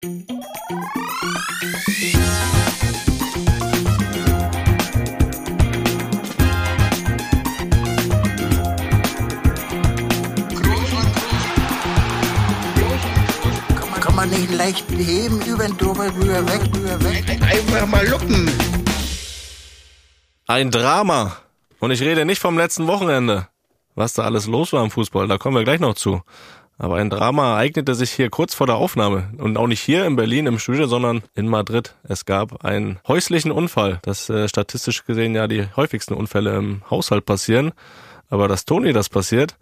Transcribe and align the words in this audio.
Kann 0.00 0.10
man 14.14 14.30
nicht 14.30 14.52
leicht 14.52 14.86
beheben, 14.86 15.40
über 15.42 15.64
den 15.64 15.76
drüber, 15.76 16.14
rüber, 16.14 16.46
weg, 16.46 16.60
rüber, 16.72 17.02
weg. 17.02 17.24
Einfach 17.42 17.86
mal 17.88 18.06
luppen. 18.06 18.48
Ein 20.46 20.70
Drama. 20.70 21.38
Und 21.80 21.90
ich 21.90 22.00
rede 22.02 22.24
nicht 22.24 22.38
vom 22.38 22.56
letzten 22.56 22.86
Wochenende. 22.86 23.48
Was 23.96 24.12
da 24.12 24.22
alles 24.22 24.46
los 24.46 24.72
war 24.72 24.84
im 24.84 24.92
Fußball, 24.92 25.26
da 25.26 25.38
kommen 25.38 25.56
wir 25.56 25.64
gleich 25.64 25.80
noch 25.80 25.94
zu. 25.94 26.22
Aber 26.78 26.96
ein 26.96 27.10
Drama 27.10 27.54
ereignete 27.54 27.94
sich 27.96 28.12
hier 28.12 28.30
kurz 28.30 28.54
vor 28.54 28.66
der 28.68 28.76
Aufnahme. 28.76 29.30
Und 29.38 29.56
auch 29.56 29.66
nicht 29.66 29.80
hier 29.80 30.06
in 30.06 30.14
Berlin 30.14 30.46
im 30.46 30.60
Studio, 30.60 30.86
sondern 30.86 31.22
in 31.34 31.48
Madrid. 31.48 31.96
Es 32.04 32.24
gab 32.24 32.64
einen 32.64 33.00
häuslichen 33.08 33.50
Unfall. 33.50 33.98
Das 34.02 34.30
äh, 34.30 34.48
statistisch 34.48 35.04
gesehen 35.04 35.34
ja 35.34 35.48
die 35.48 35.66
häufigsten 35.74 36.14
Unfälle 36.14 36.56
im 36.56 36.82
Haushalt 36.88 37.26
passieren. 37.26 37.72
Aber 38.30 38.46
dass 38.46 38.64
Toni 38.64 38.92
das 38.92 39.08
passiert, 39.08 39.56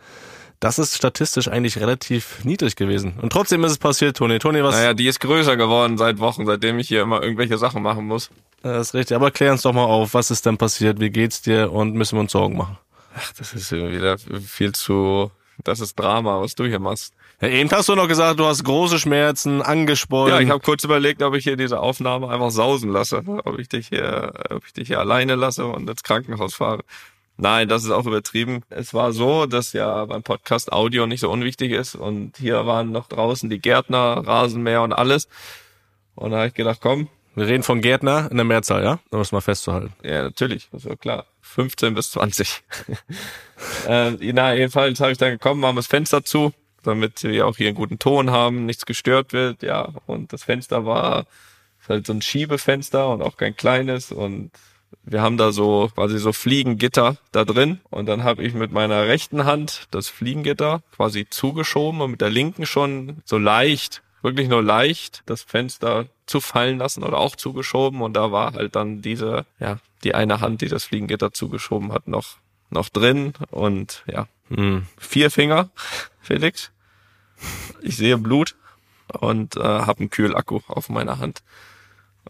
das 0.61 0.79
ist 0.79 0.95
statistisch 0.97 1.49
eigentlich 1.49 1.79
relativ 1.79 2.45
niedrig 2.45 2.77
gewesen. 2.77 3.15
Und 3.21 3.31
trotzdem 3.33 3.65
ist 3.65 3.73
es 3.73 3.79
passiert, 3.79 4.17
Toni. 4.17 4.39
Toni, 4.39 4.63
was? 4.63 4.75
Naja, 4.75 4.93
die 4.95 5.07
ist 5.07 5.21
größer 5.21 5.57
geworden 5.57 5.97
seit 5.97 6.19
Wochen, 6.19 6.45
seitdem 6.45 6.79
ich 6.79 6.89
hier 6.89 7.03
immer 7.03 7.23
irgendwelche 7.23 7.57
Sachen 7.57 7.83
machen 7.83 8.07
muss. 8.07 8.31
Das 8.63 8.89
ist 8.89 8.95
richtig. 8.95 9.15
Aber 9.15 9.31
klär 9.31 9.53
uns 9.53 9.63
doch 9.63 9.73
mal 9.73 9.85
auf, 9.85 10.13
was 10.13 10.31
ist 10.31 10.45
denn 10.45 10.59
passiert? 10.59 11.01
Wie 11.01 11.11
geht's 11.11 11.41
dir? 11.43 11.73
Und 11.73 11.95
müssen 11.95 12.17
wir 12.17 12.21
uns 12.21 12.33
Sorgen 12.33 12.57
machen? 12.57 12.79
Ach, 13.17 13.33
das 13.39 13.55
ist 13.55 13.73
wieder 13.73 14.19
viel 14.19 14.73
zu, 14.73 15.31
das 15.65 15.81
ist 15.81 15.99
Drama, 15.99 16.41
was 16.41 16.55
du 16.55 16.65
hier 16.65 16.79
machst. 16.79 17.15
Ja, 17.41 17.49
eben 17.49 17.71
hast 17.71 17.89
du 17.89 17.95
noch 17.95 18.09
gesagt, 18.09 18.41
du 18.41 18.45
hast 18.47 18.65
große 18.65 18.99
Schmerzen, 18.99 19.63
angespornt. 19.63 20.33
Ja, 20.33 20.41
ich 20.41 20.51
habe 20.51 20.61
kurz 20.61 20.85
überlegt, 20.85 21.23
ob 21.23 21.35
ich 21.35 21.45
hier 21.45 21.57
diese 21.57 21.81
Aufnahme 21.81 22.29
einfach 22.29 22.51
sausen 22.51 22.91
lasse, 22.91 23.23
ob 23.45 23.59
ich 23.59 23.69
dich 23.69 23.89
hier, 23.89 24.33
ob 24.51 24.65
ich 24.65 24.73
dich 24.73 24.89
hier 24.89 25.01
alleine 25.01 25.35
lasse 25.35 25.67
und 25.67 25.89
ins 25.89 26.03
Krankenhaus 26.03 26.55
fahre. 26.55 26.83
Nein, 27.39 27.69
das 27.69 27.85
ist 27.85 27.91
auch 27.91 28.07
übertrieben. 28.07 28.63
Es 28.71 28.95
war 28.95 29.13
so, 29.13 29.45
dass 29.45 29.75
ja 29.75 30.07
beim 30.07 30.23
Podcast 30.23 30.73
Audio 30.73 31.07
nicht 31.07 31.21
so 31.21 31.31
unwichtig 31.31 31.73
ist 31.73 31.95
und 31.95 32.37
hier 32.39 32.67
waren 32.67 32.93
noch 32.93 33.09
draußen 33.09 33.51
die 33.51 33.59
Gärtner, 33.59 34.27
Rasenmäher 34.27 34.83
und 34.83 34.95
alles. 34.95 35.29
Und 36.15 36.31
da 36.31 36.39
habe 36.39 36.49
ich 36.49 36.55
gedacht, 36.55 36.79
komm. 36.81 37.09
Wir 37.37 37.47
reden 37.47 37.63
von 37.63 37.83
Gärtner 37.83 38.29
in 38.31 38.39
der 38.39 38.45
Mehrzahl, 38.47 38.83
ja? 38.83 38.99
Um 39.11 39.21
es 39.21 39.31
mal 39.31 39.43
festzuhalten. 39.43 39.93
Ja, 40.03 40.23
natürlich, 40.23 40.69
das 40.73 40.87
war 40.87 40.97
klar. 40.97 41.27
15 41.43 41.95
bis 41.95 42.11
20. 42.13 42.63
äh, 43.87 44.13
na, 44.33 44.55
jedenfalls 44.55 45.01
habe 45.01 45.13
ich 45.13 45.19
dann 45.19 45.33
gekommen, 45.33 45.61
machen 45.61 45.77
das 45.77 45.87
Fenster 45.87 46.25
zu, 46.25 46.55
damit 46.83 47.23
wir 47.23 47.47
auch 47.47 47.59
hier 47.59 47.69
einen 47.69 47.77
guten 47.77 47.99
Ton 47.99 48.31
haben, 48.31 48.65
nichts 48.65 48.87
gestört 48.87 49.35
wird, 49.35 49.63
ja. 49.63 49.93
Und 50.07 50.33
das 50.33 50.45
Fenster 50.45 50.87
war 50.87 51.27
halt 51.87 52.07
so 52.07 52.15
ein 52.15 52.23
Schiebefenster 52.23 53.11
und 53.11 53.21
auch 53.21 53.37
kein 53.37 53.55
kleines 53.55 54.13
und 54.13 54.51
wir 55.03 55.21
haben 55.21 55.37
da 55.37 55.53
so 55.53 55.91
quasi 55.95 56.19
so 56.19 56.33
Fliegengitter 56.33 57.17
da 57.33 57.45
drin 57.45 57.81
und 57.91 58.07
dann 58.07 58.25
habe 58.25 58.43
ich 58.43 58.55
mit 58.55 58.73
meiner 58.73 59.07
rechten 59.07 59.45
Hand 59.45 59.89
das 59.91 60.09
Fliegengitter 60.09 60.83
quasi 60.97 61.27
zugeschoben 61.29 62.01
und 62.01 62.13
mit 62.13 62.21
der 62.23 62.31
linken 62.31 62.67
schon 62.67 63.19
so 63.25 63.37
leicht, 63.39 64.03
wirklich 64.23 64.49
nur 64.49 64.63
leicht 64.63 65.23
das 65.27 65.43
Fenster 65.43 66.07
zu 66.27 66.41
fallen 66.41 66.79
lassen 66.79 67.05
oder 67.05 67.19
auch 67.19 67.37
zugeschoben 67.37 68.03
und 68.03 68.15
da 68.15 68.33
war 68.33 68.55
halt 68.55 68.75
dann 68.77 69.03
diese, 69.03 69.47
ja, 69.61 69.79
die 70.05 70.15
eine 70.15 70.41
Hand, 70.41 70.61
die 70.61 70.69
das 70.69 70.85
Fliegengitter 70.85 71.33
zugeschoben 71.33 71.93
hat, 71.93 72.09
noch 72.09 72.39
noch 72.71 72.89
drin 72.89 73.35
und 73.51 74.03
ja, 74.07 74.27
hm. 74.49 74.87
vier 74.99 75.31
Finger, 75.31 75.71
Felix. 76.21 76.73
Ich 77.83 77.97
sehe 77.97 78.19
Blut 78.19 78.57
und 79.13 79.57
äh, 79.57 79.61
habe 79.61 80.01
einen 80.01 80.11
Kühlakku 80.11 80.61
auf 80.69 80.89
meiner 80.89 81.19
Hand. 81.19 81.43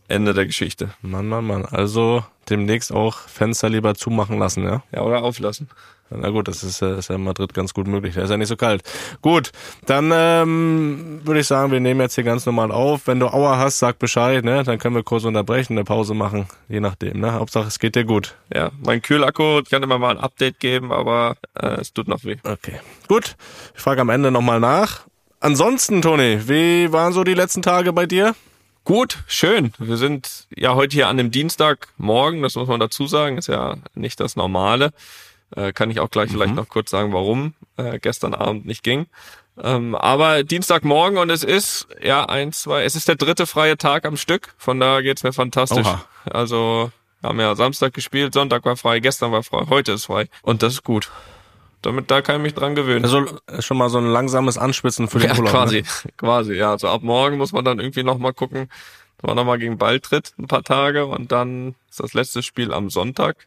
Ende 0.08 0.34
der 0.34 0.46
Geschichte. 0.46 0.90
Mann, 1.02 1.28
Mann, 1.28 1.46
Mann. 1.46 1.64
Also 1.64 2.24
demnächst 2.48 2.92
auch 2.92 3.18
Fenster 3.18 3.68
lieber 3.68 3.94
zumachen 3.94 4.38
lassen, 4.38 4.64
ja? 4.64 4.82
Ja, 4.92 5.02
oder 5.02 5.22
auflassen. 5.22 5.68
Na 6.10 6.30
gut, 6.30 6.46
das 6.46 6.62
ist, 6.62 6.82
ist 6.82 7.08
ja 7.08 7.16
in 7.16 7.24
Madrid 7.24 7.52
ganz 7.52 7.74
gut 7.74 7.88
möglich. 7.88 8.14
Da 8.14 8.22
ist 8.22 8.30
ja 8.30 8.36
nicht 8.36 8.48
so 8.48 8.56
kalt. 8.56 8.82
Gut, 9.22 9.50
dann 9.86 10.12
ähm, 10.14 11.20
würde 11.24 11.40
ich 11.40 11.48
sagen, 11.48 11.72
wir 11.72 11.80
nehmen 11.80 12.00
jetzt 12.00 12.14
hier 12.14 12.22
ganz 12.22 12.46
normal 12.46 12.70
auf. 12.70 13.08
Wenn 13.08 13.18
du 13.18 13.26
Aua 13.26 13.58
hast, 13.58 13.80
sag 13.80 13.98
Bescheid, 13.98 14.44
ne? 14.44 14.62
Dann 14.62 14.78
können 14.78 14.94
wir 14.94 15.02
kurz 15.02 15.24
unterbrechen, 15.24 15.72
eine 15.72 15.82
Pause 15.82 16.14
machen, 16.14 16.46
je 16.68 16.78
nachdem, 16.78 17.18
ne? 17.18 17.32
Hauptsache, 17.32 17.66
es 17.66 17.80
geht 17.80 17.96
dir 17.96 18.04
gut. 18.04 18.36
Ja, 18.54 18.70
mein 18.80 19.02
Kühlakku, 19.02 19.60
ich 19.64 19.70
kann 19.70 19.82
immer 19.82 19.98
mal 19.98 20.10
ein 20.10 20.22
Update 20.22 20.60
geben, 20.60 20.92
aber 20.92 21.36
äh, 21.60 21.80
es 21.80 21.92
tut 21.92 22.06
noch 22.06 22.22
weh. 22.22 22.36
Okay, 22.44 22.78
gut. 23.08 23.34
Ich 23.74 23.82
frage 23.82 24.00
am 24.00 24.08
Ende 24.08 24.30
nochmal 24.30 24.60
nach. 24.60 25.06
Ansonsten, 25.40 26.02
Toni, 26.02 26.48
wie 26.48 26.92
waren 26.92 27.12
so 27.12 27.24
die 27.24 27.34
letzten 27.34 27.62
Tage 27.62 27.92
bei 27.92 28.06
dir? 28.06 28.34
Gut, 28.86 29.18
schön. 29.26 29.72
Wir 29.78 29.96
sind 29.96 30.46
ja 30.56 30.76
heute 30.76 30.94
hier 30.94 31.08
an 31.08 31.16
dem 31.16 31.32
Dienstagmorgen, 31.32 32.42
das 32.42 32.54
muss 32.54 32.68
man 32.68 32.78
dazu 32.78 33.08
sagen, 33.08 33.36
ist 33.36 33.48
ja 33.48 33.78
nicht 33.96 34.20
das 34.20 34.36
Normale. 34.36 34.92
Äh, 35.56 35.72
kann 35.72 35.90
ich 35.90 35.98
auch 35.98 36.08
gleich 36.08 36.30
mhm. 36.30 36.34
vielleicht 36.34 36.54
noch 36.54 36.68
kurz 36.68 36.92
sagen, 36.92 37.12
warum 37.12 37.54
äh, 37.76 37.98
gestern 37.98 38.32
Abend 38.32 38.64
nicht 38.64 38.84
ging. 38.84 39.06
Ähm, 39.60 39.96
aber 39.96 40.44
Dienstagmorgen 40.44 41.18
und 41.18 41.30
es 41.30 41.42
ist, 41.42 41.88
ja, 42.00 42.26
eins, 42.26 42.62
zwei, 42.62 42.84
es 42.84 42.94
ist 42.94 43.08
der 43.08 43.16
dritte 43.16 43.48
freie 43.48 43.76
Tag 43.76 44.04
am 44.04 44.16
Stück. 44.16 44.54
Von 44.56 44.78
da 44.78 45.00
geht's 45.00 45.24
mir 45.24 45.32
fantastisch. 45.32 45.84
Oha. 45.84 46.04
Also, 46.30 46.92
wir 47.22 47.28
haben 47.28 47.40
ja 47.40 47.56
Samstag 47.56 47.92
gespielt, 47.92 48.34
Sonntag 48.34 48.64
war 48.64 48.76
frei, 48.76 49.00
gestern 49.00 49.32
war 49.32 49.42
frei, 49.42 49.64
heute 49.68 49.92
ist 49.92 50.04
frei. 50.04 50.28
Und 50.42 50.62
das 50.62 50.74
ist 50.74 50.84
gut. 50.84 51.10
Damit 51.86 52.10
da 52.10 52.20
kann 52.20 52.36
ich 52.36 52.42
mich 52.42 52.54
dran 52.54 52.74
gewöhnen. 52.74 53.04
Also 53.04 53.26
schon 53.60 53.76
mal 53.76 53.88
so 53.88 53.98
ein 53.98 54.08
langsames 54.08 54.58
Anspitzen 54.58 55.06
für 55.06 55.20
den 55.20 55.30
ja, 55.30 55.36
Urlaub. 55.36 55.52
Quasi, 55.52 55.82
ne? 55.82 56.12
quasi, 56.16 56.54
ja. 56.54 56.72
Also 56.72 56.88
ab 56.88 57.02
morgen 57.02 57.36
muss 57.36 57.52
man 57.52 57.64
dann 57.64 57.78
irgendwie 57.78 58.02
nochmal 58.02 58.32
gucken, 58.32 58.68
dass 59.18 59.28
man 59.28 59.36
nochmal 59.36 59.60
gegen 59.60 59.78
Ball 59.78 60.00
tritt, 60.00 60.34
ein 60.36 60.48
paar 60.48 60.64
Tage 60.64 61.06
und 61.06 61.30
dann 61.30 61.76
ist 61.88 62.00
das 62.00 62.12
letzte 62.12 62.42
Spiel 62.42 62.74
am 62.74 62.90
Sonntag. 62.90 63.46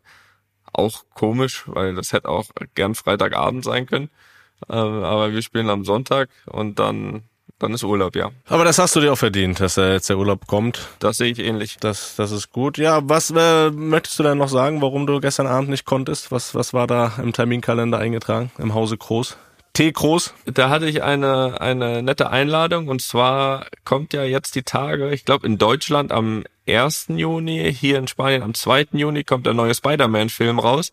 Auch 0.72 1.04
komisch, 1.16 1.64
weil 1.66 1.96
das 1.96 2.14
hätte 2.14 2.30
auch 2.30 2.46
gern 2.76 2.96
Freitagabend 2.96 3.66
sein 3.66 3.88
können. 3.88 4.10
Ähm, 4.70 5.04
aber 5.04 5.34
wir 5.34 5.42
spielen 5.42 5.70
am 5.70 5.84
Sonntag 5.84 6.30
und 6.46 6.80
dann 6.80 7.24
dann 7.60 7.74
ist 7.74 7.84
Urlaub, 7.84 8.16
ja. 8.16 8.32
Aber 8.48 8.64
das 8.64 8.80
hast 8.80 8.96
du 8.96 9.02
dir 9.02 9.14
auch 9.14 9.18
verdient, 9.18 9.60
dass 9.60 9.78
er 9.78 9.94
jetzt 9.94 10.10
der 10.10 10.18
Urlaub 10.18 10.48
kommt. 10.48 10.88
Das 11.00 11.18
sehe 11.18 11.32
ich 11.32 11.40
ähnlich. 11.40 11.78
Das, 11.80 12.16
das 12.16 12.32
ist 12.32 12.52
gut. 12.52 12.78
Ja, 12.78 13.02
was 13.04 13.32
äh, 13.32 13.70
möchtest 13.70 14.18
du 14.18 14.24
denn 14.24 14.38
noch 14.38 14.50
sagen, 14.50 14.82
warum 14.82 15.06
du 15.06 15.20
gestern 15.20 15.48
Abend 15.48 15.70
nicht 15.70 15.86
konntest? 15.86 16.32
Was, 16.32 16.56
was 16.56 16.74
war 16.74 16.88
da 16.88 17.14
im 17.22 17.34
Terminkalender 17.34 18.00
eingetragen 18.00 18.52
im 18.58 18.74
Hause 18.74 18.98
Groß? 18.98 19.38
T 19.74 19.92
Groß? 19.92 20.34
Da 20.46 20.70
hatte 20.70 20.88
ich 20.88 21.04
eine, 21.04 21.62
eine 21.62 22.02
nette 22.02 22.30
Einladung 22.30 22.88
und 22.88 23.02
zwar 23.02 23.68
kommt 23.86 24.14
ja 24.14 24.24
jetzt 24.24 24.56
die 24.56 24.64
Tage, 24.64 25.12
ich 25.12 25.26
glaube 25.26 25.46
in 25.46 25.58
Deutschland 25.58 26.12
am 26.12 26.44
1. 26.68 27.08
Juni, 27.10 27.74
hier 27.74 28.00
in 28.00 28.08
Spanien 28.08 28.44
am 28.44 28.54
2. 28.54 28.88
Juni 28.94 29.24
kommt 29.24 29.46
der 29.46 29.54
neue 29.54 29.74
Spider-Man-Film 29.74 30.60
raus. 30.60 30.92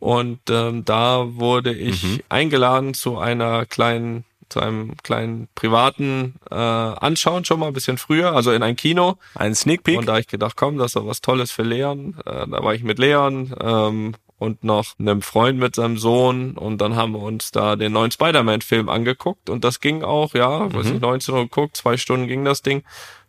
Und 0.00 0.38
ähm, 0.48 0.84
da 0.84 1.24
wurde 1.36 1.72
ich 1.72 2.04
mhm. 2.04 2.20
eingeladen 2.28 2.94
zu 2.94 3.18
einer 3.18 3.66
kleinen 3.66 4.24
zu 4.48 4.60
einem 4.60 4.96
kleinen 5.02 5.48
privaten 5.54 6.36
äh, 6.50 6.54
Anschauen 6.54 7.44
schon 7.44 7.60
mal 7.60 7.66
ein 7.68 7.72
bisschen 7.72 7.98
früher, 7.98 8.32
also 8.34 8.52
in 8.52 8.62
ein 8.62 8.76
Kino. 8.76 9.18
Ein 9.34 9.54
Sneak 9.54 9.84
Peek. 9.84 9.98
Und 9.98 10.06
da 10.06 10.18
ich 10.18 10.26
gedacht, 10.26 10.56
komm, 10.56 10.78
das 10.78 10.86
ist 10.86 10.96
doch 10.96 11.06
was 11.06 11.20
Tolles 11.20 11.50
für 11.50 11.62
Leon. 11.62 12.16
Äh, 12.24 12.46
da 12.48 12.62
war 12.62 12.74
ich 12.74 12.82
mit 12.82 12.98
Leon 12.98 13.54
ähm, 13.60 14.14
und 14.38 14.64
noch 14.64 14.98
einem 14.98 15.22
Freund 15.22 15.58
mit 15.58 15.74
seinem 15.74 15.98
Sohn 15.98 16.56
und 16.56 16.78
dann 16.78 16.96
haben 16.96 17.12
wir 17.12 17.20
uns 17.20 17.50
da 17.50 17.76
den 17.76 17.92
neuen 17.92 18.10
Spider-Man-Film 18.10 18.88
angeguckt 18.88 19.50
und 19.50 19.64
das 19.64 19.80
ging 19.80 20.02
auch, 20.02 20.34
ja, 20.34 20.60
mhm. 20.60 20.74
weiß 20.74 20.86
nicht, 20.86 21.02
19 21.02 21.34
Uhr 21.34 21.42
geguckt, 21.42 21.76
zwei 21.76 21.96
Stunden 21.96 22.28
ging 22.28 22.44
das 22.44 22.62
Ding. 22.62 22.82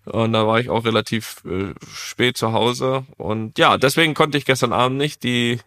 Und 0.06 0.34
da 0.34 0.48
war 0.48 0.60
ich 0.60 0.70
auch 0.70 0.86
relativ 0.86 1.44
äh, 1.46 1.74
spät 1.94 2.38
zu 2.38 2.54
Hause. 2.54 3.06
Und 3.18 3.60
ja, 3.60 3.78
deswegen 3.78 4.14
konnte 4.16 4.38
ich 4.38 4.46
gestern 4.46 4.74
Abend 4.74 4.98
nicht. 4.98 5.24
Die, 5.24 5.60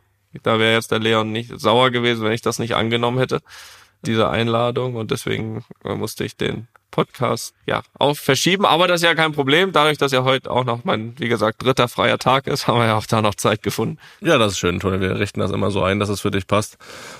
da 0.43 0.59
wäre 0.59 0.73
jetzt 0.73 0.91
der 0.91 0.99
Leon 0.99 1.31
nicht 1.31 1.61
sauer 1.61 1.91
gewesen, 1.91 2.25
wenn 2.25 2.33
ich 2.33 2.43
das 2.43 2.59
nicht 2.59 2.75
angenommen 2.75 3.19
hätte 3.19 3.41
diese 4.03 4.29
Einladung 4.29 4.97
und 4.97 5.11
deswegen 5.11 5.65
musste 5.83 6.25
ich 6.25 6.37
den 6.37 6.69
Podcast 6.93 7.55
ja 7.67 7.83
auch 7.99 8.17
verschieben, 8.17 8.65
aber 8.65 8.87
das 8.87 9.01
ist 9.01 9.05
ja 9.05 9.17
kein 9.17 9.33
Problem. 9.33 9.73
Dadurch, 9.73 9.99
dass 9.99 10.13
ja 10.13 10.23
heute 10.23 10.51
auch 10.51 10.65
noch 10.65 10.85
mein, 10.85 11.15
wie 11.19 11.29
gesagt, 11.29 11.65
dritter 11.65 11.89
freier 11.89 12.19
Tag 12.19 12.47
ist, 12.47 12.67
haben 12.69 12.79
wir 12.79 12.87
ja 12.87 12.97
auch 12.97 13.07
da 13.07 13.21
noch 13.21 13.35
Zeit 13.35 13.65
gefunden. 13.65 13.99
Ja, 14.21 14.39
das 14.39 14.53
ist 14.53 14.59
schön, 14.59 14.79
Toni. 14.79 15.01
Wir 15.01 15.19
richten 15.19 15.41
das 15.41 15.51
immer 15.51 15.73
so 15.73 15.83
ein, 15.83 15.99
dass 15.99 16.09
es 16.09 16.21
für 16.21 16.31
dich 16.31 16.47
passt. 16.47 16.79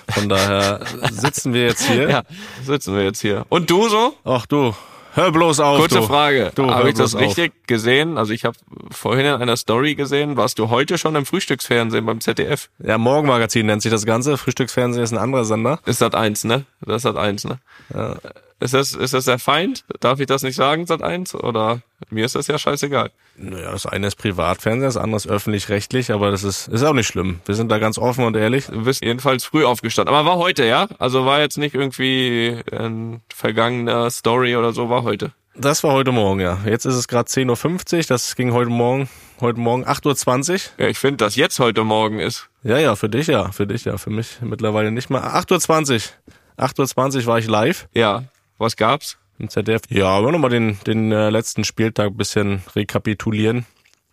Von 0.09 0.29
daher 0.29 0.79
sitzen 1.11 1.53
wir 1.53 1.65
jetzt 1.65 1.85
hier. 1.85 2.03
Ja, 2.13 2.23
sitzen 2.63 2.95
wir 2.95 3.03
jetzt 3.03 3.21
hier. 3.21 3.45
Und 3.49 3.71
du 3.71 3.87
so? 3.87 4.13
Ach 4.23 4.45
du, 4.45 4.75
Hör 5.15 5.31
bloß 5.31 5.59
auf. 5.59 5.79
Kurze 5.79 5.99
du. 5.99 6.03
Frage. 6.03 6.51
Habe 6.57 6.89
ich 6.89 6.95
das 6.95 7.15
richtig 7.17 7.51
auf. 7.51 7.67
gesehen? 7.67 8.17
Also 8.17 8.33
ich 8.33 8.45
habe 8.45 8.57
vorhin 8.91 9.25
in 9.25 9.33
einer 9.33 9.57
Story 9.57 9.95
gesehen, 9.95 10.37
warst 10.37 10.57
du 10.59 10.69
heute 10.69 10.97
schon 10.97 11.15
im 11.15 11.25
Frühstücksfernsehen 11.25 12.05
beim 12.05 12.19
ZDF? 12.19 12.69
Ja, 12.79 12.97
Morgenmagazin 12.97 13.65
nennt 13.65 13.81
sich 13.81 13.91
das 13.91 14.05
Ganze. 14.05 14.37
Frühstücksfernsehen 14.37 15.03
ist 15.03 15.11
ein 15.11 15.19
anderer 15.19 15.45
Sender. 15.45 15.79
Ist 15.85 16.01
das 16.01 16.13
eins, 16.13 16.43
ne? 16.43 16.65
Das 16.81 16.97
ist 16.97 17.05
das 17.05 17.15
eins, 17.15 17.43
ne? 17.45 17.59
Ja. 17.93 18.17
Ist 18.63 18.73
das, 18.73 18.93
ist 18.93 19.13
das 19.13 19.25
der 19.25 19.39
Feind? 19.39 19.83
Darf 19.99 20.21
ich 20.21 20.25
das 20.25 20.41
nicht 20.41 20.55
sagen, 20.55 20.85
Sat 20.85 21.03
1? 21.03 21.35
Oder 21.35 21.81
mir 22.09 22.23
ist 22.23 22.35
das 22.35 22.47
ja 22.47 22.57
scheißegal. 22.57 23.11
Naja, 23.35 23.71
das 23.71 23.85
eine 23.85 24.07
ist 24.07 24.15
Privatfernsehen, 24.15 24.87
das 24.87 24.95
andere 24.95 25.17
ist 25.17 25.27
öffentlich-rechtlich, 25.27 26.13
aber 26.13 26.31
das 26.31 26.45
ist, 26.45 26.69
ist 26.69 26.81
auch 26.83 26.93
nicht 26.93 27.07
schlimm. 27.07 27.41
Wir 27.45 27.55
sind 27.55 27.69
da 27.69 27.77
ganz 27.79 27.97
offen 27.97 28.23
und 28.23 28.37
ehrlich. 28.37 28.67
Du 28.67 28.85
bist 28.85 29.03
jedenfalls 29.03 29.43
früh 29.43 29.65
aufgestanden. 29.65 30.15
Aber 30.15 30.25
war 30.25 30.37
heute, 30.37 30.63
ja? 30.63 30.87
Also 30.97 31.25
war 31.25 31.41
jetzt 31.41 31.57
nicht 31.57 31.75
irgendwie 31.75 32.57
ein 32.71 33.21
vergangener 33.33 34.09
Story 34.11 34.55
oder 34.55 34.71
so, 34.71 34.89
war 34.89 35.03
heute. 35.03 35.33
Das 35.55 35.83
war 35.83 35.91
heute 35.91 36.13
Morgen, 36.13 36.39
ja. 36.39 36.59
Jetzt 36.65 36.85
ist 36.85 36.95
es 36.95 37.09
gerade 37.09 37.29
10.50 37.29 37.97
Uhr, 37.97 38.03
das 38.07 38.37
ging 38.37 38.53
heute 38.53 38.69
Morgen, 38.69 39.09
heute 39.41 39.59
Morgen 39.59 39.85
8.20 39.85 40.53
Uhr. 40.53 40.59
Ja, 40.77 40.87
ich 40.87 40.99
finde, 40.99 41.17
dass 41.17 41.35
jetzt 41.35 41.59
heute 41.59 41.83
Morgen 41.83 42.19
ist. 42.19 42.47
Ja, 42.63 42.77
ja, 42.77 42.95
für 42.95 43.09
dich 43.09 43.27
ja, 43.27 43.51
für 43.51 43.67
dich 43.67 43.83
ja, 43.83 43.97
für 43.97 44.09
mich 44.09 44.37
mittlerweile 44.41 44.89
nicht 44.89 45.09
mehr. 45.09 45.35
8.20 45.35 45.95
Uhr. 45.95 46.65
8.20 46.65 47.17
Uhr 47.17 47.25
war 47.25 47.39
ich 47.39 47.47
live 47.47 47.87
Ja, 47.93 48.23
was 48.57 48.75
gab's? 48.75 49.17
im 49.39 49.49
ZDF. 49.49 49.81
Ja, 49.89 50.15
wollen 50.15 50.25
wir 50.25 50.31
nochmal 50.33 50.49
den, 50.49 50.77
den 50.85 51.11
äh, 51.11 51.29
letzten 51.29 51.63
Spieltag 51.63 52.07
ein 52.07 52.17
bisschen 52.17 52.61
rekapitulieren 52.75 53.65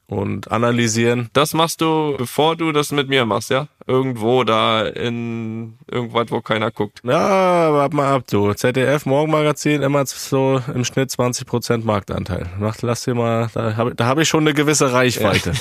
und 0.06 0.50
analysieren. 0.50 1.30
Das 1.32 1.54
machst 1.54 1.80
du, 1.80 2.16
bevor 2.18 2.56
du 2.56 2.72
das 2.72 2.90
mit 2.90 3.08
mir 3.08 3.24
machst, 3.24 3.50
ja? 3.50 3.68
Irgendwo 3.86 4.44
da 4.44 4.86
in 4.86 5.78
irgendwas, 5.88 6.30
wo 6.30 6.40
keiner 6.40 6.70
guckt. 6.70 7.00
Ja, 7.04 7.72
warte 7.72 7.94
mal 7.94 8.12
ab, 8.12 8.24
du. 8.28 8.52
ZDF 8.52 9.06
Morgenmagazin 9.06 9.82
immer 9.82 10.04
so 10.06 10.60
im 10.74 10.84
Schnitt 10.84 11.10
20% 11.10 11.84
Marktanteil. 11.84 12.46
Mach, 12.58 12.76
lass 12.82 13.04
dir 13.04 13.14
mal, 13.14 13.50
da 13.54 13.76
habe 13.76 13.94
da 13.94 14.06
hab 14.06 14.18
ich 14.18 14.28
schon 14.28 14.40
eine 14.40 14.54
gewisse 14.54 14.92
Reichweite. 14.92 15.52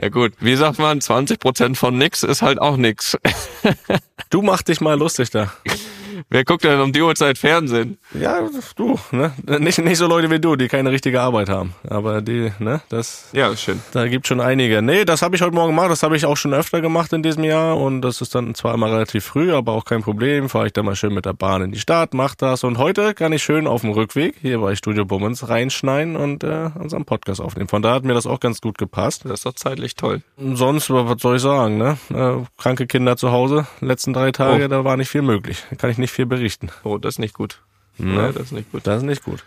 Ja 0.00 0.08
gut, 0.10 0.34
wie 0.40 0.56
sagt 0.56 0.78
man, 0.78 1.00
20% 1.00 1.74
von 1.74 1.96
nix 1.96 2.22
ist 2.22 2.42
halt 2.42 2.60
auch 2.60 2.76
nix. 2.76 3.16
Du 4.28 4.42
mach 4.42 4.60
dich 4.62 4.80
mal 4.82 4.98
lustig 4.98 5.30
da. 5.30 5.52
Wer 6.30 6.44
guckt 6.44 6.64
denn 6.64 6.80
um 6.80 6.92
die 6.92 7.02
Uhrzeit 7.02 7.38
Fernsehen? 7.38 7.98
Ja, 8.18 8.40
du, 8.76 8.98
ne? 9.12 9.32
Nicht, 9.58 9.78
nicht 9.78 9.98
so 9.98 10.06
Leute 10.06 10.30
wie 10.30 10.38
du, 10.40 10.56
die 10.56 10.68
keine 10.68 10.90
richtige 10.90 11.20
Arbeit 11.20 11.48
haben. 11.48 11.74
Aber 11.88 12.22
die, 12.22 12.52
ne, 12.58 12.80
das, 12.88 13.28
Ja, 13.32 13.48
ist 13.48 13.62
schön. 13.62 13.80
da 13.92 14.06
gibt 14.08 14.26
schon 14.26 14.40
einige. 14.40 14.82
Nee, 14.82 15.04
das 15.04 15.22
habe 15.22 15.36
ich 15.36 15.42
heute 15.42 15.54
Morgen 15.54 15.74
gemacht, 15.74 15.90
das 15.90 16.02
habe 16.02 16.16
ich 16.16 16.24
auch 16.26 16.36
schon 16.36 16.54
öfter 16.54 16.80
gemacht 16.80 17.12
in 17.12 17.22
diesem 17.22 17.44
Jahr 17.44 17.76
und 17.76 18.02
das 18.02 18.20
ist 18.20 18.34
dann 18.34 18.54
zwar 18.54 18.74
immer 18.74 18.90
relativ 18.90 19.24
früh, 19.24 19.52
aber 19.52 19.72
auch 19.72 19.84
kein 19.84 20.02
Problem. 20.02 20.48
Fahre 20.48 20.66
ich 20.66 20.72
dann 20.72 20.84
mal 20.84 20.96
schön 20.96 21.12
mit 21.14 21.24
der 21.26 21.32
Bahn 21.34 21.62
in 21.62 21.72
die 21.72 21.78
Stadt, 21.78 22.14
mach 22.14 22.34
das 22.34 22.64
und 22.64 22.78
heute 22.78 23.14
kann 23.14 23.32
ich 23.32 23.42
schön 23.42 23.66
auf 23.66 23.80
dem 23.82 23.90
Rückweg 23.90 24.34
hier 24.40 24.58
bei 24.60 24.74
Studio 24.76 25.04
Bummens 25.04 25.48
reinschneiden 25.48 26.16
und 26.16 26.44
äh, 26.44 26.70
unseren 26.78 27.04
Podcast 27.04 27.40
aufnehmen. 27.40 27.68
Von 27.68 27.82
da 27.82 27.94
hat 27.94 28.04
mir 28.04 28.14
das 28.14 28.26
auch 28.26 28.40
ganz 28.40 28.60
gut 28.60 28.78
gepasst. 28.78 29.22
Das 29.24 29.32
ist 29.40 29.46
doch 29.46 29.54
zeitlich 29.54 29.94
toll. 29.94 30.22
Und 30.36 30.56
Sonst, 30.56 30.90
was 30.90 31.20
soll 31.20 31.36
ich 31.36 31.42
sagen, 31.42 31.78
ne? 31.78 31.98
Äh, 32.12 32.44
kranke 32.60 32.86
Kinder 32.86 33.16
zu 33.16 33.30
Hause, 33.30 33.66
letzten 33.80 34.12
drei 34.12 34.32
Tage, 34.32 34.64
Oh. 34.64 34.68
da 34.68 34.84
war 34.84 34.96
nicht 34.96 35.08
viel 35.10 35.22
möglich. 35.22 35.64
Kann 35.78 35.90
ich 35.90 35.98
nicht 35.98 36.05
viel 36.12 36.26
berichten. 36.26 36.70
Oh, 36.84 36.98
das 36.98 37.14
ist 37.14 37.18
nicht 37.18 37.34
gut. 37.34 37.60
Ne? 37.98 38.26
Nee, 38.26 38.32
das 38.32 38.44
ist 38.44 38.52
nicht 38.52 38.70
gut. 38.72 38.86
Das 38.86 38.98
ist 38.98 39.04
nicht 39.04 39.24
gut. 39.24 39.44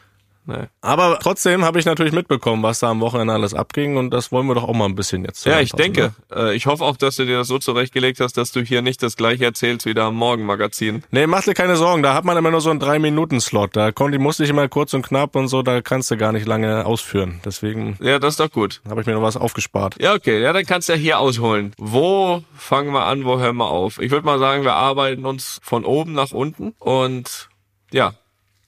Nee. 0.50 0.66
Aber 0.82 1.20
trotzdem 1.22 1.64
habe 1.64 1.78
ich 1.78 1.86
natürlich 1.86 2.12
mitbekommen, 2.12 2.64
was 2.64 2.80
da 2.80 2.90
am 2.90 3.02
Wochenende 3.02 3.34
alles 3.34 3.54
abging 3.54 3.98
und 3.98 4.10
das 4.10 4.32
wollen 4.32 4.48
wir 4.48 4.56
doch 4.56 4.64
auch 4.64 4.74
mal 4.74 4.86
ein 4.86 4.96
bisschen 4.96 5.24
jetzt 5.24 5.46
Ja, 5.46 5.60
ich 5.60 5.74
denke. 5.74 6.16
Äh, 6.34 6.56
ich 6.56 6.66
hoffe 6.66 6.84
auch, 6.84 6.98
dass 6.98 7.18
du 7.18 7.26
dir 7.26 7.38
das 7.38 7.48
so 7.48 7.60
zurechtgelegt 7.60 8.20
hast, 8.20 8.36
dass 8.36 8.52
du 8.52 8.62
hier 8.62 8.82
nicht 8.82 9.04
das 9.04 9.16
gleiche 9.16 9.46
erzählst 9.46 9.86
wie 9.86 9.94
da 9.94 10.08
am 10.08 10.16
Morgenmagazin. 10.16 10.96
Ne? 10.96 11.02
Nee, 11.12 11.28
mach 11.28 11.44
dir 11.44 11.54
keine 11.54 11.76
Sorgen, 11.76 12.02
da 12.02 12.16
hat 12.16 12.26
man 12.26 12.36
immer 12.36 12.50
nur 12.50 12.62
so 12.62 12.72
einen 12.72 12.80
drei 12.80 12.98
minuten 12.98 13.40
slot 13.42 13.76
Da 13.76 13.92
konnte, 13.92 14.18
musste 14.18 14.44
ich 14.44 14.50
immer 14.50 14.68
kurz 14.68 14.96
und 14.96 15.04
knapp 15.04 15.36
und 15.36 15.50
so, 15.50 15.62
da 15.62 15.82
kannst 15.82 16.10
du 16.10 16.18
gar 16.18 16.32
nicht 16.32 16.48
lange 16.48 16.84
ausführen. 16.84 17.42
Deswegen 17.46 17.96
Ja, 18.02 18.18
das 18.18 18.34
ist 18.34 18.40
doch 18.40 18.52
gut. 18.52 18.82
habe 18.90 19.02
ich 19.02 19.06
mir 19.06 19.14
noch 19.14 19.22
was 19.22 19.38
aufgespart. 19.38 19.98
Ja, 20.02 20.16
okay, 20.16 20.42
ja, 20.42 20.52
dann 20.52 20.66
kannst 20.66 20.90
du 20.90 20.94
ja 20.94 20.98
hier 21.00 21.20
ausholen. 21.20 21.74
Wo 21.78 22.44
fangen 22.58 22.92
wir 22.92 23.06
an, 23.06 23.24
wo 23.24 23.38
hören 23.38 23.58
wir 23.58 23.70
auf? 23.70 24.00
Ich 24.02 24.10
würde 24.10 24.26
mal 24.26 24.40
sagen, 24.40 24.64
wir 24.64 24.74
arbeiten 24.74 25.26
uns 25.26 25.60
von 25.62 25.86
oben 25.86 26.14
nach 26.14 26.32
unten 26.32 26.74
und 26.80 27.50
ja, 27.92 28.14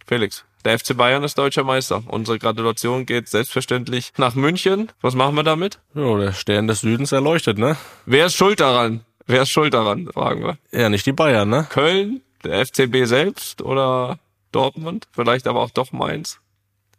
Felix. 0.06 0.46
Der 0.64 0.78
FC 0.78 0.96
Bayern 0.96 1.24
ist 1.24 1.38
deutscher 1.38 1.64
Meister. 1.64 2.04
Unsere 2.08 2.38
Gratulation 2.38 3.06
geht 3.06 3.28
selbstverständlich 3.28 4.14
nach 4.18 4.36
München. 4.36 4.92
Was 5.02 5.16
machen 5.16 5.36
wir 5.36 5.44
damit? 5.44 5.80
Jo, 5.96 6.18
der 6.18 6.34
Stern 6.34 6.68
des 6.68 6.82
Südens 6.82 7.12
erleuchtet, 7.12 7.58
ne? 7.58 7.78
Wer 8.06 8.28
ist 8.28 8.36
schuld 8.36 8.60
daran? 8.60 9.02
Wer 9.26 9.44
ist 9.44 9.50
schuld 9.50 9.74
daran, 9.74 10.10
fragen 10.14 10.44
wir. 10.44 10.58
Ja, 10.72 10.90
nicht 10.90 11.06
die 11.06 11.14
Bayern, 11.14 11.50
ne? 11.50 11.66
Köln, 11.70 12.22
der 12.44 12.66
FCB 12.66 13.06
selbst 13.06 13.62
oder 13.62 14.20
Dortmund? 14.52 15.08
Vielleicht 15.12 15.48
aber 15.48 15.62
auch 15.62 15.72
doch 15.72 15.92
Mainz. 15.92 16.40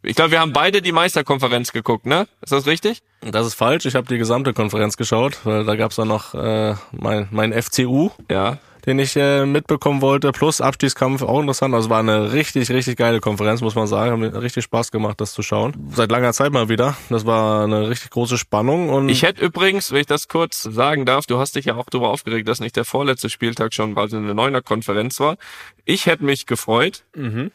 Ich 0.01 0.15
glaube, 0.15 0.31
wir 0.31 0.41
haben 0.41 0.51
beide 0.51 0.81
die 0.81 0.91
Meisterkonferenz 0.91 1.71
geguckt, 1.71 2.05
ne? 2.05 2.27
Ist 2.41 2.51
das 2.51 2.65
richtig? 2.65 3.01
Das 3.21 3.47
ist 3.47 3.53
falsch, 3.53 3.85
ich 3.85 3.95
habe 3.95 4.07
die 4.07 4.17
gesamte 4.17 4.53
Konferenz 4.53 4.97
geschaut, 4.97 5.37
weil 5.45 5.63
da 5.63 5.77
gab's 5.77 5.95
dann 5.95 6.09
noch 6.09 6.33
äh, 6.33 6.75
mein, 6.91 7.29
mein 7.31 7.53
FCU, 7.53 8.09
Ja. 8.29 8.57
Den 8.85 8.99
ich 8.99 9.15
äh, 9.15 9.45
mitbekommen 9.45 10.01
wollte, 10.01 10.31
plus 10.31 10.61
Abstiegskampf, 10.61 11.21
auch 11.21 11.39
interessant. 11.39 11.73
Also 11.73 11.89
war 11.89 11.99
eine 11.99 12.33
richtig, 12.33 12.69
richtig 12.69 12.97
geile 12.97 13.19
Konferenz, 13.19 13.61
muss 13.61 13.75
man 13.75 13.87
sagen. 13.87 14.11
Hat 14.11 14.19
mir 14.19 14.41
richtig 14.41 14.65
Spaß 14.65 14.91
gemacht, 14.91 15.21
das 15.21 15.33
zu 15.33 15.41
schauen. 15.41 15.73
Seit 15.93 16.11
langer 16.11 16.33
Zeit 16.33 16.51
mal 16.51 16.69
wieder. 16.69 16.97
Das 17.09 17.25
war 17.25 17.63
eine 17.63 17.89
richtig 17.89 18.11
große 18.11 18.37
Spannung. 18.37 18.89
Und 18.89 19.09
Ich 19.09 19.23
hätte 19.23 19.43
übrigens, 19.43 19.91
wenn 19.91 20.01
ich 20.01 20.07
das 20.07 20.27
kurz 20.27 20.63
sagen 20.63 21.05
darf, 21.05 21.25
du 21.25 21.37
hast 21.39 21.55
dich 21.55 21.65
ja 21.65 21.75
auch 21.75 21.89
darüber 21.89 22.09
aufgeregt, 22.09 22.47
dass 22.47 22.59
nicht 22.59 22.75
der 22.75 22.85
vorletzte 22.85 23.29
Spieltag 23.29 23.73
schon 23.73 23.93
quasi 23.93 24.17
eine 24.17 24.33
neuner 24.33 24.61
Konferenz 24.61 25.19
war. 25.19 25.37
Ich 25.85 26.05
hätte 26.05 26.23
mich 26.25 26.45
gefreut, 26.45 27.03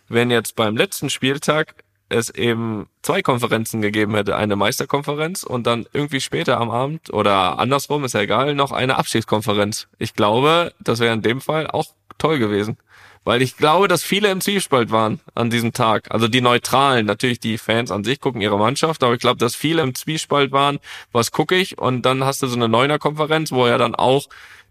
wenn 0.08 0.30
jetzt 0.30 0.56
beim 0.56 0.76
letzten 0.76 1.10
Spieltag 1.10 1.74
es 2.08 2.30
eben 2.30 2.88
zwei 3.02 3.22
Konferenzen 3.22 3.80
gegeben 3.80 4.14
hätte, 4.14 4.36
eine 4.36 4.56
Meisterkonferenz 4.56 5.42
und 5.42 5.66
dann 5.66 5.86
irgendwie 5.92 6.20
später 6.20 6.60
am 6.60 6.70
Abend 6.70 7.12
oder 7.12 7.58
andersrum, 7.58 8.04
ist 8.04 8.14
ja 8.14 8.20
egal, 8.20 8.54
noch 8.54 8.72
eine 8.72 8.96
Abschiedskonferenz. 8.96 9.88
Ich 9.98 10.14
glaube, 10.14 10.72
das 10.80 11.00
wäre 11.00 11.14
in 11.14 11.22
dem 11.22 11.40
Fall 11.40 11.66
auch 11.66 11.86
toll 12.18 12.38
gewesen. 12.38 12.78
Weil 13.24 13.42
ich 13.42 13.58
glaube, 13.58 13.88
dass 13.88 14.02
viele 14.02 14.30
im 14.30 14.40
Zwiespalt 14.40 14.90
waren 14.90 15.20
an 15.34 15.50
diesem 15.50 15.74
Tag. 15.74 16.10
Also 16.10 16.28
die 16.28 16.40
Neutralen, 16.40 17.04
natürlich 17.04 17.40
die 17.40 17.58
Fans 17.58 17.90
an 17.90 18.02
sich 18.02 18.20
gucken 18.20 18.40
ihre 18.40 18.58
Mannschaft, 18.58 19.02
aber 19.02 19.12
ich 19.12 19.20
glaube, 19.20 19.38
dass 19.38 19.54
viele 19.54 19.82
im 19.82 19.94
Zwiespalt 19.94 20.50
waren, 20.50 20.78
was 21.12 21.30
gucke 21.30 21.54
ich? 21.54 21.76
Und 21.76 22.02
dann 22.02 22.24
hast 22.24 22.42
du 22.42 22.46
so 22.46 22.56
eine 22.56 22.68
Neuner-Konferenz, 22.68 23.52
wo 23.52 23.66
ja 23.66 23.76
dann 23.76 23.94
auch 23.94 24.28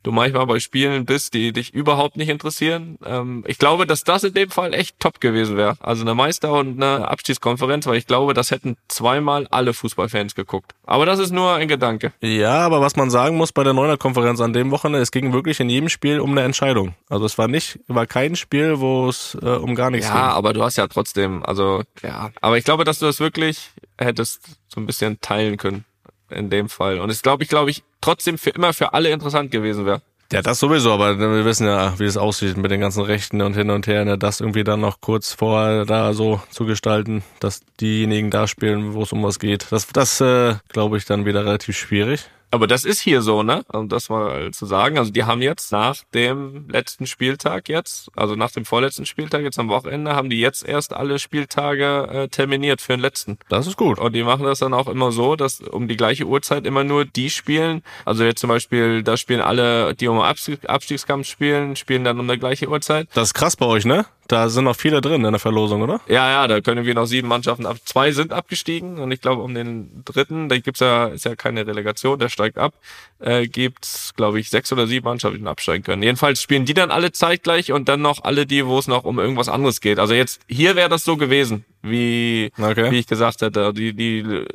du 0.08 0.14
manchmal 0.14 0.46
bei 0.48 0.60
Spielen 0.60 1.06
bist, 1.06 1.34
die 1.34 1.52
dich 1.52 1.74
überhaupt 1.74 2.16
nicht 2.16 2.30
interessieren. 2.30 2.98
Ähm, 3.06 3.44
ich 3.46 3.58
glaube, 3.58 3.86
dass 3.86 4.06
das 4.06 4.24
in 4.24 4.34
dem 4.34 4.50
Fall 4.50 4.74
echt 4.74 5.00
top 5.00 5.20
gewesen 5.20 5.58
wäre. 5.58 5.76
Also 5.82 6.04
eine 6.04 6.16
Meister- 6.16 6.54
und 6.54 6.82
eine 6.82 7.08
Abschiedskonferenz, 7.10 7.86
weil 7.88 7.98
ich 7.98 8.08
glaube, 8.08 8.34
das 8.34 8.50
hätten 8.52 8.78
zweimal 8.88 9.48
alle 9.52 9.74
Fußballfans 9.74 10.34
geguckt. 10.34 10.72
Aber 10.86 11.06
das 11.06 11.20
ist 11.20 11.32
nur 11.32 11.54
ein 11.54 11.68
Gedanke. 11.68 12.14
Ja, 12.22 12.60
aber 12.60 12.80
was 12.80 12.96
man 12.96 13.10
sagen 13.10 13.36
muss 13.36 13.52
bei 13.52 13.66
der 13.66 13.74
Neuner-Konferenz 13.74 14.40
an 14.40 14.54
dem 14.54 14.72
Wochenende, 14.72 15.02
es 15.02 15.12
ging 15.12 15.34
wirklich 15.34 15.60
in 15.60 15.70
jedem 15.70 15.90
Spiel 15.90 16.22
um 16.22 16.32
eine 16.32 16.42
Entscheidung. 16.44 16.96
Also 17.10 17.26
es 17.26 17.38
war 17.38 17.50
nicht, 17.50 17.80
war 17.88 18.06
kein 18.08 18.38
Spiel, 18.38 18.80
wo 18.80 19.10
es 19.10 19.38
äh, 19.42 19.46
um 19.46 19.76
gar 19.76 19.90
nichts 19.92 20.08
Ja, 20.08 20.14
ging. 20.14 20.22
aber 20.38 20.54
du 20.54 20.64
hast 20.64 20.78
ja 20.78 20.88
trotzdem, 20.88 21.44
also 21.44 21.84
ja. 22.02 22.32
Aber 22.40 22.58
ich 22.58 22.64
glaube, 22.64 22.86
dass 22.86 23.00
du 23.00 23.06
das 23.08 23.20
wirklich 23.20 23.72
hättest 23.98 24.58
so 24.70 24.80
ein 24.80 24.86
bisschen 24.86 25.20
teilen 25.20 25.58
können 25.58 25.84
in 26.30 26.50
dem 26.50 26.70
Fall. 26.70 27.00
Und 27.00 27.10
es 27.10 27.22
glaube 27.22 27.44
ich, 27.44 27.50
glaube 27.50 27.72
ich, 27.72 27.84
trotzdem 28.02 28.38
für 28.38 28.52
immer 28.52 28.74
für 28.74 28.94
alle 28.94 29.10
interessant 29.10 29.52
gewesen 29.52 29.86
wäre. 29.86 30.02
Ja, 30.32 30.42
das 30.42 30.60
sowieso, 30.60 30.92
aber 30.92 31.18
wir 31.18 31.46
wissen 31.46 31.68
ja, 31.68 31.98
wie 32.00 32.04
es 32.04 32.18
aussieht 32.18 32.58
mit 32.58 32.70
den 32.70 32.82
ganzen 32.82 33.02
Rechten 33.02 33.42
und 33.42 33.54
hin 33.54 33.70
und 33.70 33.88
her, 33.88 34.04
ne, 34.04 34.18
das 34.18 34.42
irgendwie 34.42 34.66
dann 34.66 34.82
noch 34.82 35.00
kurz 35.00 35.32
vorher 35.32 35.86
da 35.86 36.14
so 36.14 36.42
zu 36.50 36.66
gestalten, 36.66 37.24
dass 37.40 37.62
diejenigen 37.80 38.30
da 38.30 38.46
spielen, 38.46 38.94
wo 38.94 39.04
es 39.04 39.14
um 39.14 39.24
was 39.24 39.40
geht. 39.40 39.68
Das, 39.70 39.88
das 39.88 40.20
äh, 40.20 40.56
glaube 40.68 40.98
ich, 40.98 41.06
dann 41.06 41.26
wieder 41.26 41.46
relativ 41.46 41.78
schwierig. 41.78 42.26
Aber 42.50 42.68
das 42.68 42.84
ist 42.86 43.02
hier 43.02 43.22
so, 43.22 43.44
ne? 43.44 43.64
Um 43.72 43.90
das 43.90 44.10
mal 44.10 44.52
zu 44.52 44.66
sagen. 44.66 44.98
Also 44.98 45.12
die 45.12 45.26
haben 45.26 45.42
jetzt 45.42 45.72
nach 45.72 45.98
dem 46.14 46.70
letzten 46.70 47.06
Spieltag 47.06 47.68
jetzt, 47.70 48.10
also 48.16 48.36
nach 48.36 48.52
dem 48.52 48.66
vorletzten 48.66 49.06
Spieltag 49.06 49.42
jetzt 49.42 49.60
am 49.60 49.70
Wochenende, 49.70 50.16
haben 50.16 50.30
die 50.30 50.40
jetzt 50.40 50.66
erst 50.66 50.94
alle 50.94 51.20
Spieltage 51.20 52.08
äh, 52.10 52.28
terminiert 52.30 52.82
für 52.82 52.94
den 52.94 53.02
letzten. 53.02 53.38
Das 53.50 53.68
ist 53.68 53.78
gut. 53.78 54.00
Und 54.00 54.14
die 54.14 54.24
machen 54.24 54.46
das 54.46 54.60
dann 54.60 54.74
auch 54.74 54.88
immer 54.88 55.12
so, 55.12 55.36
dass 55.36 55.60
um 55.60 55.88
die 55.88 55.98
gleiche 55.98 56.26
Uhrzeit 56.26 56.66
immer 56.66 56.84
nur 56.84 57.06
die 57.06 57.30
spielen. 57.30 57.84
Also 58.06 58.24
jetzt 58.24 58.40
zum 58.40 58.50
Beispiel, 58.50 59.04
da 59.04 59.18
spielen 59.18 59.42
alle, 59.42 59.94
die 59.96 60.08
um 60.08 60.20
Abstieg, 60.20 60.70
Abstiegskampf 60.70 61.28
spielen, 61.28 61.76
spielen 61.76 62.04
dann 62.04 62.20
um 62.20 62.28
die 62.28 62.38
gleiche 62.38 62.70
Uhrzeit. 62.70 63.10
Das 63.14 63.30
ist 63.30 63.34
krass 63.34 63.56
bei 63.56 63.66
euch, 63.66 63.86
ne? 63.86 64.06
Da 64.28 64.50
sind 64.50 64.66
noch 64.66 64.76
viele 64.76 65.00
drin 65.00 65.24
in 65.24 65.32
der 65.32 65.40
Verlosung, 65.40 65.82
oder? 65.82 66.02
Ja, 66.08 66.30
ja, 66.30 66.48
da 66.48 66.60
können 66.60 66.86
wir 66.86 66.94
noch 66.94 67.06
sieben 67.06 67.30
Mannschaften 67.30 67.66
ab. 67.66 67.78
Zwei 67.86 68.12
sind 68.12 68.34
abgestiegen 68.34 69.00
und 69.00 69.12
ich 69.12 69.22
glaube 69.22 69.42
um 69.42 69.54
den 69.54 70.04
dritten, 70.04 70.50
da 70.50 70.58
gibt's 70.58 70.82
ja, 70.82 71.08
ist 71.08 71.26
ja 71.26 71.36
keine 71.36 71.66
Relegation, 71.66 72.20
der 72.20 72.30
steigt 72.38 72.58
ab, 72.60 72.76
äh, 73.20 73.48
gibt's, 73.48 74.14
glaube 74.16 74.40
ich, 74.40 74.50
sechs 74.52 74.72
oder 74.72 74.86
sieben 74.86 75.06
Mannschaften, 75.06 75.40
die 75.42 75.48
absteigen 75.48 75.84
können. 75.84 76.04
Jedenfalls 76.04 76.40
spielen 76.40 76.66
die 76.66 76.76
dann 76.76 76.92
alle 76.92 77.12
zeitgleich 77.12 77.72
und 77.72 77.90
dann 77.90 78.02
noch 78.02 78.24
alle 78.24 78.46
die, 78.46 78.66
wo 78.66 78.78
es 78.78 78.88
noch 78.88 79.06
um 79.06 79.18
irgendwas 79.18 79.50
anderes 79.50 79.82
geht. 79.82 79.98
Also 79.98 80.14
jetzt, 80.14 80.42
hier 80.48 80.76
wäre 80.76 80.90
das 80.90 81.04
so 81.04 81.18
gewesen, 81.18 81.66
wie, 81.82 82.52
Okay. 82.60 82.92
wie 82.92 83.00
ich 83.00 83.08
gesagt 83.08 83.42
hätte. 83.42 83.74
Die, 83.74 83.94
die 83.94 84.20
äh, 84.20 84.46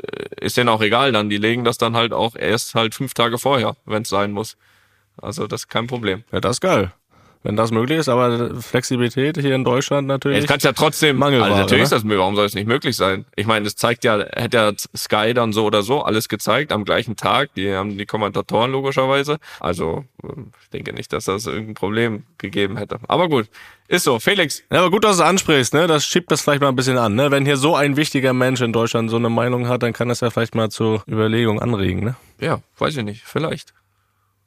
ist 0.40 0.56
denen 0.56 0.68
auch 0.68 0.80
egal 0.80 1.10
dann. 1.10 1.28
Die 1.28 1.38
legen 1.38 1.64
das 1.64 1.76
dann 1.76 1.96
halt 1.96 2.12
auch 2.12 2.36
erst 2.36 2.74
halt 2.76 2.94
fünf 2.94 3.14
Tage 3.14 3.36
vorher, 3.38 3.74
wenn 3.84 4.02
es 4.02 4.08
sein 4.08 4.30
muss. 4.30 4.56
Also 5.20 5.46
das 5.46 5.62
ist 5.62 5.68
kein 5.68 5.88
Problem. 5.88 6.22
Ja, 6.32 6.40
das 6.40 6.56
ist 6.56 6.60
geil. 6.60 6.92
Wenn 7.42 7.56
das 7.56 7.70
möglich 7.70 7.98
ist, 7.98 8.08
aber 8.08 8.60
Flexibilität 8.60 9.36
hier 9.36 9.54
in 9.54 9.64
Deutschland 9.64 10.06
natürlich. 10.06 10.38
Jetzt 10.38 10.48
kannst 10.48 10.64
ja 10.64 10.72
trotzdem, 10.72 11.16
Mangelware, 11.16 11.50
also 11.50 11.62
natürlich 11.62 11.80
ne? 11.80 11.84
ist 11.84 11.92
das 11.92 12.04
möglich, 12.04 12.20
warum 12.20 12.36
soll 12.36 12.46
es 12.46 12.54
nicht 12.54 12.68
möglich 12.68 12.96
sein? 12.96 13.24
Ich 13.34 13.46
meine, 13.46 13.66
es 13.66 13.76
zeigt 13.76 14.04
ja, 14.04 14.18
hätte 14.34 14.56
ja 14.56 14.72
Sky 14.96 15.34
dann 15.34 15.52
so 15.52 15.64
oder 15.64 15.82
so 15.82 16.02
alles 16.02 16.28
gezeigt 16.28 16.72
am 16.72 16.84
gleichen 16.84 17.16
Tag, 17.16 17.54
die 17.54 17.72
haben 17.72 17.98
die 17.98 18.06
Kommentatoren 18.06 18.70
logischerweise. 18.70 19.38
Also 19.60 20.04
ähm, 20.22 20.52
ich 20.62 20.70
denke 20.70 20.92
nicht, 20.92 21.12
dass 21.12 21.24
das 21.24 21.46
irgendein 21.46 21.74
Problem 21.74 22.24
gegeben 22.38 22.76
hätte. 22.76 22.98
Aber 23.08 23.28
gut, 23.28 23.48
ist 23.88 24.04
so. 24.04 24.20
Felix, 24.20 24.62
Ja, 24.70 24.78
aber 24.78 24.90
gut, 24.90 25.04
dass 25.04 25.16
du 25.16 25.22
es 25.22 25.28
ansprichst, 25.28 25.74
ne? 25.74 25.86
Das 25.86 26.04
schiebt 26.04 26.30
das 26.30 26.42
vielleicht 26.42 26.62
mal 26.62 26.68
ein 26.68 26.76
bisschen 26.76 26.96
an, 26.96 27.14
ne? 27.14 27.30
Wenn 27.30 27.44
hier 27.44 27.56
so 27.56 27.74
ein 27.74 27.96
wichtiger 27.96 28.32
Mensch 28.32 28.60
in 28.60 28.72
Deutschland 28.72 29.10
so 29.10 29.16
eine 29.16 29.28
Meinung 29.28 29.68
hat, 29.68 29.82
dann 29.82 29.92
kann 29.92 30.08
das 30.08 30.20
ja 30.20 30.30
vielleicht 30.30 30.54
mal 30.54 30.70
zur 30.70 31.02
Überlegung 31.08 31.60
anregen, 31.60 32.04
ne? 32.04 32.16
ja, 32.42 32.60
weiß 32.78 32.96
ich 32.96 33.04
nicht, 33.04 33.22
vielleicht. 33.24 33.72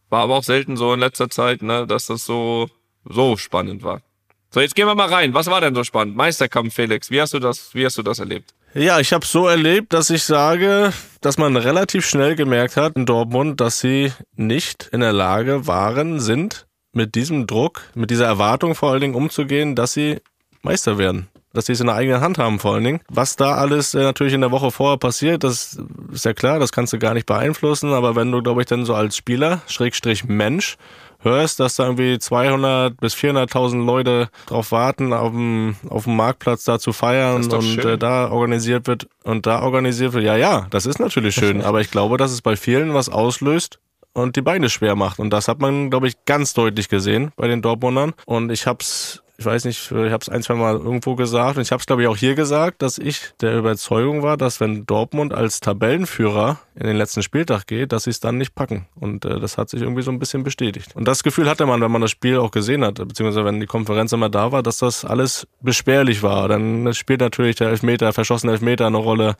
War 0.10 0.24
aber 0.24 0.36
auch 0.36 0.44
selten 0.44 0.78
so 0.78 0.94
in 0.94 1.00
letzter 1.00 1.30
Zeit, 1.30 1.62
ne, 1.62 1.88
dass 1.88 2.06
das 2.08 2.26
so, 2.26 2.70
so 3.06 3.38
spannend 3.38 3.84
war. 3.84 4.02
So, 4.50 4.62
jetzt 4.62 4.76
gehen 4.76 4.88
wir 4.88 4.96
mal 4.96 5.10
rein. 5.10 5.34
Was 5.34 5.48
war 5.48 5.60
denn 5.62 5.76
so 5.76 5.84
spannend? 5.84 6.16
Meisterkampf, 6.16 6.74
Felix. 6.74 7.12
Wie 7.12 7.20
hast 7.20 7.34
du 7.34 7.40
das, 7.40 7.74
wie 7.74 7.86
hast 7.86 7.98
du 7.98 8.04
das 8.04 8.20
erlebt? 8.20 8.54
Ja, 8.74 9.00
ich 9.00 9.14
habe 9.14 9.26
so 9.26 9.48
erlebt, 9.48 9.94
dass 9.94 10.10
ich 10.10 10.24
sage, 10.24 10.92
dass 11.22 11.38
man 11.38 11.56
relativ 11.56 12.06
schnell 12.06 12.36
gemerkt 12.36 12.76
hat 12.78 12.96
in 12.96 13.06
Dortmund, 13.06 13.62
dass 13.62 13.80
sie 13.80 14.12
nicht 14.36 14.90
in 14.92 15.00
der 15.00 15.14
Lage 15.14 15.68
waren, 15.68 16.20
sind, 16.20 16.68
mit 16.92 17.16
diesem 17.16 17.48
Druck, 17.48 17.84
mit 17.96 18.12
dieser 18.12 18.26
Erwartung 18.26 18.76
vor 18.76 18.92
allen 18.92 19.02
Dingen 19.02 19.16
umzugehen, 19.16 19.76
dass 19.76 19.94
sie 19.94 20.22
Meister 20.62 20.98
werden. 20.98 21.28
Dass 21.54 21.68
sie 21.68 21.74
es 21.74 21.80
in 21.80 21.88
der 21.88 21.96
eigenen 21.96 22.20
Hand 22.20 22.38
haben 22.38 22.60
vor 22.60 22.74
allen 22.74 22.84
Dingen. 22.84 23.02
Was 23.08 23.38
da 23.38 23.56
alles 23.56 23.94
äh, 23.94 24.04
natürlich 24.04 24.34
in 24.34 24.42
der 24.42 24.52
Woche 24.52 24.72
vorher 24.72 24.98
passiert, 24.98 25.46
das 25.46 25.80
ist 26.12 26.26
ja 26.26 26.34
klar, 26.34 26.60
das 26.60 26.74
kannst 26.74 26.92
du 26.92 27.00
gar 27.00 27.14
nicht 27.14 27.28
beeinflussen. 27.28 27.94
Aber 27.94 28.18
wenn 28.18 28.30
du, 28.32 28.42
glaube 28.42 28.62
ich, 28.62 28.68
dann 28.68 28.84
so 28.84 28.94
als 28.94 29.16
Spieler, 29.16 29.62
Schrägstrich 29.68 30.26
Mensch, 30.26 30.76
hörst, 31.26 31.60
dass 31.60 31.76
da 31.76 31.86
irgendwie 31.86 32.18
200 32.18 32.98
bis 32.98 33.16
400.000 33.16 33.86
Leute 33.86 34.30
drauf 34.46 34.72
warten, 34.72 35.12
auf 35.12 35.32
dem, 35.32 35.76
auf 35.90 36.06
dem 36.06 36.16
Marktplatz 36.16 36.64
da 36.64 36.80
zu 36.80 36.94
feiern 36.94 37.44
und 37.52 37.84
äh, 37.84 37.98
da 37.98 38.30
organisiert 38.30 38.88
wird 38.88 39.08
und 39.24 39.46
da 39.46 39.62
organisiert 39.62 40.14
wird. 40.14 40.24
Ja, 40.24 40.38
ja, 40.38 40.68
das 40.70 40.86
ist 40.86 41.00
natürlich 41.00 41.36
schön, 41.36 41.62
aber 41.62 41.82
ich 41.82 41.92
glaube, 41.92 42.18
dass 42.18 42.32
es 42.32 42.42
bei 42.42 42.56
vielen 42.56 42.94
was 42.94 43.10
auslöst 43.10 43.80
und 44.16 44.36
die 44.36 44.42
Beine 44.42 44.70
schwer 44.70 44.96
macht. 44.96 45.20
Und 45.20 45.30
das 45.30 45.48
hat 45.48 45.60
man, 45.60 45.92
glaube 45.92 46.08
ich, 46.08 46.26
ganz 46.26 46.54
deutlich 46.54 46.90
gesehen 46.90 47.32
bei 47.36 47.48
den 47.48 47.62
Dortmundern. 47.62 48.14
Und 48.26 48.52
ich 48.52 48.66
hab's 48.66 49.22
ich 49.38 49.46
weiß 49.46 49.66
nicht, 49.66 49.92
ich 49.92 49.98
habe 49.98 50.22
es 50.22 50.30
ein, 50.30 50.42
zwei 50.44 50.54
Mal 50.54 50.76
irgendwo 50.76 51.16
gesagt 51.16 51.58
und 51.58 51.62
ich 51.62 51.72
habe 51.72 51.82
es, 51.82 51.86
glaube 51.86 52.02
ich, 52.02 52.08
auch 52.08 52.16
hier 52.16 52.36
gesagt, 52.36 52.82
dass 52.82 52.98
ich 52.98 53.34
der 53.42 53.58
Überzeugung 53.58 54.24
war, 54.24 54.38
dass 54.38 54.62
wenn 54.62 54.86
Dortmund 54.86 55.34
als 55.34 55.60
Tabellenführer 55.60 56.60
in 56.76 56.88
den 56.88 56.96
letzten 56.96 57.22
Spieltag 57.22 57.68
geht, 57.68 57.92
dass 57.92 58.06
sie 58.06 58.12
es 58.12 58.22
dann 58.22 58.38
nicht 58.38 58.56
packen. 58.56 58.88
Und 58.96 59.26
äh, 59.26 59.40
das 59.40 59.58
hat 59.58 59.70
sich 59.70 59.82
irgendwie 59.82 60.04
so 60.04 60.12
ein 60.12 60.20
bisschen 60.20 60.44
bestätigt. 60.44 60.96
Und 60.96 61.06
das 61.06 61.22
Gefühl 61.22 61.50
hatte 61.50 61.66
man, 61.66 61.82
wenn 61.82 61.92
man 61.92 62.02
das 62.02 62.12
Spiel 62.12 62.38
auch 62.38 62.52
gesehen 62.52 62.86
hat, 62.86 62.96
beziehungsweise 62.96 63.44
wenn 63.44 63.60
die 63.60 63.66
Konferenz 63.66 64.14
immer 64.14 64.30
da 64.30 64.54
war, 64.54 64.64
dass 64.64 64.78
das 64.78 65.04
alles 65.04 65.48
beschwerlich 65.62 66.24
war. 66.24 66.48
Dann 66.48 66.94
spielt 66.94 67.20
natürlich 67.20 67.58
der 67.58 67.70
Elfmeter, 67.70 68.14
verschossene 68.14 68.54
Elfmeter 68.54 68.88
eine 68.88 68.98
Rolle. 68.98 69.36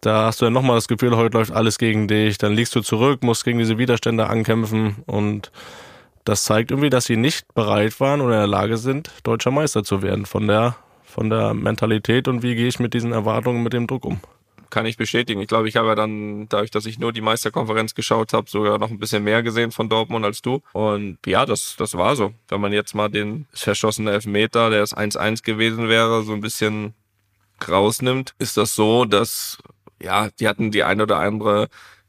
Da 0.00 0.26
hast 0.26 0.40
du 0.40 0.46
ja 0.46 0.50
nochmal 0.50 0.76
das 0.76 0.88
Gefühl, 0.88 1.16
heute 1.16 1.38
läuft 1.38 1.52
alles 1.52 1.78
gegen 1.78 2.06
dich. 2.06 2.38
Dann 2.38 2.52
liegst 2.52 2.74
du 2.74 2.80
zurück, 2.80 3.22
musst 3.22 3.44
gegen 3.44 3.58
diese 3.58 3.78
Widerstände 3.78 4.28
ankämpfen 4.28 4.96
und 5.06 5.50
das 6.26 6.42
zeigt 6.44 6.72
irgendwie, 6.72 6.90
dass 6.90 7.04
sie 7.06 7.16
nicht 7.16 7.54
bereit 7.54 7.98
waren 8.00 8.20
oder 8.20 8.34
in 8.34 8.40
der 8.40 8.46
Lage 8.48 8.76
sind, 8.76 9.10
deutscher 9.22 9.52
Meister 9.52 9.84
zu 9.84 10.02
werden. 10.02 10.26
Von 10.26 10.48
der, 10.48 10.76
von 11.04 11.30
der 11.30 11.54
Mentalität 11.54 12.26
und 12.26 12.42
wie 12.42 12.56
gehe 12.56 12.66
ich 12.66 12.80
mit 12.80 12.94
diesen 12.94 13.12
Erwartungen, 13.12 13.62
mit 13.62 13.72
dem 13.72 13.86
Druck 13.86 14.04
um. 14.04 14.20
Kann 14.68 14.86
ich 14.86 14.96
bestätigen. 14.96 15.40
Ich 15.40 15.46
glaube, 15.46 15.68
ich 15.68 15.76
habe 15.76 15.86
ja 15.86 15.94
dann, 15.94 16.48
dadurch, 16.48 16.72
dass 16.72 16.84
ich 16.86 16.98
nur 16.98 17.12
die 17.12 17.20
Meisterkonferenz 17.20 17.94
geschaut 17.94 18.32
habe, 18.32 18.50
sogar 18.50 18.78
noch 18.78 18.90
ein 18.90 18.98
bisschen 18.98 19.22
mehr 19.22 19.44
gesehen 19.44 19.70
von 19.70 19.88
Dortmund 19.88 20.24
als 20.24 20.42
du. 20.42 20.62
Und 20.72 21.18
ja, 21.24 21.46
das, 21.46 21.76
das 21.78 21.94
war 21.94 22.16
so. 22.16 22.34
Wenn 22.48 22.60
man 22.60 22.72
jetzt 22.72 22.92
mal 22.92 23.08
den 23.08 23.46
verschossenen 23.52 24.12
Elfmeter, 24.12 24.68
der 24.70 24.82
es 24.82 24.96
1-1 24.96 25.44
gewesen 25.44 25.88
wäre, 25.88 26.24
so 26.24 26.32
ein 26.32 26.40
bisschen 26.40 26.94
rausnimmt, 27.68 28.34
ist 28.40 28.56
das 28.56 28.74
so, 28.74 29.04
dass 29.04 29.58
ja, 30.06 30.30
die 30.40 30.48
hatten 30.48 30.70
die 30.70 30.84
eine 30.84 31.02
oder 31.02 31.18
andere 31.18 31.68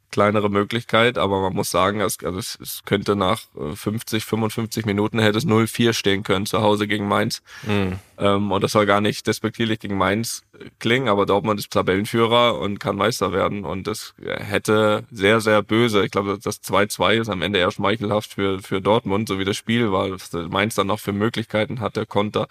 kleinere 0.10 0.50
Möglichkeit, 0.50 1.18
aber 1.18 1.42
man 1.42 1.54
muss 1.54 1.70
sagen, 1.70 2.00
es, 2.00 2.18
also 2.24 2.40
es, 2.40 2.58
es 2.62 2.82
könnte 2.86 3.16
nach 3.16 3.42
50, 3.76 4.24
äh, 4.24 4.26
55 4.26 4.86
Minuten 4.86 5.20
hätte 5.20 5.38
es 5.38 5.46
0-4 5.46 5.94
stehen 5.94 6.24
können 6.24 6.46
zu 6.46 6.62
Hause 6.62 6.88
gegen 6.88 7.08
Mainz. 7.08 7.42
Mhm. 7.64 8.00
Ähm, 8.18 8.52
und 8.52 8.64
das 8.64 8.72
soll 8.72 8.86
gar 8.86 9.02
nicht 9.02 9.28
despektierlich 9.28 9.80
gegen 9.80 9.98
Mainz 9.98 10.44
klingen, 10.80 11.08
aber 11.08 11.26
Dortmund 11.26 11.60
ist 11.60 11.72
Tabellenführer 11.72 12.60
und 12.60 12.80
kann 12.80 12.96
Meister 12.96 13.32
werden. 13.32 13.64
Und 13.64 13.88
das 13.88 14.14
hätte 14.18 15.04
sehr, 15.12 15.40
sehr 15.42 15.62
böse. 15.62 16.04
Ich 16.04 16.12
glaube, 16.12 16.40
das 16.42 16.64
2-2 16.64 17.22
ist 17.22 17.30
am 17.30 17.42
Ende 17.42 17.60
eher 17.60 17.72
schmeichelhaft 17.72 18.34
für, 18.34 18.60
für 18.60 18.82
Dortmund, 18.82 19.28
so 19.28 19.40
wie 19.40 19.46
das 19.46 19.58
Spiel 19.58 19.92
war, 19.92 20.12
was 20.12 20.32
Mainz 20.50 20.76
dann 20.76 20.88
noch 20.88 21.00
für 21.00 21.14
Möglichkeiten 21.14 21.80
hat, 21.80 21.96
der 21.96 22.06
Konter. 22.06 22.48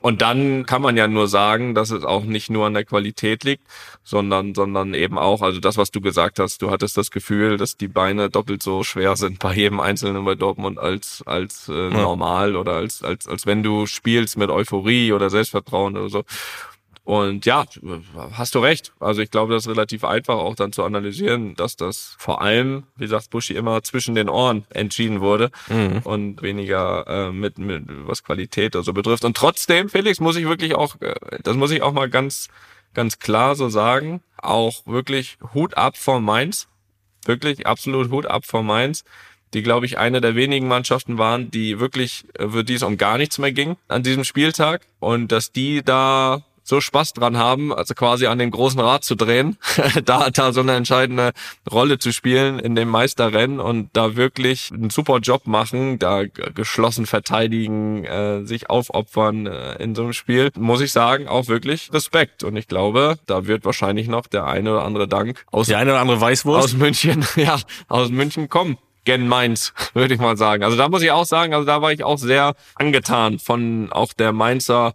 Und 0.00 0.22
dann 0.22 0.66
kann 0.66 0.82
man 0.82 0.96
ja 0.96 1.08
nur 1.08 1.28
sagen, 1.28 1.74
dass 1.74 1.90
es 1.90 2.04
auch 2.04 2.24
nicht 2.24 2.50
nur 2.50 2.66
an 2.66 2.74
der 2.74 2.84
Qualität 2.84 3.44
liegt, 3.44 3.62
sondern, 4.04 4.54
sondern 4.54 4.94
eben 4.94 5.18
auch, 5.18 5.42
also 5.42 5.60
das, 5.60 5.76
was 5.76 5.90
du 5.90 6.00
gesagt 6.00 6.38
hast, 6.38 6.62
du 6.62 6.70
hattest 6.70 6.96
das 6.96 7.10
Gefühl, 7.10 7.56
dass 7.56 7.76
die 7.76 7.88
Beine 7.88 8.30
doppelt 8.30 8.62
so 8.62 8.82
schwer 8.82 9.16
sind 9.16 9.38
bei 9.38 9.54
jedem 9.54 9.80
Einzelnen 9.80 10.24
bei 10.24 10.34
Dortmund 10.34 10.78
als, 10.78 11.22
als 11.26 11.68
äh, 11.68 11.90
normal 11.90 12.56
oder 12.56 12.74
als, 12.74 13.02
als, 13.02 13.26
als 13.26 13.46
wenn 13.46 13.62
du 13.62 13.86
spielst 13.86 14.36
mit 14.36 14.50
Euphorie 14.50 15.05
oder 15.12 15.30
Selbstvertrauen 15.30 15.96
oder 15.96 16.08
so. 16.08 16.24
Und 17.06 17.46
ja, 17.46 17.64
hast 18.32 18.56
du 18.56 18.58
recht. 18.58 18.92
Also 18.98 19.22
ich 19.22 19.30
glaube, 19.30 19.54
das 19.54 19.62
ist 19.62 19.68
relativ 19.68 20.02
einfach 20.02 20.34
auch 20.34 20.56
dann 20.56 20.72
zu 20.72 20.82
analysieren, 20.82 21.54
dass 21.54 21.76
das 21.76 22.16
vor 22.18 22.42
allem, 22.42 22.82
wie 22.96 23.06
sagt 23.06 23.30
Buschi, 23.30 23.54
immer 23.54 23.80
zwischen 23.84 24.16
den 24.16 24.28
Ohren 24.28 24.64
entschieden 24.70 25.20
wurde 25.20 25.52
mhm. 25.68 26.00
und 26.02 26.42
weniger 26.42 27.06
äh, 27.06 27.30
mit, 27.30 27.58
mit 27.58 27.84
was 27.86 28.24
Qualität 28.24 28.74
oder 28.74 28.82
so 28.82 28.92
betrifft. 28.92 29.24
Und 29.24 29.36
trotzdem, 29.36 29.88
Felix, 29.88 30.18
muss 30.18 30.34
ich 30.34 30.48
wirklich 30.48 30.74
auch, 30.74 31.00
äh, 31.00 31.14
das 31.44 31.54
muss 31.54 31.70
ich 31.70 31.80
auch 31.80 31.92
mal 31.92 32.10
ganz, 32.10 32.48
ganz 32.92 33.20
klar 33.20 33.54
so 33.54 33.68
sagen, 33.68 34.20
auch 34.38 34.84
wirklich 34.84 35.38
Hut 35.54 35.76
ab 35.76 35.96
vor 35.96 36.20
Mainz. 36.20 36.66
Wirklich 37.24 37.68
absolut 37.68 38.10
Hut 38.10 38.26
ab 38.26 38.44
vor 38.44 38.64
Mainz 38.64 39.04
die, 39.54 39.62
glaube 39.62 39.86
ich, 39.86 39.98
eine 39.98 40.20
der 40.20 40.34
wenigen 40.34 40.68
Mannschaften 40.68 41.18
waren, 41.18 41.50
die 41.50 41.80
wirklich, 41.80 42.24
äh, 42.38 42.48
für 42.48 42.64
die 42.64 42.74
es 42.74 42.82
um 42.82 42.96
gar 42.96 43.18
nichts 43.18 43.38
mehr 43.38 43.52
ging 43.52 43.76
an 43.88 44.02
diesem 44.02 44.24
Spieltag. 44.24 44.86
Und 45.00 45.32
dass 45.32 45.52
die 45.52 45.82
da 45.84 46.42
so 46.66 46.80
Spaß 46.80 47.12
dran 47.12 47.36
haben, 47.36 47.72
also 47.72 47.94
quasi 47.94 48.26
an 48.26 48.38
den 48.38 48.50
großen 48.50 48.80
Rad 48.80 49.04
zu 49.04 49.14
drehen, 49.14 49.56
da, 50.04 50.30
da 50.30 50.52
so 50.52 50.60
eine 50.60 50.74
entscheidende 50.74 51.32
Rolle 51.70 51.98
zu 51.98 52.12
spielen 52.12 52.58
in 52.58 52.74
dem 52.74 52.88
Meisterrennen 52.88 53.60
und 53.60 53.90
da 53.92 54.16
wirklich 54.16 54.72
einen 54.72 54.90
super 54.90 55.18
Job 55.18 55.46
machen, 55.46 55.98
da 55.98 56.24
geschlossen 56.24 57.06
verteidigen, 57.06 58.04
äh, 58.04 58.44
sich 58.44 58.68
aufopfern 58.68 59.46
äh, 59.46 59.76
in 59.76 59.94
so 59.94 60.02
einem 60.02 60.12
Spiel, 60.12 60.50
muss 60.58 60.80
ich 60.80 60.90
sagen, 60.90 61.28
auch 61.28 61.46
wirklich 61.46 61.92
Respekt. 61.92 62.42
Und 62.42 62.56
ich 62.56 62.66
glaube, 62.66 63.16
da 63.26 63.46
wird 63.46 63.64
wahrscheinlich 63.64 64.08
noch 64.08 64.26
der 64.26 64.46
eine 64.46 64.72
oder 64.72 64.84
andere 64.84 65.06
Dank 65.06 65.44
aus, 65.52 65.68
die 65.68 65.76
eine 65.76 65.92
oder 65.92 66.00
andere 66.00 66.20
Weißwurst 66.20 66.64
aus 66.64 66.72
München, 66.74 67.24
ja, 67.36 67.58
aus 67.88 68.10
München 68.10 68.48
kommen 68.48 68.76
gen 69.06 69.26
Mainz, 69.26 69.72
würde 69.94 70.12
ich 70.12 70.20
mal 70.20 70.36
sagen. 70.36 70.62
Also 70.62 70.76
da 70.76 70.88
muss 70.90 71.00
ich 71.00 71.10
auch 71.10 71.24
sagen, 71.24 71.54
also 71.54 71.64
da 71.64 71.80
war 71.80 71.92
ich 71.92 72.04
auch 72.04 72.18
sehr 72.18 72.54
angetan 72.74 73.38
von 73.38 73.90
auch 73.90 74.12
der 74.12 74.32
Mainzer, 74.32 74.92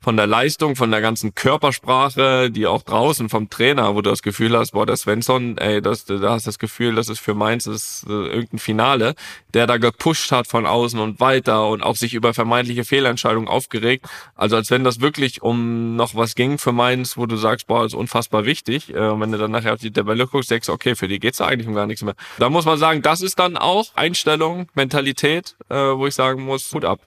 von 0.00 0.16
der 0.16 0.26
Leistung, 0.26 0.76
von 0.76 0.90
der 0.90 1.00
ganzen 1.00 1.34
Körpersprache, 1.34 2.50
die 2.50 2.66
auch 2.66 2.82
draußen 2.82 3.28
vom 3.28 3.48
Trainer, 3.48 3.94
wo 3.94 4.02
du 4.02 4.10
das 4.10 4.22
Gefühl 4.22 4.56
hast, 4.58 4.72
boah, 4.72 4.84
der 4.84 4.96
Svensson, 4.96 5.56
ey, 5.58 5.80
das, 5.80 6.04
da 6.04 6.30
hast 6.30 6.46
das 6.46 6.58
Gefühl, 6.58 6.94
das 6.94 7.08
ist 7.08 7.20
für 7.20 7.34
Mainz 7.34 7.66
ist, 7.66 8.04
äh, 8.08 8.12
irgendein 8.12 8.58
Finale, 8.58 9.14
der 9.54 9.66
da 9.66 9.78
gepusht 9.78 10.32
hat 10.32 10.46
von 10.46 10.66
außen 10.66 10.98
und 10.98 11.20
weiter 11.20 11.68
und 11.68 11.82
auch 11.82 11.96
sich 11.96 12.14
über 12.14 12.34
vermeintliche 12.34 12.84
Fehlentscheidungen 12.84 13.48
aufgeregt. 13.48 14.06
Also 14.34 14.56
als 14.56 14.70
wenn 14.70 14.84
das 14.84 15.00
wirklich 15.00 15.42
um 15.42 15.96
noch 15.96 16.14
was 16.14 16.34
ging 16.34 16.58
für 16.58 16.72
Mainz, 16.72 17.16
wo 17.16 17.26
du 17.26 17.36
sagst, 17.36 17.68
boah, 17.68 17.84
ist 17.84 17.94
unfassbar 17.94 18.44
wichtig. 18.44 18.92
Äh, 18.92 19.20
wenn 19.20 19.30
du 19.30 19.38
dann 19.38 19.52
nachher 19.52 19.74
auf 19.74 19.80
die 19.80 19.92
Tabelle 19.92 20.26
guckst, 20.26 20.50
denkst 20.50 20.68
okay, 20.68 20.96
für 20.96 21.08
die 21.08 21.20
geht's 21.20 21.40
eigentlich 21.40 21.68
um 21.68 21.74
gar 21.74 21.86
nichts 21.86 22.02
mehr. 22.02 22.14
Da 22.38 22.50
muss 22.50 22.64
man 22.64 22.78
sagen, 22.78 23.02
das 23.02 23.20
ist 23.20 23.38
dann 23.38 23.51
dann 23.52 23.62
auch 23.62 23.86
Einstellung, 23.94 24.68
Mentalität, 24.74 25.56
äh, 25.68 25.74
wo 25.74 26.06
ich 26.06 26.14
sagen 26.14 26.42
muss, 26.42 26.72
Hut 26.72 26.84
ab. 26.84 27.00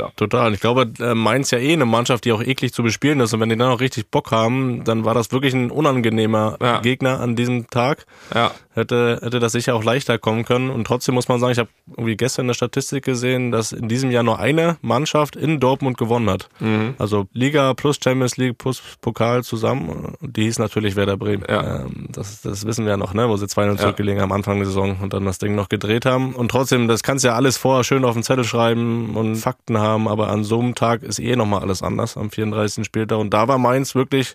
Ab. 0.00 0.12
Total. 0.16 0.52
Ich 0.54 0.60
glaube, 0.60 0.92
äh, 1.00 1.14
Mainz 1.14 1.50
ja 1.50 1.58
eh 1.58 1.72
eine 1.72 1.84
Mannschaft, 1.84 2.24
die 2.24 2.32
auch 2.32 2.42
eklig 2.42 2.72
zu 2.72 2.82
bespielen 2.82 3.20
ist. 3.20 3.32
Und 3.34 3.40
wenn 3.40 3.48
die 3.48 3.56
dann 3.56 3.70
auch 3.70 3.80
richtig 3.80 4.10
Bock 4.10 4.30
haben, 4.30 4.84
dann 4.84 5.04
war 5.04 5.14
das 5.14 5.32
wirklich 5.32 5.54
ein 5.54 5.70
unangenehmer 5.70 6.56
ja. 6.60 6.80
Gegner 6.80 7.20
an 7.20 7.36
diesem 7.36 7.68
Tag. 7.68 8.06
Ja 8.34 8.52
hätte, 8.74 9.20
hätte 9.22 9.40
das 9.40 9.52
sicher 9.52 9.74
auch 9.74 9.84
leichter 9.84 10.18
kommen 10.18 10.44
können. 10.44 10.70
Und 10.70 10.86
trotzdem 10.86 11.14
muss 11.14 11.28
man 11.28 11.40
sagen, 11.40 11.52
ich 11.52 11.58
habe 11.58 11.68
irgendwie 11.90 12.16
gestern 12.16 12.46
eine 12.46 12.54
Statistik 12.54 13.04
gesehen, 13.04 13.50
dass 13.50 13.72
in 13.72 13.88
diesem 13.88 14.10
Jahr 14.10 14.22
nur 14.22 14.38
eine 14.38 14.76
Mannschaft 14.82 15.36
in 15.36 15.60
Dortmund 15.60 15.98
gewonnen 15.98 16.30
hat. 16.30 16.48
Mhm. 16.60 16.94
Also 16.98 17.26
Liga 17.32 17.74
plus 17.74 17.98
Champions 18.02 18.36
League 18.36 18.58
plus 18.58 18.82
Pokal 19.00 19.44
zusammen. 19.44 20.14
Die 20.20 20.44
hieß 20.44 20.58
natürlich 20.58 20.96
Werder 20.96 21.16
Bremen. 21.16 21.44
Ja. 21.48 21.82
Ähm, 21.82 22.08
das, 22.10 22.42
das 22.42 22.66
wissen 22.66 22.84
wir 22.84 22.92
ja 22.92 22.96
noch, 22.96 23.14
ne? 23.14 23.28
wo 23.28 23.36
sie 23.36 23.46
2-0 23.46 23.66
ja. 23.66 23.76
zurückgelegen 23.76 24.20
haben 24.20 24.32
am 24.32 24.36
Anfang 24.36 24.58
der 24.58 24.66
Saison 24.66 24.98
und 25.02 25.12
dann 25.12 25.24
das 25.24 25.38
Ding 25.38 25.54
noch 25.54 25.68
gedreht 25.68 26.06
haben. 26.06 26.34
Und 26.34 26.50
trotzdem, 26.50 26.88
das 26.88 27.02
kannst 27.02 27.24
du 27.24 27.28
ja 27.28 27.34
alles 27.34 27.56
vorher 27.56 27.84
schön 27.84 28.04
auf 28.04 28.14
den 28.14 28.22
Zettel 28.22 28.44
schreiben 28.44 29.16
und 29.16 29.36
Fakten 29.36 29.78
haben, 29.78 29.81
aber 29.82 30.28
an 30.28 30.44
so 30.44 30.60
einem 30.60 30.74
Tag 30.74 31.02
ist 31.02 31.18
eh 31.18 31.36
nochmal 31.36 31.60
alles 31.60 31.82
anders 31.82 32.16
am 32.16 32.30
34. 32.30 32.84
Spieltag. 32.84 33.18
Und 33.18 33.34
da 33.34 33.48
war 33.48 33.58
Mainz 33.58 33.94
wirklich 33.94 34.34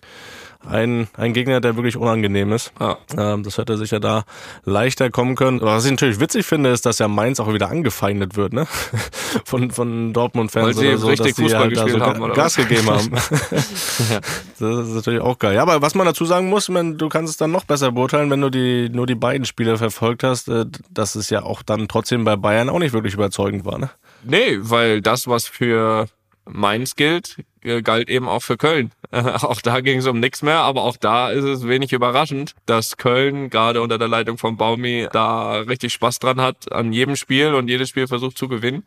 ein, 0.66 1.08
ein 1.16 1.32
Gegner, 1.32 1.60
der 1.60 1.76
wirklich 1.76 1.96
unangenehm 1.96 2.52
ist. 2.52 2.72
Ja. 2.80 2.98
Ähm, 3.16 3.42
das 3.42 3.58
hätte 3.58 3.76
sicher 3.76 4.00
da 4.00 4.24
leichter 4.64 5.10
kommen 5.10 5.36
können. 5.36 5.60
Aber 5.60 5.76
was 5.76 5.84
ich 5.84 5.92
natürlich 5.92 6.20
witzig 6.20 6.46
finde, 6.46 6.70
ist, 6.70 6.84
dass 6.84 6.98
ja 6.98 7.08
Mainz 7.08 7.40
auch 7.40 7.52
wieder 7.52 7.70
angefeindet 7.70 8.36
wird, 8.36 8.52
ne? 8.52 8.66
Von, 9.44 9.70
von 9.70 10.12
Dortmund-Fans 10.14 10.78
oder 10.78 10.96
so, 10.96 11.08
richtig 11.08 11.36
dass 11.36 11.44
Fußball 11.44 11.68
die 11.68 11.78
halt 11.78 11.90
da 11.90 11.92
so 11.92 12.00
haben, 12.00 12.32
Gas 12.32 12.56
gegeben 12.56 12.88
haben. 12.88 13.10
ja. 14.10 14.20
Das 14.58 14.88
ist 14.88 14.94
natürlich 14.94 15.20
auch 15.20 15.38
geil. 15.38 15.54
Ja, 15.54 15.62
aber 15.62 15.82
was 15.82 15.94
man 15.94 16.06
dazu 16.06 16.24
sagen 16.24 16.48
muss, 16.48 16.68
man, 16.68 16.96
du 16.96 17.08
kannst 17.08 17.30
es 17.30 17.36
dann 17.36 17.50
noch 17.50 17.64
besser 17.64 17.92
beurteilen, 17.92 18.30
wenn 18.30 18.40
du 18.40 18.50
die, 18.50 18.88
nur 18.88 19.06
die 19.06 19.14
beiden 19.14 19.44
Spiele 19.44 19.76
verfolgt 19.76 20.24
hast, 20.24 20.48
äh, 20.48 20.64
dass 20.90 21.14
es 21.14 21.30
ja 21.30 21.42
auch 21.42 21.62
dann 21.62 21.88
trotzdem 21.88 22.24
bei 22.24 22.36
Bayern 22.36 22.70
auch 22.70 22.78
nicht 22.78 22.92
wirklich 22.94 23.14
überzeugend 23.14 23.64
war, 23.64 23.78
ne? 23.78 23.90
Nee, 24.24 24.58
weil 24.60 25.02
das, 25.02 25.28
was 25.28 25.46
für 25.46 26.08
Mainz 26.48 26.96
gilt, 26.96 27.38
äh, 27.62 27.82
galt 27.82 28.08
eben 28.08 28.28
auch 28.28 28.42
für 28.42 28.56
Köln. 28.56 28.92
auch 29.12 29.60
da 29.60 29.80
ging 29.80 29.98
es 29.98 30.06
um 30.06 30.20
nichts 30.20 30.42
mehr, 30.42 30.60
aber 30.60 30.82
auch 30.82 30.96
da 30.96 31.30
ist 31.30 31.44
es 31.44 31.66
wenig 31.66 31.92
überraschend, 31.92 32.54
dass 32.66 32.96
Köln 32.96 33.50
gerade 33.50 33.80
unter 33.80 33.98
der 33.98 34.08
Leitung 34.08 34.38
von 34.38 34.56
Baumi 34.56 35.08
da 35.12 35.52
richtig 35.60 35.92
Spaß 35.92 36.18
dran 36.18 36.40
hat 36.40 36.72
an 36.72 36.92
jedem 36.92 37.16
Spiel 37.16 37.54
und 37.54 37.68
jedes 37.68 37.88
Spiel 37.88 38.06
versucht 38.06 38.38
zu 38.38 38.48
gewinnen. 38.48 38.84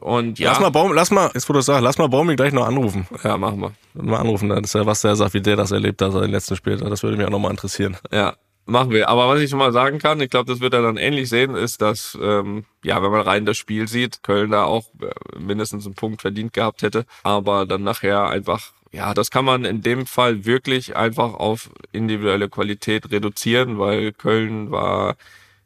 Und 0.00 0.38
ja, 0.38 0.50
Lass 0.50 0.60
mal 0.60 0.70
Baum, 0.70 0.92
lass 0.92 1.10
mal, 1.10 1.30
jetzt 1.32 1.48
wo 1.48 1.52
du 1.52 1.60
sagst, 1.60 1.82
lass 1.82 1.96
mal 1.98 2.08
Baumi 2.08 2.36
gleich 2.36 2.52
noch 2.52 2.66
anrufen. 2.66 3.06
ja, 3.22 3.36
machen 3.36 3.60
wir. 3.60 3.72
Mal 3.94 4.18
anrufen, 4.18 4.48
das 4.48 4.60
ist 4.60 4.74
ja, 4.74 4.84
was 4.84 5.00
der 5.00 5.16
sagt, 5.16 5.34
wie 5.34 5.40
der 5.40 5.56
das 5.56 5.70
erlebt 5.70 6.02
hat, 6.02 6.12
den 6.12 6.30
letzten 6.30 6.56
Spiel. 6.56 6.76
Das 6.76 7.02
würde 7.02 7.16
mich 7.16 7.26
auch 7.26 7.30
nochmal 7.30 7.52
interessieren. 7.52 7.96
Ja, 8.12 8.34
machen 8.66 8.90
wir. 8.90 9.08
Aber 9.08 9.28
was 9.28 9.40
ich 9.40 9.50
schon 9.50 9.58
mal 9.58 9.72
sagen 9.72 9.98
kann, 9.98 10.20
ich 10.20 10.30
glaube, 10.30 10.50
das 10.50 10.60
wird 10.60 10.74
er 10.74 10.82
dann 10.82 10.96
ähnlich 10.96 11.28
sehen, 11.28 11.54
ist, 11.54 11.80
dass, 11.80 12.18
ähm, 12.20 12.64
ja, 12.84 13.02
wenn 13.02 13.10
man 13.10 13.22
rein 13.22 13.46
das 13.46 13.56
Spiel 13.56 13.88
sieht, 13.88 14.22
Köln 14.22 14.50
da 14.50 14.64
auch 14.64 14.86
äh, 15.00 15.38
mindestens 15.38 15.86
einen 15.86 15.94
Punkt 15.94 16.22
verdient 16.22 16.52
gehabt 16.52 16.82
hätte, 16.82 17.06
aber 17.22 17.66
dann 17.66 17.82
nachher 17.82 18.28
einfach, 18.28 18.72
ja, 18.92 19.14
das 19.14 19.30
kann 19.30 19.44
man 19.44 19.64
in 19.64 19.82
dem 19.82 20.06
Fall 20.06 20.44
wirklich 20.44 20.96
einfach 20.96 21.34
auf 21.34 21.70
individuelle 21.92 22.48
Qualität 22.48 23.10
reduzieren, 23.10 23.78
weil 23.78 24.12
Köln 24.12 24.70
war 24.70 25.16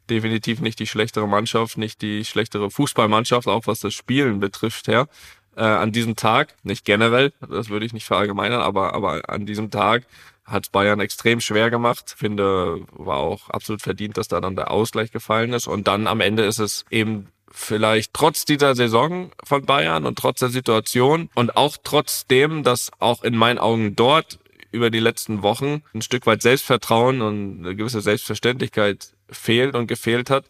definitiv 0.09 0.61
nicht 0.61 0.79
die 0.79 0.87
schlechtere 0.87 1.27
Mannschaft, 1.27 1.77
nicht 1.77 2.01
die 2.01 2.25
schlechtere 2.25 2.69
Fußballmannschaft, 2.69 3.47
auch 3.47 3.67
was 3.67 3.79
das 3.79 3.93
Spielen 3.93 4.39
betrifft, 4.39 4.87
her. 4.87 5.07
Äh, 5.55 5.63
an 5.63 5.91
diesem 5.91 6.15
Tag, 6.15 6.55
nicht 6.63 6.85
generell, 6.85 7.33
das 7.49 7.69
würde 7.69 7.85
ich 7.85 7.93
nicht 7.93 8.05
verallgemeinern, 8.05 8.61
aber, 8.61 8.93
aber 8.93 9.29
an 9.29 9.45
diesem 9.45 9.69
Tag 9.69 10.05
hat 10.51 10.71
Bayern 10.71 10.99
extrem 10.99 11.41
schwer 11.41 11.69
gemacht. 11.69 12.13
Finde, 12.17 12.85
war 12.91 13.17
auch 13.17 13.49
absolut 13.49 13.81
verdient, 13.81 14.17
dass 14.17 14.27
da 14.27 14.41
dann 14.41 14.55
der 14.55 14.71
Ausgleich 14.71 15.11
gefallen 15.11 15.53
ist. 15.53 15.67
Und 15.67 15.87
dann 15.87 16.07
am 16.07 16.21
Ende 16.21 16.43
ist 16.43 16.59
es 16.59 16.85
eben 16.89 17.27
vielleicht 17.49 18.13
trotz 18.13 18.45
dieser 18.45 18.75
Saison 18.75 19.31
von 19.43 19.65
Bayern 19.65 20.05
und 20.05 20.17
trotz 20.17 20.39
der 20.39 20.49
Situation 20.49 21.29
und 21.35 21.57
auch 21.57 21.77
trotzdem, 21.83 22.63
dass 22.63 22.91
auch 22.99 23.23
in 23.23 23.35
meinen 23.35 23.59
Augen 23.59 23.95
dort 23.95 24.39
über 24.71 24.89
die 24.89 24.99
letzten 24.99 25.41
Wochen 25.41 25.83
ein 25.93 26.01
Stück 26.01 26.25
weit 26.25 26.41
Selbstvertrauen 26.41 27.21
und 27.21 27.59
eine 27.59 27.75
gewisse 27.75 28.01
Selbstverständlichkeit 28.01 29.13
fehlt 29.29 29.75
und 29.75 29.87
gefehlt 29.87 30.29
hat, 30.29 30.45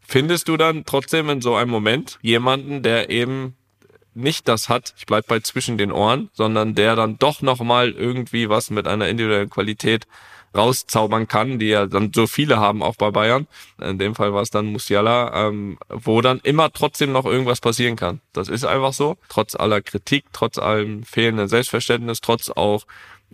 findest 0.00 0.48
du 0.48 0.56
dann 0.56 0.84
trotzdem 0.84 1.28
in 1.30 1.40
so 1.40 1.54
einem 1.54 1.70
Moment 1.70 2.18
jemanden, 2.20 2.82
der 2.82 3.10
eben 3.10 3.56
nicht 4.14 4.48
das 4.48 4.68
hat, 4.68 4.94
ich 4.98 5.06
bleib 5.06 5.26
bei 5.26 5.40
zwischen 5.40 5.78
den 5.78 5.92
Ohren, 5.92 6.30
sondern 6.32 6.74
der 6.74 6.96
dann 6.96 7.18
doch 7.18 7.42
nochmal 7.42 7.90
irgendwie 7.90 8.48
was 8.48 8.70
mit 8.70 8.86
einer 8.86 9.08
individuellen 9.08 9.50
Qualität 9.50 10.06
rauszaubern 10.54 11.28
kann, 11.28 11.58
die 11.58 11.68
ja 11.68 11.86
dann 11.86 12.12
so 12.12 12.26
viele 12.26 12.58
haben 12.58 12.82
auch 12.82 12.96
bei 12.96 13.10
Bayern. 13.10 13.46
In 13.80 13.98
dem 13.98 14.14
Fall 14.14 14.34
war 14.34 14.42
es 14.42 14.50
dann 14.50 14.66
Musiala, 14.66 15.46
ähm, 15.46 15.78
wo 15.88 16.20
dann 16.20 16.40
immer 16.42 16.72
trotzdem 16.72 17.12
noch 17.12 17.24
irgendwas 17.24 17.60
passieren 17.60 17.96
kann. 17.96 18.20
Das 18.32 18.48
ist 18.48 18.64
einfach 18.64 18.92
so. 18.92 19.16
Trotz 19.28 19.54
aller 19.54 19.80
Kritik, 19.80 20.24
trotz 20.32 20.58
allem 20.58 21.04
fehlenden 21.04 21.48
Selbstverständnis, 21.48 22.20
trotz 22.20 22.50
auch 22.50 22.84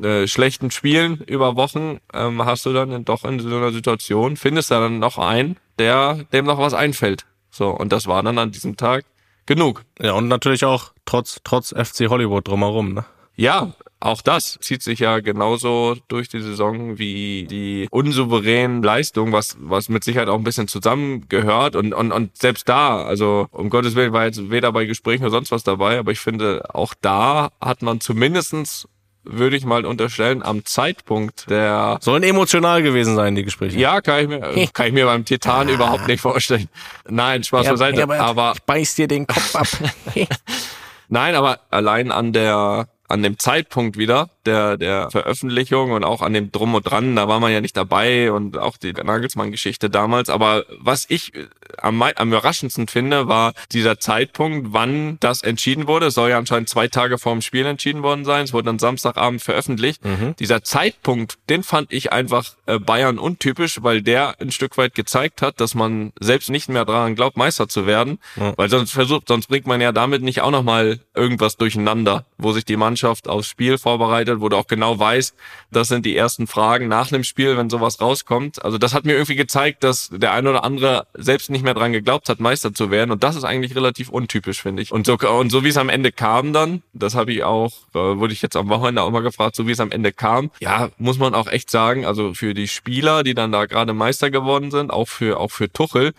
äh, 0.02 0.26
schlechten 0.26 0.71
Spielen 0.71 1.23
über 1.26 1.56
Wochen, 1.56 2.00
ähm, 2.12 2.45
hast 2.45 2.66
du 2.66 2.75
dann 2.75 3.04
doch 3.06 3.25
in 3.25 3.40
so 3.40 3.49
einer 3.49 3.73
Situation, 3.73 4.37
findest 4.37 4.71
du 4.71 4.75
dann 4.75 4.99
noch 4.99 5.16
einen, 5.16 5.56
der 5.78 6.25
dem 6.33 6.45
noch 6.45 6.59
was 6.59 6.75
einfällt. 6.75 7.25
So, 7.50 7.71
und 7.71 7.92
das 7.92 8.06
war 8.06 8.23
dann 8.23 8.37
an 8.37 8.50
diesem 8.50 8.76
Tag 8.76 9.06
genug. 9.46 9.84
Ja, 10.00 10.12
und 10.12 10.28
natürlich 10.28 10.64
auch 10.64 10.92
trotz, 11.04 11.40
trotz 11.44 11.70
FC 11.70 12.08
Hollywood 12.08 12.46
drumherum, 12.46 12.94
ne? 12.94 13.04
Ja, 13.38 13.72
auch 14.00 14.22
das 14.22 14.58
zieht 14.60 14.82
sich 14.82 15.00
ja 15.00 15.20
genauso 15.20 15.96
durch 16.08 16.28
die 16.28 16.40
Saison 16.40 16.98
wie 16.98 17.46
die 17.48 17.86
unsouveränen 17.90 18.82
Leistungen, 18.82 19.32
was, 19.32 19.56
was 19.60 19.88
mit 19.88 20.04
Sicherheit 20.04 20.28
auch 20.28 20.38
ein 20.38 20.44
bisschen 20.44 20.68
zusammengehört. 20.68 21.76
Und, 21.76 21.92
und, 21.92 22.12
und 22.12 22.36
selbst 22.36 22.68
da, 22.68 23.02
also 23.04 23.46
um 23.52 23.68
Gottes 23.68 23.94
Willen 23.94 24.12
war 24.12 24.24
jetzt 24.24 24.50
weder 24.50 24.72
bei 24.72 24.86
Gesprächen 24.86 25.24
noch 25.24 25.30
sonst 25.30 25.50
was 25.50 25.64
dabei, 25.64 25.98
aber 25.98 26.12
ich 26.12 26.20
finde, 26.20 26.74
auch 26.74 26.94
da 27.00 27.50
hat 27.60 27.82
man 27.82 28.00
zumindestens 28.00 28.88
würde 29.26 29.56
ich 29.56 29.64
mal 29.64 29.85
unterstellen, 29.85 30.42
am 30.42 30.64
Zeitpunkt 30.64 31.50
der 31.50 31.99
Sollen 32.00 32.23
emotional 32.23 32.83
gewesen 32.83 33.16
sein, 33.16 33.35
die 33.35 33.45
Gespräche. 33.45 33.78
ja, 33.78 34.00
kann 34.00 34.21
ich 34.23 34.28
mir, 34.28 34.40
kann 34.73 34.87
ich 34.87 34.92
mir 34.92 35.06
beim 35.06 35.25
Titan 35.25 35.68
überhaupt 35.68 36.06
nicht 36.06 36.21
vorstellen. 36.21 36.68
Nein, 37.09 37.45
Spaß 37.45 37.66
beiseite. 37.68 38.09
aber 38.18 38.52
ich 38.54 38.62
beiß 38.62 38.95
dir 38.95 39.09
den 39.09 39.26
Kopf 39.26 39.54
ab. 39.56 39.68
Nein, 41.09 41.35
aber 41.35 41.61
allein 41.71 42.11
an 42.11 42.33
der 42.33 42.88
an 43.09 43.23
dem 43.23 43.38
Zeitpunkt 43.38 43.97
wieder 43.97 44.30
der 44.46 44.76
der 44.76 45.10
Veröffentlichung 45.10 45.92
und 45.92 46.04
auch 46.04 46.22
an 46.22 46.32
dem 46.32 46.52
Drum 46.52 46.74
und 46.74 46.82
Dran, 46.82 47.16
da 47.16 47.28
war 47.28 47.40
man 47.40 47.52
ja 47.52 47.60
nicht 47.60 47.76
dabei 47.76 48.32
und 48.32 48.58
auch 48.58 48.76
die 48.76 48.92
Nagelsmann-Geschichte 48.92 49.90
damals. 49.90 50.28
Aber 50.28 50.64
was 50.78 51.06
ich 51.08 51.35
äh, 51.35 51.46
am, 51.78 52.00
am 52.02 52.28
überraschendsten 52.28 52.88
finde, 52.88 53.28
war 53.28 53.52
dieser 53.72 53.98
Zeitpunkt, 53.98 54.68
wann 54.72 55.18
das 55.20 55.42
entschieden 55.42 55.87
wurde. 55.87 56.06
Es 56.06 56.14
soll 56.14 56.30
ja 56.30 56.38
anscheinend 56.38 56.68
zwei 56.68 56.88
Tage 56.88 57.18
vor 57.18 57.32
dem 57.32 57.42
Spiel 57.42 57.66
entschieden 57.66 58.02
worden 58.02 58.24
sein. 58.24 58.44
Es 58.44 58.52
wurde 58.52 58.66
dann 58.66 58.78
Samstagabend 58.78 59.42
veröffentlicht. 59.42 60.02
Dieser 60.38 60.62
Zeitpunkt, 60.62 61.38
den 61.48 61.62
fand 61.62 61.92
ich 61.92 62.12
einfach 62.12 62.44
äh, 62.66 62.78
Bayern 62.78 63.18
untypisch, 63.18 63.82
weil 63.82 64.02
der 64.02 64.40
ein 64.40 64.50
Stück 64.50 64.78
weit 64.78 64.94
gezeigt 64.94 65.42
hat, 65.42 65.61
dass 65.61 65.74
man 65.74 66.12
selbst 66.20 66.50
nicht 66.50 66.68
mehr 66.68 66.85
daran 66.85 67.14
glaubt, 67.14 67.37
Meister 67.37 67.68
zu 67.68 67.87
werden. 67.87 68.18
Weil 68.56 68.68
sonst 68.68 68.92
versucht, 68.92 69.28
sonst 69.28 69.48
bringt 69.48 69.66
man 69.66 69.80
ja 69.80 69.92
damit 69.92 70.22
nicht 70.22 70.40
auch 70.40 70.50
nochmal 70.50 71.00
irgendwas 71.14 71.56
durcheinander, 71.56 72.24
wo 72.38 72.52
sich 72.52 72.64
die 72.64 72.76
Mannschaft 72.76 73.28
aufs 73.28 73.48
Spiel 73.48 73.78
vorbereitet, 73.78 74.36
wo 74.40 74.49
du 74.49 74.57
auch 74.57 74.66
genau 74.66 74.99
weißt, 74.99 75.35
das 75.70 75.88
sind 75.88 76.07
die 76.07 76.16
ersten 76.16 76.46
Fragen 76.46 76.88
nach 76.88 77.09
dem 77.09 77.25
Spiel, 77.25 77.57
wenn 77.57 77.70
sowas 77.70 78.01
rauskommt. 78.01 78.64
Also 78.64 78.79
das 78.79 78.94
hat 78.94 79.05
mir 79.05 79.12
irgendwie 79.12 79.37
gezeigt, 79.37 79.85
dass 79.85 80.11
der 80.12 80.33
eine 80.33 80.51
oder 80.51 80.64
andere 80.64 81.07
selbst 81.14 81.51
nicht 81.51 81.64
mehr 81.64 81.75
dran 81.75 81.92
geglaubt 81.92 82.29
hat, 82.29 82.40
Meister 82.40 82.72
zu 82.75 82.90
werden. 82.90 83.11
Und 83.11 83.22
das 83.22 83.37
ist 83.37 83.44
eigentlich 83.44 83.75
relativ 83.75 84.09
untypisch, 84.09 84.62
finde 84.62 84.83
ich. 84.83 84.92
Und 84.92 85.07
so, 85.07 85.16
und 85.16 85.51
so 85.51 85.64
wie 85.64 85.68
es 85.68 85.77
am 85.77 85.88
Ende 85.88 86.12
kam 86.12 86.53
dann, 86.53 86.83
das 86.92 87.14
habe 87.14 87.33
ich 87.33 87.44
auch, 87.44 87.72
äh, 87.94 87.99
wurde 87.99 88.33
ich 88.33 88.42
jetzt 88.42 88.57
am 88.57 88.68
Wochenende 88.68 89.03
auch 89.03 89.11
mal 89.11 89.20
gefragt, 89.20 89.57
so 89.57 89.66
wie 89.66 89.72
es 89.72 89.81
am 89.81 89.90
Ende 89.90 90.12
kam, 90.12 90.51
ja, 90.61 90.90
muss 90.99 91.18
man 91.18 91.35
auch 91.35 91.49
echt 91.49 91.70
sagen, 91.70 92.07
also 92.07 92.35
für 92.35 92.55
die 92.55 92.68
Spieler, 92.68 93.22
die 93.22 93.35
dann 93.35 93.53
da 93.53 93.66
gerade 93.66 93.92
Meister 93.92 94.31
geworden 94.31 94.70
sind, 94.70 94.92
auch 94.92 95.09
für, 95.09 95.38
auch 95.40 95.51
für 95.51 95.72
Tuchel, 95.72 96.12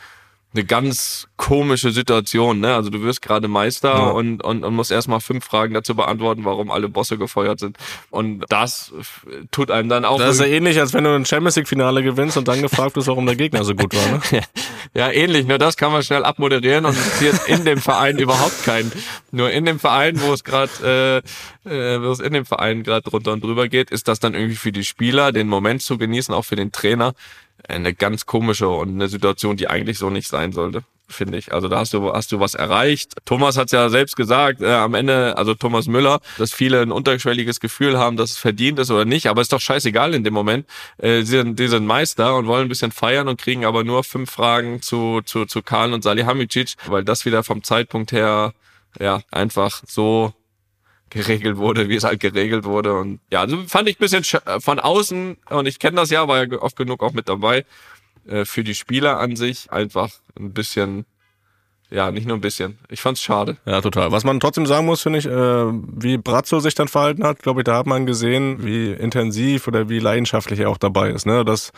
eine 0.54 0.64
ganz 0.64 1.28
komische 1.36 1.92
Situation, 1.92 2.60
ne? 2.60 2.74
Also 2.74 2.90
du 2.90 3.02
wirst 3.04 3.22
gerade 3.22 3.48
Meister 3.48 3.90
Ja. 3.94 4.10
und, 4.10 4.44
und, 4.44 4.64
und 4.64 4.74
musst 4.74 4.92
erstmal 4.92 5.20
fünf 5.20 5.46
Fragen 5.46 5.74
dazu 5.74 5.94
beantworten, 5.94 6.46
warum 6.46 6.72
alle 6.72 6.90
Bosse 6.90 7.18
gefeuert 7.18 7.60
sind. 7.60 7.78
Und 8.10 8.44
das 8.50 8.92
tut 9.52 9.70
einem 9.70 9.90
dann 9.90 10.06
auch 10.06 10.18
Das 10.18 10.36
ist 10.36 10.40
ja 10.40 10.48
ähnlich, 10.48 10.80
als 10.80 10.94
wenn 10.94 11.04
du 11.04 11.14
ein 11.14 11.26
Champions 11.26 11.58
League 11.58 11.68
Finale 11.68 12.02
gewinnst 12.02 12.38
und 12.38 12.48
dann 12.48 12.62
gefragt 12.62 12.96
wirst, 12.96 13.08
warum 13.08 13.26
der 13.26 13.36
Gegner 13.36 13.64
so 13.64 13.76
gut 13.76 13.94
war, 13.94 14.08
ne? 14.32 14.42
Ja, 14.94 15.12
ähnlich. 15.12 15.46
Nur 15.46 15.58
das 15.58 15.76
kann 15.76 15.92
man 15.92 16.02
schnell 16.02 16.24
abmoderieren 16.24 16.86
und 16.86 16.96
interessiert 16.96 17.42
in 17.48 17.66
dem 17.66 17.80
Verein 17.80 18.18
überhaupt 18.20 18.64
keinen. 18.64 18.92
Nur 19.32 19.52
in 19.52 19.66
dem 19.66 19.80
Verein, 19.80 20.20
wo 20.22 20.32
es 20.34 20.44
gerade, 20.46 21.24
äh, 21.66 21.70
äh, 21.70 22.02
wo 22.02 22.10
es 22.10 22.20
in 22.20 22.32
dem 22.34 22.46
Verein 22.46 22.84
gerade 22.84 23.08
drunter 23.08 23.34
und 23.34 23.44
drüber 23.44 23.68
geht, 23.68 23.92
ist 23.92 24.08
das 24.08 24.20
dann 24.20 24.34
irgendwie 24.34 24.56
für 24.56 24.72
die 24.72 24.86
Spieler, 24.86 25.34
den 25.34 25.50
Moment 25.50 25.82
zu 25.82 25.98
genießen, 25.98 26.34
auch 26.34 26.46
für 26.46 26.56
den 26.56 26.72
Trainer, 26.72 27.14
eine 27.68 27.94
ganz 27.94 28.26
komische 28.26 28.70
und 28.70 28.90
eine 28.90 29.08
Situation, 29.08 29.58
die 29.58 29.68
eigentlich 29.68 29.98
so 29.98 30.10
nicht 30.10 30.28
sein 30.28 30.52
sollte. 30.52 30.84
Finde 31.10 31.38
ich. 31.38 31.54
Also 31.54 31.70
da 31.70 31.80
hast 31.80 31.94
du, 31.94 32.12
hast 32.12 32.34
du 32.34 32.42
was 32.42 32.54
erreicht. 32.54 33.14
Thomas 33.24 33.56
hat 33.56 33.72
ja 33.72 33.88
selbst 33.88 34.18
gesagt, 34.18 34.62
äh, 34.62 34.74
am 34.74 34.94
Ende, 34.94 35.38
also 35.38 35.54
Thomas 35.54 35.88
Müller, 35.88 36.20
dass 36.38 36.54
viele 36.54 36.82
ein 36.82 36.92
unterschwelliges 36.92 37.62
Gefühl 37.62 37.98
haben, 37.98 38.18
dass 38.18 38.32
es 38.32 38.38
verdient 38.38 38.78
ist 38.78 38.92
oder 38.92 39.06
nicht, 39.06 39.28
aber 39.28 39.42
ist 39.42 39.54
doch 39.54 39.62
scheißegal 39.62 40.14
in 40.14 40.26
dem 40.26 40.34
Moment. 40.34 40.68
Äh, 40.98 41.22
sie, 41.22 41.38
sind, 41.38 41.60
die 41.60 41.70
sind 41.70 41.86
Meister 41.86 42.36
und 42.36 42.48
wollen 42.48 42.64
ein 42.64 42.70
bisschen 42.70 42.92
feiern 42.92 43.30
und 43.30 43.40
kriegen 43.40 43.64
aber 43.64 43.86
nur 43.86 44.04
fünf 44.04 44.32
Fragen 44.32 44.82
zu, 44.82 45.22
zu, 45.24 45.46
zu 45.46 45.62
Karl 45.62 45.94
und 45.94 46.04
Salihamidzic, 46.04 46.74
weil 46.88 47.06
das 47.06 47.24
wieder 47.24 47.42
vom 47.42 47.64
Zeitpunkt 47.64 48.12
her 48.12 48.54
ja 49.00 49.22
einfach 49.32 49.84
so 49.88 50.34
geregelt 51.10 51.58
wurde, 51.58 51.90
wie 51.90 51.96
es 51.96 52.04
halt 52.04 52.20
geregelt 52.20 52.66
wurde. 52.66 52.94
Und 52.98 53.20
ja, 53.32 53.42
also 53.42 53.58
fand 53.68 53.88
ich 53.90 53.98
ein 53.98 54.00
bisschen 54.00 54.24
sch- 54.24 54.46
äh, 54.46 54.60
von 54.60 54.80
außen, 54.80 55.38
und 55.50 55.66
ich 55.66 55.80
kenne 55.80 55.98
das 55.98 56.10
ja, 56.10 56.28
war 56.28 56.46
ja 56.46 56.60
oft 56.60 56.76
genug 56.76 57.02
auch 57.04 57.14
mit 57.14 57.30
dabei, 57.30 57.66
äh, 58.28 58.46
für 58.46 58.64
die 58.64 58.76
Spieler 58.76 59.20
an 59.20 59.36
sich 59.36 59.72
einfach 59.72 60.10
ein 60.38 60.54
bisschen, 60.54 61.06
ja, 61.90 62.12
nicht 62.12 62.28
nur 62.28 62.36
ein 62.36 62.42
bisschen. 62.42 62.78
Ich 62.90 63.00
fand's 63.00 63.22
schade. 63.22 63.56
Ja, 63.66 63.80
total. 63.80 64.12
Was 64.12 64.26
man 64.26 64.42
trotzdem 64.42 64.66
sagen 64.66 64.86
muss, 64.86 65.04
finde 65.04 65.20
ich, 65.20 65.26
äh, 65.26 65.32
wie 65.32 66.18
Brazzo 66.18 66.60
sich 66.60 66.76
dann 66.76 66.90
verhalten 66.90 67.24
hat, 67.24 67.42
glaube 67.42 67.62
ich, 67.62 67.64
da 67.64 67.78
hat 67.78 67.86
man 67.86 68.06
gesehen, 68.06 68.66
wie 68.66 68.92
intensiv 68.92 69.68
oder 69.70 69.88
wie 69.88 70.00
leidenschaftlich 70.00 70.60
er 70.60 70.70
auch 70.70 70.78
dabei 70.78 71.12
ist. 71.12 71.26
Ne? 71.26 71.46
Das, 71.46 71.72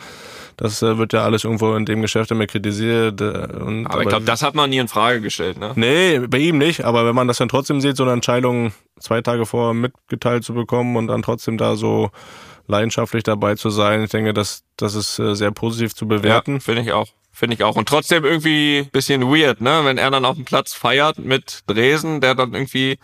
das 0.56 0.82
äh, 0.82 0.98
wird 0.98 1.12
ja 1.12 1.22
alles 1.22 1.44
irgendwo 1.44 1.76
in 1.76 1.86
dem 1.86 2.02
Geschäft 2.02 2.32
immer 2.32 2.46
kritisiert. 2.46 3.20
Äh, 3.20 3.24
und, 3.24 3.86
Aber 3.86 4.02
ich 4.02 4.08
glaube, 4.08 4.24
das 4.24 4.42
hat 4.42 4.56
man 4.56 4.70
nie 4.70 4.78
in 4.78 4.88
Frage 4.88 5.20
gestellt, 5.20 5.58
ne? 5.58 5.72
Nee, 5.76 6.18
bei 6.26 6.38
ihm 6.38 6.58
nicht, 6.58 6.84
aber 6.84 7.06
wenn 7.06 7.14
man 7.14 7.28
das 7.28 7.38
dann 7.38 7.48
trotzdem 7.48 7.80
sieht, 7.80 7.96
so 7.96 8.02
eine 8.02 8.12
Entscheidung 8.12 8.72
zwei 8.98 9.20
Tage 9.20 9.46
vorher 9.46 9.74
mitgeteilt 9.74 10.42
zu 10.42 10.54
bekommen 10.54 10.96
und 10.96 11.06
dann 11.06 11.22
trotzdem 11.22 11.56
da 11.56 11.76
so 11.76 12.10
leidenschaftlich 12.66 13.22
dabei 13.22 13.54
zu 13.54 13.70
sein, 13.70 14.02
ich 14.02 14.10
denke, 14.10 14.34
das, 14.34 14.64
das 14.76 14.96
ist 14.96 15.20
äh, 15.20 15.36
sehr 15.36 15.52
positiv 15.52 15.94
zu 15.94 16.08
bewerten. 16.08 16.54
Ja, 16.54 16.60
finde 16.60 16.82
ich 16.82 16.92
auch. 16.92 17.06
Finde 17.40 17.54
ich 17.54 17.64
auch. 17.64 17.76
Und 17.76 17.88
trotzdem 17.88 18.26
irgendwie 18.26 18.86
bisschen 18.92 19.22
weird, 19.22 19.62
ne? 19.62 19.80
Wenn 19.84 19.96
er 19.96 20.10
dann 20.10 20.26
auf 20.26 20.36
dem 20.36 20.44
Platz 20.44 20.74
feiert 20.74 21.18
mit 21.18 21.60
Dresen, 21.66 22.20
der 22.20 22.34
dann 22.34 22.52
irgendwie 22.52 22.98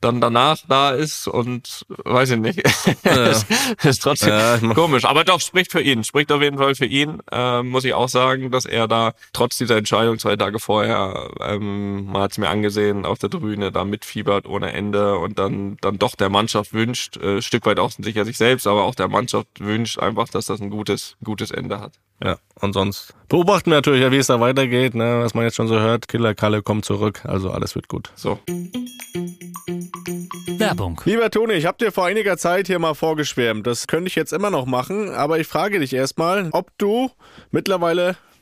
dann 0.00 0.20
danach 0.20 0.58
da 0.68 0.90
ist 0.90 1.28
und 1.28 1.86
weiß 2.04 2.30
ich 2.30 2.38
nicht. 2.38 2.58
ist, 3.04 3.46
ist 3.84 4.02
trotzdem 4.02 4.30
Ja, 4.30 4.58
komisch. 4.74 5.04
Aber 5.04 5.24
doch, 5.24 5.40
spricht 5.40 5.72
für 5.72 5.80
ihn. 5.80 6.04
Spricht 6.04 6.32
auf 6.32 6.42
jeden 6.42 6.58
Fall 6.58 6.74
für 6.74 6.86
ihn. 6.86 7.22
Ähm, 7.30 7.68
muss 7.68 7.84
ich 7.84 7.94
auch 7.94 8.08
sagen, 8.08 8.50
dass 8.50 8.64
er 8.64 8.88
da 8.88 9.12
trotz 9.32 9.58
dieser 9.58 9.76
Entscheidung 9.76 10.18
zwei 10.18 10.36
Tage 10.36 10.58
vorher, 10.58 11.30
ähm, 11.40 12.06
man 12.06 12.22
hat 12.22 12.32
es 12.32 12.38
mir 12.38 12.48
angesehen, 12.48 13.04
auf 13.04 13.18
der 13.18 13.30
Tribüne 13.30 13.72
da 13.72 13.84
mitfiebert 13.84 14.46
ohne 14.46 14.72
Ende 14.72 15.18
und 15.18 15.38
dann, 15.38 15.76
dann 15.80 15.98
doch 15.98 16.14
der 16.14 16.30
Mannschaft 16.30 16.72
wünscht, 16.72 17.16
äh, 17.18 17.42
Stück 17.42 17.66
weit 17.66 17.78
auch 17.78 17.90
sicher 17.90 18.24
sich 18.24 18.38
selbst, 18.38 18.66
aber 18.66 18.84
auch 18.84 18.94
der 18.94 19.08
Mannschaft 19.08 19.48
wünscht 19.58 19.98
einfach, 19.98 20.28
dass 20.28 20.46
das 20.46 20.60
ein 20.60 20.70
gutes, 20.70 21.16
gutes 21.22 21.50
Ende 21.50 21.80
hat. 21.80 21.92
Ja, 22.22 22.36
und 22.60 22.74
sonst 22.74 23.14
beobachten 23.28 23.70
wir 23.70 23.76
natürlich, 23.76 24.02
ja, 24.02 24.12
wie 24.12 24.18
es 24.18 24.26
da 24.26 24.40
weitergeht, 24.40 24.94
ne, 24.94 25.20
was 25.22 25.34
man 25.34 25.44
jetzt 25.44 25.56
schon 25.56 25.68
so 25.68 25.80
hört. 25.80 26.06
Killer 26.06 26.34
Kalle 26.34 26.62
kommt 26.62 26.84
zurück, 26.84 27.22
also 27.24 27.50
alles 27.50 27.74
wird 27.74 27.88
gut. 27.88 28.10
So. 28.14 28.38
Werbung. 30.58 31.00
Lieber 31.04 31.30
Toni, 31.30 31.54
ich 31.54 31.66
habe 31.66 31.78
dir 31.78 31.92
vor 31.92 32.06
einiger 32.06 32.36
Zeit 32.36 32.66
hier 32.66 32.78
mal 32.78 32.94
vorgeschwärmt. 32.94 33.66
Das 33.66 33.86
könnte 33.86 34.08
ich 34.08 34.14
jetzt 34.14 34.32
immer 34.32 34.50
noch 34.50 34.66
machen, 34.66 35.10
aber 35.10 35.38
ich 35.38 35.46
frage 35.46 35.78
dich 35.80 35.92
erstmal, 35.92 36.48
ob 36.52 36.76
du 36.78 37.10
mittlerweile 37.50 38.16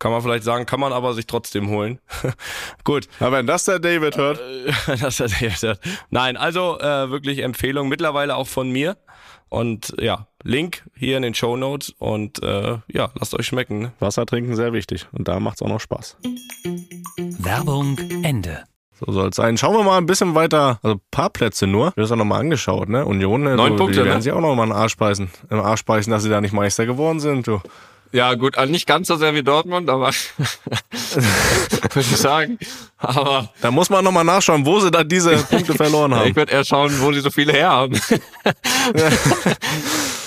kann 0.00 0.10
man 0.10 0.22
vielleicht 0.22 0.42
sagen, 0.42 0.66
kann 0.66 0.80
man 0.80 0.92
aber 0.92 1.14
sich 1.14 1.26
trotzdem 1.26 1.68
holen. 1.68 2.00
Gut, 2.84 3.06
Aber 3.20 3.38
wenn 3.38 3.46
das 3.46 3.64
der 3.64 3.78
David 3.78 4.16
hört, 4.16 4.40
das 5.00 5.20
hat 5.20 5.40
er 5.40 5.50
gesagt. 5.50 5.86
Nein, 6.08 6.36
also 6.36 6.80
äh, 6.80 7.10
wirklich 7.10 7.40
Empfehlung, 7.40 7.88
mittlerweile 7.88 8.34
auch 8.34 8.48
von 8.48 8.70
mir. 8.70 8.96
Und 9.50 9.94
ja, 10.00 10.26
Link 10.42 10.84
hier 10.96 11.16
in 11.16 11.22
den 11.22 11.34
Show 11.34 11.56
Notes 11.56 11.92
und 11.98 12.42
äh, 12.42 12.78
ja, 12.88 13.10
lasst 13.18 13.34
euch 13.34 13.46
schmecken. 13.46 13.80
Ne? 13.80 13.92
Wasser 13.98 14.24
trinken 14.24 14.56
sehr 14.56 14.72
wichtig 14.72 15.06
und 15.12 15.28
da 15.28 15.38
macht's 15.38 15.60
auch 15.60 15.68
noch 15.68 15.80
Spaß. 15.80 16.16
Werbung 17.38 17.98
Ende. 18.22 18.64
So 19.00 19.12
soll 19.12 19.30
es 19.30 19.36
sein. 19.36 19.56
Schauen 19.56 19.74
wir 19.74 19.82
mal 19.82 19.98
ein 19.98 20.06
bisschen 20.06 20.34
weiter. 20.34 20.78
Also 20.82 20.96
ein 20.96 21.00
paar 21.10 21.30
Plätze 21.30 21.66
nur. 21.66 21.86
Wir 21.86 21.86
haben 21.86 21.94
das 21.96 22.12
auch 22.12 22.16
nochmal 22.16 22.40
angeschaut, 22.40 22.88
ne? 22.88 23.04
Union, 23.04 23.42
ne? 23.42 23.56
Neun 23.56 23.72
du, 23.72 23.78
Punkte, 23.78 24.00
die 24.00 24.04
werden 24.04 24.18
ne? 24.18 24.22
sich 24.22 24.32
auch 24.32 24.40
nochmal 24.40 24.64
einen 24.64 24.72
Arsch 24.72 24.96
beißen. 24.96 25.30
Im 25.50 25.60
Arsch 25.60 25.84
beißen, 25.84 26.10
dass 26.10 26.22
sie 26.22 26.30
da 26.30 26.40
nicht 26.40 26.52
Meister 26.52 26.86
geworden 26.86 27.18
sind, 27.18 27.46
du. 27.46 27.60
Ja, 28.12 28.34
gut, 28.34 28.58
also 28.58 28.72
nicht 28.72 28.86
ganz 28.88 29.06
so 29.06 29.16
sehr 29.16 29.34
wie 29.34 29.42
Dortmund, 29.42 29.88
aber 29.88 30.10
würde 31.94 32.00
ich 32.00 32.16
sagen. 32.16 32.58
Aber 32.98 33.48
Da 33.60 33.70
muss 33.70 33.88
man 33.88 34.02
nochmal 34.02 34.24
nachschauen, 34.24 34.66
wo 34.66 34.80
sie 34.80 34.90
da 34.90 35.04
diese 35.04 35.36
Punkte 35.36 35.74
verloren 35.76 36.10
ich 36.12 36.18
haben. 36.18 36.36
würde 36.36 36.52
eher 36.52 36.64
schauen, 36.64 36.92
wo 37.00 37.12
sie 37.12 37.20
so 37.20 37.30
viele 37.30 37.52
herhaben. 37.52 38.00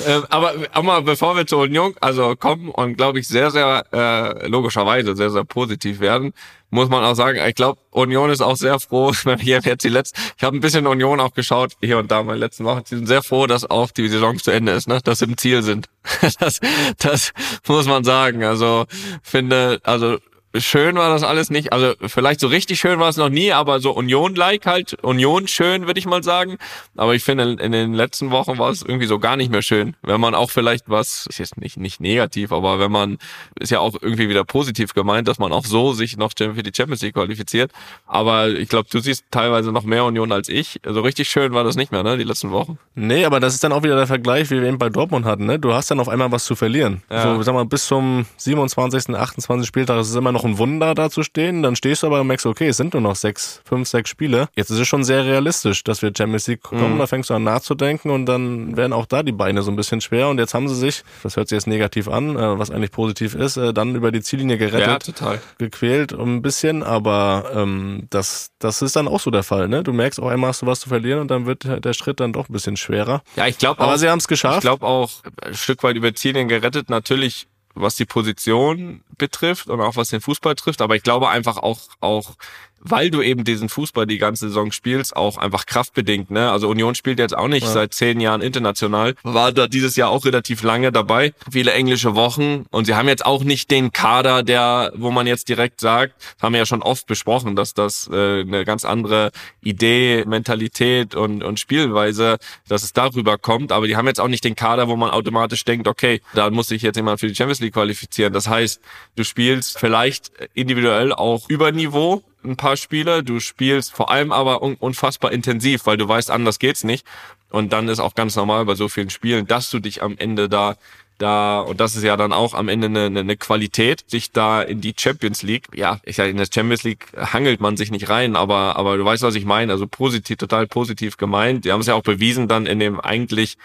ähm, 0.05 0.25
aber 0.29 0.53
mal, 0.81 1.01
bevor 1.01 1.35
wir 1.35 1.45
zur 1.45 1.63
Union 1.63 1.93
also 2.01 2.35
kommen 2.35 2.69
und 2.69 2.95
glaube 2.95 3.19
ich 3.19 3.27
sehr, 3.27 3.51
sehr 3.51 3.85
äh, 3.91 4.47
logischerweise 4.47 5.15
sehr, 5.15 5.29
sehr 5.29 5.43
positiv 5.43 5.99
werden, 5.99 6.33
muss 6.69 6.89
man 6.89 7.03
auch 7.03 7.13
sagen, 7.13 7.39
ich 7.47 7.55
glaube, 7.55 7.79
Union 7.91 8.31
ist 8.31 8.41
auch 8.41 8.55
sehr 8.55 8.79
froh, 8.79 9.11
wenn 9.23 9.39
wir 9.41 9.59
jetzt 9.59 9.83
die 9.83 9.89
letzten, 9.89 10.19
ich 10.37 10.43
habe 10.43 10.57
ein 10.57 10.61
bisschen 10.61 10.87
Union 10.87 11.19
auch 11.19 11.33
geschaut, 11.33 11.73
hier 11.81 11.97
und 11.97 12.11
da 12.11 12.21
in 12.21 12.25
meinen 12.25 12.39
letzten 12.39 12.65
Wochen, 12.65 12.81
sie 12.85 12.95
sind 12.95 13.07
sehr 13.07 13.21
froh, 13.21 13.47
dass 13.47 13.69
auch 13.69 13.91
die 13.91 14.07
Saison 14.09 14.37
zu 14.39 14.51
Ende 14.51 14.71
ist, 14.71 14.87
ne? 14.87 14.99
dass 15.03 15.19
sie 15.19 15.25
im 15.25 15.37
Ziel 15.37 15.61
sind. 15.61 15.87
das, 16.39 16.59
das 16.97 17.31
muss 17.67 17.85
man 17.85 18.03
sagen. 18.03 18.43
Also 18.43 18.85
finde, 19.21 19.79
also 19.83 20.17
schön 20.55 20.95
war 20.95 21.09
das 21.09 21.23
alles 21.23 21.49
nicht. 21.49 21.73
Also 21.73 21.93
vielleicht 22.05 22.39
so 22.39 22.47
richtig 22.47 22.79
schön 22.79 22.99
war 22.99 23.09
es 23.09 23.17
noch 23.17 23.29
nie, 23.29 23.51
aber 23.51 23.79
so 23.79 23.91
Union-like 23.91 24.65
halt, 24.65 25.03
Union 25.03 25.47
schön, 25.47 25.87
würde 25.87 25.99
ich 25.99 26.05
mal 26.05 26.23
sagen. 26.23 26.57
Aber 26.95 27.15
ich 27.15 27.23
finde, 27.23 27.57
in 27.59 27.71
den 27.71 27.93
letzten 27.93 28.31
Wochen 28.31 28.57
war 28.57 28.69
es 28.69 28.81
irgendwie 28.81 29.07
so 29.07 29.19
gar 29.19 29.35
nicht 29.35 29.51
mehr 29.51 29.61
schön. 29.61 29.95
Wenn 30.01 30.21
man 30.21 30.35
auch 30.35 30.51
vielleicht 30.51 30.89
was, 30.89 31.25
ist 31.27 31.39
jetzt 31.39 31.57
nicht, 31.57 31.77
nicht 31.77 31.99
negativ, 31.99 32.51
aber 32.51 32.79
wenn 32.79 32.91
man, 32.91 33.17
ist 33.59 33.71
ja 33.71 33.79
auch 33.79 33.95
irgendwie 34.01 34.29
wieder 34.29 34.43
positiv 34.43 34.93
gemeint, 34.93 35.27
dass 35.27 35.39
man 35.39 35.51
auch 35.51 35.65
so 35.65 35.93
sich 35.93 36.17
noch 36.17 36.31
für 36.37 36.63
die 36.63 36.71
Champions 36.75 37.01
League 37.01 37.15
qualifiziert. 37.15 37.71
Aber 38.05 38.49
ich 38.49 38.69
glaube, 38.69 38.87
du 38.91 38.99
siehst 38.99 39.25
teilweise 39.31 39.71
noch 39.71 39.83
mehr 39.83 40.05
Union 40.05 40.31
als 40.31 40.49
ich. 40.49 40.79
So 40.83 40.89
also 40.89 41.01
richtig 41.01 41.29
schön 41.29 41.53
war 41.53 41.63
das 41.63 41.75
nicht 41.75 41.91
mehr, 41.91 42.03
ne, 42.03 42.17
die 42.17 42.23
letzten 42.23 42.51
Wochen. 42.51 42.77
Nee, 42.95 43.25
aber 43.25 43.39
das 43.39 43.53
ist 43.53 43.63
dann 43.63 43.71
auch 43.71 43.83
wieder 43.83 43.95
der 43.95 44.07
Vergleich, 44.07 44.51
wie 44.51 44.61
wir 44.61 44.67
eben 44.67 44.77
bei 44.77 44.89
Dortmund 44.89 45.25
hatten, 45.25 45.45
ne? 45.45 45.57
Du 45.57 45.73
hast 45.73 45.89
dann 45.89 45.99
auf 45.99 46.09
einmal 46.09 46.31
was 46.31 46.45
zu 46.45 46.55
verlieren. 46.55 47.01
Ja. 47.09 47.35
So, 47.35 47.41
sag 47.41 47.53
mal, 47.53 47.65
bis 47.65 47.87
zum 47.87 48.25
27., 48.37 49.15
28. 49.15 49.67
Spieltag 49.67 49.99
ist 49.99 50.09
es 50.09 50.15
immer 50.15 50.31
noch 50.31 50.42
ein 50.45 50.57
Wunder, 50.57 50.93
da 50.93 51.09
zu 51.09 51.23
stehen. 51.23 51.63
Dann 51.63 51.75
stehst 51.75 52.03
du 52.03 52.07
aber 52.07 52.21
und 52.21 52.27
merkst, 52.27 52.45
okay, 52.45 52.67
es 52.67 52.77
sind 52.77 52.93
nur 52.93 53.01
noch 53.01 53.15
sechs, 53.15 53.61
fünf, 53.65 53.87
sechs 53.87 54.09
Spiele. 54.09 54.47
Jetzt 54.55 54.69
ist 54.69 54.79
es 54.79 54.87
schon 54.87 55.03
sehr 55.03 55.25
realistisch, 55.25 55.83
dass 55.83 56.01
wir 56.01 56.11
Champions 56.15 56.47
League 56.47 56.61
kommen. 56.63 56.95
Mhm. 56.95 56.99
Da 56.99 57.07
fängst 57.07 57.29
du 57.29 57.33
an 57.33 57.43
nachzudenken 57.43 58.09
und 58.11 58.25
dann 58.25 58.75
werden 58.77 58.93
auch 58.93 59.05
da 59.05 59.23
die 59.23 59.31
Beine 59.31 59.61
so 59.61 59.71
ein 59.71 59.75
bisschen 59.75 60.01
schwer. 60.01 60.29
Und 60.29 60.39
jetzt 60.39 60.53
haben 60.53 60.67
sie 60.67 60.75
sich, 60.75 61.03
das 61.23 61.35
hört 61.35 61.49
sich 61.49 61.57
jetzt 61.57 61.67
negativ 61.67 62.07
an, 62.07 62.35
äh, 62.35 62.59
was 62.59 62.71
eigentlich 62.71 62.91
positiv 62.91 63.35
ist, 63.35 63.57
äh, 63.57 63.73
dann 63.73 63.95
über 63.95 64.11
die 64.11 64.21
Ziellinie 64.21 64.57
gerettet. 64.57 64.87
Ja, 64.87 64.99
total. 64.99 65.41
Gequält 65.57 66.13
ein 66.13 66.41
bisschen, 66.41 66.83
aber 66.83 67.51
ähm, 67.55 68.07
das, 68.09 68.51
das 68.59 68.81
ist 68.81 68.95
dann 68.95 69.07
auch 69.07 69.19
so 69.19 69.31
der 69.31 69.43
Fall. 69.43 69.67
Ne? 69.67 69.83
Du 69.83 69.93
merkst 69.93 70.19
auch 70.19 70.27
einmal 70.27 70.49
hast 70.49 70.61
du 70.61 70.65
was 70.65 70.79
zu 70.79 70.89
verlieren 70.89 71.19
und 71.19 71.31
dann 71.31 71.45
wird 71.45 71.63
der 71.63 71.93
Schritt 71.93 72.19
dann 72.19 72.33
doch 72.33 72.49
ein 72.49 72.53
bisschen 72.53 72.77
schwerer. 72.77 73.21
Ja, 73.35 73.47
ich 73.47 73.57
glaube 73.57 73.81
Aber 73.81 73.97
sie 73.97 74.09
haben 74.09 74.19
es 74.19 74.27
geschafft. 74.27 74.57
Ich 74.57 74.61
glaube 74.61 74.85
auch 74.85 75.09
ein 75.41 75.53
Stück 75.53 75.83
weit 75.83 75.95
über 75.95 76.13
Ziellinien 76.13 76.47
gerettet. 76.47 76.89
Natürlich 76.89 77.47
was 77.73 77.95
die 77.95 78.05
Position 78.05 79.03
betrifft 79.17 79.67
und 79.67 79.81
auch 79.81 79.95
was 79.95 80.09
den 80.09 80.21
Fußball 80.21 80.55
trifft. 80.55 80.81
Aber 80.81 80.95
ich 80.95 81.03
glaube 81.03 81.29
einfach 81.29 81.57
auch, 81.57 81.81
auch 81.99 82.35
weil 82.83 83.09
du 83.09 83.21
eben 83.21 83.43
diesen 83.43 83.69
Fußball 83.69 84.05
die 84.05 84.17
ganze 84.17 84.47
Saison 84.47 84.71
spielst, 84.71 85.15
auch 85.15 85.37
einfach 85.37 85.65
kraftbedingt. 85.65 86.31
Ne? 86.31 86.51
Also 86.51 86.69
Union 86.69 86.95
spielt 86.95 87.19
jetzt 87.19 87.35
auch 87.35 87.47
nicht 87.47 87.65
ja. 87.65 87.71
seit 87.71 87.93
zehn 87.93 88.19
Jahren 88.19 88.41
international, 88.41 89.15
war 89.23 89.51
da 89.51 89.67
dieses 89.67 89.95
Jahr 89.95 90.09
auch 90.09 90.25
relativ 90.25 90.63
lange 90.63 90.91
dabei, 90.91 91.33
viele 91.51 91.73
englische 91.73 92.15
Wochen 92.15 92.65
und 92.71 92.85
sie 92.85 92.95
haben 92.95 93.07
jetzt 93.07 93.25
auch 93.25 93.43
nicht 93.43 93.71
den 93.71 93.91
Kader, 93.91 94.43
der, 94.43 94.91
wo 94.95 95.11
man 95.11 95.27
jetzt 95.27 95.49
direkt 95.49 95.79
sagt, 95.79 96.13
haben 96.41 96.53
wir 96.53 96.59
ja 96.59 96.65
schon 96.65 96.83
oft 96.83 97.07
besprochen, 97.07 97.55
dass 97.55 97.73
das 97.73 98.09
äh, 98.11 98.41
eine 98.41 98.65
ganz 98.65 98.85
andere 98.85 99.31
Idee, 99.61 100.25
Mentalität 100.25 101.15
und, 101.15 101.43
und 101.43 101.59
Spielweise, 101.59 102.37
dass 102.67 102.83
es 102.83 102.93
darüber 102.93 103.37
kommt, 103.37 103.71
aber 103.71 103.87
die 103.87 103.95
haben 103.95 104.07
jetzt 104.07 104.19
auch 104.19 104.27
nicht 104.27 104.43
den 104.43 104.55
Kader, 104.55 104.87
wo 104.87 104.95
man 104.95 105.09
automatisch 105.09 105.63
denkt, 105.65 105.87
okay, 105.87 106.21
da 106.33 106.49
muss 106.49 106.67
sich 106.67 106.81
jetzt 106.81 106.95
jemand 106.95 107.19
für 107.19 107.27
die 107.27 107.35
Champions 107.35 107.59
League 107.59 107.73
qualifizieren. 107.73 108.33
Das 108.33 108.47
heißt, 108.47 108.81
du 109.15 109.23
spielst 109.23 109.79
vielleicht 109.79 110.31
individuell 110.53 111.13
auch 111.13 111.49
über 111.49 111.71
Niveau, 111.71 112.23
ein 112.43 112.55
paar 112.57 112.77
Spiele. 112.77 113.23
Du 113.23 113.39
spielst 113.39 113.93
vor 113.93 114.11
allem 114.11 114.31
aber 114.31 114.61
un 114.61 114.75
unfassbar 114.75 115.31
intensiv, 115.31 115.85
weil 115.85 115.97
du 115.97 116.07
weißt, 116.07 116.31
anders 116.31 116.59
geht's 116.59 116.83
nicht. 116.83 117.05
Und 117.49 117.71
dann 117.71 117.87
ist 117.87 117.99
auch 117.99 118.15
ganz 118.15 118.35
normal 118.35 118.65
bei 118.65 118.75
so 118.75 118.89
vielen 118.89 119.09
Spielen, 119.09 119.45
dass 119.45 119.69
du 119.69 119.79
dich 119.79 120.01
am 120.01 120.17
Ende 120.17 120.49
da 120.49 120.75
da, 121.17 121.61
und 121.61 121.79
das 121.79 121.95
ist 121.95 122.03
ja 122.03 122.17
dann 122.17 122.33
auch 122.33 122.53
am 122.53 122.67
Ende 122.67 122.87
eine, 122.87 123.19
eine 123.19 123.37
Qualität, 123.37 124.03
sich 124.07 124.31
da 124.31 124.61
in 124.61 124.81
die 124.81 124.93
Champions 124.97 125.43
League, 125.43 125.67
ja, 125.73 125.99
ich 126.03 126.15
sag, 126.15 126.29
in 126.29 126.37
der 126.37 126.47
Champions 126.53 126.83
League 126.83 127.07
hangelt 127.15 127.61
man 127.61 127.77
sich 127.77 127.91
nicht 127.91 128.09
rein, 128.09 128.35
aber, 128.35 128.75
aber 128.75 128.97
du 128.97 129.05
weißt, 129.05 129.23
was 129.23 129.35
ich 129.35 129.45
meine, 129.45 129.71
also 129.71 129.87
positiv, 129.87 130.37
total 130.37 130.67
positiv 130.67 131.17
gemeint. 131.17 131.65
Die 131.65 131.71
haben 131.71 131.81
es 131.81 131.87
ja 131.87 131.95
auch 131.95 132.03
bewiesen 132.03 132.47
dann 132.47 132.65
in 132.65 132.79
dem 132.79 132.99
eigentlich 132.99 133.57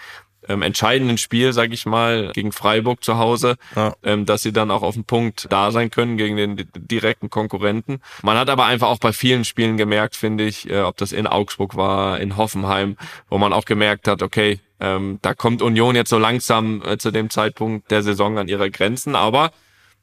ähm, 0.49 0.61
entscheidenden 0.63 1.17
Spiel, 1.17 1.53
sage 1.53 1.73
ich 1.73 1.85
mal, 1.85 2.31
gegen 2.33 2.51
Freiburg 2.51 3.03
zu 3.03 3.17
Hause, 3.17 3.55
ja. 3.75 3.95
ähm, 4.03 4.25
dass 4.25 4.41
sie 4.41 4.51
dann 4.51 4.71
auch 4.71 4.81
auf 4.81 4.95
dem 4.95 5.05
Punkt 5.05 5.47
da 5.49 5.71
sein 5.71 5.91
können 5.91 6.17
gegen 6.17 6.35
den 6.35 6.67
direkten 6.75 7.29
Konkurrenten. 7.29 8.01
Man 8.23 8.37
hat 8.37 8.49
aber 8.49 8.65
einfach 8.65 8.89
auch 8.89 8.99
bei 8.99 9.13
vielen 9.13 9.45
Spielen 9.45 9.77
gemerkt, 9.77 10.15
finde 10.15 10.45
ich, 10.45 10.69
äh, 10.69 10.81
ob 10.81 10.97
das 10.97 11.11
in 11.11 11.27
Augsburg 11.27 11.75
war, 11.75 12.19
in 12.19 12.35
Hoffenheim, 12.35 12.97
wo 13.29 13.37
man 13.37 13.53
auch 13.53 13.65
gemerkt 13.65 14.07
hat, 14.07 14.23
okay, 14.23 14.59
ähm, 14.79 15.19
da 15.21 15.33
kommt 15.33 15.61
Union 15.61 15.95
jetzt 15.95 16.09
so 16.09 16.17
langsam 16.17 16.81
äh, 16.83 16.97
zu 16.97 17.11
dem 17.11 17.29
Zeitpunkt 17.29 17.91
der 17.91 18.01
Saison 18.01 18.37
an 18.37 18.47
ihre 18.47 18.71
Grenzen, 18.71 19.15
aber 19.15 19.51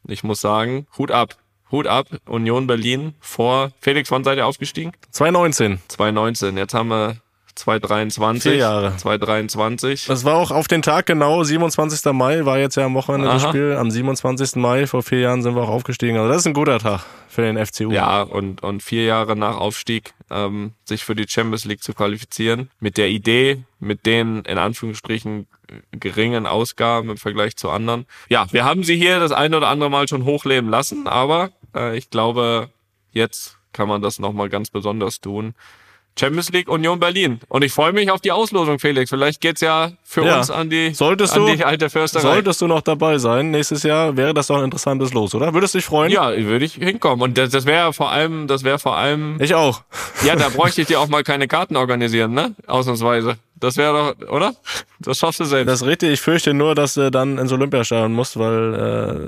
ich 0.07 0.23
muss 0.23 0.41
sagen, 0.41 0.87
Hut 0.97 1.11
ab. 1.11 1.37
Hut 1.73 1.89
ab, 1.89 2.07
Union 2.27 2.69
Berlin 2.69 3.15
vor 3.19 3.73
Felix, 3.81 4.13
wann 4.13 4.23
seid 4.23 4.39
ihr 4.39 4.47
aufgestiegen? 4.47 4.93
2019. 5.11 5.81
2019. 5.89 6.57
Jetzt 6.57 6.75
haben 6.75 6.91
wir 6.91 7.17
2023. 7.57 8.53
Vier 8.53 8.59
Jahre. 8.59 8.97
2023. 8.97 10.07
Das 10.07 10.25
war 10.25 10.37
auch 10.37 10.51
auf 10.51 10.69
den 10.69 10.83
Tag 10.83 11.07
genau, 11.07 11.43
27. 11.43 12.13
Mai 12.13 12.45
war 12.45 12.59
jetzt 12.59 12.77
ja 12.77 12.85
am 12.85 12.95
Wochenende 12.95 13.29
Aha. 13.29 13.35
das 13.35 13.49
Spiel. 13.49 13.77
Am 13.79 13.91
27. 13.91 14.57
Mai 14.57 14.87
vor 14.87 15.03
vier 15.03 15.21
Jahren 15.21 15.43
sind 15.43 15.57
wir 15.57 15.63
auch 15.63 15.69
aufgestiegen. 15.69 16.17
Also 16.17 16.29
das 16.29 16.39
ist 16.39 16.47
ein 16.47 16.55
guter 16.55 16.79
Tag 16.79 17.05
für 17.29 17.43
den 17.43 17.65
FCU. 17.65 17.91
Ja, 17.91 18.23
und, 18.23 18.63
und 18.63 18.83
vier 18.83 19.05
Jahre 19.05 19.37
nach 19.37 19.57
Aufstieg 19.57 20.15
ähm, 20.31 20.73
sich 20.85 21.05
für 21.05 21.15
die 21.15 21.27
Champions 21.29 21.65
League 21.65 21.83
zu 21.83 21.95
qualifizieren. 21.95 22.71
Mit 22.79 22.97
der 22.99 23.09
Idee, 23.09 23.65
mit 23.81 24.07
den 24.07 24.43
in 24.43 24.59
Anführungsstrichen 24.59 25.47
geringen 25.93 26.47
Ausgaben 26.47 27.11
im 27.11 27.17
Vergleich 27.17 27.57
zu 27.57 27.71
anderen. 27.71 28.07
Ja, 28.29 28.47
wir 28.53 28.65
haben 28.65 28.85
sie 28.85 28.97
hier 28.97 29.19
das 29.19 29.33
eine 29.33 29.57
oder 29.57 29.69
andere 29.69 29.91
Mal 29.91 30.09
schon 30.09 30.25
hochleben 30.25 30.71
lassen, 30.71 31.07
aber 31.07 31.51
äh, 31.75 31.97
ich 31.97 32.11
glaube, 32.11 32.71
jetzt 33.13 33.59
kann 33.73 33.89
man 33.89 34.03
das 34.03 34.19
nochmal 34.19 34.49
ganz 34.49 34.71
besonders 34.71 35.21
tun. 35.21 35.55
Champions 36.19 36.51
League 36.51 36.69
Union 36.69 36.99
Berlin. 36.99 37.41
Und 37.49 37.63
ich 37.63 37.73
freue 37.73 37.93
mich 37.93 38.11
auf 38.11 38.21
die 38.21 38.33
Auslosung, 38.33 38.79
Felix. 38.79 39.11
Vielleicht 39.11 39.41
geht's 39.41 39.61
ja 39.61 39.93
für 40.03 40.25
ja. 40.25 40.39
uns 40.39 40.51
an 40.51 40.71
die, 40.71 40.95
solltest 40.95 41.35
an 41.35 41.47
du, 41.47 41.55
die 41.55 41.65
alte 41.65 41.91
Försterei. 41.91 42.23
Solltest 42.23 42.61
du 42.61 42.67
noch 42.67 42.81
dabei 42.81 43.19
sein 43.19 43.51
nächstes 43.51 43.83
Jahr, 43.83 44.17
wäre 44.17 44.33
das 44.33 44.47
doch 44.47 44.57
ein 44.59 44.65
interessantes 44.65 45.13
Los, 45.13 45.35
oder? 45.35 45.53
Würdest 45.53 45.75
du 45.75 45.79
dich 45.79 45.87
freuen? 45.87 46.11
Ja, 46.11 46.35
würde 46.37 46.65
ich 46.65 46.75
hinkommen. 46.75 47.23
Und 47.23 47.37
das, 47.37 47.51
das 47.51 47.67
wäre 47.67 47.93
vor 47.93 48.11
allem, 48.11 48.47
das 48.47 48.65
wäre 48.65 48.79
vor 48.79 48.97
allem. 48.97 49.37
Ich 49.41 49.55
auch. 49.55 49.83
Ja, 50.25 50.37
da 50.37 50.49
bräuchte 50.55 50.81
ich 50.81 50.87
dir 50.87 51.01
auch 51.01 51.09
mal 51.09 51.23
keine 51.23 51.49
Karten 51.49 51.77
organisieren, 51.77 52.33
ne? 52.33 52.55
Ausnahmsweise. 52.67 53.37
Das 53.59 53.77
wäre 53.77 54.15
doch, 54.21 54.29
oder? 54.29 54.55
Das 55.01 55.19
schaffst 55.19 55.41
du 55.41 55.45
selbst. 55.45 55.69
Das 55.69 55.81
ist 55.81 55.87
richtig. 55.87 56.11
Ich 56.11 56.21
fürchte 56.21 56.53
nur, 56.53 56.75
dass 56.75 56.95
du 56.95 57.11
dann 57.11 57.39
ins 57.39 57.53
Olympiastadion 57.53 58.13
musst, 58.13 58.39
weil 58.39 58.75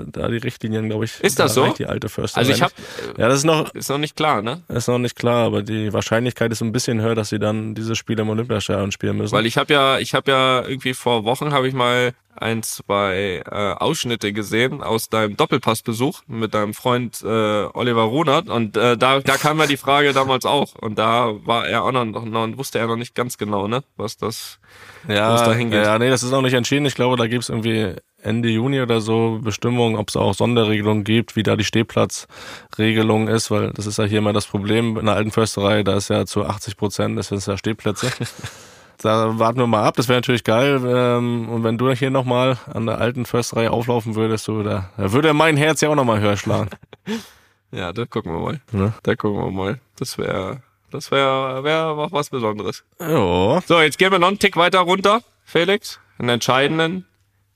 äh, 0.05 0.11
da 0.11 0.27
die 0.27 0.37
Richtlinien, 0.37 0.87
glaube 0.87 1.05
ich, 1.05 1.19
ist 1.21 1.39
das 1.39 1.55
so? 1.55 1.67
Die 1.73 1.87
alte 1.87 2.09
Förster. 2.09 2.37
Also 2.37 2.51
ich 2.51 2.61
habe, 2.61 2.73
ja, 3.17 3.27
das 3.27 3.39
ist 3.39 3.45
noch, 3.45 3.73
ist 3.73 3.89
noch 3.89 3.97
nicht 3.97 4.15
klar, 4.15 4.41
ne? 4.41 4.61
Ist 4.67 4.87
noch 4.87 4.99
nicht 4.99 5.15
klar, 5.15 5.45
aber 5.45 5.63
die 5.63 5.91
Wahrscheinlichkeit 5.93 6.51
ist 6.51 6.61
ein 6.61 6.71
bisschen 6.71 7.01
höher, 7.01 7.15
dass 7.15 7.29
sie 7.29 7.39
dann 7.39 7.73
diese 7.73 7.95
Spiele 7.95 8.21
im 8.21 8.29
Olympiastadion 8.29 8.91
spielen 8.91 9.17
müssen. 9.17 9.33
Weil 9.33 9.47
ich 9.47 9.57
habe 9.57 9.73
ja, 9.73 9.97
ich 9.97 10.13
habe 10.13 10.29
ja 10.31 10.63
irgendwie 10.63 10.93
vor 10.93 11.23
Wochen 11.23 11.51
habe 11.51 11.67
ich 11.67 11.73
mal 11.73 12.13
ein, 12.41 12.63
zwei 12.63 13.41
äh, 13.45 13.73
Ausschnitte 13.73 14.33
gesehen 14.33 14.81
aus 14.81 15.09
deinem 15.09 15.37
Doppelpassbesuch 15.37 16.21
mit 16.27 16.53
deinem 16.53 16.73
Freund 16.73 17.21
äh, 17.21 17.27
Oliver 17.27 18.03
Runert 18.03 18.49
und 18.49 18.77
äh, 18.77 18.97
da, 18.97 19.19
da 19.19 19.37
kam 19.37 19.59
ja 19.59 19.67
die 19.67 19.77
Frage 19.77 20.13
damals 20.13 20.45
auch 20.45 20.75
und 20.75 20.97
da 20.97 21.33
war 21.45 21.67
er 21.67 21.83
auch 21.83 21.91
noch, 21.91 22.05
noch 22.05 22.57
wusste 22.57 22.79
er 22.79 22.87
noch 22.87 22.95
nicht 22.95 23.15
ganz 23.15 23.37
genau, 23.37 23.67
ne, 23.67 23.83
was 23.97 24.17
das 24.17 24.59
ja, 25.07 25.33
was 25.33 25.43
da 25.43 25.53
hingeht. 25.53 25.85
Ja, 25.85 25.97
nee, 25.97 26.09
das 26.09 26.23
ist 26.23 26.31
noch 26.31 26.41
nicht 26.41 26.53
entschieden. 26.53 26.85
Ich 26.85 26.95
glaube, 26.95 27.15
da 27.15 27.27
gibt's 27.27 27.49
irgendwie 27.49 27.95
Ende 28.21 28.49
Juni 28.49 28.81
oder 28.81 28.99
so 28.99 29.39
Bestimmungen, 29.41 29.95
ob 29.95 30.09
es 30.09 30.17
auch 30.17 30.33
Sonderregelungen 30.33 31.03
gibt, 31.03 31.35
wie 31.35 31.43
da 31.43 31.55
die 31.55 31.63
Stehplatzregelung 31.63 33.27
ist, 33.27 33.49
weil 33.49 33.71
das 33.71 33.85
ist 33.85 33.97
ja 33.97 34.05
hier 34.05 34.19
immer 34.19 34.33
das 34.33 34.45
Problem 34.45 34.97
in 34.97 35.05
der 35.05 35.15
alten 35.15 35.31
Försterei, 35.31 35.83
da 35.83 35.95
ist 35.95 36.09
ja 36.09 36.25
zu 36.25 36.45
80 36.45 36.75
Prozent, 36.75 37.17
das 37.17 37.27
sind 37.27 37.45
ja 37.45 37.57
Stehplätze. 37.57 38.11
da 39.01 39.39
warten 39.39 39.59
wir 39.59 39.67
mal 39.67 39.83
ab. 39.83 39.95
Das 39.95 40.07
wäre 40.07 40.17
natürlich 40.17 40.43
geil. 40.43 40.81
Ähm, 40.85 41.49
und 41.49 41.63
wenn 41.63 41.77
du 41.77 41.91
hier 41.91 42.11
nochmal 42.11 42.57
an 42.71 42.85
der 42.85 42.99
alten 42.99 43.25
Försterei 43.25 43.69
auflaufen 43.69 44.15
würdest, 44.15 44.45
so, 44.45 44.63
da, 44.63 44.89
da 44.97 45.11
würde 45.11 45.33
mein 45.33 45.57
Herz 45.57 45.81
ja 45.81 45.89
auch 45.89 45.95
nochmal 45.95 46.19
höher 46.19 46.37
schlagen. 46.37 46.69
ja, 47.71 47.91
da 47.93 48.05
gucken 48.05 48.33
wir 48.33 48.39
mal. 48.39 48.61
Ne? 48.71 48.93
Da 49.03 49.15
gucken 49.15 49.43
wir 49.43 49.51
mal. 49.51 49.79
Das 49.97 50.17
wäre 50.17 50.61
das 50.91 51.11
wäre 51.11 51.63
wär 51.63 51.87
auch 51.87 52.11
was 52.11 52.29
Besonderes. 52.29 52.83
Ja. 52.99 53.61
So, 53.65 53.79
jetzt 53.79 53.97
gehen 53.97 54.11
wir 54.11 54.19
noch 54.19 54.29
einen 54.29 54.39
Tick 54.39 54.57
weiter 54.57 54.79
runter, 54.79 55.21
Felix. 55.45 55.99
Einen 56.17 56.29
entscheidenden 56.29 57.05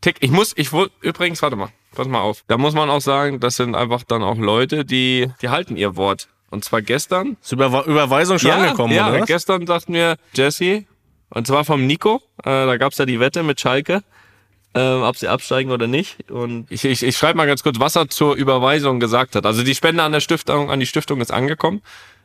Tick. 0.02 0.18
Ich 0.20 0.32
muss, 0.32 0.54
ich 0.56 0.70
übrigens, 1.02 1.42
warte 1.42 1.56
mal, 1.56 1.70
pass 1.96 2.08
mal 2.08 2.22
auf. 2.22 2.44
Da 2.48 2.58
muss 2.58 2.74
man 2.74 2.90
auch 2.90 3.02
sagen, 3.02 3.40
das 3.40 3.56
sind 3.56 3.76
einfach 3.76 4.04
dann 4.04 4.24
auch 4.24 4.38
Leute, 4.38 4.86
die, 4.86 5.30
die 5.42 5.50
halten 5.50 5.76
ihr 5.76 5.96
Wort. 5.96 6.28
Und 6.52 6.64
zwar 6.64 6.84
gestern. 6.84 7.38
Ist 7.42 7.52
Über 7.52 7.86
Überweisung 7.86 8.38
schon 8.38 8.52
ja, 8.52 8.58
angekommen, 8.58 8.94
ja, 8.94 9.10
oder? 9.10 9.20
Ja, 9.20 9.26
gestern 9.26 9.66
sagt 9.66 9.90
mir 9.90 10.18
Jesse, 10.34 10.86
und 11.34 11.48
zwar 11.48 11.66
vom 11.66 11.86
Nico, 11.86 12.22
äh, 12.40 12.66
da 12.66 12.78
gab's 12.78 12.98
ja 12.98 13.06
die 13.06 13.20
Wette 13.20 13.44
mit 13.44 13.60
Schalke, 13.60 14.04
äh, 14.74 14.82
ob 14.82 15.18
sie 15.18 15.28
absteigen 15.28 15.72
oder 15.72 15.88
nicht. 15.88 16.30
Und 16.32 16.72
ich, 16.72 16.86
ich, 16.86 17.04
ich 17.04 17.18
schreibe 17.18 17.38
mal 17.38 17.48
ganz 17.48 17.64
kurz, 17.64 17.80
was 17.80 17.96
er 17.96 18.10
zur 18.10 18.36
Überweisung 18.36 19.00
gesagt 19.00 19.36
hat. 19.36 19.46
Also 19.46 19.64
die 19.64 19.76
Spende 19.76 20.04
an 20.04 20.12
der 20.12 20.20
Stiftung, 20.20 20.70
an 20.70 20.80
die 20.80 20.86
Stiftung 20.86 21.22
ist 21.22 21.32
angekommen. 21.32 21.82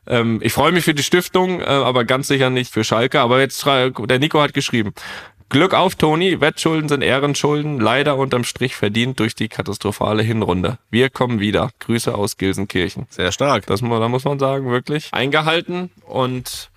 Ähm, 0.07 0.41
ich 0.43 0.53
freue 0.53 0.73
mich 0.73 0.85
für 0.85 0.95
die 0.95 1.03
Stiftung, 1.03 1.61
äh, 1.61 1.65
aber 1.65 2.05
ganz 2.05 2.29
sicher 2.29 2.51
nicht 2.51 2.73
für 2.73 2.85
Schalke. 2.85 3.21
Aber 3.21 3.41
jetzt, 3.41 3.65
der 3.65 4.19
Nico 4.19 4.41
hat 4.41 4.55
geschrieben, 4.55 4.93
Glück 5.51 5.73
auf, 5.73 5.95
Toni. 5.95 6.43
Wettschulden 6.43 6.91
sind 6.91 7.01
Ehrenschulden. 7.01 7.81
Leider 7.81 8.19
unterm 8.19 8.45
Strich 8.45 8.77
verdient 8.77 9.19
durch 9.19 9.35
die 9.35 9.49
katastrophale 9.49 10.23
Hinrunde. 10.23 10.79
Wir 10.91 11.09
kommen 11.09 11.41
wieder. 11.41 11.71
Grüße 11.79 12.15
aus 12.15 12.37
Gelsenkirchen. 12.37 13.07
Sehr 13.09 13.33
stark. 13.33 13.65
Das, 13.65 13.81
da 13.81 14.09
muss 14.09 14.25
man 14.25 14.39
sagen, 14.39 14.71
wirklich 14.71 15.09
eingehalten. 15.13 15.91
Und 16.05 16.71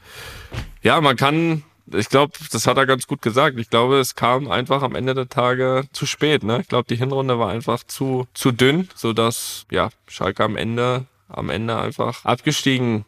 ja, 0.81 1.01
man 1.01 1.17
kann 1.17 1.63
ich 1.93 2.09
glaube, 2.09 2.33
das 2.51 2.67
hat 2.67 2.77
er 2.77 2.85
ganz 2.85 3.07
gut 3.07 3.21
gesagt. 3.21 3.59
Ich 3.59 3.69
glaube, 3.69 3.99
es 3.99 4.15
kam 4.15 4.49
einfach 4.51 4.81
am 4.81 4.95
Ende 4.95 5.13
der 5.13 5.29
Tage 5.29 5.83
zu 5.93 6.05
spät. 6.05 6.43
Ne? 6.43 6.61
Ich 6.61 6.67
glaube, 6.67 6.87
die 6.89 6.95
Hinrunde 6.95 7.39
war 7.39 7.49
einfach 7.49 7.83
zu 7.83 8.27
zu 8.33 8.51
dünn, 8.51 8.89
so 8.95 9.13
dass 9.13 9.65
ja 9.71 9.89
Schalke 10.07 10.43
am 10.43 10.55
Ende 10.57 11.05
am 11.27 11.49
Ende 11.49 11.77
einfach 11.77 12.25
abgestiegen 12.25 13.05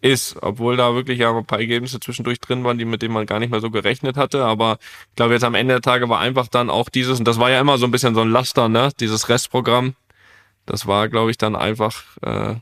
ist, 0.00 0.36
obwohl 0.42 0.76
da 0.76 0.94
wirklich 0.94 1.18
ja 1.18 1.34
ein 1.36 1.44
paar 1.46 1.58
Ergebnisse 1.60 2.00
zwischendurch 2.00 2.40
drin 2.40 2.64
waren, 2.64 2.78
die 2.78 2.84
mit 2.84 3.02
denen 3.02 3.14
man 3.14 3.26
gar 3.26 3.38
nicht 3.38 3.50
mehr 3.50 3.60
so 3.60 3.70
gerechnet 3.70 4.16
hatte. 4.16 4.44
Aber 4.44 4.78
ich 5.10 5.16
glaube, 5.16 5.34
jetzt 5.34 5.44
am 5.44 5.54
Ende 5.54 5.74
der 5.74 5.82
Tage 5.82 6.08
war 6.08 6.20
einfach 6.20 6.48
dann 6.48 6.70
auch 6.70 6.88
dieses, 6.88 7.18
und 7.18 7.26
das 7.26 7.38
war 7.38 7.50
ja 7.50 7.60
immer 7.60 7.78
so 7.78 7.86
ein 7.86 7.90
bisschen 7.90 8.14
so 8.14 8.20
ein 8.20 8.30
Laster, 8.30 8.68
ne? 8.68 8.90
Dieses 9.00 9.28
Restprogramm. 9.28 9.94
Das 10.66 10.86
war, 10.86 11.08
glaube 11.08 11.30
ich, 11.30 11.38
dann 11.38 11.56
einfach 11.56 12.04
äh, 12.22 12.54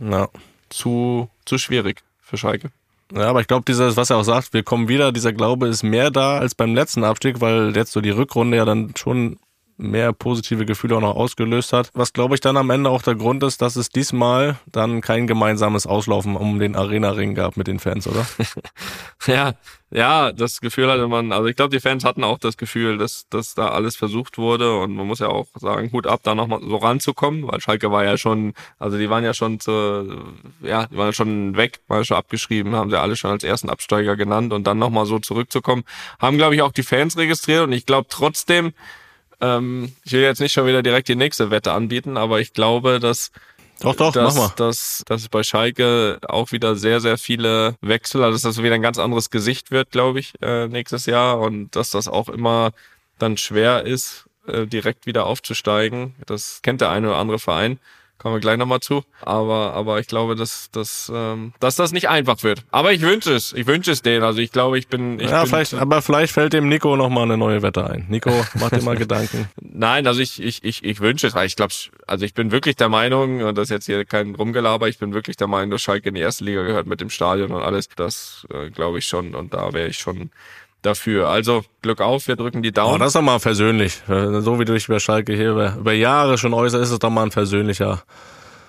Ja. 0.00 0.28
zu, 0.68 1.28
zu 1.44 1.58
schwierig 1.58 2.02
für 2.20 2.36
Schalke. 2.36 2.70
Ja, 3.12 3.28
aber 3.28 3.40
ich 3.40 3.48
glaube, 3.48 3.64
dieses, 3.66 3.96
was 3.96 4.10
er 4.10 4.16
auch 4.18 4.22
sagt, 4.24 4.52
wir 4.52 4.62
kommen 4.62 4.88
wieder, 4.88 5.12
dieser 5.12 5.32
Glaube 5.32 5.66
ist 5.68 5.82
mehr 5.82 6.10
da 6.10 6.38
als 6.38 6.54
beim 6.54 6.74
letzten 6.74 7.02
Abstieg, 7.04 7.40
weil 7.40 7.74
jetzt 7.76 7.92
so 7.92 8.00
die 8.00 8.10
Rückrunde 8.10 8.56
ja 8.56 8.64
dann 8.64 8.92
schon 8.96 9.38
mehr 9.80 10.12
positive 10.12 10.66
Gefühle 10.66 10.96
auch 10.96 11.00
noch 11.00 11.16
ausgelöst 11.16 11.72
hat. 11.72 11.90
Was 11.94 12.12
glaube 12.12 12.34
ich 12.34 12.40
dann 12.40 12.56
am 12.56 12.70
Ende 12.70 12.90
auch 12.90 13.02
der 13.02 13.14
Grund 13.14 13.42
ist, 13.42 13.62
dass 13.62 13.76
es 13.76 13.88
diesmal 13.88 14.58
dann 14.66 15.00
kein 15.00 15.26
gemeinsames 15.26 15.86
Auslaufen 15.86 16.36
um 16.36 16.58
den 16.58 16.76
Arena-Ring 16.76 17.34
gab 17.34 17.56
mit 17.56 17.66
den 17.66 17.78
Fans, 17.78 18.06
oder? 18.06 18.26
Ja, 19.26 19.52
ja, 19.90 20.32
das 20.32 20.60
Gefühl 20.60 20.90
hatte 20.90 21.08
man, 21.08 21.32
also 21.32 21.46
ich 21.46 21.56
glaube, 21.56 21.74
die 21.74 21.80
Fans 21.80 22.04
hatten 22.04 22.22
auch 22.22 22.38
das 22.38 22.56
Gefühl, 22.56 22.96
dass, 22.96 23.28
dass 23.28 23.54
da 23.54 23.68
alles 23.68 23.96
versucht 23.96 24.38
wurde 24.38 24.78
und 24.78 24.94
man 24.94 25.06
muss 25.06 25.18
ja 25.18 25.28
auch 25.28 25.48
sagen, 25.56 25.90
Hut 25.92 26.06
ab, 26.06 26.20
da 26.22 26.34
nochmal 26.34 26.60
so 26.62 26.76
ranzukommen, 26.76 27.46
weil 27.46 27.60
Schalke 27.60 27.90
war 27.90 28.04
ja 28.04 28.16
schon, 28.16 28.54
also 28.78 28.98
die 28.98 29.10
waren 29.10 29.24
ja 29.24 29.34
schon 29.34 29.58
zu, 29.58 30.32
ja, 30.62 30.86
die 30.86 30.96
waren 30.96 31.12
schon 31.12 31.56
weg, 31.56 31.80
waren 31.88 32.04
schon 32.04 32.16
abgeschrieben, 32.16 32.76
haben 32.76 32.90
sie 32.90 33.00
alle 33.00 33.16
schon 33.16 33.32
als 33.32 33.42
ersten 33.42 33.68
Absteiger 33.68 34.16
genannt 34.16 34.52
und 34.52 34.64
dann 34.66 34.78
nochmal 34.78 35.06
so 35.06 35.18
zurückzukommen, 35.18 35.82
haben 36.20 36.38
glaube 36.38 36.54
ich 36.54 36.62
auch 36.62 36.72
die 36.72 36.84
Fans 36.84 37.16
registriert 37.16 37.64
und 37.64 37.72
ich 37.72 37.84
glaube 37.84 38.06
trotzdem, 38.08 38.72
ähm, 39.40 39.92
ich 40.04 40.12
will 40.12 40.20
jetzt 40.20 40.40
nicht 40.40 40.52
schon 40.52 40.66
wieder 40.66 40.82
direkt 40.82 41.08
die 41.08 41.16
nächste 41.16 41.50
Wette 41.50 41.72
anbieten, 41.72 42.16
aber 42.16 42.40
ich 42.40 42.52
glaube, 42.52 43.00
dass 43.00 43.30
Doch, 43.80 43.94
doch, 43.94 44.12
dass, 44.12 44.34
mach 44.34 44.48
mal. 44.48 44.54
Dass, 44.56 45.02
dass 45.06 45.28
bei 45.28 45.42
Schalke 45.42 46.18
auch 46.28 46.52
wieder 46.52 46.76
sehr, 46.76 47.00
sehr 47.00 47.16
viele 47.18 47.76
Wechsel, 47.80 48.22
also 48.22 48.34
dass 48.34 48.42
das 48.42 48.62
wieder 48.62 48.74
ein 48.74 48.82
ganz 48.82 48.98
anderes 48.98 49.30
Gesicht 49.30 49.70
wird, 49.70 49.90
glaube 49.90 50.20
ich, 50.20 50.34
äh, 50.42 50.68
nächstes 50.68 51.06
Jahr 51.06 51.40
und 51.40 51.74
dass 51.76 51.90
das 51.90 52.08
auch 52.08 52.28
immer 52.28 52.72
dann 53.18 53.36
schwer 53.36 53.84
ist, 53.86 54.26
äh, 54.46 54.66
direkt 54.66 55.06
wieder 55.06 55.26
aufzusteigen. 55.26 56.14
Das 56.26 56.60
kennt 56.62 56.80
der 56.80 56.90
eine 56.90 57.08
oder 57.08 57.18
andere 57.18 57.38
Verein. 57.38 57.78
Kommen 58.20 58.34
wir 58.34 58.40
gleich 58.40 58.58
nochmal 58.58 58.80
zu. 58.80 59.02
Aber, 59.22 59.72
aber 59.72 59.98
ich 59.98 60.06
glaube, 60.06 60.34
dass, 60.34 60.70
dass, 60.72 61.10
ähm, 61.14 61.54
dass 61.58 61.76
das 61.76 61.92
nicht 61.92 62.10
einfach 62.10 62.42
wird. 62.42 62.64
Aber 62.70 62.92
ich 62.92 63.00
wünsche 63.00 63.32
es. 63.32 63.54
Ich 63.54 63.66
wünsche 63.66 63.92
es 63.92 64.02
denen. 64.02 64.22
Also 64.24 64.40
ich 64.40 64.52
glaube, 64.52 64.78
ich 64.78 64.88
bin. 64.88 65.18
Ich 65.18 65.30
ja, 65.30 65.40
bin, 65.40 65.48
vielleicht, 65.48 65.72
aber 65.72 66.02
vielleicht 66.02 66.34
fällt 66.34 66.52
dem 66.52 66.68
Nico 66.68 66.94
noch 66.96 67.08
mal 67.08 67.22
eine 67.22 67.38
neue 67.38 67.62
Wette 67.62 67.88
ein. 67.88 68.04
Nico, 68.10 68.30
mach 68.58 68.68
dir 68.68 68.82
mal 68.82 68.96
Gedanken. 68.98 69.48
Nein, 69.62 70.06
also 70.06 70.20
ich, 70.20 70.42
ich, 70.42 70.62
ich, 70.64 70.84
ich 70.84 71.00
wünsche 71.00 71.28
es, 71.28 71.34
ich 71.34 71.56
glaube, 71.56 71.72
also 72.06 72.24
ich 72.26 72.34
bin 72.34 72.52
wirklich 72.52 72.76
der 72.76 72.90
Meinung, 72.90 73.40
und 73.40 73.56
das 73.56 73.68
ist 73.68 73.70
jetzt 73.70 73.86
hier 73.86 74.04
kein 74.04 74.34
Rumgelaber, 74.34 74.88
ich 74.88 74.98
bin 74.98 75.14
wirklich 75.14 75.38
der 75.38 75.46
Meinung, 75.46 75.70
dass 75.70 75.80
Schalke 75.80 76.10
in 76.10 76.14
die 76.14 76.20
erste 76.20 76.44
Liga 76.44 76.62
gehört 76.62 76.86
mit 76.86 77.00
dem 77.00 77.08
Stadion 77.08 77.52
und 77.52 77.62
alles. 77.62 77.88
Das 77.96 78.46
äh, 78.52 78.68
glaube 78.68 78.98
ich 78.98 79.06
schon 79.06 79.34
und 79.34 79.54
da 79.54 79.72
wäre 79.72 79.88
ich 79.88 79.96
schon 79.96 80.30
dafür. 80.82 81.28
Also 81.28 81.62
Glück 81.82 82.00
auf, 82.00 82.26
wir 82.28 82.36
drücken 82.36 82.62
die 82.62 82.70
Oh, 82.70 82.72
Daumen. 82.72 82.98
das 83.00 83.08
ist 83.08 83.16
doch 83.16 83.22
mal 83.22 83.38
persönlich. 83.38 84.02
Äh, 84.08 84.40
So 84.40 84.58
wie 84.60 84.64
du 84.64 84.72
dich 84.74 84.86
über 84.88 85.00
Schalke 85.00 85.34
hier 85.34 85.50
über, 85.50 85.76
über 85.78 85.92
Jahre 85.92 86.38
schon 86.38 86.54
äußerst, 86.54 86.82
ist 86.84 86.90
es 86.90 86.98
doch 86.98 87.10
mal 87.10 87.22
ein 87.24 87.30
persönlicher. 87.30 88.02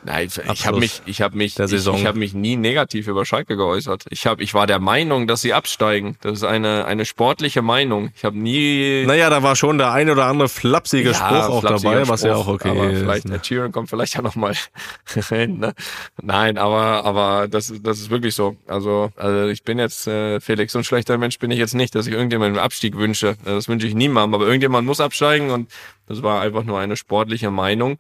Nein, 0.04 0.30
ich 0.52 0.66
habe 0.66 0.80
mich, 0.80 1.02
ich 1.06 1.22
habe 1.22 1.38
mich, 1.38 1.56
der 1.56 1.66
ich, 1.66 1.86
ich 1.86 2.06
habe 2.06 2.18
mich 2.18 2.34
nie 2.34 2.56
negativ 2.56 3.08
über 3.08 3.26
Schalke 3.26 3.56
geäußert. 3.56 4.06
Ich 4.10 4.26
habe, 4.26 4.42
ich 4.42 4.54
war 4.54 4.66
der 4.66 4.80
Meinung, 4.80 5.28
dass 5.28 5.42
sie 5.42 5.54
absteigen. 5.54 6.18
Das 6.22 6.34
ist 6.34 6.44
eine 6.44 6.86
eine 6.86 7.06
sportliche 7.06 7.62
Meinung. 7.62 8.12
Ich 8.16 8.26
habe 8.26 8.38
nie 8.38 9.04
Naja, 9.06 9.30
da 9.30 9.44
war 9.44 9.56
schon 9.56 9.78
der 9.78 9.92
ein 9.92 10.10
oder 10.10 10.26
andere 10.26 10.50
flapsige 10.50 11.14
Spruch 11.14 11.50
auch 11.50 11.62
dabei, 11.62 12.08
was 12.08 12.24
ja 12.24 12.34
Spruch, 12.34 12.48
auch 12.48 12.54
okay 12.54 12.70
aber 12.70 12.90
ist. 12.90 13.00
Vielleicht 13.00 13.28
ne? 13.28 13.36
Ed 13.36 13.46
Sheeran 13.46 13.72
kommt 13.72 13.90
vielleicht 13.90 14.16
ja 14.16 14.22
nochmal 14.22 14.56
hin. 15.30 15.60
Ne? 15.60 15.74
Nein, 16.22 16.58
aber 16.58 17.06
aber 17.06 17.48
das 17.48 17.72
das 17.82 18.00
ist 18.00 18.10
wirklich 18.10 18.34
so. 18.34 18.58
Also 18.68 19.12
also 19.18 19.50
ich 19.50 19.64
bin 19.64 19.78
jetzt 19.78 20.08
äh, 20.08 20.40
Felix 20.40 20.74
so 20.74 20.80
ein 20.80 20.84
schlechter 20.84 21.18
Mensch 21.20 21.38
bin 21.38 21.52
ich 21.52 21.60
jetzt 21.60 21.76
nicht, 21.76 21.94
dass 21.94 22.08
ich 22.08 22.14
irgendjemandem 22.14 22.58
einen 22.58 22.66
Abstieg 22.66 22.98
wünsche. 22.98 23.38
Das 23.46 23.68
wünsche 23.68 23.86
ich 23.86 23.94
niemandem. 23.94 24.34
Aber 24.34 24.46
irgendjemand 24.46 24.88
muss 24.88 25.00
absteigen 25.00 25.52
und 25.52 25.70
das 26.08 26.24
war 26.24 26.42
einfach 26.42 26.64
nur 26.64 26.80
eine 26.80 26.98
sportliche 26.98 27.52
Meinung, 27.52 27.98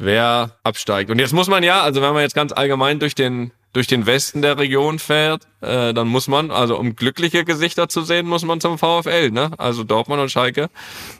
wer 0.00 0.56
absteigt. 0.64 1.10
Und 1.10 1.18
jetzt 1.18 1.32
muss 1.32 1.48
man 1.48 1.62
ja, 1.62 1.82
also 1.82 2.02
wenn 2.02 2.12
man 2.12 2.22
jetzt 2.22 2.34
ganz 2.34 2.52
allgemein 2.52 2.98
durch 2.98 3.14
den 3.14 3.52
durch 3.72 3.86
den 3.86 4.04
Westen 4.04 4.42
der 4.42 4.58
Region 4.58 4.98
fährt, 4.98 5.46
äh, 5.60 5.94
dann 5.94 6.08
muss 6.08 6.26
man, 6.26 6.50
also 6.50 6.76
um 6.76 6.96
glückliche 6.96 7.44
Gesichter 7.44 7.88
zu 7.88 8.02
sehen, 8.02 8.26
muss 8.26 8.44
man 8.44 8.60
zum 8.60 8.78
VfL, 8.78 9.30
ne? 9.30 9.52
Also 9.58 9.84
Dortmund 9.84 10.20
und 10.20 10.28
Schalke. 10.28 10.70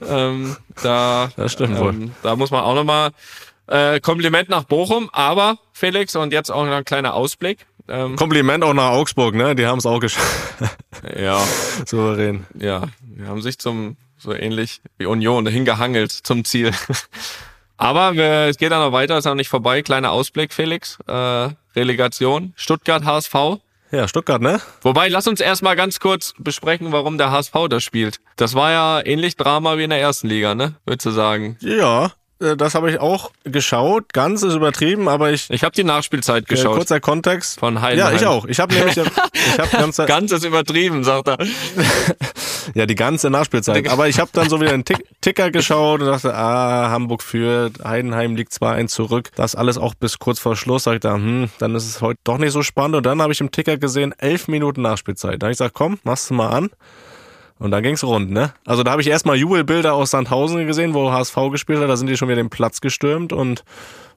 Ähm, 0.04 0.56
da, 0.82 1.30
Das 1.36 1.52
stimmt 1.52 1.78
wohl. 1.78 1.90
ähm, 1.90 2.14
da 2.24 2.34
muss 2.34 2.50
man 2.50 2.62
auch 2.64 2.74
nochmal 2.74 3.10
äh, 3.68 4.00
Kompliment 4.00 4.48
nach 4.48 4.64
Bochum, 4.64 5.10
aber 5.12 5.58
Felix 5.72 6.16
und 6.16 6.32
jetzt 6.32 6.50
auch 6.50 6.64
noch 6.64 6.72
ein 6.72 6.84
kleiner 6.84 7.14
Ausblick. 7.14 7.66
Ähm, 7.86 8.16
Kompliment 8.16 8.64
auch 8.64 8.74
nach 8.74 8.90
Augsburg, 8.90 9.36
ne? 9.36 9.54
Die 9.54 9.66
haben 9.66 9.78
es 9.78 9.86
auch 9.86 10.00
geschafft. 10.00 10.26
ja, 11.16 11.40
Souverän. 11.86 12.46
ja, 12.58 12.82
wir 13.00 13.28
haben 13.28 13.42
sich 13.42 13.58
zum 13.58 13.96
so 14.18 14.34
ähnlich 14.34 14.80
wie 14.98 15.06
Union 15.06 15.46
hingehangelt 15.46 16.10
zum 16.10 16.44
Ziel. 16.44 16.72
Aber 17.80 18.14
wir, 18.14 18.48
es 18.48 18.58
geht 18.58 18.70
dann 18.72 18.80
noch 18.80 18.92
weiter, 18.92 19.16
ist 19.16 19.24
noch 19.24 19.34
nicht 19.34 19.48
vorbei. 19.48 19.80
Kleiner 19.80 20.12
Ausblick, 20.12 20.52
Felix. 20.52 20.98
Äh, 21.06 21.48
Relegation. 21.74 22.52
Stuttgart 22.54 23.06
HSV. 23.06 23.34
Ja, 23.90 24.06
Stuttgart, 24.06 24.42
ne? 24.42 24.60
Wobei, 24.82 25.08
lass 25.08 25.26
uns 25.26 25.40
erstmal 25.40 25.76
ganz 25.76 25.98
kurz 25.98 26.34
besprechen, 26.38 26.92
warum 26.92 27.16
der 27.16 27.30
HSV 27.30 27.54
das 27.70 27.82
spielt. 27.82 28.20
Das 28.36 28.54
war 28.54 28.70
ja 28.70 29.00
ähnlich 29.04 29.36
Drama 29.36 29.78
wie 29.78 29.84
in 29.84 29.90
der 29.90 30.00
ersten 30.00 30.28
Liga, 30.28 30.54
ne? 30.54 30.74
Würdest 30.84 31.06
du 31.06 31.10
sagen? 31.10 31.56
Ja, 31.60 32.06
äh, 32.06 32.10
das 32.56 32.74
habe 32.74 32.90
ich 32.90 32.98
auch 33.00 33.30
geschaut. 33.44 34.12
Ganz 34.12 34.42
ist 34.42 34.54
übertrieben, 34.54 35.08
aber 35.08 35.30
ich. 35.30 35.48
Ich 35.50 35.62
habe 35.62 35.74
die 35.74 35.84
Nachspielzeit 35.84 36.44
Äh, 36.44 36.46
geschaut. 36.46 36.76
kurzer 36.76 36.98
Kontext. 37.00 37.60
Von 37.60 37.80
Heidenheim. 37.82 38.12
Ja, 38.12 38.16
ich 38.18 38.26
auch. 38.26 38.46
Ich 38.46 38.58
habe 38.60 38.74
nämlich, 38.74 38.96
ich 38.96 39.58
habe 39.58 39.68
ganz, 39.72 39.96
Ganz 39.96 40.32
ist 40.32 40.44
übertrieben, 40.44 41.04
sagt 41.04 41.28
er. 41.28 41.38
ja 42.74 42.86
die 42.86 42.94
ganze 42.94 43.30
Nachspielzeit. 43.30 43.88
Aber 43.88 44.08
ich 44.08 44.18
habe 44.18 44.30
dann 44.32 44.48
so 44.48 44.60
wieder 44.60 44.72
einen 44.72 44.84
Tick, 44.84 45.04
Ticker 45.20 45.50
geschaut 45.50 46.00
und 46.00 46.06
dachte, 46.06 46.34
ah, 46.34 46.90
Hamburg 46.90 47.22
führt, 47.22 47.84
Heidenheim 47.84 48.36
liegt 48.36 48.52
2-1 48.52 48.88
zurück. 48.88 49.30
Das 49.36 49.54
alles 49.54 49.78
auch 49.78 49.94
bis 49.94 50.18
kurz 50.18 50.38
vor 50.38 50.56
Schluss. 50.56 50.84
Sag 50.84 50.94
ich 50.94 51.00
da, 51.00 51.14
hm, 51.14 51.50
dann 51.58 51.74
ist 51.74 51.86
es 51.86 52.00
heute 52.00 52.20
doch 52.24 52.38
nicht 52.38 52.52
so 52.52 52.62
spannend. 52.62 52.96
Und 52.96 53.06
dann 53.06 53.20
habe 53.20 53.32
ich 53.32 53.40
im 53.40 53.50
Ticker 53.50 53.76
gesehen, 53.76 54.14
elf 54.18 54.48
Minuten 54.48 54.82
Nachspielzeit. 54.82 55.42
Da 55.42 55.46
habe 55.46 55.52
ich 55.52 55.58
gesagt, 55.58 55.74
komm, 55.74 55.98
machst 56.04 56.30
du 56.30 56.34
mal 56.34 56.48
an. 56.48 56.70
Und 57.60 57.70
dann 57.70 57.82
ging's 57.82 58.02
rund, 58.02 58.30
ne? 58.30 58.52
Also 58.66 58.82
da 58.82 58.90
habe 58.90 59.02
ich 59.02 59.08
erstmal 59.08 59.36
Jubelbilder 59.36 59.92
aus 59.94 60.10
Sandhausen 60.10 60.66
gesehen, 60.66 60.94
wo 60.94 61.12
HSV 61.12 61.36
gespielt 61.52 61.78
hat. 61.80 61.88
Da 61.88 61.96
sind 61.96 62.08
die 62.08 62.16
schon 62.16 62.28
wieder 62.28 62.42
den 62.42 62.50
Platz 62.50 62.80
gestürmt 62.80 63.32
und 63.32 63.64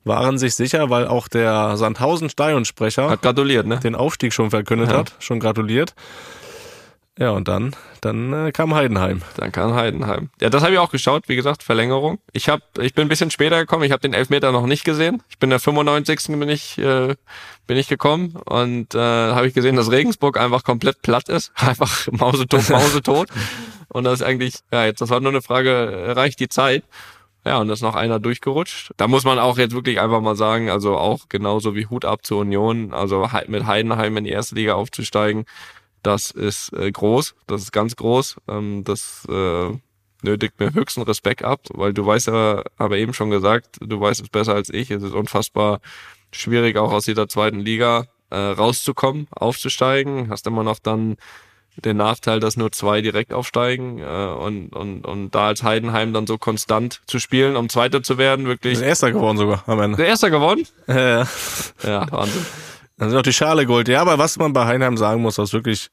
waren 0.05 0.37
sich 0.37 0.55
sicher, 0.55 0.89
weil 0.89 1.07
auch 1.07 1.27
der 1.27 1.77
Sandhausen 1.77 2.29
Stadionsprecher 2.29 3.09
Hat 3.09 3.21
gratuliert, 3.21 3.67
ne? 3.67 3.79
den 3.79 3.95
Aufstieg 3.95 4.33
schon 4.33 4.49
verkündet 4.49 4.89
Ja. 4.91 4.97
hat, 4.97 5.13
schon 5.19 5.39
gratuliert. 5.39 5.93
Ja, 7.19 7.29
und 7.29 7.47
dann, 7.47 7.75
dann 8.01 8.33
äh, 8.33 8.51
kam 8.51 8.73
Heidenheim. 8.73 9.21
Dann 9.37 9.51
kann 9.51 9.75
Heidenheim. 9.75 10.31
Ja, 10.41 10.49
das 10.49 10.63
habe 10.63 10.73
ich 10.73 10.79
auch 10.79 10.89
geschaut, 10.89 11.29
wie 11.29 11.35
gesagt, 11.35 11.61
Verlängerung. 11.61 12.17
Ich 12.31 12.49
hab, 12.49 12.61
ich 12.79 12.95
bin 12.95 13.05
ein 13.05 13.07
bisschen 13.07 13.29
später 13.29 13.59
gekommen, 13.59 13.83
ich 13.83 13.91
habe 13.91 14.01
den 14.01 14.15
Elfmeter 14.15 14.51
noch 14.51 14.65
nicht 14.65 14.83
gesehen. 14.83 15.21
Ich 15.29 15.37
bin 15.37 15.51
der 15.51 15.59
95. 15.59 16.39
bin 16.39 16.49
ich, 16.49 16.79
äh, 16.79 17.15
bin 17.67 17.77
ich 17.77 17.87
gekommen 17.87 18.35
und 18.45 18.95
äh, 18.95 18.97
habe 18.97 19.47
ich 19.47 19.53
gesehen, 19.53 19.75
dass 19.75 19.91
Regensburg 19.91 20.39
einfach 20.39 20.63
komplett 20.63 21.03
platt 21.03 21.29
ist. 21.29 21.51
Einfach 21.63 22.07
mausetot, 22.11 22.67
mausetot. 22.69 23.29
und 23.89 24.05
das 24.05 24.15
ist 24.15 24.23
eigentlich, 24.23 24.55
ja, 24.71 24.85
jetzt, 24.85 25.01
das 25.01 25.09
war 25.11 25.19
nur 25.19 25.31
eine 25.31 25.43
Frage, 25.43 25.69
äh, 25.69 26.11
reicht 26.13 26.39
die 26.39 26.49
Zeit? 26.49 26.83
Ja, 27.45 27.59
und 27.59 27.67
da 27.67 27.73
ist 27.73 27.81
noch 27.81 27.95
einer 27.95 28.19
durchgerutscht. 28.19 28.91
Da 28.97 29.07
muss 29.07 29.25
man 29.25 29.37
auch 29.37 29.57
jetzt 29.57 29.75
wirklich 29.75 29.99
einfach 29.99 30.21
mal 30.21 30.35
sagen, 30.35 30.69
also 30.69 30.97
auch 30.97 31.27
genauso 31.29 31.75
wie 31.75 31.85
Hut 31.87 32.05
ab 32.05 32.25
zur 32.25 32.39
Union, 32.39 32.93
also 32.93 33.29
mit 33.47 33.67
Heidenheim 33.67 34.17
in 34.17 34.23
die 34.23 34.29
erste 34.31 34.55
Liga 34.55 34.75
aufzusteigen, 34.75 35.45
das 36.03 36.31
ist 36.31 36.73
äh, 36.73 36.91
groß, 36.91 37.35
das 37.47 37.63
ist 37.63 37.71
ganz 37.71 37.95
groß. 37.95 38.37
Ähm, 38.47 38.83
das 38.83 39.25
äh, 39.29 39.71
nötigt 40.21 40.59
mir 40.59 40.73
höchsten 40.73 41.01
Respekt 41.01 41.43
ab, 41.43 41.61
weil 41.73 41.93
du 41.93 42.05
weißt 42.05 42.27
ja, 42.27 42.63
habe 42.79 42.99
eben 42.99 43.13
schon 43.13 43.29
gesagt, 43.29 43.77
du 43.81 43.99
weißt 43.99 44.21
es 44.21 44.29
besser 44.29 44.53
als 44.53 44.69
ich. 44.69 44.91
Es 44.91 45.03
ist 45.03 45.13
unfassbar 45.13 45.79
schwierig, 46.31 46.77
auch 46.77 46.91
aus 46.91 47.05
dieser 47.05 47.27
zweiten 47.27 47.59
Liga 47.59 48.05
äh, 48.29 48.37
rauszukommen, 48.37 49.27
aufzusteigen. 49.31 50.29
Hast 50.29 50.47
immer 50.47 50.63
noch 50.63 50.79
dann 50.79 51.17
den 51.75 51.97
Nachteil, 51.97 52.39
dass 52.39 52.55
nur 52.55 52.71
zwei 52.71 53.01
direkt 53.01 53.33
aufsteigen 53.33 53.99
äh, 53.99 54.03
und, 54.03 54.69
und, 54.75 55.05
und 55.05 55.31
da 55.31 55.47
als 55.47 55.63
Heidenheim 55.63 56.13
dann 56.13 56.27
so 56.27 56.37
konstant 56.37 57.01
zu 57.07 57.19
spielen, 57.19 57.55
um 57.55 57.67
Zweiter 57.69 58.03
zu 58.03 58.17
werden, 58.17 58.45
wirklich. 58.45 58.73
Ist 58.73 58.81
Erster 58.81 59.11
geworden 59.11 59.37
sogar 59.37 59.63
am 59.67 59.79
Ende. 59.79 59.97
Der 59.97 60.07
Erster 60.07 60.29
geworden? 60.29 60.67
Äh, 60.87 61.25
Ja, 61.83 62.11
Wahnsinn. 62.11 62.45
Dann 62.97 63.09
sind 63.09 63.17
auch 63.19 63.23
die 63.23 63.33
Schale 63.33 63.65
geholt. 63.65 63.87
Ja, 63.87 64.01
aber 64.01 64.17
was 64.17 64.37
man 64.37 64.53
bei 64.53 64.65
Heidenheim 64.65 64.97
sagen 64.97 65.21
muss, 65.21 65.37
was 65.37 65.53
wirklich 65.53 65.89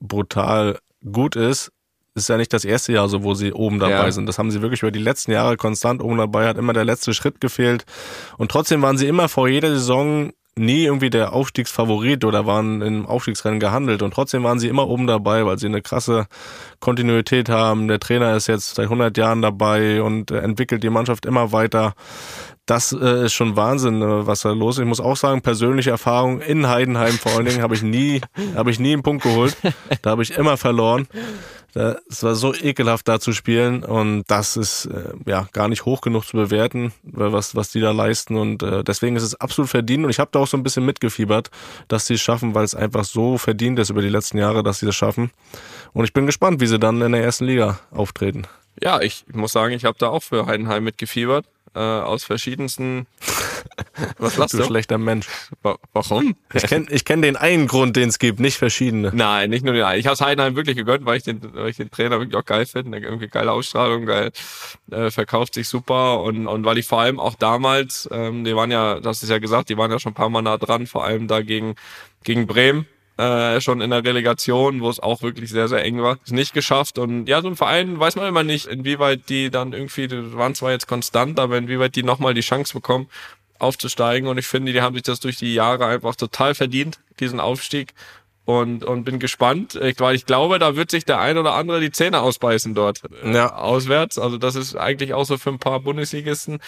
brutal 0.00 0.78
gut 1.10 1.36
ist, 1.36 1.70
ist 2.14 2.28
ja 2.28 2.36
nicht 2.36 2.52
das 2.52 2.64
erste 2.64 2.92
Jahr 2.92 3.08
so, 3.08 3.22
wo 3.22 3.32
sie 3.34 3.52
oben 3.52 3.78
dabei 3.78 4.04
Ja. 4.06 4.12
sind. 4.12 4.26
Das 4.26 4.38
haben 4.38 4.50
sie 4.50 4.60
wirklich 4.60 4.82
über 4.82 4.90
die 4.90 4.98
letzten 5.00 5.32
Jahre 5.32 5.56
konstant 5.56 6.02
oben 6.02 6.18
dabei, 6.18 6.46
hat 6.46 6.58
immer 6.58 6.74
der 6.74 6.84
letzte 6.84 7.14
Schritt 7.14 7.40
gefehlt. 7.40 7.84
Und 8.36 8.50
trotzdem 8.50 8.82
waren 8.82 8.98
sie 8.98 9.06
immer 9.08 9.28
vor 9.28 9.48
jeder 9.48 9.70
Saison 9.70 10.32
nie 10.56 10.84
irgendwie 10.84 11.10
der 11.10 11.32
Aufstiegsfavorit 11.32 12.24
oder 12.24 12.46
waren 12.46 12.82
im 12.82 13.06
Aufstiegsrennen 13.06 13.60
gehandelt 13.60 14.02
und 14.02 14.12
trotzdem 14.12 14.44
waren 14.44 14.58
sie 14.58 14.68
immer 14.68 14.88
oben 14.88 15.06
dabei, 15.06 15.46
weil 15.46 15.58
sie 15.58 15.66
eine 15.66 15.80
krasse 15.80 16.26
Kontinuität 16.78 17.48
haben. 17.48 17.88
Der 17.88 18.00
Trainer 18.00 18.36
ist 18.36 18.48
jetzt 18.48 18.74
seit 18.74 18.84
100 18.84 19.16
Jahren 19.16 19.40
dabei 19.40 20.02
und 20.02 20.30
entwickelt 20.30 20.82
die 20.82 20.90
Mannschaft 20.90 21.24
immer 21.24 21.52
weiter. 21.52 21.94
Das 22.66 22.92
äh, 22.92 23.24
ist 23.24 23.32
schon 23.32 23.56
Wahnsinn, 23.56 24.02
äh, 24.02 24.26
was 24.26 24.42
da 24.42 24.52
los 24.52 24.76
ist. 24.76 24.82
Ich 24.82 24.88
muss 24.88 25.00
auch 25.00 25.16
sagen, 25.16 25.42
persönliche 25.42 25.90
Erfahrung 25.90 26.40
in 26.40 26.68
Heidenheim 26.68 27.14
vor 27.14 27.32
allen 27.32 27.46
Dingen 27.46 27.62
habe 27.62 27.74
ich 27.74 27.82
nie, 27.82 28.20
habe 28.54 28.70
ich 28.70 28.78
nie 28.78 28.92
einen 28.92 29.02
Punkt 29.02 29.24
geholt. 29.24 29.56
Da 30.02 30.10
habe 30.10 30.22
ich 30.22 30.36
immer 30.36 30.56
verloren. 30.56 31.08
Es 31.74 32.22
war 32.22 32.34
so 32.34 32.54
ekelhaft 32.54 33.08
da 33.08 33.18
zu 33.18 33.32
spielen 33.32 33.82
und 33.82 34.24
das 34.26 34.56
ist 34.56 34.86
äh, 34.86 35.14
ja 35.26 35.48
gar 35.52 35.68
nicht 35.68 35.86
hoch 35.86 36.02
genug 36.02 36.26
zu 36.26 36.36
bewerten, 36.36 36.92
was 37.02 37.56
was 37.56 37.70
die 37.70 37.80
da 37.80 37.92
leisten 37.92 38.36
und 38.36 38.62
äh, 38.62 38.84
deswegen 38.84 39.16
ist 39.16 39.22
es 39.22 39.34
absolut 39.40 39.70
verdient 39.70 40.04
und 40.04 40.10
ich 40.10 40.18
habe 40.18 40.30
da 40.32 40.40
auch 40.40 40.46
so 40.46 40.56
ein 40.56 40.62
bisschen 40.62 40.84
mitgefiebert, 40.84 41.50
dass 41.88 42.06
sie 42.06 42.14
es 42.14 42.20
schaffen, 42.20 42.54
weil 42.54 42.64
es 42.64 42.74
einfach 42.74 43.04
so 43.04 43.38
verdient 43.38 43.78
ist 43.78 43.90
über 43.90 44.02
die 44.02 44.10
letzten 44.10 44.36
Jahre, 44.38 44.62
dass 44.62 44.80
sie 44.80 44.86
das 44.86 44.96
schaffen 44.96 45.30
und 45.94 46.04
ich 46.04 46.12
bin 46.12 46.26
gespannt, 46.26 46.60
wie 46.60 46.66
sie 46.66 46.78
dann 46.78 47.00
in 47.00 47.12
der 47.12 47.22
ersten 47.22 47.46
Liga 47.46 47.80
auftreten. 47.90 48.46
Ja, 48.80 49.00
ich 49.00 49.24
muss 49.32 49.52
sagen, 49.52 49.74
ich 49.74 49.84
habe 49.84 49.98
da 49.98 50.08
auch 50.08 50.22
für 50.22 50.46
Heidenheim 50.46 50.84
mitgefiebert 50.84 51.46
äh, 51.74 51.78
aus 51.78 52.24
verschiedensten. 52.24 53.06
Was 54.18 54.36
lachst 54.36 54.54
du? 54.54 54.58
Du 54.58 54.64
schlechter 54.64 54.98
Mensch. 54.98 55.26
Warum? 55.92 56.36
Ich 56.54 56.64
kenne 56.64 56.86
ich 56.90 57.04
kenn 57.04 57.22
den 57.22 57.36
einen 57.36 57.66
Grund, 57.66 57.96
den 57.96 58.08
es 58.08 58.18
gibt, 58.18 58.40
nicht 58.40 58.58
verschiedene. 58.58 59.10
Nein, 59.14 59.50
nicht 59.50 59.64
nur 59.64 59.74
den 59.74 59.84
einen. 59.84 60.00
Ich 60.00 60.06
habe 60.06 60.18
Heidenheim 60.18 60.56
wirklich 60.56 60.76
gegönnt, 60.76 61.04
weil 61.04 61.16
ich 61.16 61.24
den, 61.24 61.40
weil 61.54 61.70
ich 61.70 61.76
den 61.76 61.90
Trainer 61.90 62.18
wirklich 62.18 62.36
auch 62.36 62.44
geil 62.44 62.66
finde. 62.66 62.98
Irgendwie 62.98 63.28
geile 63.28 63.52
Ausstrahlung, 63.52 64.06
geil, 64.06 64.32
äh, 64.90 65.10
verkauft 65.10 65.54
sich 65.54 65.68
super 65.68 66.20
und 66.22 66.46
und 66.46 66.64
weil 66.64 66.78
ich 66.78 66.86
vor 66.86 67.00
allem 67.00 67.20
auch 67.20 67.34
damals, 67.34 68.08
ähm, 68.12 68.44
die 68.44 68.54
waren 68.56 68.70
ja, 68.70 69.00
das 69.00 69.22
ist 69.22 69.30
ja 69.30 69.38
gesagt, 69.38 69.68
die 69.68 69.76
waren 69.76 69.90
ja 69.90 69.98
schon 69.98 70.12
ein 70.12 70.16
paar 70.16 70.30
Mal 70.30 70.42
nah 70.42 70.58
dran, 70.58 70.86
vor 70.86 71.04
allem 71.04 71.28
da 71.28 71.42
gegen 71.42 71.74
gegen 72.24 72.46
Bremen 72.46 72.86
äh, 73.18 73.60
schon 73.60 73.80
in 73.80 73.90
der 73.90 74.04
Relegation, 74.04 74.80
wo 74.80 74.88
es 74.88 75.00
auch 75.00 75.22
wirklich 75.22 75.50
sehr, 75.50 75.68
sehr 75.68 75.84
eng 75.84 76.02
war. 76.02 76.18
Ist 76.24 76.32
nicht 76.32 76.54
geschafft. 76.54 76.98
Und 76.98 77.26
ja, 77.26 77.42
so 77.42 77.48
ein 77.48 77.56
Verein 77.56 77.98
weiß 77.98 78.16
man 78.16 78.26
immer 78.26 78.42
nicht, 78.42 78.66
inwieweit 78.66 79.28
die 79.28 79.50
dann 79.50 79.72
irgendwie, 79.72 80.08
die 80.08 80.34
waren 80.34 80.54
zwar 80.54 80.72
jetzt 80.72 80.88
konstant, 80.88 81.38
aber 81.38 81.58
inwieweit 81.58 81.94
die 81.94 82.02
nochmal 82.02 82.34
die 82.34 82.40
Chance 82.40 82.72
bekommen, 82.72 83.08
aufzusteigen. 83.62 84.28
Und 84.28 84.38
ich 84.38 84.46
finde, 84.46 84.72
die 84.72 84.82
haben 84.82 84.94
sich 84.94 85.04
das 85.04 85.20
durch 85.20 85.36
die 85.36 85.54
Jahre 85.54 85.86
einfach 85.86 86.16
total 86.16 86.54
verdient, 86.54 87.00
diesen 87.20 87.40
Aufstieg. 87.40 87.94
Und, 88.44 88.84
und 88.84 89.04
bin 89.04 89.20
gespannt, 89.20 89.76
ich, 89.76 90.00
weil 90.00 90.16
ich 90.16 90.26
glaube, 90.26 90.58
da 90.58 90.74
wird 90.74 90.90
sich 90.90 91.04
der 91.04 91.20
ein 91.20 91.38
oder 91.38 91.54
andere 91.54 91.80
die 91.80 91.92
Zähne 91.92 92.20
ausbeißen 92.20 92.74
dort 92.74 93.02
äh, 93.22 93.32
ja. 93.32 93.54
auswärts. 93.54 94.18
Also 94.18 94.36
das 94.36 94.56
ist 94.56 94.74
eigentlich 94.74 95.14
auch 95.14 95.24
so 95.24 95.38
für 95.38 95.50
ein 95.50 95.60
paar 95.60 95.78
Bundesligisten 95.78 96.58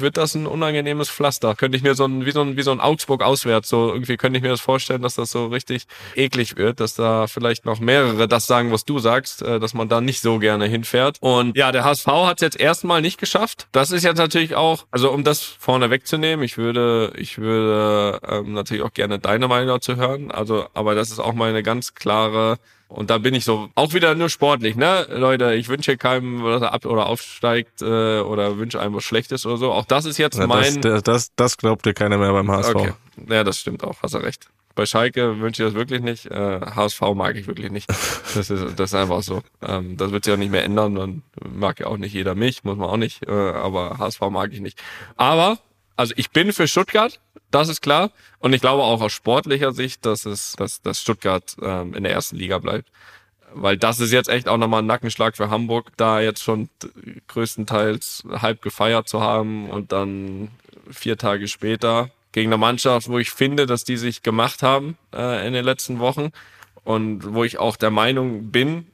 wird 0.00 0.16
das 0.16 0.34
ein 0.34 0.46
unangenehmes 0.46 1.10
Pflaster. 1.10 1.54
Könnte 1.54 1.76
ich 1.76 1.82
mir 1.82 1.94
so 1.94 2.04
ein, 2.04 2.26
wie 2.26 2.30
so 2.30 2.42
ein, 2.42 2.56
wie 2.56 2.62
so 2.62 2.72
ein 2.72 2.80
Augsburg 2.80 3.22
auswärts, 3.22 3.68
so 3.68 3.92
irgendwie 3.92 4.16
könnte 4.16 4.38
ich 4.38 4.42
mir 4.42 4.50
das 4.50 4.60
vorstellen, 4.60 5.02
dass 5.02 5.14
das 5.14 5.30
so 5.30 5.46
richtig 5.46 5.84
eklig 6.16 6.56
wird, 6.56 6.80
dass 6.80 6.94
da 6.94 7.26
vielleicht 7.26 7.64
noch 7.64 7.80
mehrere 7.80 8.28
das 8.28 8.46
sagen, 8.46 8.72
was 8.72 8.84
du 8.84 8.98
sagst, 8.98 9.42
äh, 9.42 9.60
dass 9.60 9.74
man 9.74 9.88
da 9.88 10.00
nicht 10.00 10.20
so 10.20 10.38
gerne 10.38 10.66
hinfährt. 10.66 11.18
Und 11.20 11.56
ja, 11.56 11.72
der 11.72 11.84
HSV 11.84 12.06
hat 12.06 12.38
es 12.38 12.42
jetzt 12.42 12.60
erstmal 12.60 13.00
nicht 13.02 13.18
geschafft. 13.18 13.68
Das 13.72 13.90
ist 13.90 14.04
jetzt 14.04 14.18
natürlich 14.18 14.54
auch, 14.54 14.86
also 14.90 15.10
um 15.10 15.24
das 15.24 15.42
vorne 15.42 15.90
wegzunehmen, 15.90 16.44
ich 16.44 16.58
würde, 16.58 17.12
ich 17.16 17.38
würde 17.38 18.20
ähm, 18.28 18.52
natürlich 18.52 18.82
auch 18.82 18.92
gerne 18.92 19.18
deine 19.18 19.48
Meinung 19.48 19.68
dazu 19.68 19.96
hören. 19.96 20.30
Also, 20.30 20.66
aber 20.74 20.94
das 20.94 21.10
ist 21.10 21.18
auch 21.18 21.34
meine 21.34 21.62
ganz 21.62 21.94
klare 21.94 22.58
und 22.90 23.08
da 23.08 23.18
bin 23.18 23.34
ich 23.34 23.44
so 23.44 23.68
auch 23.76 23.94
wieder 23.94 24.16
nur 24.16 24.28
sportlich, 24.28 24.74
ne? 24.74 25.06
Leute, 25.10 25.54
ich 25.54 25.68
wünsche 25.68 25.96
keinem, 25.96 26.42
dass 26.42 26.60
er 26.60 26.72
ab 26.72 26.84
oder 26.84 27.06
aufsteigt 27.06 27.82
äh, 27.82 28.18
oder 28.20 28.58
wünsche 28.58 28.80
einem 28.80 28.94
was 28.94 29.04
Schlechtes 29.04 29.46
oder 29.46 29.56
so. 29.58 29.72
Auch 29.72 29.84
das 29.84 30.06
ist 30.06 30.18
jetzt 30.18 30.38
ja, 30.38 30.48
mein. 30.48 30.80
Das, 30.80 31.04
das, 31.04 31.34
das 31.36 31.56
glaubt 31.56 31.86
dir 31.86 31.94
keiner 31.94 32.18
mehr 32.18 32.32
beim 32.32 32.50
HSV. 32.50 32.74
Okay. 32.74 32.92
Ja, 33.28 33.44
das 33.44 33.60
stimmt 33.60 33.84
auch, 33.84 34.02
hast 34.02 34.14
du 34.14 34.18
recht. 34.18 34.48
Bei 34.74 34.86
Schalke 34.86 35.40
wünsche 35.40 35.62
ich 35.62 35.68
das 35.68 35.74
wirklich 35.76 36.00
nicht. 36.00 36.26
Äh, 36.26 36.60
HSV 36.60 37.00
mag 37.14 37.36
ich 37.36 37.46
wirklich 37.46 37.70
nicht. 37.70 37.88
Das 38.34 38.48
ist, 38.48 38.78
das 38.78 38.90
ist 38.90 38.94
einfach 38.94 39.22
so. 39.22 39.42
Ähm, 39.60 39.96
das 39.96 40.12
wird 40.12 40.24
sich 40.24 40.32
auch 40.32 40.38
nicht 40.38 40.52
mehr 40.52 40.62
ändern. 40.62 40.94
Dann 40.94 41.22
mag 41.52 41.80
ja 41.80 41.86
auch 41.86 41.96
nicht 41.96 42.12
jeder 42.12 42.36
mich, 42.36 42.62
muss 42.62 42.76
man 42.76 42.88
auch 42.88 42.96
nicht. 42.96 43.26
Äh, 43.26 43.32
aber 43.32 43.98
HSV 43.98 44.20
mag 44.30 44.52
ich 44.52 44.60
nicht. 44.60 44.80
Aber 45.16 45.58
also 45.96 46.14
ich 46.16 46.30
bin 46.30 46.52
für 46.52 46.68
Stuttgart, 46.68 47.20
das 47.50 47.68
ist 47.68 47.80
klar. 47.80 48.10
Und 48.38 48.52
ich 48.52 48.60
glaube 48.60 48.82
auch 48.82 49.00
aus 49.00 49.12
sportlicher 49.12 49.72
Sicht, 49.72 50.06
dass 50.06 50.26
es, 50.26 50.52
dass, 50.52 50.82
dass 50.82 51.00
Stuttgart 51.00 51.56
ähm, 51.62 51.94
in 51.94 52.04
der 52.04 52.12
ersten 52.12 52.36
Liga 52.36 52.58
bleibt. 52.58 52.88
Weil 53.52 53.76
das 53.76 53.98
ist 53.98 54.12
jetzt 54.12 54.28
echt 54.28 54.48
auch 54.48 54.58
nochmal 54.58 54.82
ein 54.82 54.86
Nackenschlag 54.86 55.36
für 55.36 55.50
Hamburg, 55.50 55.90
da 55.96 56.20
jetzt 56.20 56.42
schon 56.42 56.68
größtenteils 57.26 58.24
halb 58.30 58.62
gefeiert 58.62 59.08
zu 59.08 59.20
haben 59.20 59.68
und 59.68 59.92
dann 59.92 60.50
vier 60.88 61.18
Tage 61.18 61.48
später 61.48 62.10
gegen 62.32 62.50
eine 62.50 62.58
Mannschaft, 62.58 63.08
wo 63.08 63.18
ich 63.18 63.30
finde, 63.30 63.66
dass 63.66 63.82
die 63.82 63.96
sich 63.96 64.22
gemacht 64.22 64.62
haben 64.62 64.96
äh, 65.12 65.46
in 65.46 65.52
den 65.52 65.64
letzten 65.64 65.98
Wochen 65.98 66.30
und 66.84 67.34
wo 67.34 67.42
ich 67.42 67.58
auch 67.58 67.76
der 67.76 67.90
Meinung 67.90 68.50
bin, 68.50 68.86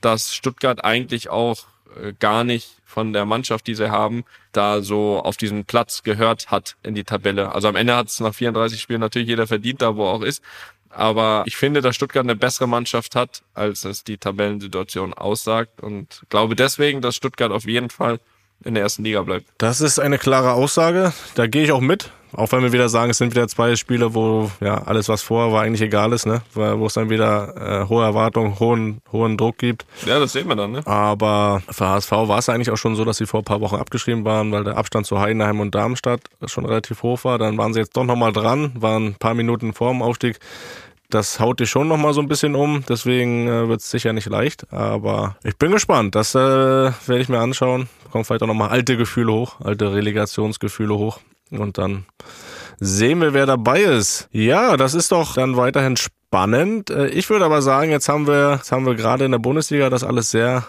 dass 0.00 0.34
Stuttgart 0.34 0.84
eigentlich 0.84 1.30
auch 1.30 1.64
äh, 2.00 2.12
gar 2.18 2.42
nicht 2.42 2.81
von 2.92 3.12
der 3.12 3.24
Mannschaft, 3.24 3.66
die 3.66 3.74
sie 3.74 3.90
haben, 3.90 4.24
da 4.52 4.82
so 4.82 5.20
auf 5.20 5.36
diesen 5.36 5.64
Platz 5.64 6.02
gehört 6.02 6.50
hat 6.50 6.76
in 6.82 6.94
die 6.94 7.04
Tabelle. 7.04 7.54
Also 7.54 7.68
am 7.68 7.76
Ende 7.76 7.96
hat 7.96 8.08
es 8.08 8.20
nach 8.20 8.34
34 8.34 8.80
Spielen 8.80 9.00
natürlich 9.00 9.28
jeder 9.28 9.46
verdient, 9.46 9.80
da 9.80 9.96
wo 9.96 10.04
er 10.04 10.12
auch 10.12 10.22
ist. 10.22 10.42
Aber 10.90 11.42
ich 11.46 11.56
finde, 11.56 11.80
dass 11.80 11.96
Stuttgart 11.96 12.24
eine 12.24 12.36
bessere 12.36 12.68
Mannschaft 12.68 13.16
hat, 13.16 13.42
als 13.54 13.86
es 13.86 14.04
die 14.04 14.18
Tabellensituation 14.18 15.14
aussagt. 15.14 15.80
Und 15.80 16.22
glaube 16.28 16.54
deswegen, 16.54 17.00
dass 17.00 17.16
Stuttgart 17.16 17.50
auf 17.50 17.64
jeden 17.64 17.88
Fall 17.88 18.20
in 18.62 18.74
der 18.74 18.82
ersten 18.82 19.04
Liga 19.04 19.22
bleibt. 19.22 19.46
Das 19.58 19.80
ist 19.80 19.98
eine 19.98 20.18
klare 20.18 20.52
Aussage. 20.52 21.14
Da 21.34 21.46
gehe 21.46 21.64
ich 21.64 21.72
auch 21.72 21.80
mit. 21.80 22.10
Auch 22.34 22.50
wenn 22.52 22.62
wir 22.62 22.72
wieder 22.72 22.88
sagen, 22.88 23.10
es 23.10 23.18
sind 23.18 23.34
wieder 23.34 23.48
zwei 23.48 23.76
Spiele, 23.76 24.14
wo 24.14 24.50
ja 24.60 24.82
alles, 24.84 25.08
was 25.08 25.22
vorher 25.22 25.52
war, 25.52 25.62
eigentlich 25.62 25.82
egal 25.82 26.12
ist, 26.12 26.26
ne? 26.26 26.42
Wo 26.54 26.86
es 26.86 26.94
dann 26.94 27.10
wieder 27.10 27.82
äh, 27.84 27.88
hohe 27.88 28.04
Erwartungen, 28.04 28.58
hohen, 28.58 29.00
hohen 29.12 29.36
Druck 29.36 29.58
gibt. 29.58 29.84
Ja, 30.06 30.18
das 30.18 30.32
sehen 30.32 30.48
wir 30.48 30.56
dann, 30.56 30.72
ne? 30.72 30.86
Aber 30.86 31.62
für 31.70 31.86
HSV 31.86 32.10
war 32.10 32.38
es 32.38 32.48
eigentlich 32.48 32.70
auch 32.70 32.76
schon 32.76 32.94
so, 32.94 33.04
dass 33.04 33.18
sie 33.18 33.26
vor 33.26 33.40
ein 33.40 33.44
paar 33.44 33.60
Wochen 33.60 33.76
abgeschrieben 33.76 34.24
waren, 34.24 34.50
weil 34.52 34.64
der 34.64 34.76
Abstand 34.76 35.06
zu 35.06 35.20
Heidenheim 35.20 35.60
und 35.60 35.74
Darmstadt 35.74 36.20
schon 36.46 36.64
relativ 36.64 37.02
hoch 37.02 37.24
war. 37.24 37.38
Dann 37.38 37.58
waren 37.58 37.74
sie 37.74 37.80
jetzt 37.80 37.96
doch 37.96 38.04
nochmal 38.04 38.32
dran, 38.32 38.72
waren 38.74 39.08
ein 39.08 39.14
paar 39.14 39.34
Minuten 39.34 39.72
vor 39.72 39.90
dem 39.90 40.02
Aufstieg. 40.02 40.38
Das 41.10 41.40
haut 41.40 41.60
dich 41.60 41.68
schon 41.68 41.88
nochmal 41.88 42.14
so 42.14 42.22
ein 42.22 42.28
bisschen 42.28 42.54
um, 42.54 42.84
deswegen 42.88 43.46
äh, 43.46 43.68
wird 43.68 43.82
es 43.82 43.90
sicher 43.90 44.14
nicht 44.14 44.30
leicht. 44.30 44.72
Aber 44.72 45.36
ich 45.44 45.58
bin 45.58 45.70
gespannt. 45.70 46.14
Das 46.14 46.34
äh, 46.34 46.38
werde 46.38 47.20
ich 47.20 47.28
mir 47.28 47.38
anschauen. 47.38 47.90
Kommen 48.10 48.24
vielleicht 48.24 48.42
auch 48.42 48.46
nochmal 48.46 48.70
alte 48.70 48.96
Gefühle 48.96 49.30
hoch, 49.32 49.60
alte 49.60 49.92
Relegationsgefühle 49.92 50.96
hoch. 50.96 51.18
Und 51.58 51.78
dann 51.78 52.04
sehen 52.80 53.20
wir, 53.20 53.34
wer 53.34 53.46
dabei 53.46 53.80
ist. 53.80 54.28
Ja, 54.32 54.76
das 54.76 54.94
ist 54.94 55.12
doch 55.12 55.34
dann 55.34 55.56
weiterhin 55.56 55.96
spannend. 55.96 56.90
Äh, 56.90 57.08
ich 57.08 57.30
würde 57.30 57.44
aber 57.44 57.62
sagen, 57.62 57.90
jetzt 57.90 58.08
haben 58.08 58.26
wir, 58.26 58.56
jetzt 58.56 58.72
haben 58.72 58.86
wir 58.86 58.94
gerade 58.94 59.24
in 59.24 59.32
der 59.32 59.38
Bundesliga 59.38 59.90
das 59.90 60.04
alles 60.04 60.30
sehr 60.30 60.64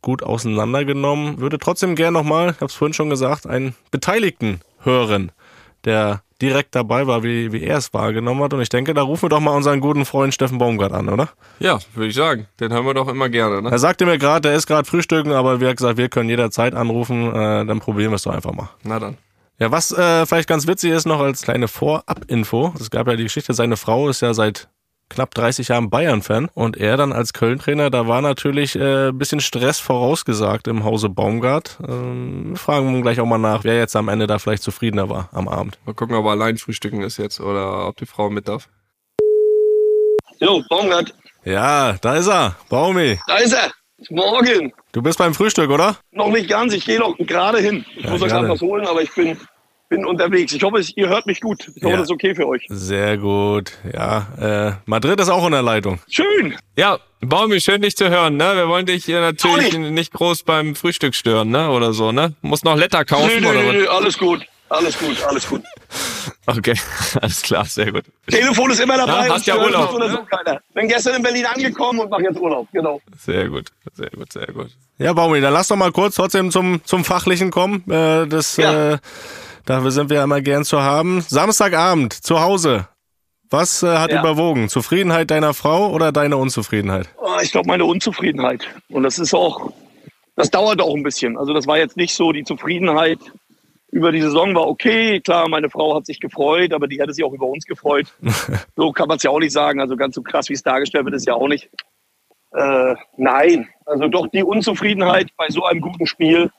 gut 0.00 0.22
auseinandergenommen. 0.22 1.40
Würde 1.40 1.58
trotzdem 1.58 1.94
gerne 1.94 2.18
nochmal, 2.18 2.50
ich 2.50 2.56
habe 2.56 2.66
es 2.66 2.74
vorhin 2.74 2.94
schon 2.94 3.10
gesagt, 3.10 3.46
einen 3.46 3.74
Beteiligten 3.90 4.60
hören, 4.80 5.30
der 5.84 6.22
direkt 6.42 6.74
dabei 6.74 7.06
war, 7.06 7.22
wie, 7.22 7.52
wie 7.52 7.62
er 7.62 7.78
es 7.78 7.94
wahrgenommen 7.94 8.42
hat. 8.42 8.52
Und 8.52 8.60
ich 8.60 8.68
denke, 8.68 8.92
da 8.94 9.02
rufen 9.02 9.22
wir 9.22 9.28
doch 9.28 9.40
mal 9.40 9.54
unseren 9.54 9.80
guten 9.80 10.04
Freund 10.04 10.34
Steffen 10.34 10.58
Baumgart 10.58 10.92
an, 10.92 11.08
oder? 11.08 11.28
Ja, 11.60 11.78
würde 11.94 12.08
ich 12.08 12.16
sagen. 12.16 12.48
Den 12.58 12.72
hören 12.72 12.84
wir 12.84 12.94
doch 12.94 13.06
immer 13.06 13.28
gerne. 13.28 13.62
Ne? 13.62 13.70
Er 13.70 13.78
sagte 13.78 14.04
mir 14.04 14.18
gerade, 14.18 14.48
der 14.48 14.56
ist 14.56 14.66
gerade 14.66 14.88
frühstücken, 14.88 15.32
aber 15.32 15.60
wie 15.60 15.72
gesagt, 15.72 15.96
wir 15.96 16.08
können 16.08 16.28
jederzeit 16.28 16.74
anrufen. 16.74 17.32
Äh, 17.32 17.64
dann 17.64 17.78
probieren 17.78 18.10
wir 18.10 18.16
es 18.16 18.22
doch 18.24 18.34
einfach 18.34 18.52
mal. 18.52 18.70
Na 18.82 18.98
dann. 18.98 19.16
Ja, 19.62 19.70
was 19.70 19.92
äh, 19.92 20.26
vielleicht 20.26 20.48
ganz 20.48 20.66
witzig 20.66 20.90
ist 20.90 21.06
noch 21.06 21.20
als 21.20 21.42
kleine 21.42 21.68
Vorab-Info. 21.68 22.74
Es 22.80 22.90
gab 22.90 23.06
ja 23.06 23.14
die 23.14 23.22
Geschichte, 23.22 23.54
seine 23.54 23.76
Frau 23.76 24.08
ist 24.08 24.20
ja 24.20 24.34
seit 24.34 24.68
knapp 25.08 25.32
30 25.36 25.68
Jahren 25.68 25.88
Bayern-Fan 25.88 26.48
und 26.52 26.76
er 26.76 26.96
dann 26.96 27.12
als 27.12 27.32
Köln-Trainer, 27.32 27.88
da 27.88 28.08
war 28.08 28.22
natürlich 28.22 28.74
äh, 28.74 29.10
ein 29.10 29.18
bisschen 29.18 29.38
Stress 29.38 29.78
vorausgesagt 29.78 30.66
im 30.66 30.82
Hause 30.82 31.10
Baumgart. 31.10 31.78
Ähm, 31.88 32.56
fragen 32.56 32.92
wir 32.92 33.02
gleich 33.02 33.20
auch 33.20 33.26
mal 33.26 33.38
nach, 33.38 33.62
wer 33.62 33.78
jetzt 33.78 33.94
am 33.94 34.08
Ende 34.08 34.26
da 34.26 34.40
vielleicht 34.40 34.64
zufriedener 34.64 35.08
war 35.08 35.28
am 35.30 35.46
Abend. 35.46 35.78
Mal 35.86 35.94
gucken, 35.94 36.16
ob 36.16 36.24
er 36.24 36.32
allein 36.32 36.58
frühstücken 36.58 37.02
ist 37.02 37.18
jetzt 37.18 37.38
oder 37.38 37.86
ob 37.86 37.96
die 37.98 38.06
Frau 38.06 38.30
mit 38.30 38.48
darf. 38.48 38.68
Jo, 40.40 40.60
Baumgart. 40.68 41.14
Ja, 41.44 41.92
da 42.00 42.16
ist 42.16 42.26
er, 42.26 42.56
Baumi. 42.68 43.20
Da 43.28 43.36
ist 43.36 43.52
er. 43.52 43.70
Morgen. 44.10 44.72
Du 44.90 45.02
bist 45.02 45.18
beim 45.18 45.32
Frühstück, 45.32 45.70
oder? 45.70 45.96
Noch 46.10 46.30
nicht 46.30 46.48
ganz, 46.48 46.74
ich 46.74 46.84
gehe 46.84 46.98
noch 46.98 47.16
gerade 47.18 47.60
hin. 47.60 47.84
Ich 47.94 48.04
ja, 48.04 48.10
muss 48.10 48.22
euch 48.22 48.30
gerade 48.30 48.48
was 48.48 48.60
holen, 48.60 48.84
aber 48.84 49.00
ich 49.00 49.14
bin 49.14 49.38
bin 49.92 50.06
unterwegs. 50.06 50.52
Ich 50.54 50.62
hoffe, 50.62 50.82
ihr 50.96 51.08
hört 51.08 51.26
mich 51.26 51.40
gut. 51.40 51.70
Ich 51.74 51.82
hoffe, 51.82 51.92
ja. 51.92 51.98
das 51.98 52.04
ist 52.04 52.12
okay 52.12 52.34
für 52.34 52.48
euch. 52.48 52.64
Sehr 52.68 53.18
gut. 53.18 53.72
Ja, 53.92 54.26
äh, 54.40 54.72
Madrid 54.86 55.20
ist 55.20 55.28
auch 55.28 55.44
in 55.44 55.52
der 55.52 55.60
Leitung. 55.60 56.00
Schön. 56.08 56.56
Ja, 56.76 56.98
Baumi, 57.20 57.60
schön 57.60 57.82
dich 57.82 57.94
zu 57.94 58.08
hören. 58.08 58.38
Ne? 58.38 58.56
Wir 58.56 58.68
wollen 58.68 58.86
dich 58.86 59.04
hier 59.04 59.20
natürlich 59.20 59.76
nicht. 59.76 59.92
nicht 59.92 60.12
groß 60.14 60.44
beim 60.44 60.74
Frühstück 60.74 61.14
stören, 61.14 61.50
ne? 61.50 61.70
Oder 61.70 61.92
so, 61.92 62.10
ne? 62.10 62.32
Muss 62.40 62.64
noch 62.64 62.74
Letter 62.74 63.04
kaufen 63.04 63.30
nee, 63.34 63.40
nee, 63.40 63.46
oder 63.46 63.72
nee, 63.72 63.86
alles 63.86 64.16
gut. 64.16 64.46
Alles 64.70 64.98
gut, 64.98 65.22
alles 65.28 65.46
gut. 65.46 65.62
Okay, 66.46 66.74
alles 67.20 67.42
klar, 67.42 67.66
sehr 67.66 67.92
gut. 67.92 68.04
Telefon 68.26 68.70
ist 68.70 68.80
immer 68.80 68.96
dabei. 68.96 69.26
Ja, 69.26 69.34
hast 69.34 69.46
ja 69.46 69.58
Urlaub. 69.58 69.92
Oder 69.92 70.08
so 70.08 70.24
keiner. 70.24 70.62
Bin 70.72 70.88
gestern 70.88 71.16
in 71.16 71.22
Berlin 71.22 71.44
angekommen 71.44 72.00
und 72.00 72.08
mache 72.08 72.22
jetzt 72.22 72.40
Urlaub, 72.40 72.66
genau. 72.72 72.98
Sehr 73.18 73.50
gut, 73.50 73.66
sehr 73.92 74.08
gut, 74.08 74.32
sehr 74.32 74.46
gut. 74.46 74.70
Ja, 74.96 75.12
Baumi, 75.12 75.42
dann 75.42 75.52
lass 75.52 75.68
doch 75.68 75.76
mal 75.76 75.92
kurz 75.92 76.14
trotzdem 76.14 76.50
zum, 76.50 76.80
zum 76.84 77.04
Fachlichen 77.04 77.50
kommen. 77.50 77.84
Äh, 77.90 78.26
das, 78.26 78.56
ja. 78.56 78.94
äh, 78.94 78.98
Dafür 79.66 79.90
sind 79.90 80.10
wir 80.10 80.22
immer 80.22 80.40
gern 80.40 80.64
zu 80.64 80.80
haben. 80.82 81.20
Samstagabend 81.20 82.12
zu 82.12 82.40
Hause. 82.40 82.88
Was 83.50 83.82
äh, 83.82 83.98
hat 83.98 84.10
Ja. 84.12 84.20
überwogen? 84.20 84.68
Zufriedenheit 84.68 85.30
deiner 85.30 85.54
Frau 85.54 85.90
oder 85.90 86.10
deine 86.10 86.36
Unzufriedenheit? 86.36 87.08
Oh, 87.20 87.36
Ich 87.42 87.52
glaube, 87.52 87.68
meine 87.68 87.84
Unzufriedenheit. 87.84 88.66
Und 88.88 89.02
das 89.02 89.18
ist 89.18 89.34
auch, 89.34 89.72
das 90.36 90.50
dauert 90.50 90.80
auch 90.80 90.94
ein 90.94 91.02
bisschen. 91.02 91.36
Also 91.36 91.52
das 91.52 91.66
war 91.66 91.78
jetzt 91.78 91.96
nicht 91.96 92.14
so, 92.14 92.32
die 92.32 92.44
Zufriedenheit 92.44 93.18
über 93.90 94.10
die 94.10 94.22
Saison 94.22 94.54
war 94.54 94.66
okay. 94.66 95.20
Klar, 95.20 95.48
meine 95.50 95.68
Frau 95.68 95.94
hat 95.94 96.06
sich 96.06 96.18
gefreut, 96.18 96.72
aber 96.72 96.88
die 96.88 96.98
hätte 96.98 97.12
sich 97.12 97.22
auch 97.24 97.32
über 97.34 97.46
uns 97.46 97.66
gefreut. 97.66 98.06
so 98.76 98.90
kann 98.92 99.06
man 99.06 99.18
es 99.18 99.22
ja 99.22 99.30
auch 99.30 99.38
nicht 99.38 99.52
sagen. 99.52 99.80
Also 99.80 99.96
ganz 99.96 100.14
so 100.14 100.22
krass, 100.22 100.48
wie 100.48 100.54
es 100.54 100.62
dargestellt 100.62 101.04
wird, 101.04 101.14
ist 101.14 101.26
ja 101.26 101.34
auch 101.34 101.48
nicht. 101.48 101.68
Äh, 102.54 102.94
nein, 103.18 103.68
also 103.86 104.08
doch 104.08 104.26
die 104.28 104.42
Unzufriedenheit 104.42 105.28
bei 105.36 105.48
so 105.50 105.64
einem 105.64 105.80
guten 105.82 106.06
Spiel 106.06 106.50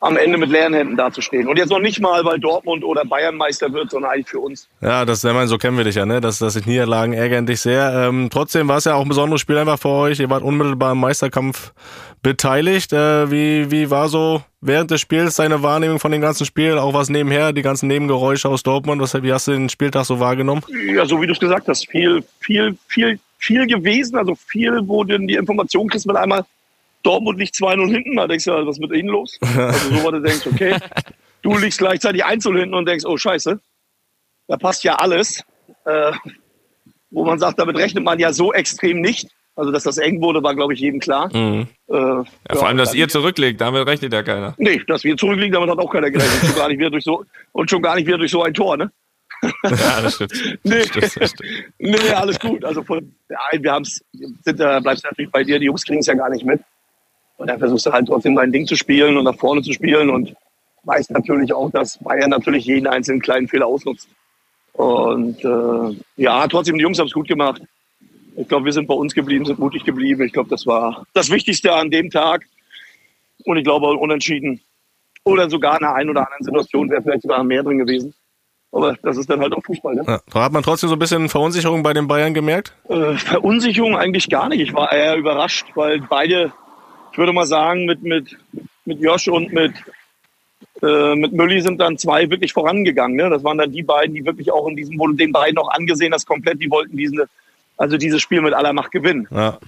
am 0.00 0.16
Ende 0.16 0.38
mit 0.38 0.50
leeren 0.50 0.72
Händen 0.72 0.96
dazustehen. 0.96 1.46
Und 1.46 1.58
jetzt 1.58 1.68
noch 1.68 1.78
nicht 1.78 2.00
mal, 2.00 2.24
weil 2.24 2.38
Dortmund 2.38 2.84
oder 2.84 3.04
Bayern 3.04 3.36
Meister 3.36 3.70
wird, 3.72 3.90
sondern 3.90 4.10
eigentlich 4.12 4.28
für 4.28 4.40
uns. 4.40 4.68
Ja, 4.80 5.04
das, 5.04 5.22
ich 5.22 5.32
meine, 5.32 5.46
so 5.46 5.58
kennen 5.58 5.76
wir 5.76 5.84
dich 5.84 5.96
ja, 5.96 6.06
ne? 6.06 6.22
Das, 6.22 6.38
das 6.38 6.54
sind 6.54 6.66
Niederlagen 6.66 7.12
ärgern 7.12 7.44
dich 7.44 7.60
sehr. 7.60 8.08
Ähm, 8.08 8.28
trotzdem 8.32 8.66
war 8.66 8.78
es 8.78 8.84
ja 8.84 8.94
auch 8.94 9.02
ein 9.02 9.08
besonderes 9.08 9.42
Spiel 9.42 9.58
einfach 9.58 9.78
für 9.78 9.90
euch. 9.90 10.18
Ihr 10.18 10.30
wart 10.30 10.42
unmittelbar 10.42 10.92
im 10.92 11.00
Meisterkampf 11.00 11.72
beteiligt. 12.22 12.94
Äh, 12.94 13.30
wie, 13.30 13.70
wie 13.70 13.90
war 13.90 14.08
so 14.08 14.42
während 14.62 14.90
des 14.90 15.02
Spiels 15.02 15.36
deine 15.36 15.62
Wahrnehmung 15.62 15.98
von 15.98 16.12
dem 16.12 16.22
ganzen 16.22 16.46
Spiel? 16.46 16.78
Auch 16.78 16.94
was 16.94 17.10
nebenher, 17.10 17.52
die 17.52 17.62
ganzen 17.62 17.86
Nebengeräusche 17.86 18.48
aus 18.48 18.62
Dortmund. 18.62 19.02
Was, 19.02 19.22
wie 19.22 19.32
hast 19.32 19.48
du 19.48 19.52
den 19.52 19.68
Spieltag 19.68 20.06
so 20.06 20.18
wahrgenommen? 20.18 20.62
Ja, 20.94 21.04
so 21.04 21.20
wie 21.20 21.26
du 21.26 21.34
es 21.34 21.40
gesagt 21.40 21.68
hast, 21.68 21.86
viel, 21.90 22.24
viel, 22.40 22.74
viel, 22.88 23.18
viel 23.36 23.66
gewesen. 23.66 24.16
Also 24.16 24.34
viel, 24.34 24.80
wo 24.86 25.04
du 25.04 25.18
die 25.18 25.34
Information 25.34 25.88
kriegst 25.88 26.06
mit 26.06 26.16
einmal, 26.16 26.44
Dortmund 27.02 27.38
liegt 27.38 27.54
2-0 27.54 27.88
hinten. 27.90 28.16
Da 28.16 28.26
denkst 28.26 28.44
du, 28.44 28.52
was 28.52 28.76
ist 28.76 28.80
mit 28.80 28.92
ihnen 28.92 29.08
los? 29.08 29.38
Also 29.40 29.94
so, 29.96 30.04
wo 30.04 30.10
du 30.10 30.20
denkst, 30.20 30.46
okay, 30.46 30.76
du 31.42 31.56
liegst 31.56 31.78
gleichzeitig 31.78 32.24
1-0 32.24 32.58
hinten 32.58 32.74
und 32.74 32.86
denkst, 32.86 33.04
oh 33.06 33.16
scheiße, 33.16 33.58
da 34.48 34.56
passt 34.56 34.84
ja 34.84 34.96
alles. 34.96 35.42
Äh, 35.86 36.12
wo 37.10 37.24
man 37.24 37.38
sagt, 37.38 37.58
damit 37.58 37.76
rechnet 37.76 38.04
man 38.04 38.18
ja 38.18 38.32
so 38.32 38.52
extrem 38.52 39.00
nicht. 39.00 39.28
Also, 39.56 39.72
dass 39.72 39.82
das 39.82 39.98
eng 39.98 40.22
wurde, 40.22 40.42
war, 40.42 40.54
glaube 40.54 40.74
ich, 40.74 40.80
jedem 40.80 41.00
klar. 41.00 41.28
Mhm. 41.36 41.66
Äh, 41.88 41.92
Ja, 41.94 42.24
vor 42.52 42.68
allem, 42.68 42.78
dass 42.78 42.94
ihr 42.94 43.08
zurücklegt, 43.08 43.60
damit 43.60 43.86
rechnet 43.86 44.12
ja 44.12 44.22
keiner. 44.22 44.54
Nee, 44.58 44.80
dass 44.86 45.04
wir 45.04 45.16
zurückliegen, 45.16 45.52
damit 45.52 45.68
hat 45.68 45.78
auch 45.78 45.92
keiner 45.92 46.10
gerechnet. 46.10 46.46
schon 46.46 46.54
gar 46.56 46.68
nicht 46.68 46.78
wieder 46.78 46.90
durch 46.90 47.04
so, 47.04 47.24
und 47.52 47.68
schon 47.68 47.82
gar 47.82 47.96
nicht 47.96 48.06
wieder 48.06 48.16
durch 48.18 48.30
so 48.30 48.42
ein 48.42 48.54
Tor, 48.54 48.76
ne? 48.76 48.90
Ja, 49.64 50.00
das 50.00 50.14
stimmt. 50.14 50.32
Nee. 50.62 50.78
Das 50.78 50.86
stimmt, 50.88 51.16
das 51.16 51.30
stimmt. 51.30 51.50
Nee, 51.78 52.10
alles 52.14 52.38
gut. 52.38 52.64
Also 52.64 52.82
von, 52.84 53.12
ja, 53.28 53.38
wir 53.60 53.72
haben's, 53.72 54.02
sind, 54.42 54.60
da 54.60 54.80
bleibst 54.80 55.04
natürlich 55.04 55.30
bei 55.30 55.42
dir, 55.42 55.58
die 55.58 55.66
Jungs 55.66 55.84
kriegen 55.84 56.00
es 56.00 56.06
ja 56.06 56.14
gar 56.14 56.30
nicht 56.30 56.44
mit. 56.44 56.60
Und 57.40 57.46
dann 57.46 57.58
versuchst 57.58 57.86
du 57.86 57.92
halt 57.92 58.06
trotzdem 58.06 58.36
dein 58.36 58.52
Ding 58.52 58.66
zu 58.66 58.76
spielen 58.76 59.16
und 59.16 59.24
nach 59.24 59.34
vorne 59.34 59.62
zu 59.62 59.72
spielen 59.72 60.10
und 60.10 60.34
weißt 60.84 61.10
natürlich 61.10 61.54
auch, 61.54 61.70
dass 61.70 61.96
Bayern 61.96 62.28
natürlich 62.28 62.66
jeden 62.66 62.86
einzelnen 62.86 63.22
kleinen 63.22 63.48
Fehler 63.48 63.66
ausnutzt. 63.66 64.08
Und 64.74 65.42
äh, 65.42 65.96
ja, 66.16 66.46
trotzdem, 66.48 66.76
die 66.76 66.82
Jungs 66.82 66.98
haben 66.98 67.06
es 67.06 67.14
gut 67.14 67.28
gemacht. 67.28 67.62
Ich 68.36 68.46
glaube, 68.46 68.66
wir 68.66 68.72
sind 68.74 68.86
bei 68.86 68.94
uns 68.94 69.14
geblieben, 69.14 69.46
sind 69.46 69.58
mutig 69.58 69.84
geblieben. 69.84 70.22
Ich 70.22 70.34
glaube, 70.34 70.50
das 70.50 70.66
war 70.66 71.06
das 71.14 71.30
Wichtigste 71.30 71.74
an 71.74 71.90
dem 71.90 72.10
Tag. 72.10 72.44
Und 73.44 73.56
ich 73.56 73.64
glaube, 73.64 73.88
unentschieden 73.88 74.60
oder 75.24 75.48
sogar 75.48 75.78
in 75.78 75.86
einer 75.86 75.94
einen 75.94 76.10
oder 76.10 76.26
anderen 76.26 76.44
Situation 76.44 76.90
wäre 76.90 77.00
vielleicht 77.00 77.22
sogar 77.22 77.42
mehr 77.42 77.62
drin 77.62 77.78
gewesen. 77.78 78.12
Aber 78.70 78.96
das 79.02 79.16
ist 79.16 79.30
dann 79.30 79.40
halt 79.40 79.54
auch 79.54 79.64
Fußball. 79.64 79.94
Ne? 79.94 80.04
Ja. 80.06 80.42
Hat 80.42 80.52
man 80.52 80.62
trotzdem 80.62 80.90
so 80.90 80.94
ein 80.94 80.98
bisschen 80.98 81.30
Verunsicherung 81.30 81.82
bei 81.82 81.94
den 81.94 82.06
Bayern 82.06 82.34
gemerkt. 82.34 82.74
Äh, 82.88 83.14
Verunsicherung 83.14 83.96
eigentlich 83.96 84.28
gar 84.28 84.50
nicht. 84.50 84.60
Ich 84.60 84.74
war 84.74 84.92
eher 84.92 85.16
überrascht, 85.16 85.66
weil 85.74 86.00
beide, 86.02 86.52
ich 87.12 87.18
würde 87.18 87.32
mal 87.32 87.46
sagen, 87.46 87.84
mit, 87.84 88.02
mit, 88.02 88.36
mit 88.84 89.00
Josh 89.00 89.28
und 89.28 89.52
mit, 89.52 89.72
äh, 90.82 91.14
mit 91.14 91.32
Mülli 91.32 91.60
sind 91.60 91.78
dann 91.80 91.98
zwei 91.98 92.28
wirklich 92.30 92.52
vorangegangen. 92.52 93.16
Ne? 93.16 93.28
Das 93.30 93.44
waren 93.44 93.58
dann 93.58 93.72
die 93.72 93.82
beiden, 93.82 94.14
die 94.14 94.24
wirklich 94.24 94.50
auch 94.52 94.66
in 94.68 94.76
diesem, 94.76 94.96
du 94.96 95.12
den 95.12 95.32
beiden 95.32 95.58
auch 95.58 95.70
angesehen 95.70 96.12
hast, 96.12 96.26
komplett, 96.26 96.60
die 96.60 96.70
wollten 96.70 96.96
diesen, 96.96 97.22
also 97.76 97.96
dieses 97.96 98.20
Spiel 98.20 98.40
mit 98.40 98.54
aller 98.54 98.72
Macht 98.72 98.92
gewinnen. 98.92 99.26
Ja. 99.30 99.58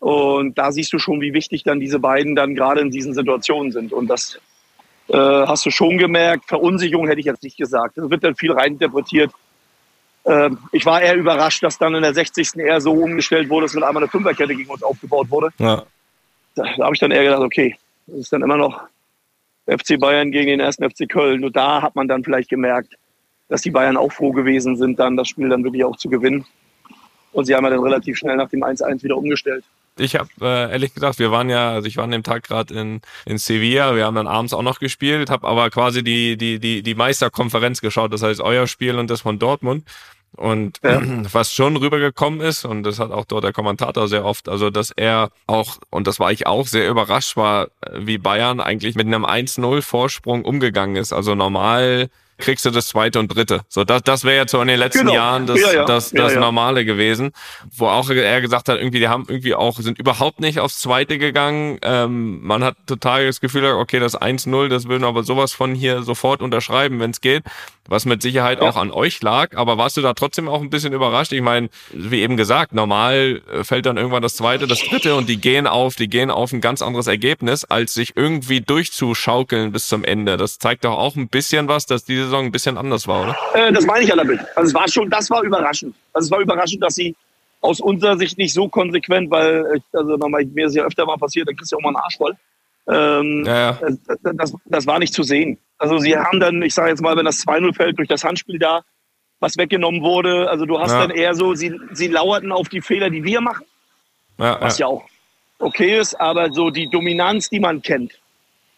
Und 0.00 0.56
da 0.56 0.70
siehst 0.70 0.92
du 0.92 0.98
schon, 0.98 1.20
wie 1.20 1.32
wichtig 1.32 1.64
dann 1.64 1.80
diese 1.80 1.98
beiden 1.98 2.36
dann 2.36 2.54
gerade 2.54 2.80
in 2.80 2.90
diesen 2.90 3.14
Situationen 3.14 3.72
sind. 3.72 3.92
Und 3.92 4.06
das 4.06 4.38
äh, 5.08 5.16
hast 5.16 5.66
du 5.66 5.70
schon 5.70 5.98
gemerkt. 5.98 6.44
Verunsicherung 6.46 7.08
hätte 7.08 7.20
ich 7.20 7.26
jetzt 7.26 7.42
nicht 7.42 7.56
gesagt. 7.56 7.98
Es 7.98 8.08
wird 8.08 8.22
dann 8.22 8.36
viel 8.36 8.52
reininterpretiert. 8.52 9.32
Ähm, 10.24 10.58
ich 10.72 10.86
war 10.86 11.00
eher 11.00 11.16
überrascht, 11.16 11.62
dass 11.62 11.78
dann 11.78 11.94
in 11.94 12.02
der 12.02 12.14
60. 12.14 12.56
eher 12.56 12.80
so 12.80 12.92
umgestellt 12.92 13.48
wurde, 13.48 13.66
dass 13.66 13.74
mit 13.74 13.82
einmal 13.82 14.02
eine 14.02 14.10
Fünferkette 14.10 14.54
gegen 14.54 14.70
uns 14.70 14.82
aufgebaut 14.82 15.30
wurde. 15.30 15.48
Ja. 15.58 15.84
Da, 16.58 16.64
da 16.76 16.84
habe 16.84 16.94
ich 16.94 17.00
dann 17.00 17.10
eher 17.10 17.24
gedacht, 17.24 17.42
okay, 17.42 17.76
das 18.06 18.20
ist 18.20 18.32
dann 18.32 18.42
immer 18.42 18.56
noch 18.56 18.80
FC 19.66 19.98
Bayern 19.98 20.32
gegen 20.32 20.48
den 20.48 20.60
ersten 20.60 20.88
FC 20.88 21.08
Köln. 21.08 21.40
Nur 21.40 21.50
da 21.50 21.82
hat 21.82 21.94
man 21.94 22.08
dann 22.08 22.24
vielleicht 22.24 22.48
gemerkt, 22.48 22.94
dass 23.48 23.62
die 23.62 23.70
Bayern 23.70 23.96
auch 23.96 24.12
froh 24.12 24.32
gewesen 24.32 24.76
sind, 24.76 24.98
dann 24.98 25.16
das 25.16 25.28
Spiel 25.28 25.48
dann 25.48 25.62
wirklich 25.64 25.84
auch 25.84 25.96
zu 25.96 26.08
gewinnen. 26.08 26.44
Und 27.32 27.44
sie 27.44 27.54
haben 27.54 27.64
ja 27.64 27.70
dann 27.70 27.80
relativ 27.80 28.18
schnell 28.18 28.36
nach 28.36 28.48
dem 28.48 28.62
1-1 28.62 29.02
wieder 29.02 29.16
umgestellt. 29.16 29.64
Ich 29.98 30.14
habe 30.16 30.30
äh, 30.40 30.70
ehrlich 30.72 30.94
gesagt, 30.94 31.18
wir 31.18 31.30
waren 31.30 31.50
ja, 31.50 31.72
also 31.72 31.88
ich 31.88 31.96
war 31.96 32.04
an 32.04 32.12
dem 32.12 32.22
Tag 32.22 32.44
gerade 32.44 32.72
in, 32.72 33.00
in 33.26 33.36
Sevilla, 33.38 33.96
wir 33.96 34.06
haben 34.06 34.14
dann 34.14 34.28
abends 34.28 34.52
auch 34.52 34.62
noch 34.62 34.78
gespielt, 34.78 35.28
habe 35.28 35.46
aber 35.46 35.70
quasi 35.70 36.04
die, 36.04 36.36
die, 36.36 36.60
die, 36.60 36.82
die 36.82 36.94
Meisterkonferenz 36.94 37.80
geschaut, 37.80 38.12
das 38.12 38.22
heißt 38.22 38.40
euer 38.40 38.66
Spiel 38.66 38.96
und 38.96 39.10
das 39.10 39.22
von 39.22 39.38
Dortmund. 39.38 39.84
Und 40.38 40.78
Ja. 40.84 41.00
was 41.32 41.52
schon 41.52 41.76
rübergekommen 41.76 42.40
ist, 42.40 42.64
und 42.64 42.84
das 42.84 42.98
hat 43.00 43.10
auch 43.10 43.24
dort 43.24 43.44
der 43.44 43.52
Kommentator 43.52 44.08
sehr 44.08 44.24
oft, 44.24 44.48
also 44.48 44.70
dass 44.70 44.92
er 44.92 45.30
auch, 45.46 45.78
und 45.90 46.06
das 46.06 46.20
war 46.20 46.30
ich 46.30 46.46
auch 46.46 46.66
sehr 46.66 46.88
überrascht 46.88 47.36
war, 47.36 47.64
äh, 47.80 47.90
wie 47.94 48.18
Bayern 48.18 48.60
eigentlich 48.60 48.94
mit 48.94 49.06
einem 49.06 49.24
1-0 49.24 49.82
Vorsprung 49.82 50.44
umgegangen 50.44 50.96
ist. 50.96 51.12
Also 51.12 51.34
normal 51.34 52.08
kriegst 52.38 52.64
du 52.64 52.70
das 52.70 52.88
zweite 52.88 53.18
und 53.18 53.28
dritte. 53.28 53.62
So, 53.68 53.84
das, 53.84 54.02
das 54.02 54.24
wäre 54.24 54.36
jetzt 54.36 54.52
so 54.52 54.60
in 54.62 54.68
den 54.68 54.78
letzten 54.78 55.00
Genau. 55.00 55.14
Jahren 55.14 55.46
das, 55.46 55.60
Ja, 55.60 55.72
ja. 55.72 55.84
das, 55.84 56.10
das 56.10 56.34
ja. 56.34 56.40
Normale 56.40 56.84
gewesen, 56.84 57.32
wo 57.76 57.86
auch 57.86 58.08
er 58.10 58.40
gesagt 58.40 58.68
hat, 58.68 58.78
irgendwie, 58.78 59.00
die 59.00 59.08
haben 59.08 59.24
irgendwie 59.28 59.54
auch, 59.54 59.78
sind 59.78 59.98
überhaupt 59.98 60.40
nicht 60.40 60.60
aufs 60.60 60.80
Zweite 60.80 61.18
gegangen. 61.18 61.78
Ähm, 61.82 62.40
man 62.42 62.64
hat 62.64 62.76
total 62.86 63.26
das 63.26 63.40
Gefühl, 63.40 63.64
okay, 63.72 63.98
das 63.98 64.18
1-0, 64.18 64.68
das 64.68 64.88
würden 64.88 65.02
wir 65.02 65.08
aber 65.08 65.24
sowas 65.24 65.52
von 65.52 65.74
hier 65.74 66.02
sofort 66.02 66.40
unterschreiben, 66.40 67.00
wenn 67.00 67.10
es 67.10 67.20
geht, 67.20 67.42
was 67.88 68.04
mit 68.04 68.22
Sicherheit 68.22 68.60
auch 68.60 68.76
an 68.76 68.90
euch 68.90 69.20
lag. 69.22 69.56
Aber 69.56 69.78
warst 69.78 69.96
du 69.96 70.00
da 70.00 70.14
trotzdem 70.14 70.48
auch 70.48 70.60
ein 70.60 70.70
bisschen 70.70 70.92
überrascht? 70.92 71.32
Ich 71.32 71.42
meine, 71.42 71.68
wie 71.92 72.20
eben 72.22 72.36
gesagt, 72.36 72.72
normal 72.72 73.42
äh, 73.52 73.64
fällt 73.64 73.86
dann 73.86 73.96
irgendwann 73.96 74.22
das 74.22 74.36
Zweite, 74.36 74.66
das 74.66 74.80
Dritte 74.80 75.14
und 75.16 75.28
die 75.28 75.40
gehen 75.40 75.66
auf, 75.66 75.96
die 75.96 76.08
gehen 76.08 76.30
auf 76.30 76.52
ein 76.52 76.60
ganz 76.60 76.82
anderes 76.82 77.06
Ergebnis, 77.08 77.64
als 77.64 77.94
sich 77.94 78.16
irgendwie 78.16 78.60
durchzuschaukeln 78.60 79.72
bis 79.72 79.88
zum 79.88 80.04
Ende. 80.04 80.36
Das 80.36 80.58
zeigt 80.58 80.84
doch 80.84 80.96
auch 80.96 81.16
ein 81.16 81.28
bisschen 81.28 81.68
was, 81.68 81.86
dass 81.86 82.04
die 82.04 82.27
Saison 82.28 82.46
ein 82.46 82.52
bisschen 82.52 82.76
anders 82.78 83.06
war, 83.08 83.22
oder? 83.24 83.36
Äh, 83.54 83.72
das 83.72 83.84
meine 83.86 84.02
ich 84.04 84.08
ja 84.10 84.16
damit. 84.16 84.40
Also 84.54 84.68
es 84.68 84.74
war 84.74 84.88
schon, 84.88 85.10
das 85.10 85.28
war 85.30 85.42
überraschend. 85.42 85.94
Also 86.12 86.26
es 86.26 86.30
war 86.30 86.40
überraschend, 86.40 86.82
dass 86.82 86.94
sie 86.94 87.14
aus 87.60 87.80
unserer 87.80 88.16
Sicht 88.16 88.38
nicht 88.38 88.52
so 88.54 88.68
konsequent, 88.68 89.30
weil 89.30 89.80
also 89.92 90.16
nochmal, 90.16 90.44
mir 90.44 90.66
ist 90.66 90.76
ja 90.76 90.84
öfter 90.84 91.04
mal 91.06 91.16
passiert, 91.16 91.48
dann 91.48 91.56
kriegst 91.56 91.72
du 91.72 91.76
ja 91.76 91.78
auch 91.78 91.82
mal 91.82 91.88
einen 91.88 91.96
Arsch 92.04 92.16
voll. 92.16 92.36
Ähm, 92.88 93.44
Ja, 93.44 93.70
ja. 93.70 93.78
Das, 94.34 94.54
das 94.64 94.86
war 94.86 94.98
nicht 94.98 95.12
zu 95.12 95.22
sehen. 95.22 95.58
Also 95.78 95.98
sie 95.98 96.16
haben 96.16 96.40
dann, 96.40 96.62
ich 96.62 96.74
sage 96.74 96.90
jetzt 96.90 97.02
mal, 97.02 97.16
wenn 97.16 97.24
das 97.26 97.46
2-0 97.46 97.74
fällt 97.74 97.98
durch 97.98 98.08
das 98.08 98.24
Handspiel 98.24 98.58
da, 98.58 98.82
was 99.40 99.56
weggenommen 99.56 100.02
wurde, 100.02 100.48
also 100.50 100.66
du 100.66 100.78
hast 100.80 100.92
Ja. 100.92 101.00
dann 101.06 101.10
eher 101.10 101.34
so, 101.34 101.54
sie, 101.54 101.78
sie 101.92 102.08
lauerten 102.08 102.50
auf 102.52 102.68
die 102.68 102.80
Fehler, 102.80 103.10
die 103.10 103.22
wir 103.22 103.40
machen, 103.40 103.64
Ja, 104.38 104.60
was 104.60 104.78
ja 104.78 104.86
auch 104.86 105.04
okay 105.60 105.98
ist, 105.98 106.14
aber 106.20 106.50
so 106.52 106.70
die 106.70 106.88
Dominanz, 106.88 107.48
die 107.48 107.60
man 107.60 107.82
kennt, 107.82 108.17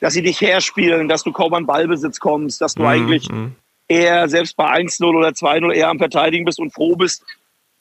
dass 0.01 0.15
sie 0.15 0.23
dich 0.23 0.41
herspielen, 0.41 1.09
dass 1.09 1.23
du 1.23 1.33
kaum 1.33 1.55
an 1.55 1.67
Ballbesitz 1.67 2.19
kommst, 2.19 2.61
dass 2.61 2.75
du 2.75 2.83
Mhm, 2.83 2.89
eigentlich 2.89 3.31
mhm. 3.31 3.55
eher 3.87 4.29
selbst 4.29 4.57
bei 4.57 4.67
1-0 4.71 5.05
oder 5.15 5.29
2-0 5.29 5.73
eher 5.73 5.89
am 5.89 5.99
Verteidigen 5.99 6.45
bist 6.45 6.59
und 6.59 6.73
froh 6.73 6.97
bist, 6.97 7.25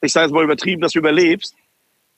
ich 0.01 0.11
sage 0.11 0.26
jetzt 0.28 0.34
mal 0.34 0.43
übertrieben, 0.43 0.82
dass 0.82 0.93
du 0.93 0.99
überlebst. 0.99 1.55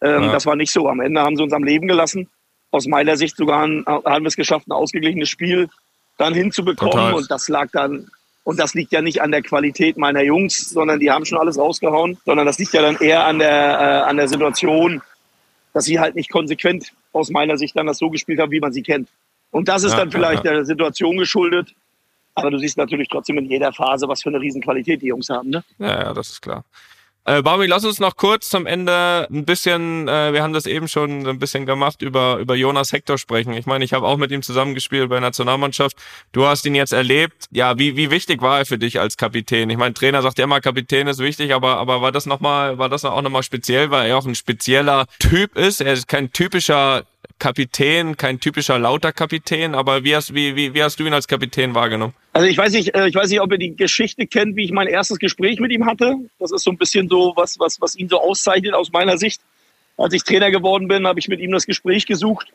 Ähm, 0.02 0.24
Ja. 0.24 0.32
Das 0.32 0.46
war 0.46 0.56
nicht 0.56 0.72
so. 0.72 0.88
Am 0.88 1.00
Ende 1.00 1.22
haben 1.22 1.36
sie 1.36 1.44
uns 1.44 1.54
am 1.54 1.64
Leben 1.64 1.88
gelassen. 1.88 2.28
Aus 2.72 2.88
meiner 2.88 3.18
Sicht 3.18 3.38
sogar 3.38 3.64
ein, 3.64 3.84
haben 3.86 4.24
wir 4.24 4.28
es 4.28 4.36
geschafft, 4.36 4.68
ein 4.68 4.72
ausgeglichenes 4.72 5.30
Spiel 5.30 5.70
dann 6.18 6.34
hinzubekommen. 6.34 6.92
Total. 6.92 7.14
Und 7.14 7.30
das 7.30 7.50
lag 7.50 7.70
dann, 7.72 8.10
und 8.44 8.60
das 8.60 8.74
liegt 8.74 8.92
ja 8.92 9.02
nicht 9.02 9.22
an 9.22 9.32
der 9.32 9.42
Qualität 9.42 9.98
meiner 9.98 10.22
Jungs, 10.22 10.70
sondern 10.70 11.00
die 11.00 11.12
haben 11.12 11.26
schon 11.26 11.38
alles 11.38 11.58
rausgehauen, 11.58 12.18
sondern 12.26 12.46
das 12.46 12.58
liegt 12.60 12.74
ja 12.74 12.82
dann 12.82 12.98
eher 12.98 13.26
an 13.26 13.40
der, 13.40 13.52
äh, 13.52 14.10
an 14.10 14.18
der 14.18 14.28
Situation, 14.28 15.02
dass 15.74 15.86
sie 15.86 16.00
halt 16.00 16.16
nicht 16.16 16.32
konsequent 16.32 16.92
aus 17.14 17.30
meiner 17.30 17.58
Sicht 17.58 17.76
dann 17.76 17.88
das 17.88 17.98
so 17.98 18.10
gespielt 18.10 18.40
haben, 18.40 18.52
wie 18.52 18.60
man 18.60 18.74
sie 18.74 18.84
kennt. 18.84 19.10
Und 19.52 19.68
das 19.68 19.84
ist 19.84 19.92
Ja, 19.92 20.00
dann 20.00 20.12
vielleicht 20.12 20.44
ja, 20.46 20.54
der 20.54 20.66
Situation 20.66 21.18
geschuldet. 21.18 21.74
Aber 22.34 22.50
du 22.50 22.58
siehst 22.58 22.78
natürlich 22.78 23.10
trotzdem 23.10 23.38
in 23.38 23.46
jeder 23.46 23.74
Phase, 23.74 24.08
was 24.08 24.24
für 24.24 24.30
eine 24.30 24.40
Riesenqualität 24.40 25.02
die 25.02 25.08
Jungs 25.08 25.30
haben. 25.30 25.50
Ne? 25.50 25.64
Ja, 25.80 26.04
ja, 26.04 26.14
das 26.14 26.30
ist 26.30 26.42
klar. 26.42 26.64
Äh, 27.24 27.44
Baumi, 27.44 27.68
lass 27.68 27.86
uns 27.86 28.00
noch 28.00 28.16
kurz 28.16 28.50
zum 28.50 28.66
Ende 28.66 29.28
ein 29.30 29.46
bisschen, 29.46 30.08
äh, 30.08 30.34
wir 30.34 30.42
haben 30.42 30.54
das 30.54 30.66
eben 30.66 30.88
schon 30.88 31.28
ein 31.28 31.38
bisschen 31.38 31.68
gemacht, 31.68 32.02
über, 32.02 32.38
über 32.38 32.56
Jonas 32.56 32.94
Hector 32.94 33.20
sprechen. 33.20 33.54
Ich 33.54 33.68
meine, 33.68 33.86
ich 33.86 33.94
habe 33.94 34.08
auch 34.08 34.18
mit 34.18 34.32
ihm 34.32 34.42
zusammengespielt 34.42 35.08
bei 35.08 35.16
der 35.16 35.22
Nationalmannschaft. 35.22 35.96
Du 36.32 36.48
hast 36.48 36.66
ihn 36.66 36.74
jetzt 36.74 36.94
erlebt. 36.94 37.46
Ja, 37.52 37.78
wie, 37.78 37.96
wie 37.96 38.10
wichtig 38.10 38.42
war 38.42 38.60
er 38.60 38.66
für 38.66 38.80
dich 38.80 39.00
als 39.00 39.18
Kapitän? 39.18 39.70
Ich 39.70 39.78
meine, 39.78 39.94
Trainer 39.94 40.24
sagt 40.24 40.40
ja 40.40 40.46
immer, 40.46 40.62
Kapitän 40.62 41.06
ist 41.06 41.20
wichtig, 41.20 41.54
aber, 41.54 41.78
aber 41.78 42.02
war 42.02 42.12
das 42.12 42.26
nochmal, 42.26 42.80
war 42.80 42.90
das 42.90 43.06
auch 43.06 43.22
nochmal 43.22 43.44
speziell, 43.44 43.92
weil 43.92 44.10
er 44.10 44.18
auch 44.18 44.26
ein 44.26 44.34
spezieller 44.34 45.06
Typ 45.20 45.56
ist? 45.56 45.80
Er 45.80 45.94
ist 45.94 46.08
kein 46.08 46.32
typischer 46.32 47.04
Kapitän, 47.40 48.18
kein 48.18 48.40
typischer 48.40 48.78
lauter 48.78 49.12
Kapitän, 49.12 49.74
aber 49.76 50.04
wie 50.04 50.16
hast, 50.16 50.34
wie, 50.34 50.56
wie, 50.56 50.74
wie 50.74 50.84
hast 50.84 51.00
du 51.00 51.06
ihn 51.06 51.14
als 51.14 51.28
Kapitän 51.28 51.74
wahrgenommen? 51.74 52.14
Also 52.34 52.48
ich 52.48 52.58
weiß 52.58 52.72
nicht, 52.74 52.96
äh, 52.96 53.08
ich 53.08 53.16
weiß 53.16 53.30
nicht, 53.30 53.42
ob 53.42 53.52
ihr 53.52 53.58
die 53.58 53.76
Geschichte 53.76 54.28
kennt, 54.28 54.56
wie 54.56 54.64
ich 54.64 54.72
mein 54.72 54.88
erstes 54.88 55.20
Gespräch 55.20 55.60
mit 55.60 55.72
ihm 55.72 55.86
hatte. 55.86 56.16
Das 56.40 56.52
ist 56.52 56.64
so 56.64 56.72
ein 56.72 56.78
bisschen 56.78 57.10
so 57.10 57.34
was, 57.36 57.60
was, 57.60 57.82
was 57.82 57.96
ihn 57.96 58.10
so 58.10 58.20
auszeichnet 58.22 58.74
aus 58.74 58.92
meiner 58.92 59.18
Sicht. 59.18 59.42
Als 59.98 60.14
ich 60.14 60.24
Trainer 60.24 60.52
geworden 60.52 60.88
bin, 60.88 61.06
habe 61.08 61.20
ich 61.20 61.28
mit 61.28 61.40
ihm 61.40 61.52
das 61.52 61.66
Gespräch 61.66 62.06
gesucht. 62.06 62.48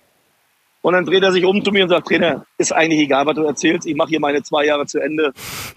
Und 0.82 0.92
dann 0.92 1.04
dreht 1.04 1.22
er 1.22 1.32
sich 1.32 1.44
um 1.44 1.64
zu 1.64 1.72
mir 1.72 1.82
und 1.82 1.90
sagt, 1.90 2.06
Trainer, 2.06 2.46
ist 2.58 2.72
eigentlich 2.72 3.00
egal, 3.00 3.26
was 3.26 3.34
du 3.34 3.42
erzählst. 3.42 3.86
Ich 3.86 3.96
mache 3.96 4.10
hier 4.10 4.20
meine 4.20 4.42
zwei 4.44 4.66
Jahre 4.66 4.86
zu 4.86 5.00
Ende. 5.00 5.32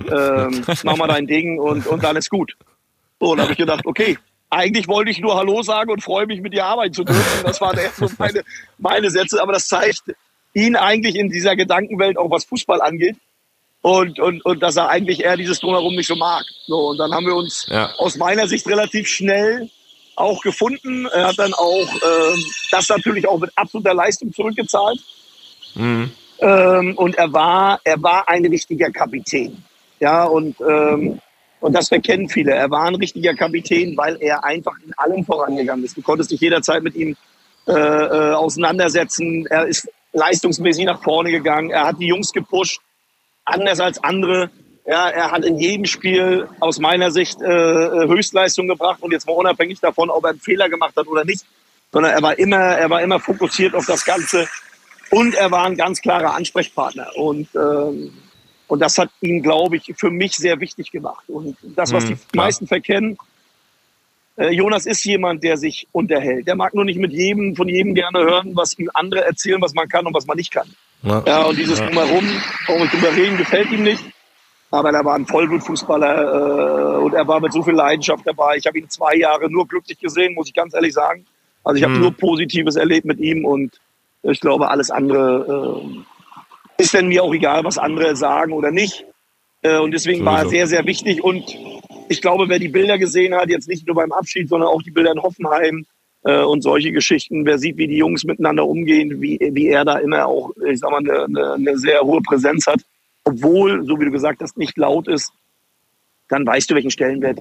Ähm, 0.07 0.63
mach 0.83 0.97
mal 0.97 1.07
dein 1.07 1.25
Ding 1.25 1.59
und, 1.59 1.87
und 1.87 2.03
ist 2.03 2.29
gut. 2.29 2.55
Und 3.17 3.37
dann 3.37 3.45
habe 3.45 3.53
ich 3.53 3.57
gedacht, 3.57 3.85
okay, 3.85 4.17
eigentlich 4.49 4.87
wollte 4.87 5.11
ich 5.11 5.19
nur 5.19 5.35
Hallo 5.35 5.61
sagen 5.61 5.91
und 5.91 6.03
freue 6.03 6.25
mich, 6.25 6.41
mit 6.41 6.53
dir 6.53 6.65
arbeiten 6.65 6.93
zu 6.93 7.03
dürfen. 7.03 7.43
Das 7.43 7.61
waren 7.61 7.77
erst 7.77 7.97
so 7.97 8.07
meine, 8.17 8.43
meine 8.77 9.09
Sätze, 9.11 9.41
aber 9.41 9.53
das 9.53 9.67
zeigt 9.67 10.03
ihn 10.53 10.75
eigentlich 10.75 11.15
in 11.15 11.29
dieser 11.29 11.55
Gedankenwelt, 11.55 12.17
auch 12.17 12.31
was 12.31 12.45
Fußball 12.45 12.81
angeht. 12.81 13.15
Und, 13.81 14.19
und, 14.19 14.43
und 14.43 14.61
dass 14.61 14.75
er 14.75 14.89
eigentlich 14.89 15.23
eher 15.23 15.37
dieses 15.37 15.59
Drumherum 15.59 15.95
nicht 15.95 16.07
so 16.07 16.15
mag. 16.15 16.43
So, 16.67 16.89
und 16.89 16.97
dann 16.97 17.13
haben 17.13 17.25
wir 17.25 17.35
uns 17.35 17.65
Ja. 17.69 17.93
aus 17.97 18.17
meiner 18.17 18.47
Sicht 18.47 18.67
relativ 18.67 19.07
schnell 19.07 19.69
auch 20.15 20.41
gefunden. 20.41 21.05
Er 21.05 21.27
hat 21.27 21.39
dann 21.39 21.53
auch 21.53 21.87
ähm, 21.87 22.43
das 22.71 22.89
natürlich 22.89 23.25
auch 23.27 23.39
mit 23.39 23.51
absoluter 23.55 23.93
Leistung 23.93 24.33
zurückgezahlt. 24.33 24.99
Mhm. 25.75 26.11
Ähm, 26.39 26.97
und 26.97 27.15
er 27.15 27.31
war, 27.31 27.79
er 27.85 28.01
war 28.03 28.27
ein 28.27 28.45
richtiger 28.45 28.89
Kapitän. 28.91 29.63
Ja, 30.01 30.25
und, 30.25 30.57
ähm, 30.61 31.21
und 31.61 31.73
das 31.73 31.89
verkennen 31.89 32.29
viele. 32.29 32.51
Er 32.53 32.69
war 32.69 32.85
ein 32.85 32.95
richtiger 32.95 33.33
Kapitän, 33.33 33.97
weil 33.97 34.17
er 34.21 34.43
einfach 34.43 34.75
in 34.85 34.93
allem 34.97 35.25
vorangegangen 35.25 35.83
ist. 35.83 35.97
Du 35.97 36.01
konntest 36.01 36.31
dich 36.31 36.39
jederzeit 36.39 36.83
mit 36.83 36.95
ihm 36.95 37.15
äh, 37.67 37.73
äh, 37.73 38.33
auseinandersetzen. 38.33 39.45
Er 39.47 39.67
ist 39.67 39.89
leistungsmäßig 40.13 40.85
nach 40.85 41.03
vorne 41.03 41.31
gegangen. 41.31 41.69
Er 41.69 41.85
hat 41.85 41.99
die 41.99 42.07
Jungs 42.07 42.31
gepusht, 42.31 42.81
anders 43.45 43.79
als 43.79 44.03
andere. 44.03 44.49
Ja, 44.87 45.09
er 45.09 45.31
hat 45.31 45.45
in 45.45 45.59
jedem 45.59 45.85
Spiel 45.85 46.47
aus 46.61 46.79
meiner 46.79 47.11
Sicht 47.11 47.41
äh, 47.41 47.45
Höchstleistung 47.45 48.67
gebracht 48.67 49.03
und 49.03 49.11
jetzt 49.11 49.27
mal 49.27 49.33
unabhängig 49.33 49.79
davon, 49.79 50.09
ob 50.09 50.23
er 50.23 50.31
einen 50.31 50.39
Fehler 50.39 50.69
gemacht 50.69 50.95
hat 50.95 51.07
oder 51.07 51.25
nicht, 51.25 51.45
sondern 51.91 52.11
er 52.11 52.21
war 52.23 52.39
immer, 52.39 52.57
er 52.57 52.89
war 52.89 53.01
immer 53.01 53.19
fokussiert 53.19 53.75
auf 53.75 53.85
das 53.85 54.03
Ganze 54.03 54.47
und 55.11 55.35
er 55.35 55.51
war 55.51 55.65
ein 55.65 55.75
ganz 55.75 56.01
klarer 56.01 56.33
Ansprechpartner 56.33 57.15
und 57.15 57.49
ähm, 57.55 58.13
und 58.69 58.79
das 58.79 58.97
hat 58.97 59.09
ihn, 59.19 59.43
glaube 59.43 59.75
ich, 59.77 59.93
für 59.97 60.09
mich 60.11 60.37
sehr 60.37 60.59
wichtig 60.61 60.91
gemacht. 60.91 61.25
Und 61.27 61.57
das, 61.75 61.91
was 61.91 62.05
Mhm, 62.05 62.07
die 62.07 62.15
klar. 62.31 62.45
meisten 62.45 62.67
verkennen, 62.67 63.17
äh, 64.37 64.51
Jonas 64.53 64.85
ist 64.85 65.03
jemand, 65.03 65.43
der 65.43 65.57
sich 65.57 65.87
unterhält. 65.91 66.47
Der 66.47 66.55
mag 66.55 66.73
nur 66.73 66.85
nicht 66.85 66.99
mit 66.99 67.11
jedem, 67.11 67.55
von 67.55 67.67
jedem 67.67 67.93
gerne 67.93 68.19
hören, 68.19 68.55
was 68.55 68.77
ihm 68.79 68.89
andere 68.93 69.25
erzählen, 69.25 69.61
was 69.61 69.73
man 69.73 69.89
kann 69.89 70.05
und 70.05 70.13
was 70.13 70.25
man 70.25 70.37
nicht 70.37 70.51
kann. 70.51 70.69
Ja. 71.03 71.23
Ja, 71.25 71.43
und 71.43 71.57
dieses 71.57 71.79
Drumherum, 71.79 72.25
brauchen 72.65 72.77
wir 72.79 72.83
nicht 72.85 72.93
drüber 72.93 73.15
reden, 73.15 73.37
gefällt 73.37 73.71
ihm 73.71 73.83
nicht. 73.83 74.03
Aber 74.71 74.91
er 74.91 75.03
war 75.03 75.15
ein 75.15 75.25
Vollblutfußballer 75.25 76.95
äh, 76.95 76.97
und 77.03 77.13
er 77.15 77.27
war 77.27 77.39
mit 77.39 77.51
so 77.51 77.63
viel 77.63 77.73
Leidenschaft 77.73 78.25
dabei. 78.27 78.57
Ich 78.57 78.67
habe 78.67 78.77
ihn 78.77 78.87
zwei 78.89 79.15
Jahre 79.15 79.49
nur 79.49 79.67
glücklich 79.67 79.97
gesehen, 79.99 80.35
muss 80.35 80.47
ich 80.49 80.53
ganz 80.53 80.73
ehrlich 80.75 80.93
sagen. 80.93 81.25
Also 81.63 81.77
ich 81.77 81.83
habe 81.83 81.95
Mhm. 81.95 82.01
nur 82.01 82.11
Positives 82.13 82.75
erlebt 82.75 83.05
mit 83.05 83.19
ihm 83.19 83.45
und 83.45 83.79
ich 84.21 84.39
glaube, 84.39 84.69
alles 84.69 84.91
andere 84.91 85.81
äh, 85.83 86.18
ist 86.79 86.93
denn 86.93 87.07
mir 87.07 87.23
auch 87.23 87.33
egal, 87.33 87.63
was 87.63 87.77
andere 87.77 88.15
sagen 88.15 88.53
oder 88.53 88.71
nicht. 88.71 89.05
Äh, 89.61 89.77
und 89.77 89.91
deswegen 89.91 90.25
war 90.25 90.43
er 90.43 90.49
sehr, 90.49 90.67
sehr 90.67 90.85
wichtig. 90.85 91.23
Und 91.23 91.55
ich 92.07 92.21
glaube, 92.21 92.47
wer 92.47 92.59
die 92.59 92.69
Bilder 92.69 92.97
gesehen 92.97 93.35
hat, 93.35 93.49
jetzt 93.49 93.67
nicht 93.67 93.85
nur 93.85 93.95
beim 93.95 94.11
Abschied, 94.11 94.49
sondern 94.49 94.69
auch 94.69 94.81
die 94.81 94.91
Bilder 94.91 95.11
in 95.11 95.21
Hoffenheim 95.21 95.85
äh, 96.23 96.41
und 96.41 96.61
solche 96.61 96.91
Geschichten, 96.91 97.45
wer 97.45 97.57
sieht, 97.57 97.77
wie 97.77 97.87
die 97.87 97.97
Jungs 97.97 98.23
miteinander 98.23 98.65
umgehen, 98.65 99.21
wie, 99.21 99.37
wie 99.39 99.67
er 99.67 99.85
da 99.85 99.99
immer 99.99 100.25
auch, 100.25 100.51
ich 100.65 100.79
sag 100.79 100.91
mal, 100.91 100.99
eine, 100.99 101.25
eine, 101.25 101.53
eine 101.53 101.77
sehr 101.77 102.01
hohe 102.01 102.21
Präsenz 102.21 102.65
hat, 102.67 102.81
obwohl, 103.25 103.85
so 103.85 103.99
wie 103.99 104.05
du 104.05 104.11
gesagt 104.11 104.41
hast, 104.41 104.57
nicht 104.57 104.77
laut 104.77 105.07
ist, 105.07 105.31
dann 106.29 106.45
weißt 106.45 106.69
du, 106.69 106.75
welchen 106.75 106.91
Stellenwert 106.91 107.39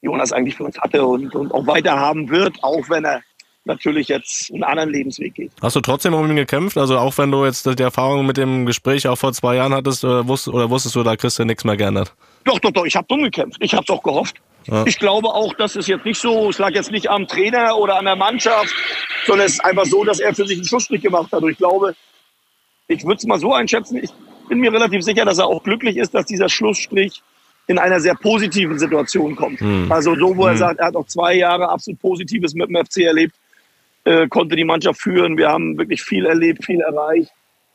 Jonas 0.00 0.32
eigentlich 0.32 0.56
für 0.56 0.64
uns 0.64 0.78
hatte 0.78 1.04
und, 1.04 1.34
und 1.34 1.52
auch 1.52 1.66
weiter 1.66 1.98
haben 1.98 2.30
wird, 2.30 2.62
auch 2.62 2.88
wenn 2.88 3.04
er 3.04 3.22
natürlich 3.68 4.08
jetzt 4.08 4.52
einen 4.52 4.64
anderen 4.64 4.90
Lebensweg 4.90 5.34
geht. 5.34 5.52
Hast 5.62 5.76
du 5.76 5.80
trotzdem 5.80 6.14
um 6.14 6.28
ihn 6.28 6.36
gekämpft? 6.36 6.76
Also 6.76 6.98
auch 6.98 7.16
wenn 7.18 7.30
du 7.30 7.44
jetzt 7.44 7.66
die 7.66 7.82
Erfahrung 7.82 8.26
mit 8.26 8.36
dem 8.36 8.66
Gespräch 8.66 9.06
auch 9.06 9.16
vor 9.16 9.32
zwei 9.32 9.56
Jahren 9.56 9.72
hattest, 9.74 10.02
äh, 10.04 10.26
wusst, 10.26 10.48
oder 10.48 10.68
wusstest 10.70 10.96
du, 10.96 11.02
da 11.02 11.14
kriegst 11.16 11.38
du 11.38 11.44
nichts 11.44 11.64
mehr 11.64 11.76
geändert? 11.76 12.14
Doch, 12.44 12.58
doch, 12.58 12.70
doch, 12.72 12.84
ich 12.84 12.96
habe 12.96 13.06
dumm 13.08 13.22
gekämpft. 13.22 13.58
Ich 13.60 13.74
habe 13.74 13.84
auch 13.92 14.02
gehofft. 14.02 14.36
Ja. 14.66 14.84
Ich 14.86 14.98
glaube 14.98 15.28
auch, 15.28 15.54
dass 15.54 15.76
es 15.76 15.86
jetzt 15.86 16.04
nicht 16.04 16.20
so, 16.20 16.50
es 16.50 16.58
lag 16.58 16.70
jetzt 16.70 16.90
nicht 16.90 17.08
am 17.08 17.26
Trainer 17.28 17.76
oder 17.78 17.96
an 17.98 18.04
der 18.04 18.16
Mannschaft, 18.16 18.74
sondern 19.26 19.46
es 19.46 19.54
ist 19.54 19.64
einfach 19.64 19.86
so, 19.86 20.04
dass 20.04 20.18
er 20.20 20.34
für 20.34 20.46
sich 20.46 20.58
einen 20.58 20.66
Schlussstrich 20.66 21.00
gemacht 21.00 21.30
hat. 21.32 21.42
Und 21.42 21.50
ich 21.50 21.58
glaube, 21.58 21.94
ich 22.88 23.02
würde 23.04 23.16
es 23.16 23.24
mal 23.24 23.38
so 23.38 23.54
einschätzen, 23.54 23.98
ich 24.02 24.10
bin 24.48 24.58
mir 24.60 24.72
relativ 24.72 25.02
sicher, 25.02 25.24
dass 25.24 25.38
er 25.38 25.46
auch 25.46 25.62
glücklich 25.62 25.96
ist, 25.96 26.14
dass 26.14 26.26
dieser 26.26 26.48
Schlussstrich 26.48 27.22
in 27.66 27.78
einer 27.78 28.00
sehr 28.00 28.14
positiven 28.14 28.78
Situation 28.78 29.36
kommt. 29.36 29.60
Hm. 29.60 29.92
Also 29.92 30.14
so, 30.16 30.34
wo 30.36 30.46
er 30.46 30.52
Hm. 30.52 30.58
sagt, 30.58 30.80
er 30.80 30.86
hat 30.86 30.96
auch 30.96 31.06
zwei 31.06 31.34
Jahre 31.34 31.68
absolut 31.68 32.00
Positives 32.00 32.54
mit 32.54 32.68
dem 32.68 32.76
FC 32.76 33.02
erlebt, 33.02 33.34
äh, 34.08 34.28
konnte 34.28 34.56
die 34.56 34.64
Mannschaft 34.64 35.00
führen. 35.00 35.36
Wir 35.36 35.48
haben 35.48 35.76
wirklich 35.76 36.02
viel 36.02 36.24
erlebt, 36.24 36.64
viel 36.64 36.80
erreicht. 36.80 37.30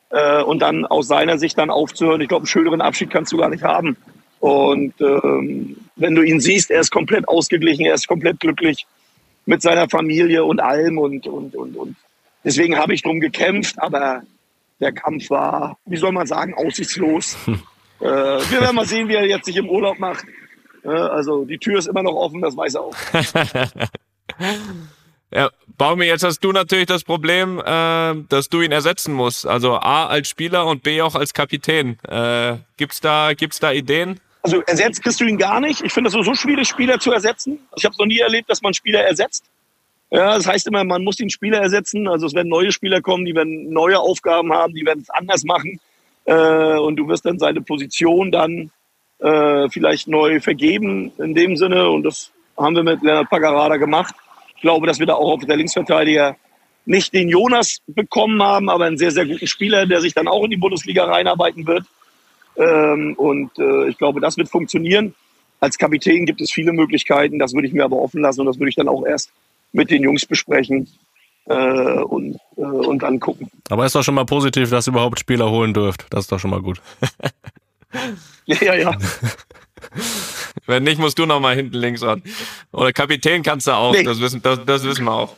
Äh, 0.10 0.42
und 0.42 0.62
dann 0.62 0.86
aus 0.86 1.08
seiner 1.08 1.38
Sicht 1.38 1.58
dann 1.58 1.70
aufzuhören, 1.70 2.22
ich 2.22 2.28
glaube, 2.28 2.42
einen 2.42 2.48
schöneren 2.48 2.82
Abschied 2.82 3.12
kannst 3.12 3.32
du 3.32 3.38
gar 3.38 3.50
nicht 3.50 3.64
haben. 3.64 3.96
Und 4.40 4.94
ähm, 5.00 5.78
wenn 5.96 6.16
du 6.16 6.24
ihn 6.24 6.40
siehst, 6.40 6.72
er 6.72 6.82
ist 6.82 6.92
komplett 6.92 7.28
ausgeglichen, 7.28 7.86
er 7.86 7.94
ist 7.94 8.08
komplett 8.08 8.40
glücklich 8.40 8.86
mit 9.46 9.62
seiner 9.62 9.88
Familie 9.88 10.44
und 10.44 10.60
allem 10.60 10.98
und, 10.98 11.28
und, 11.28 11.56
und, 11.56 11.76
und. 11.78 11.96
Deswegen 12.44 12.78
habe 12.78 12.94
ich 12.94 13.04
drum 13.04 13.20
gekämpft, 13.20 13.76
aber 13.78 14.24
der 14.80 14.92
Kampf 14.92 15.30
war, 15.30 15.78
wie 15.86 15.98
soll 15.98 16.12
man 16.12 16.28
sagen, 16.28 16.56
aussichtslos. 16.56 17.38
äh, 18.02 18.06
wir 18.06 18.62
werden 18.62 18.76
mal 18.76 18.86
sehen, 18.86 19.08
wie 19.08 19.16
er 19.16 19.26
jetzt 19.26 19.46
sich 19.46 19.56
im 19.58 19.70
Urlaub 19.70 20.00
macht. 20.00 20.26
Äh, 20.84 20.90
also 20.90 21.46
die 21.46 21.60
Tür 21.60 21.78
ist 21.78 21.88
immer 21.88 22.04
noch 22.04 22.16
offen, 22.16 22.42
das 22.42 22.58
weiß 22.58 22.76
er 22.76 22.82
auch. 22.82 22.96
Ja, 25.34 25.50
Baumi, 25.78 26.06
jetzt 26.06 26.24
hast 26.24 26.42
du 26.42 26.52
natürlich 26.52 26.86
das 26.86 27.04
Problem, 27.04 27.60
äh, 27.60 28.16
dass 28.30 28.50
du 28.50 28.62
ihn 28.62 28.72
ersetzen 28.72 29.14
musst. 29.14 29.48
Also 29.48 29.74
A 29.74 30.06
als 30.06 30.30
Spieler 30.30 30.68
und 30.68 30.84
B 30.84 31.02
auch 31.02 31.16
als 31.16 31.34
Kapitän. 31.34 31.98
Äh, 32.08 32.58
gibt's 32.78 33.02
da, 33.02 33.34
gibt's 33.34 33.60
da 33.60 33.72
Ideen? 33.72 34.20
Also 34.44 34.62
ersetzt 34.62 35.02
kriegst 35.02 35.20
du 35.22 35.26
ihn 35.26 35.38
gar 35.38 35.60
nicht. 35.60 35.82
Ich 35.82 35.92
finde 35.92 36.10
es 36.10 36.14
so, 36.14 36.36
schwierig, 36.36 36.68
Spieler 36.68 37.00
zu 37.00 37.12
ersetzen. 37.12 37.60
Also 37.72 37.78
ich 37.78 37.86
habe 37.86 37.96
noch 37.98 38.06
nie 38.06 38.20
erlebt, 38.20 38.50
dass 38.50 38.62
man 38.62 38.74
Spieler 38.74 39.04
ersetzt. 39.04 39.46
Ja, 40.12 40.36
das 40.36 40.46
heißt 40.46 40.68
immer, 40.68 40.84
man 40.84 41.04
muss 41.04 41.16
den 41.16 41.32
Spieler 41.32 41.60
ersetzen. 41.60 42.08
Also 42.08 42.28
es 42.28 42.36
werden 42.36 42.50
neue 42.50 42.72
Spieler 42.72 43.02
kommen, 43.02 43.26
die 43.26 43.34
werden 43.34 43.72
neue 43.72 44.00
Aufgaben 44.00 44.54
haben, 44.54 44.76
die 44.76 44.86
werden 44.86 45.00
es 45.02 45.10
anders 45.10 45.44
machen. 45.44 45.80
Äh, 46.26 46.78
und 46.78 46.98
du 46.98 47.08
wirst 47.08 47.26
dann 47.26 47.40
seine 47.40 47.62
Position 47.62 48.32
dann 48.32 48.70
äh, 49.18 49.68
vielleicht 49.70 50.08
neu 50.08 50.40
vergeben 50.42 51.12
in 51.18 51.34
dem 51.34 51.56
Sinne. 51.56 51.90
Und 51.90 52.04
das 52.04 52.32
haben 52.56 52.76
wir 52.76 52.84
mit 52.84 53.02
Leonard 53.02 53.30
Paggarada 53.32 53.78
gemacht. 53.78 54.14
Ich 54.64 54.66
glaube, 54.66 54.88
dass 54.88 54.98
wir 54.98 55.06
da 55.06 55.16
auch 55.16 55.34
auf 55.34 55.46
der 55.46 55.58
Linksverteidiger 55.58 56.38
nicht 56.86 57.14
den 57.14 57.28
Jonas 57.28 57.80
bekommen 57.86 58.42
haben, 58.42 58.70
aber 58.70 58.86
einen 58.86 58.98
sehr, 58.98 59.12
sehr 59.12 59.26
guten 59.26 59.46
Spieler, 59.46 59.86
der 59.86 60.00
sich 60.00 60.14
dann 60.14 60.30
auch 60.30 60.46
in 60.46 60.52
die 60.52 60.58
Bundesliga 60.58 61.04
reinarbeiten 61.04 61.68
wird. 61.68 61.84
Ähm, 62.56 63.14
und 63.18 63.52
äh, 63.60 63.90
ich 63.90 63.98
glaube, 63.98 64.22
das 64.22 64.38
wird 64.38 64.48
funktionieren. 64.48 65.16
Als 65.60 65.78
Kapitän 65.78 66.26
gibt 66.26 66.40
es 66.40 66.50
viele 66.50 66.72
Möglichkeiten. 66.72 67.40
Das 67.40 67.54
würde 67.54 67.68
ich 67.68 67.74
mir 67.74 67.84
aber 67.84 67.98
offen 67.98 68.22
lassen 68.22 68.40
und 68.40 68.46
das 68.46 68.58
würde 68.58 68.70
ich 68.70 68.76
dann 68.76 68.88
auch 68.88 69.06
erst 69.06 69.34
mit 69.74 69.92
den 69.92 70.02
Jungs 70.02 70.26
besprechen 70.26 70.88
äh, 71.48 72.00
und, 72.00 72.38
äh, 72.56 72.62
und 72.62 73.04
dann 73.04 73.20
gucken. 73.20 73.52
Aber 73.70 73.86
ist 73.86 73.96
doch 73.96 74.04
schon 74.04 74.16
mal 74.16 74.26
positiv, 74.26 74.70
dass 74.70 74.88
ihr 74.88 74.92
überhaupt 74.92 75.20
Spieler 75.20 75.52
holen 75.52 75.74
dürft. 75.74 76.06
Das 76.10 76.22
ist 76.22 76.32
doch 76.32 76.40
schon 76.40 76.52
mal 76.52 76.62
gut. 76.62 76.82
Ja, 78.46 78.58
ja, 78.62 78.74
ja. 78.76 78.98
Wenn 80.66 80.84
nicht, 80.84 81.00
musst 81.00 81.20
du 81.20 81.26
noch 81.26 81.40
mal 81.40 81.56
hinten 81.56 81.78
links 81.78 82.02
ran. 82.04 82.24
Oder 82.72 82.94
Kapitän 82.94 83.44
kannst 83.44 83.68
du 83.68 83.72
auch. 83.72 83.94
Nee. 83.94 84.04
Das 84.04 84.20
wissen, 84.20 84.42
das, 84.42 84.60
das 84.66 84.84
wissen 84.84 85.06
wir 85.06 85.12
auch. 85.12 85.36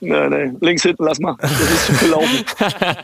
Nee, 0.00 0.28
nee. 0.28 0.52
Links 0.60 0.82
hinten, 0.82 1.04
lass 1.04 1.18
mal. 1.18 1.36
Das 1.40 1.50
ist 1.50 1.86
zu 1.86 1.94
viel 1.94 2.08
laufen. 2.08 2.44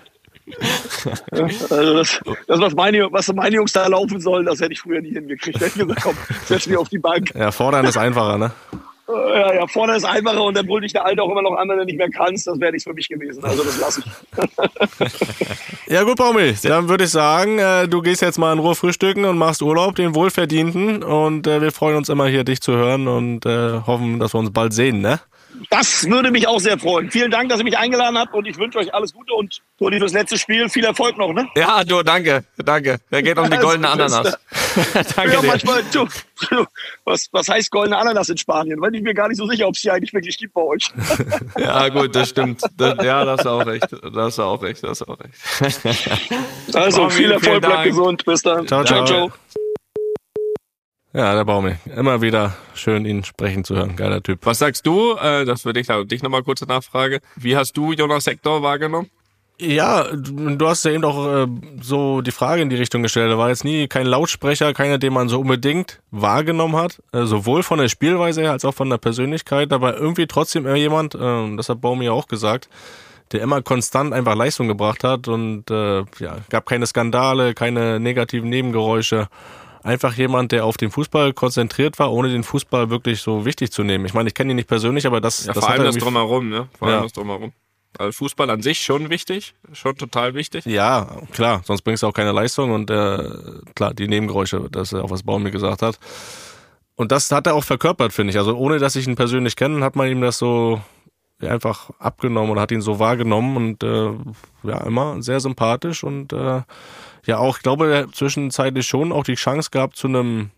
Ja, 1.32 1.42
also 1.70 1.94
das, 1.94 2.20
das 2.46 2.60
was, 2.60 2.74
meine, 2.74 3.10
was 3.10 3.32
meine 3.32 3.56
Jungs 3.56 3.72
da 3.72 3.86
laufen 3.88 4.20
sollen, 4.20 4.46
das 4.46 4.60
hätte 4.60 4.72
ich 4.72 4.80
früher 4.80 5.00
nie 5.00 5.12
hingekriegt. 5.12 5.56
Hätte 5.60 5.66
ich 5.66 5.74
gesagt, 5.74 6.02
komm, 6.02 6.16
setz 6.44 6.68
mich 6.68 6.76
auf 6.76 6.88
die 6.88 6.98
Bank. 6.98 7.32
Ja, 7.34 7.50
fordern 7.50 7.84
ist 7.84 7.96
einfacher, 7.96 8.38
ne? 8.38 8.52
Ja, 9.08 9.54
ja, 9.54 9.66
vorne 9.68 9.96
ist 9.96 10.04
einfacher 10.04 10.42
und 10.42 10.56
dann 10.56 10.66
brüllt 10.66 10.84
dich 10.84 10.92
der 10.92 11.04
Alte 11.04 11.22
auch 11.22 11.30
immer 11.30 11.42
noch 11.42 11.56
an, 11.56 11.68
wenn 11.68 11.78
du 11.78 11.84
nicht 11.84 11.98
mehr 11.98 12.10
kannst. 12.10 12.46
Das 12.46 12.58
wäre 12.58 12.72
nichts 12.72 12.84
für 12.84 12.94
mich 12.94 13.08
gewesen. 13.08 13.44
Also 13.44 13.62
das 13.62 13.78
lasse 13.78 14.02
ich. 14.04 15.56
Ja 15.88 16.02
gut, 16.02 16.16
Baumi, 16.16 16.52
dann 16.64 16.88
würde 16.88 17.04
ich 17.04 17.10
sagen, 17.10 17.60
äh, 17.60 17.86
du 17.86 18.02
gehst 18.02 18.20
jetzt 18.20 18.38
mal 18.38 18.52
in 18.52 18.58
Ruhe 18.58 18.74
frühstücken 18.74 19.24
und 19.24 19.38
machst 19.38 19.62
Urlaub, 19.62 19.94
den 19.94 20.16
wohlverdienten. 20.16 21.04
Und 21.04 21.46
äh, 21.46 21.60
wir 21.60 21.70
freuen 21.70 21.96
uns 21.96 22.08
immer 22.08 22.26
hier, 22.26 22.42
dich 22.42 22.60
zu 22.60 22.72
hören 22.72 23.06
und 23.06 23.46
äh, 23.46 23.82
hoffen, 23.86 24.18
dass 24.18 24.34
wir 24.34 24.40
uns 24.40 24.52
bald 24.52 24.72
sehen, 24.72 25.00
ne? 25.00 25.20
Das 25.70 26.08
würde 26.08 26.30
mich 26.30 26.48
auch 26.48 26.58
sehr 26.58 26.78
freuen. 26.78 27.10
Vielen 27.10 27.30
Dank, 27.30 27.48
dass 27.48 27.60
ihr 27.60 27.64
mich 27.64 27.78
eingeladen 27.78 28.18
habt 28.18 28.34
und 28.34 28.46
ich 28.46 28.58
wünsche 28.58 28.78
euch 28.78 28.92
alles 28.92 29.14
Gute 29.14 29.32
und 29.32 29.62
Toni 29.78 29.98
fürs 29.98 30.12
letzte 30.12 30.36
Spiel 30.38 30.68
viel 30.68 30.84
Erfolg 30.84 31.16
noch. 31.16 31.32
Ne? 31.32 31.46
Ja, 31.56 31.82
du, 31.84 32.02
danke, 32.02 32.44
danke. 32.58 32.98
Der 33.10 33.22
geht 33.22 33.38
um 33.38 33.48
die 33.48 33.56
goldene 33.60 33.88
Ananas. 33.88 34.36
Danke 35.16 35.32
ja, 35.32 35.42
manchmal, 35.42 35.82
du, 35.92 36.06
was, 37.04 37.28
was 37.32 37.48
heißt 37.48 37.70
goldene 37.70 37.96
Ananas 37.96 38.28
in 38.28 38.36
Spanien? 38.36 38.80
Weil 38.80 38.94
ich 38.94 39.02
mir 39.02 39.14
gar 39.14 39.28
nicht 39.28 39.38
so 39.38 39.46
sicher, 39.46 39.66
ob 39.66 39.74
es 39.74 39.82
die 39.82 39.90
eigentlich 39.90 40.12
wirklich 40.12 40.36
gibt 40.38 40.54
bei 40.54 40.62
euch. 40.62 40.90
Ja, 41.58 41.88
gut, 41.88 42.14
das 42.14 42.30
stimmt. 42.30 42.60
Das, 42.76 43.04
ja, 43.04 43.24
das 43.24 43.42
du 43.42 43.50
auch 43.50 43.66
recht. 43.66 43.86
Das 44.14 44.36
du 44.36 44.42
auch 44.42 44.62
recht. 44.62 44.82
Das 44.82 44.98
du 44.98 45.06
auch 45.06 45.18
recht. 45.18 45.80
Also 46.74 46.98
Tommy, 46.98 47.10
viel 47.12 47.30
Erfolg, 47.30 47.60
bleibt 47.60 47.74
Dank. 47.74 47.86
gesund. 47.86 48.24
Bis 48.24 48.42
dann. 48.42 48.66
Ciao, 48.66 48.84
ciao. 48.84 49.04
ciao. 49.06 49.32
Ja, 51.12 51.34
der 51.34 51.44
Baumi. 51.44 51.76
Immer 51.96 52.20
wieder 52.20 52.54
schön, 52.74 53.06
ihn 53.06 53.24
sprechen 53.24 53.64
zu 53.64 53.74
hören. 53.74 53.96
Geiler 53.96 54.22
Typ. 54.22 54.40
Was 54.44 54.58
sagst 54.58 54.86
du? 54.86 55.14
Äh, 55.14 55.46
das 55.46 55.64
würde 55.64 55.80
ich 55.80 55.86
dich 56.08 56.22
nochmal 56.22 56.42
kurze 56.42 56.66
Nachfrage. 56.66 57.20
Wie 57.36 57.56
hast 57.56 57.76
du 57.76 57.92
Jonas 57.92 58.26
Hector 58.26 58.62
wahrgenommen? 58.62 59.10
Ja, 59.58 60.04
du 60.14 60.68
hast 60.68 60.84
ja 60.84 60.90
eben 60.90 61.04
auch 61.04 61.44
äh, 61.44 61.46
so 61.80 62.20
die 62.20 62.30
Frage 62.30 62.60
in 62.60 62.68
die 62.68 62.76
Richtung 62.76 63.02
gestellt. 63.02 63.30
Er 63.30 63.38
war 63.38 63.48
jetzt 63.48 63.64
nie 63.64 63.88
kein 63.88 64.06
Lautsprecher, 64.06 64.74
keiner, 64.74 64.98
den 64.98 65.14
man 65.14 65.30
so 65.30 65.40
unbedingt 65.40 66.00
wahrgenommen 66.10 66.76
hat. 66.76 67.02
Äh, 67.12 67.24
sowohl 67.24 67.62
von 67.62 67.78
der 67.78 67.88
Spielweise 67.88 68.42
her 68.42 68.52
als 68.52 68.66
auch 68.66 68.74
von 68.74 68.90
der 68.90 68.98
Persönlichkeit, 68.98 69.72
aber 69.72 69.96
irgendwie 69.96 70.26
trotzdem 70.26 70.66
immer 70.66 70.76
jemand, 70.76 71.14
äh, 71.14 71.56
das 71.56 71.70
hat 71.70 71.80
Baumi 71.80 72.04
ja 72.04 72.12
auch 72.12 72.28
gesagt, 72.28 72.68
der 73.32 73.40
immer 73.40 73.62
konstant 73.62 74.12
einfach 74.12 74.34
Leistung 74.36 74.68
gebracht 74.68 75.02
hat 75.04 75.26
und 75.26 75.70
äh, 75.70 76.00
ja, 76.18 76.36
gab 76.50 76.66
keine 76.66 76.86
Skandale, 76.86 77.54
keine 77.54 77.98
negativen 77.98 78.50
Nebengeräusche. 78.50 79.28
Einfach 79.82 80.14
jemand, 80.14 80.52
der 80.52 80.64
auf 80.64 80.76
den 80.76 80.90
Fußball 80.90 81.32
konzentriert 81.32 81.98
war, 81.98 82.12
ohne 82.12 82.28
den 82.28 82.42
Fußball 82.42 82.90
wirklich 82.90 83.22
so 83.22 83.44
wichtig 83.46 83.70
zu 83.72 83.84
nehmen. 83.84 84.04
Ich 84.04 84.14
meine, 84.14 84.28
ich 84.28 84.34
kenne 84.34 84.52
ihn 84.52 84.56
nicht 84.56 84.68
persönlich, 84.68 85.06
aber 85.06 85.20
das, 85.20 85.46
Ja, 85.46 85.54
das 85.54 85.64
vor 85.64 85.72
allem 85.72 85.84
das 85.84 85.96
Drumherum, 85.96 86.48
ne? 86.50 86.68
Vor 86.78 86.88
allem 86.88 86.96
Ja. 86.98 87.02
das 87.04 87.12
Drumherum. 87.12 87.52
Also 87.98 88.12
Fußball 88.12 88.50
an 88.50 88.62
sich 88.62 88.80
schon 88.80 89.10
wichtig, 89.10 89.54
schon 89.72 89.96
total 89.96 90.34
wichtig. 90.34 90.66
Ja, 90.66 91.20
klar, 91.32 91.62
sonst 91.64 91.82
bringst 91.82 92.02
du 92.02 92.06
auch 92.06 92.12
keine 92.12 92.32
Leistung 92.32 92.72
und 92.72 92.90
äh, 92.90 93.18
klar, 93.74 93.94
die 93.94 94.08
Nebengeräusche, 94.08 94.68
das 94.70 94.92
ist 94.92 94.98
auch 94.98 95.10
was 95.10 95.22
Baum 95.22 95.42
mir 95.42 95.50
gesagt 95.50 95.82
hat. 95.82 95.98
Und 96.94 97.12
das 97.12 97.30
hat 97.30 97.46
er 97.46 97.54
auch 97.54 97.64
verkörpert, 97.64 98.12
finde 98.12 98.30
ich. 98.30 98.38
Also 98.38 98.56
ohne, 98.56 98.78
dass 98.78 98.96
ich 98.96 99.06
ihn 99.06 99.16
persönlich 99.16 99.56
kenne, 99.56 99.84
hat 99.84 99.96
man 99.96 100.08
ihm 100.08 100.20
das 100.20 100.38
so 100.38 100.80
einfach 101.40 101.90
abgenommen 101.98 102.50
oder 102.50 102.62
hat 102.62 102.72
ihn 102.72 102.80
so 102.80 102.98
wahrgenommen 102.98 103.56
und 103.56 103.82
äh, 103.82 104.10
ja, 104.62 104.78
immer 104.84 105.22
sehr 105.22 105.40
sympathisch 105.40 106.02
und 106.02 106.32
äh, 106.32 106.62
ja 107.26 107.38
auch, 107.38 107.58
ich 107.58 107.62
glaube, 107.62 108.08
zwischenzeitlich 108.12 108.86
schon 108.86 109.12
auch 109.12 109.24
die 109.24 109.34
Chance 109.34 109.70
gehabt 109.70 109.96
zu 109.96 110.08
einem 110.08 110.50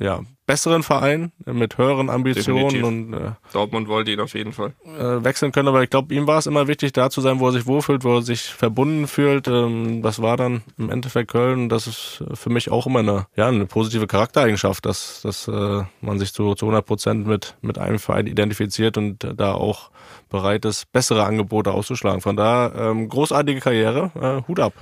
ja, 0.00 0.20
besseren 0.46 0.82
Verein 0.82 1.32
äh, 1.46 1.52
mit 1.52 1.78
höheren 1.78 2.10
Ambitionen 2.10 2.68
Definitiv. 2.68 2.84
und 2.84 3.14
äh, 3.14 3.32
Dortmund 3.52 3.88
wollte 3.88 4.10
ihn 4.10 4.20
auf 4.20 4.34
jeden 4.34 4.52
Fall. 4.52 4.74
äh, 4.84 5.24
wechseln 5.24 5.52
können, 5.52 5.68
aber 5.68 5.82
ich 5.82 5.90
glaube, 5.90 6.14
ihm 6.14 6.26
war 6.26 6.38
es 6.38 6.46
immer 6.46 6.68
wichtig, 6.68 6.92
da 6.92 7.10
zu 7.10 7.20
sein, 7.20 7.40
wo 7.40 7.46
er 7.46 7.52
sich 7.52 7.66
wohlfühlt, 7.66 8.04
wo 8.04 8.16
er 8.16 8.22
sich 8.22 8.42
verbunden 8.42 9.06
fühlt. 9.06 9.48
Ähm, 9.48 10.02
das 10.02 10.20
war 10.20 10.36
dann 10.36 10.62
im 10.78 10.90
Endeffekt 10.90 11.30
Köln. 11.30 11.68
Das 11.68 11.86
ist 11.86 12.24
für 12.34 12.50
mich 12.50 12.70
auch 12.70 12.86
immer 12.86 13.00
eine, 13.00 13.26
ja, 13.36 13.48
eine 13.48 13.66
positive 13.66 14.06
Charaktereigenschaft, 14.06 14.84
dass, 14.86 15.22
dass 15.22 15.48
äh, 15.48 15.82
man 16.00 16.18
sich 16.18 16.32
zu, 16.32 16.54
zu 16.54 16.66
100 16.66 16.84
Prozent 16.84 17.26
mit, 17.26 17.56
mit 17.62 17.78
einem 17.78 17.98
Verein 17.98 18.26
identifiziert 18.26 18.96
und 18.96 19.24
äh, 19.24 19.34
da 19.34 19.54
auch 19.54 19.90
bereit 20.28 20.64
ist, 20.64 20.90
bessere 20.92 21.24
Angebote 21.24 21.72
auszuschlagen. 21.72 22.20
Von 22.20 22.36
da 22.36 22.90
ähm, 22.90 23.08
großartige 23.08 23.60
Karriere, 23.60 24.10
äh, 24.20 24.48
Hut 24.48 24.60
ab. 24.60 24.72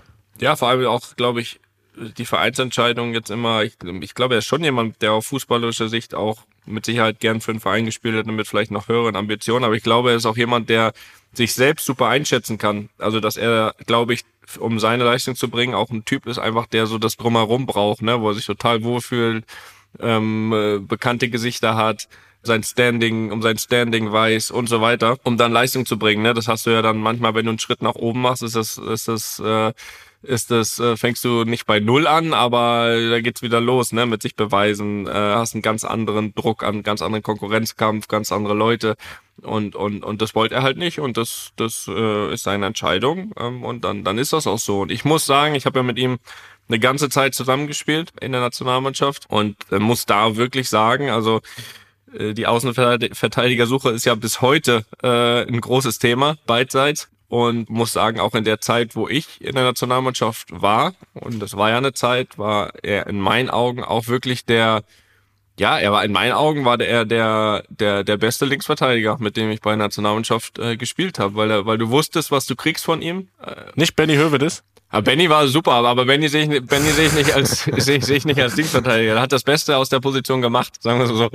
Ja, 0.40 0.56
vor 0.56 0.68
allem 0.68 0.86
auch, 0.86 1.00
glaube 1.16 1.40
ich, 1.40 1.60
die 1.96 2.24
Vereinsentscheidung 2.24 3.14
jetzt 3.14 3.30
immer, 3.30 3.62
ich, 3.64 3.74
ich 4.00 4.14
glaube, 4.14 4.34
er 4.34 4.38
ist 4.38 4.46
schon 4.46 4.64
jemand, 4.64 5.02
der 5.02 5.12
auf 5.12 5.26
fußballerischer 5.26 5.88
Sicht 5.88 6.14
auch 6.14 6.42
mit 6.64 6.86
Sicherheit 6.86 7.20
gern 7.20 7.40
für 7.40 7.50
einen 7.50 7.60
Verein 7.60 7.84
gespielt 7.84 8.16
hat 8.16 8.26
und 8.26 8.36
mit 8.36 8.46
vielleicht 8.46 8.70
noch 8.70 8.88
höheren 8.88 9.16
Ambitionen, 9.16 9.64
aber 9.64 9.74
ich 9.74 9.82
glaube, 9.82 10.10
er 10.10 10.16
ist 10.16 10.26
auch 10.26 10.36
jemand, 10.36 10.68
der 10.68 10.92
sich 11.32 11.54
selbst 11.54 11.86
super 11.86 12.08
einschätzen 12.08 12.58
kann. 12.58 12.88
Also, 12.98 13.20
dass 13.20 13.36
er, 13.36 13.74
glaube 13.86 14.14
ich, 14.14 14.24
um 14.58 14.78
seine 14.78 15.04
Leistung 15.04 15.34
zu 15.34 15.48
bringen, 15.48 15.74
auch 15.74 15.90
ein 15.90 16.04
Typ 16.04 16.26
ist 16.26 16.38
einfach, 16.38 16.66
der 16.66 16.86
so 16.86 16.98
das 16.98 17.16
Drumherum 17.16 17.66
braucht, 17.66 18.02
ne, 18.02 18.20
wo 18.20 18.28
er 18.28 18.34
sich 18.34 18.46
total 18.46 18.82
wohlfühlt, 18.82 19.44
ähm, 20.00 20.52
äh, 20.52 20.78
bekannte 20.78 21.28
Gesichter 21.28 21.76
hat, 21.76 22.08
sein 22.42 22.62
Standing, 22.62 23.30
um 23.30 23.40
sein 23.40 23.56
Standing 23.56 24.10
weiß 24.10 24.50
und 24.50 24.68
so 24.68 24.80
weiter, 24.80 25.18
um 25.22 25.36
dann 25.36 25.52
Leistung 25.52 25.86
zu 25.86 25.98
bringen. 25.98 26.22
Ne? 26.22 26.34
Das 26.34 26.48
hast 26.48 26.66
du 26.66 26.70
ja 26.70 26.82
dann 26.82 26.98
manchmal, 26.98 27.34
wenn 27.34 27.44
du 27.44 27.50
einen 27.50 27.58
Schritt 27.58 27.82
nach 27.82 27.94
oben 27.94 28.20
machst, 28.20 28.42
ist 28.42 28.56
das, 28.56 28.78
ist 28.78 29.08
das, 29.08 29.38
äh, 29.38 29.72
ist 30.22 30.50
das, 30.50 30.78
äh, 30.78 30.96
fängst 30.96 31.24
du 31.24 31.44
nicht 31.44 31.66
bei 31.66 31.80
Null 31.80 32.06
an, 32.06 32.32
aber 32.32 32.96
da 33.10 33.20
geht's 33.20 33.42
wieder 33.42 33.60
los, 33.60 33.92
ne, 33.92 34.06
mit 34.06 34.22
sich 34.22 34.36
beweisen, 34.36 35.06
äh, 35.06 35.10
hast 35.10 35.54
einen 35.54 35.62
ganz 35.62 35.84
anderen 35.84 36.34
Druck 36.34 36.62
an, 36.62 36.82
ganz 36.82 37.02
anderen 37.02 37.22
Konkurrenzkampf, 37.22 38.08
ganz 38.08 38.32
andere 38.32 38.54
Leute 38.54 38.96
und 39.42 39.74
und 39.74 40.04
und 40.04 40.22
das 40.22 40.34
wollte 40.34 40.54
er 40.54 40.62
halt 40.62 40.76
nicht 40.76 41.00
und 41.00 41.16
das 41.16 41.50
das 41.56 41.88
äh, 41.88 42.32
ist 42.32 42.44
seine 42.44 42.66
Entscheidung 42.66 43.32
ähm, 43.38 43.64
und 43.64 43.84
dann 43.84 44.04
dann 44.04 44.18
ist 44.18 44.32
das 44.32 44.46
auch 44.46 44.58
so 44.58 44.82
und 44.82 44.92
ich 44.92 45.04
muss 45.04 45.24
sagen, 45.26 45.54
ich 45.54 45.66
habe 45.66 45.80
ja 45.80 45.82
mit 45.82 45.98
ihm 45.98 46.18
eine 46.68 46.78
ganze 46.78 47.08
Zeit 47.08 47.34
zusammengespielt 47.34 48.12
in 48.20 48.32
der 48.32 48.40
Nationalmannschaft 48.40 49.26
und 49.28 49.56
äh, 49.70 49.78
muss 49.78 50.06
da 50.06 50.36
wirklich 50.36 50.68
sagen, 50.68 51.10
also 51.10 51.40
äh, 52.16 52.34
die 52.34 52.46
Außenverteidigersuche 52.46 53.90
ist 53.90 54.04
ja 54.04 54.14
bis 54.14 54.40
heute 54.40 54.84
äh, 55.02 55.42
ein 55.42 55.60
großes 55.60 55.98
Thema, 55.98 56.36
beidseits. 56.46 57.08
Und 57.32 57.70
muss 57.70 57.94
sagen, 57.94 58.20
auch 58.20 58.34
in 58.34 58.44
der 58.44 58.60
Zeit, 58.60 58.94
wo 58.94 59.08
ich 59.08 59.40
in 59.40 59.54
der 59.54 59.64
Nationalmannschaft 59.64 60.48
war, 60.50 60.92
und 61.14 61.40
das 61.40 61.56
war 61.56 61.70
ja 61.70 61.78
eine 61.78 61.94
Zeit, 61.94 62.36
war 62.36 62.74
er 62.82 63.06
in 63.06 63.18
meinen 63.20 63.48
Augen 63.48 63.82
auch 63.82 64.06
wirklich 64.08 64.44
der, 64.44 64.82
ja, 65.58 65.78
er 65.78 65.92
war 65.92 66.04
in 66.04 66.12
meinen 66.12 66.32
Augen 66.32 66.66
war 66.66 66.76
der 66.76 67.06
der 67.06 67.64
der 67.70 68.04
der 68.04 68.18
beste 68.18 68.44
Linksverteidiger, 68.44 69.16
mit 69.18 69.38
dem 69.38 69.50
ich 69.50 69.62
bei 69.62 69.70
der 69.70 69.78
Nationalmannschaft 69.78 70.58
äh, 70.58 70.76
gespielt 70.76 71.18
habe, 71.18 71.34
weil 71.34 71.50
er, 71.50 71.64
weil 71.64 71.78
du 71.78 71.88
wusstest, 71.88 72.30
was 72.32 72.44
du 72.44 72.54
kriegst 72.54 72.84
von 72.84 73.00
ihm. 73.00 73.28
Nicht 73.76 73.96
Benny 73.96 74.16
Hövedes? 74.16 74.62
Aber 74.92 75.02
Benny 75.02 75.28
war 75.28 75.48
super, 75.48 75.72
aber 75.72 76.04
Benny 76.04 76.28
sehe 76.28 76.42
ich, 76.42 76.48
nicht- 76.48 76.66
Benny 76.66 76.90
sehe 76.90 77.06
ich 77.06 77.14
nicht 77.14 77.32
als 77.34 77.64
sehe 77.78 77.96
ich, 77.96 78.08
ich 78.08 78.24
nicht 78.24 78.40
als 78.40 78.56
Linksverteidiger. 78.56 79.14
Er 79.14 79.20
hat 79.22 79.32
das 79.32 79.42
Beste 79.42 79.76
aus 79.76 79.88
der 79.88 80.00
Position 80.00 80.42
gemacht, 80.42 80.80
sagen 80.82 81.00
wir 81.00 81.06
so. 81.06 81.30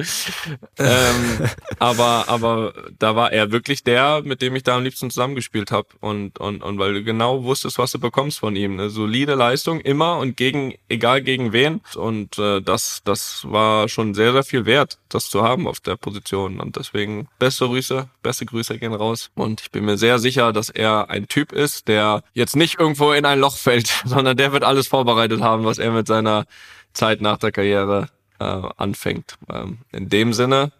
ähm, 0.78 1.49
aber 1.80 2.26
aber 2.28 2.74
da 2.99 3.16
war 3.16 3.32
er 3.32 3.51
wirklich 3.51 3.84
der, 3.84 4.22
mit 4.24 4.41
dem 4.41 4.55
ich 4.55 4.64
da 4.64 4.76
am 4.78 4.84
liebsten 4.84 5.10
zusammengespielt 5.10 5.72
habe 5.72 5.88
und 5.99 6.39
und 6.39 6.62
und 6.64 6.78
weil 6.80 6.93
du 6.93 7.03
genau 7.03 7.43
wusstest, 7.43 7.78
was 7.78 7.91
du 7.91 7.99
bekommst 7.99 8.39
von 8.39 8.55
ihm. 8.55 8.74
Eine 8.74 8.89
solide 8.89 9.36
Leistung 9.36 9.80
immer 9.82 10.18
und 10.18 10.38
gegen 10.38 10.76
egal 10.89 11.22
gegen 11.22 11.51
wen 11.53 11.82
und 11.95 12.38
äh, 12.38 12.62
das 12.62 13.01
das 13.05 13.41
war 13.49 13.89
schon 13.89 14.14
sehr 14.14 14.34
sehr 14.34 14.43
viel 14.43 14.66
wert, 14.66 14.99
das 15.10 15.30
zu 15.30 15.41
haben 15.43 15.68
auf 15.68 15.80
der 15.80 15.95
Position 15.95 16.60
und 16.60 16.76
deswegen 16.76 17.28
beste 17.39 17.66
Grüße, 17.66 18.08
beste 18.22 18.45
Grüße 18.45 18.78
gehen 18.78 18.93
raus 18.93 19.32
und 19.36 19.62
ich 19.62 19.72
bin 19.72 19.86
mir 19.86 19.97
sehr 19.97 20.20
sicher, 20.20 20.53
dass 20.53 20.70
er 20.70 21.10
ein 21.10 21.28
Typ 21.28 21.51
ist, 21.53 21.88
der 21.88 22.24
jetzt 22.34 22.55
nicht 22.55 22.80
irgendwo 22.80 23.14
in 23.14 23.26
ein 23.26 23.39
Loch 23.39 23.47
fällt, 23.56 23.88
sondern 24.06 24.36
der 24.36 24.52
wird 24.52 24.64
alles 24.64 24.88
vorbereitet 24.88 25.41
haben, 25.41 25.64
was 25.64 25.78
er 25.78 25.91
mit 25.91 26.08
seiner 26.08 26.45
Zeit 26.93 27.22
nach 27.22 27.38
der 27.38 27.52
Karriere 27.52 28.10
äh, 28.39 28.43
anfängt. 28.43 29.38
Ähm, 29.50 29.80
in 29.91 30.10
dem 30.10 30.34
Sinne, 30.34 30.72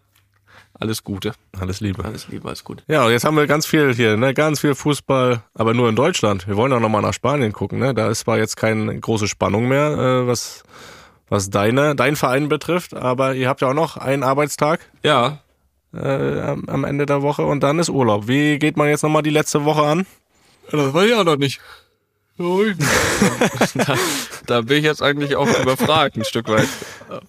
alles 0.80 1.02
Gute. 1.02 1.32
Alles 1.58 1.80
Liebe. 1.80 2.04
Alles 2.04 2.28
Liebe, 2.28 2.46
alles 2.46 2.62
Gute. 2.62 2.84
Ja, 2.86 3.04
und 3.04 3.10
jetzt 3.10 3.24
haben 3.24 3.36
wir 3.36 3.46
ganz 3.46 3.66
viel 3.66 3.94
hier, 3.94 4.16
ne, 4.16 4.32
ganz 4.32 4.60
viel 4.60 4.74
Fußball, 4.74 5.42
aber 5.54 5.74
nur 5.74 5.88
in 5.88 5.96
Deutschland. 5.96 6.46
Wir 6.46 6.56
wollen 6.56 6.72
auch 6.72 6.80
nochmal 6.80 7.02
nach 7.02 7.12
Spanien 7.14 7.52
gucken, 7.52 7.80
ne? 7.80 7.94
Da 7.94 8.08
ist 8.08 8.20
zwar 8.20 8.38
jetzt 8.38 8.56
keine 8.56 8.98
große 8.98 9.26
Spannung 9.26 9.66
mehr, 9.66 9.90
äh, 9.90 10.26
was, 10.26 10.62
was 11.28 11.50
deine, 11.50 11.96
dein 11.96 12.14
Verein 12.14 12.48
betrifft, 12.48 12.94
aber 12.94 13.34
ihr 13.34 13.48
habt 13.48 13.60
ja 13.60 13.68
auch 13.68 13.74
noch 13.74 13.96
einen 13.96 14.22
Arbeitstag 14.22 14.80
Ja, 15.02 15.40
äh, 15.92 16.40
am, 16.40 16.68
am 16.68 16.84
Ende 16.84 17.06
der 17.06 17.22
Woche 17.22 17.42
und 17.42 17.60
dann 17.60 17.80
ist 17.80 17.88
Urlaub. 17.88 18.28
Wie 18.28 18.58
geht 18.58 18.76
man 18.76 18.88
jetzt 18.88 19.02
nochmal 19.02 19.22
die 19.22 19.30
letzte 19.30 19.64
Woche 19.64 19.82
an? 19.82 20.06
das 20.70 20.94
weiß 20.94 21.08
ich 21.08 21.14
auch 21.14 21.24
noch 21.24 21.38
nicht. 21.38 21.60
da, 23.74 23.94
da 24.46 24.60
bin 24.62 24.78
ich 24.78 24.84
jetzt 24.84 25.02
eigentlich 25.02 25.36
auch 25.36 25.48
überfragt, 25.60 26.16
ein 26.16 26.24
Stück 26.24 26.48
weit. 26.48 26.68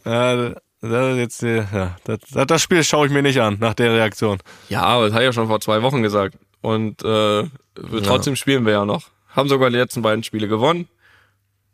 Ja, 0.05 0.51
das, 0.81 1.17
jetzt, 1.17 1.43
äh, 1.43 1.65
ja, 1.73 1.95
das, 2.05 2.19
das 2.47 2.61
Spiel 2.61 2.83
schaue 2.83 3.07
ich 3.07 3.11
mir 3.13 3.21
nicht 3.21 3.41
an, 3.41 3.57
nach 3.59 3.73
der 3.73 3.91
Reaktion. 3.93 4.37
Ja, 4.69 4.83
aber 4.83 5.05
das 5.05 5.13
habe 5.13 5.23
ich 5.23 5.27
ja 5.27 5.33
schon 5.33 5.47
vor 5.47 5.59
zwei 5.59 5.81
Wochen 5.81 6.01
gesagt. 6.01 6.35
Und 6.61 7.01
äh, 7.03 7.05
wir- 7.43 8.03
trotzdem 8.03 8.35
spielen 8.35 8.65
wir 8.65 8.73
ja 8.73 8.85
noch. 8.85 9.07
Haben 9.29 9.49
sogar 9.49 9.69
die 9.69 9.77
letzten 9.77 10.01
beiden 10.01 10.23
Spiele 10.23 10.47
gewonnen. 10.47 10.87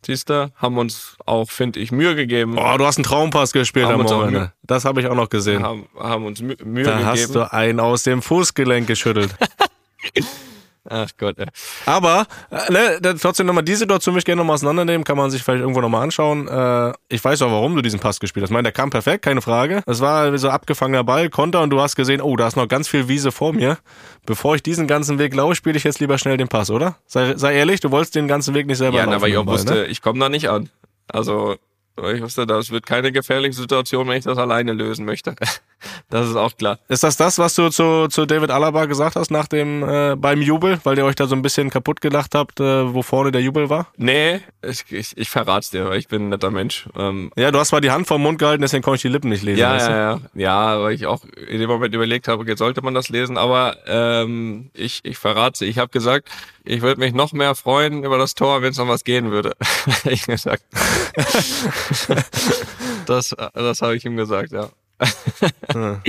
Siehst 0.06 0.30
du, 0.30 0.52
haben 0.56 0.78
uns 0.78 1.18
auch, 1.26 1.50
finde 1.50 1.80
ich, 1.80 1.92
Mühe 1.92 2.16
gegeben. 2.16 2.58
Oh, 2.60 2.78
du 2.78 2.86
hast 2.86 2.98
einen 2.98 3.06
Traumpass 3.06 3.54
gespielt 3.54 3.88
Haben 3.88 4.06
am. 4.08 4.30
Mühe- 4.34 4.52
Das 4.62 4.86
habe 4.86 5.02
ich 5.02 5.08
auch 5.08 5.16
noch 5.16 5.30
gesehen. 5.30 5.64
haben, 5.64 5.88
haben 5.98 6.26
uns 6.28 6.42
Mü 6.42 6.56
Mühe 6.64 6.84
da 6.84 6.92
gegeben. 6.98 7.06
hast 7.08 7.34
du 7.36 7.52
einen 7.52 7.80
aus 7.80 8.04
dem 8.04 8.22
Fußgelenk 8.22 8.86
geschüttelt. 8.88 9.36
Ach 10.88 11.10
Gott, 11.18 11.40
ey. 11.40 11.48
Aber, 11.86 12.28
äh, 12.52 12.72
ne, 13.02 13.16
trotzdem 13.20 13.48
nochmal 13.48 13.64
die 13.64 13.76
Situation 13.76 14.14
möchte 14.14 14.26
ich 14.26 14.34
gerne 14.34 14.42
nochmal 14.42 14.54
auseinandernehmen, 14.56 15.04
kann 15.04 15.18
man 15.18 15.32
sich 15.32 15.42
vielleicht 15.44 15.62
irgendwo 15.62 15.82
nochmal 15.82 16.04
anschauen. 16.04 16.48
Äh, 16.48 16.94
ich 17.10 17.24
weiß 17.24 17.42
auch, 17.42 17.52
warum 17.52 17.76
du 17.76 17.82
diesen 17.82 18.00
Pass 18.00 18.20
gespielt 18.20 18.44
hast. 18.44 18.50
Ich 18.50 18.54
meine, 18.54 18.64
der 18.64 18.72
kam 18.72 18.90
perfekt, 18.92 19.24
keine 19.24 19.42
Frage. 19.42 19.82
Das 19.86 20.00
war 20.02 20.32
wie 20.32 20.38
so 20.38 20.50
abgefangener 20.50 21.04
Ball, 21.04 21.30
Konter 21.30 21.62
und 21.64 21.72
du 21.72 21.82
hast 21.82 21.96
gesehen, 21.96 22.22
oh, 22.22 22.36
da 22.36 22.48
ist 22.48 22.56
noch 22.56 22.68
ganz 22.68 22.88
viel 22.88 23.08
Wiese 23.08 23.32
vor 23.32 23.54
mir. 23.54 23.78
Bevor 24.26 24.56
ich 24.56 24.64
diesen 24.64 24.86
ganzen 24.88 25.18
Weg 25.20 25.34
laufe, 25.36 25.56
spiele 25.56 25.78
ich 25.78 25.84
jetzt 25.84 26.00
lieber 26.00 26.18
schnell 26.18 26.38
den 26.38 26.48
Pass, 26.48 26.70
oder? 26.70 26.98
Sei, 27.08 27.36
sei 27.36 27.56
ehrlich, 27.56 27.80
du 27.80 27.92
wolltest 27.92 28.16
den 28.16 28.28
ganzen 28.28 28.54
Weg 28.54 28.68
nicht 28.68 28.78
selber 28.78 28.98
Ja, 28.98 29.04
laufen. 29.06 29.16
aber 29.16 29.28
ich 29.28 29.38
auch 29.38 29.46
wusste, 29.48 29.74
ne? 29.74 29.86
ich 29.86 30.02
komme 30.02 30.20
da 30.20 30.30
nicht 30.30 30.50
an. 30.50 30.70
Also 31.08 31.56
ich 32.14 32.22
wusste, 32.22 32.46
das 32.46 32.72
wird 32.72 32.86
keine 32.86 33.12
gefährliche 33.12 33.54
Situation, 33.54 34.08
wenn 34.08 34.18
ich 34.18 34.26
das 34.26 34.38
alleine 34.38 34.74
lösen 34.74 35.06
möchte. 35.06 35.36
Das 36.10 36.28
ist 36.28 36.36
auch 36.36 36.56
klar. 36.58 36.80
Ist 36.88 37.04
das 37.04 37.16
das, 37.18 37.38
was 37.38 37.54
du 37.54 37.70
zu, 37.70 38.08
zu 38.08 38.26
David 38.26 38.50
Alaba 38.50 38.86
gesagt 38.86 39.16
hast 39.16 39.30
nach 39.30 39.48
dem 39.48 39.84
äh, 39.88 40.16
beim 40.16 40.42
Jubel, 40.42 40.80
weil 40.84 40.98
ihr 40.98 41.06
euch 41.06 41.16
da 41.16 41.28
so 41.28 41.36
ein 41.36 41.44
bisschen 41.44 41.70
kaputt 41.70 42.02
gelacht 42.02 42.34
habt, 42.34 42.60
äh, 42.60 42.94
wo 42.94 43.04
vorne 43.04 43.32
der 43.32 43.42
Jubel 43.42 43.70
war? 43.70 43.88
Nee, 43.98 44.42
ich, 44.64 44.86
ich, 44.90 45.16
ich 45.16 45.30
verrat's 45.30 45.70
dir, 45.70 45.86
weil 45.86 46.00
ich 46.00 46.08
bin 46.08 46.24
ein 46.24 46.30
netter 46.30 46.50
Mensch. 46.50 46.88
Ähm, 46.98 47.32
Ja, 47.36 47.52
du 47.52 47.60
hast 47.60 47.68
zwar 47.70 47.82
die 47.82 47.92
Hand 47.92 48.08
vom 48.08 48.22
Mund 48.22 48.40
gehalten, 48.40 48.62
deswegen 48.62 48.82
konnte 48.82 48.96
ich 48.96 49.02
die 49.04 49.10
Lippen 49.10 49.30
nicht 49.30 49.44
lesen. 49.44 49.60
ja, 49.60 49.74
weißt 49.74 49.88
du? 49.88 49.92
ja, 49.92 50.12
ja. 50.12 50.20
Ja, 50.34 50.82
weil 50.82 50.94
ich 50.94 51.06
auch 51.06 51.24
in 51.48 51.60
dem 51.60 51.70
Moment 51.70 51.94
überlegt 51.94 52.28
habe, 52.28 52.42
okay, 52.42 52.56
sollte 52.56 52.82
man 52.82 52.96
das 52.96 53.10
lesen, 53.10 53.38
aber 53.38 53.78
ähm, 53.86 54.72
ich, 54.74 55.02
ich 55.04 55.18
verrate 55.18 55.66
Ich 55.66 55.78
habe 55.78 55.90
gesagt, 55.90 56.30
ich 56.64 56.82
würde 56.82 57.00
mich 57.00 57.14
noch 57.14 57.32
mehr 57.32 57.54
freuen 57.54 58.04
über 58.04 58.18
das 58.18 58.34
Tor, 58.34 58.64
wenn 58.64 58.72
es 58.72 58.80
um 58.80 58.88
was 58.88 59.04
gehen 59.04 59.30
würde. 59.30 59.56
Hab 59.86 60.06
ich 60.12 60.26
gesagt. 60.26 60.64
das 63.06 63.36
das 63.54 63.82
habe 63.82 63.96
ich 63.96 64.06
ihm 64.06 64.16
gesagt, 64.18 64.52
ja. 64.52 64.70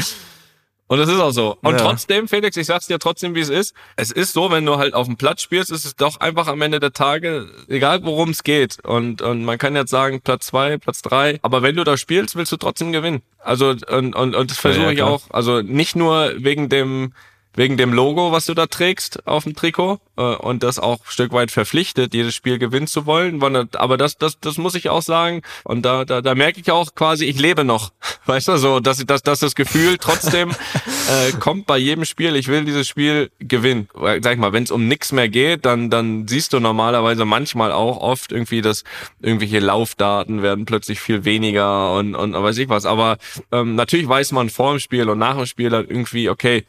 Und 0.88 1.00
es 1.00 1.08
ist 1.08 1.18
auch 1.18 1.32
so. 1.32 1.56
Und 1.62 1.72
Ja. 1.72 1.78
trotzdem, 1.78 2.28
Felix, 2.28 2.56
ich 2.56 2.66
sag's 2.66 2.86
dir 2.86 3.00
trotzdem, 3.00 3.34
wie 3.34 3.40
es 3.40 3.48
ist. 3.48 3.74
Es 3.96 4.12
ist 4.12 4.32
so, 4.32 4.52
wenn 4.52 4.64
du 4.64 4.76
halt 4.76 4.94
auf 4.94 5.06
dem 5.06 5.16
Platz 5.16 5.42
spielst, 5.42 5.72
ist 5.72 5.84
es 5.84 5.96
doch 5.96 6.20
einfach 6.20 6.46
am 6.46 6.62
Ende 6.62 6.78
der 6.78 6.92
Tage, 6.92 7.48
egal 7.66 8.04
worum 8.04 8.30
es 8.30 8.44
geht. 8.44 8.78
Und, 8.84 9.20
und 9.20 9.44
man 9.44 9.58
kann 9.58 9.74
jetzt 9.74 9.90
sagen, 9.90 10.20
Platz 10.20 10.46
zwei, 10.46 10.78
Platz 10.78 11.02
drei. 11.02 11.40
Aber 11.42 11.62
wenn 11.62 11.74
du 11.74 11.82
da 11.82 11.96
spielst, 11.96 12.36
willst 12.36 12.52
du 12.52 12.56
trotzdem 12.56 12.92
gewinnen. 12.92 13.22
Also, 13.40 13.70
und, 13.70 14.14
und, 14.14 14.36
und 14.36 14.50
das 14.50 14.58
versuche 14.58 14.84
ja, 14.84 14.90
ich 14.90 14.98
klar. 14.98 15.10
auch. 15.10 15.22
Also 15.30 15.60
nicht 15.60 15.96
nur 15.96 16.32
wegen 16.36 16.68
dem, 16.68 17.14
wegen 17.56 17.76
dem 17.76 17.92
Logo, 17.92 18.32
was 18.32 18.46
du 18.46 18.54
da 18.54 18.66
trägst 18.66 19.26
auf 19.26 19.44
dem 19.44 19.56
Trikot 19.56 19.98
äh, 20.16 20.22
und 20.22 20.62
das 20.62 20.78
auch 20.78 20.98
ein 20.98 21.10
Stück 21.10 21.32
weit 21.32 21.50
verpflichtet, 21.50 22.14
jedes 22.14 22.34
Spiel 22.34 22.58
gewinnen 22.58 22.86
zu 22.86 23.06
wollen. 23.06 23.42
Aber 23.74 23.96
das, 23.96 24.18
das, 24.18 24.38
das 24.38 24.58
muss 24.58 24.74
ich 24.74 24.90
auch 24.90 25.02
sagen. 25.02 25.42
Und 25.64 25.82
da, 25.82 26.04
da, 26.04 26.20
da 26.20 26.34
merke 26.34 26.60
ich 26.60 26.70
auch 26.70 26.94
quasi, 26.94 27.24
ich 27.24 27.40
lebe 27.40 27.64
noch. 27.64 27.92
Weißt 28.26 28.48
du, 28.48 28.58
so, 28.58 28.80
dass, 28.80 29.04
dass, 29.06 29.22
dass 29.22 29.40
das 29.40 29.54
Gefühl 29.54 29.96
trotzdem 29.98 30.50
äh, 31.10 31.32
kommt 31.38 31.66
bei 31.66 31.78
jedem 31.78 32.04
Spiel. 32.04 32.36
Ich 32.36 32.48
will 32.48 32.64
dieses 32.64 32.86
Spiel 32.86 33.30
gewinnen. 33.38 33.88
Sag 33.94 34.34
ich 34.34 34.38
mal, 34.38 34.52
wenn 34.52 34.64
es 34.64 34.70
um 34.70 34.86
nichts 34.86 35.12
mehr 35.12 35.28
geht, 35.28 35.64
dann, 35.64 35.88
dann 35.88 36.28
siehst 36.28 36.52
du 36.52 36.60
normalerweise 36.60 37.24
manchmal 37.24 37.72
auch 37.72 37.98
oft 37.98 38.32
irgendwie, 38.32 38.60
dass 38.60 38.84
irgendwelche 39.22 39.60
Laufdaten 39.60 40.42
werden 40.42 40.66
plötzlich 40.66 41.00
viel 41.00 41.24
weniger 41.24 41.94
und, 41.94 42.14
und 42.14 42.34
weiß 42.34 42.58
ich 42.58 42.68
was. 42.68 42.84
Aber 42.84 43.16
ähm, 43.50 43.76
natürlich 43.76 44.08
weiß 44.08 44.32
man 44.32 44.50
vor 44.50 44.72
dem 44.72 44.80
Spiel 44.80 45.08
und 45.08 45.18
nach 45.18 45.36
dem 45.36 45.46
Spiel 45.46 45.70
dann 45.70 45.88
irgendwie, 45.88 46.28
okay, 46.28 46.66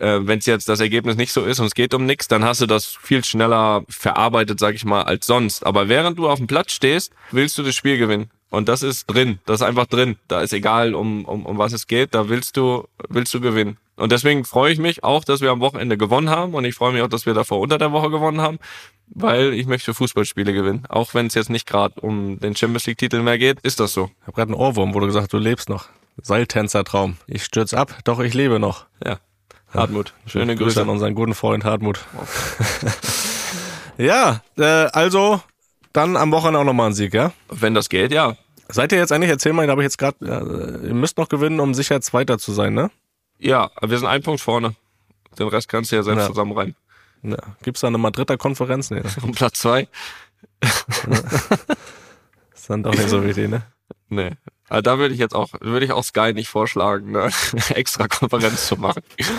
äh, 0.00 0.20
wenn 0.22 0.38
es 0.38 0.46
jetzt 0.46 0.68
das 0.68 0.80
Ergebnis 0.80 1.16
nicht 1.16 1.32
so 1.32 1.44
ist 1.44 1.60
und 1.60 1.66
es 1.66 1.74
geht 1.74 1.94
um 1.94 2.06
nichts, 2.06 2.28
dann 2.28 2.44
hast 2.44 2.60
du 2.60 2.66
das 2.66 2.86
viel 2.86 3.24
schneller 3.24 3.84
verarbeitet, 3.88 4.58
sag 4.58 4.74
ich 4.74 4.84
mal, 4.84 5.02
als 5.02 5.26
sonst. 5.26 5.64
Aber 5.64 5.88
während 5.88 6.18
du 6.18 6.28
auf 6.28 6.38
dem 6.38 6.46
Platz 6.46 6.72
stehst, 6.72 7.12
willst 7.30 7.58
du 7.58 7.62
das 7.62 7.74
Spiel 7.74 7.98
gewinnen. 7.98 8.30
Und 8.50 8.68
das 8.68 8.82
ist 8.82 9.06
drin, 9.06 9.40
das 9.44 9.60
ist 9.60 9.66
einfach 9.66 9.86
drin. 9.86 10.16
Da 10.26 10.40
ist 10.40 10.52
egal, 10.52 10.94
um, 10.94 11.24
um, 11.26 11.44
um 11.44 11.58
was 11.58 11.72
es 11.72 11.86
geht, 11.86 12.14
da 12.14 12.28
willst 12.28 12.56
du, 12.56 12.88
willst 13.08 13.34
du 13.34 13.40
gewinnen. 13.40 13.76
Und 13.96 14.12
deswegen 14.12 14.44
freue 14.44 14.72
ich 14.72 14.78
mich 14.78 15.02
auch, 15.02 15.24
dass 15.24 15.40
wir 15.40 15.50
am 15.50 15.60
Wochenende 15.60 15.98
gewonnen 15.98 16.30
haben 16.30 16.54
und 16.54 16.64
ich 16.64 16.76
freue 16.76 16.92
mich 16.92 17.02
auch, 17.02 17.08
dass 17.08 17.26
wir 17.26 17.34
davor 17.34 17.58
unter 17.58 17.78
der 17.78 17.90
Woche 17.90 18.10
gewonnen 18.10 18.40
haben, 18.40 18.58
weil 19.08 19.52
ich 19.54 19.66
möchte 19.66 19.92
Fußballspiele 19.92 20.52
gewinnen. 20.52 20.84
Auch 20.88 21.14
wenn 21.14 21.26
es 21.26 21.34
jetzt 21.34 21.50
nicht 21.50 21.66
gerade 21.66 22.00
um 22.00 22.38
den 22.38 22.54
Champions 22.54 22.86
League 22.86 22.98
Titel 22.98 23.20
mehr 23.22 23.38
geht, 23.38 23.60
ist 23.62 23.80
das 23.80 23.92
so. 23.92 24.10
Ich 24.20 24.26
habe 24.28 24.36
gerade 24.36 24.52
einen 24.52 24.60
Ohrwurm, 24.60 24.94
wo 24.94 25.00
du 25.00 25.06
gesagt 25.06 25.24
hast, 25.24 25.32
du 25.32 25.38
lebst 25.38 25.68
noch. 25.68 25.88
Seiltänzertraum. 26.22 27.16
Ich 27.26 27.44
stürz 27.44 27.74
ab, 27.74 27.98
doch 28.04 28.20
ich 28.20 28.34
lebe 28.34 28.58
noch. 28.58 28.86
Ja. 29.04 29.18
Hartmut, 29.74 30.14
schöne 30.26 30.54
Grüße 30.56 30.64
Grüße. 30.64 30.82
an 30.82 30.88
unseren 30.88 31.14
guten 31.14 31.34
Freund 31.34 31.64
Hartmut. 31.64 32.00
ja, 33.98 34.42
äh, 34.56 34.62
also 34.62 35.40
dann 35.92 36.16
am 36.16 36.30
Wochenende 36.32 36.60
auch 36.60 36.64
nochmal 36.64 36.88
ein 36.90 36.94
Sieg, 36.94 37.14
ja? 37.14 37.32
Wenn 37.50 37.74
das 37.74 37.88
geht, 37.88 38.12
ja. 38.12 38.36
Seid 38.68 38.92
ihr 38.92 38.98
jetzt 38.98 39.12
eigentlich, 39.12 39.30
erzähl 39.30 39.52
mal, 39.52 39.66
da 39.66 39.72
habe 39.72 39.82
ich 39.82 39.86
jetzt 39.86 39.98
gerade, 39.98 40.16
äh, 40.24 40.88
ihr 40.88 40.94
müsst 40.94 41.16
noch 41.18 41.28
gewinnen, 41.28 41.60
um 41.60 41.74
sicher 41.74 42.00
Zweiter 42.00 42.38
zu 42.38 42.52
sein, 42.52 42.74
ne? 42.74 42.90
Ja, 43.38 43.70
wir 43.80 43.98
sind 43.98 44.06
ein 44.08 44.22
Punkt 44.22 44.40
vorne. 44.40 44.74
Den 45.38 45.48
Rest 45.48 45.68
kannst 45.68 45.92
du 45.92 45.96
ja 45.96 46.02
selbst 46.02 46.22
Ja. 46.22 46.26
zusammen 46.28 46.52
rein. 46.52 46.74
Ja. 47.22 47.36
Gibt's 47.62 47.80
da 47.80 47.86
eine 47.88 47.98
Madrider 47.98 48.36
Konferenz? 48.36 48.90
Nee, 48.90 49.00
das 49.00 49.16
Und 49.22 49.34
Platz 49.36 49.58
zwei? 49.60 49.88
ist 52.54 52.68
dann 52.70 52.82
doch 52.82 52.92
nicht 52.94 53.08
so 53.08 53.24
wichtig, 53.24 53.48
ne? 53.48 53.62
Nee. 54.08 54.30
Aber 54.68 54.82
da 54.82 54.98
würde 54.98 55.14
ich 55.14 55.20
jetzt 55.20 55.34
auch, 55.34 55.50
würde 55.60 55.86
ich 55.86 55.92
auch 55.92 56.04
Sky 56.04 56.32
nicht 56.34 56.48
vorschlagen, 56.48 57.12
ne? 57.12 57.30
extra 57.74 58.08
Konferenz 58.08 58.66
zu 58.68 58.76
machen. 58.76 59.02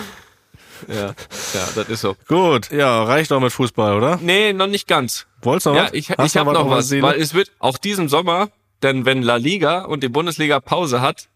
Ja, 0.88 1.08
ja, 1.52 1.68
das 1.74 1.88
ist 1.90 2.00
so. 2.00 2.16
Gut, 2.26 2.70
ja, 2.70 3.02
reicht 3.04 3.30
doch 3.30 3.38
mit 3.38 3.52
Fußball, 3.52 3.94
oder? 3.98 4.18
Nee, 4.22 4.54
noch 4.54 4.66
nicht 4.66 4.88
ganz. 4.88 5.26
Wollt's 5.42 5.66
noch 5.66 5.74
Ja, 5.74 5.84
was? 5.84 5.92
ich, 5.92 6.08
Hast 6.10 6.26
ich 6.28 6.32
du 6.32 6.40
habe 6.40 6.54
noch 6.54 6.70
was, 6.70 6.88
Seele? 6.88 7.02
weil 7.02 7.20
es 7.20 7.34
wird 7.34 7.52
auch 7.58 7.76
diesen 7.76 8.08
Sommer, 8.08 8.48
denn 8.82 9.04
wenn 9.04 9.22
La 9.22 9.36
Liga 9.36 9.82
und 9.84 10.02
die 10.02 10.08
Bundesliga 10.08 10.58
Pause 10.58 11.02
hat, 11.02 11.28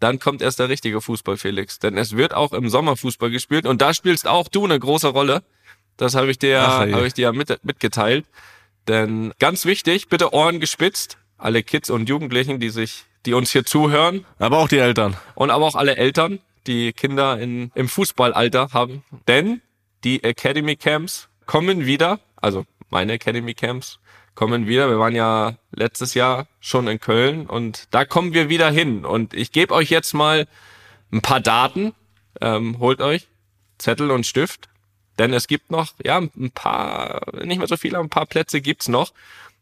dann 0.00 0.18
kommt 0.18 0.42
erst 0.42 0.58
der 0.58 0.68
richtige 0.68 1.00
Fußball, 1.00 1.38
Felix. 1.38 1.78
Denn 1.78 1.96
es 1.96 2.14
wird 2.14 2.34
auch 2.34 2.52
im 2.52 2.68
Sommer 2.68 2.94
Fußball 2.94 3.30
gespielt 3.30 3.64
und 3.64 3.80
da 3.80 3.94
spielst 3.94 4.26
auch 4.28 4.48
du 4.48 4.64
eine 4.66 4.78
große 4.78 5.08
Rolle. 5.08 5.42
Das 5.96 6.14
habe 6.14 6.30
ich 6.30 6.38
dir, 6.38 6.60
habe 6.60 7.06
ich 7.06 7.14
dir 7.14 7.22
ja 7.22 7.32
mit, 7.32 7.58
mitgeteilt. 7.64 8.26
Denn 8.86 9.32
ganz 9.38 9.64
wichtig, 9.64 10.08
bitte 10.08 10.34
Ohren 10.34 10.60
gespitzt, 10.60 11.16
alle 11.40 11.62
Kids 11.62 11.90
und 11.90 12.08
Jugendlichen, 12.08 12.60
die 12.60 12.70
sich, 12.70 13.04
die 13.26 13.34
uns 13.34 13.50
hier 13.50 13.64
zuhören 13.64 14.24
Aber 14.38 14.58
auch 14.58 14.68
die 14.68 14.78
Eltern. 14.78 15.16
und 15.34 15.50
aber 15.50 15.66
auch 15.66 15.74
alle 15.74 15.96
Eltern, 15.96 16.40
die 16.66 16.92
Kinder 16.92 17.38
in, 17.38 17.70
im 17.74 17.88
Fußballalter 17.88 18.68
haben. 18.72 19.02
Denn 19.26 19.60
die 20.04 20.22
Academy 20.22 20.76
Camps 20.76 21.28
kommen 21.46 21.86
wieder, 21.86 22.20
also 22.36 22.64
meine 22.90 23.14
Academy 23.14 23.54
Camps 23.54 23.98
kommen 24.34 24.66
wieder. 24.66 24.88
Wir 24.88 24.98
waren 24.98 25.14
ja 25.14 25.56
letztes 25.70 26.14
Jahr 26.14 26.46
schon 26.60 26.88
in 26.88 27.00
Köln 27.00 27.46
und 27.46 27.88
da 27.90 28.04
kommen 28.04 28.32
wir 28.32 28.48
wieder 28.48 28.70
hin. 28.70 29.04
Und 29.04 29.34
ich 29.34 29.52
gebe 29.52 29.74
euch 29.74 29.90
jetzt 29.90 30.14
mal 30.14 30.46
ein 31.12 31.20
paar 31.20 31.40
Daten. 31.40 31.92
Ähm, 32.40 32.78
holt 32.78 33.00
euch 33.00 33.28
Zettel 33.78 34.10
und 34.10 34.26
Stift. 34.26 34.68
Denn 35.18 35.34
es 35.34 35.48
gibt 35.48 35.70
noch, 35.70 35.92
ja, 36.02 36.18
ein 36.18 36.50
paar, 36.54 37.20
nicht 37.44 37.58
mehr 37.58 37.66
so 37.66 37.76
viele, 37.76 37.98
aber 37.98 38.06
ein 38.06 38.10
paar 38.10 38.26
Plätze 38.26 38.60
gibt's 38.60 38.88
noch. 38.88 39.12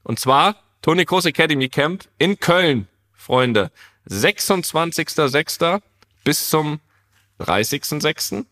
Und 0.04 0.20
zwar 0.20 0.56
Toni 0.82 1.04
Kroos 1.04 1.26
Academy 1.26 1.68
Camp 1.68 2.04
in 2.18 2.38
Köln, 2.38 2.86
Freunde. 3.12 3.70
26.06. 4.08 5.82
bis 6.24 6.48
zum 6.48 6.80
30.06. 7.40 8.44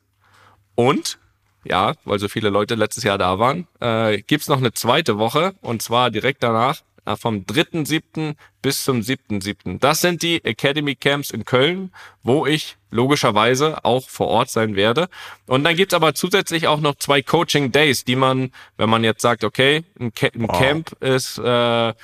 Und, 0.74 1.18
ja, 1.64 1.95
weil 2.05 2.18
so 2.18 2.29
viele 2.29 2.51
Leute 2.51 2.74
letztes 2.74 3.05
Jahr 3.05 3.18
da 3.18 3.39
waren, 3.39 3.66
äh, 3.81 4.22
gibt's 4.22 4.49
noch 4.49 4.59
eine 4.59 4.72
zweite 4.72 5.18
Woche 5.18 5.55
und 5.62 5.83
zwar 5.83 6.11
direkt 6.11 6.43
danach 6.43 6.83
äh, 7.07 7.16
vom 7.16 7.45
3.7. 7.45 8.35
bis 8.61 8.85
zum 8.85 9.01
7.7. 9.01 9.79
Das 9.79 10.01
sind 10.01 10.22
die 10.22 10.45
Academy 10.45 10.95
Camps 10.97 11.31
in 11.31 11.45
Köln, 11.45 11.93
wo 12.22 12.45
ich 12.45 12.77
logischerweise 12.91 13.85
auch 13.85 14.09
vor 14.09 14.29
Ort 14.29 14.51
sein 14.51 14.77
werde. 14.77 15.09
Und 15.47 15.64
dann 15.64 15.77
gibt's 15.77 15.95
aber 15.95 16.14
zusätzlich 16.14 16.66
auch 16.66 16.81
noch 16.81 16.97
zwei 16.97 17.22
Coaching 17.22 17.72
Days, 17.72 18.05
die 18.05 18.16
man, 18.16 18.53
wenn 18.77 18.91
man 18.91 19.05
jetzt 19.05 19.22
sagt, 19.22 19.45
okay, 19.45 19.85
ein, 19.99 20.12
Ca 20.12 20.29
ein 20.35 20.49
Camp 20.49 20.93
ist, 21.01 21.39
äh, 21.39 21.95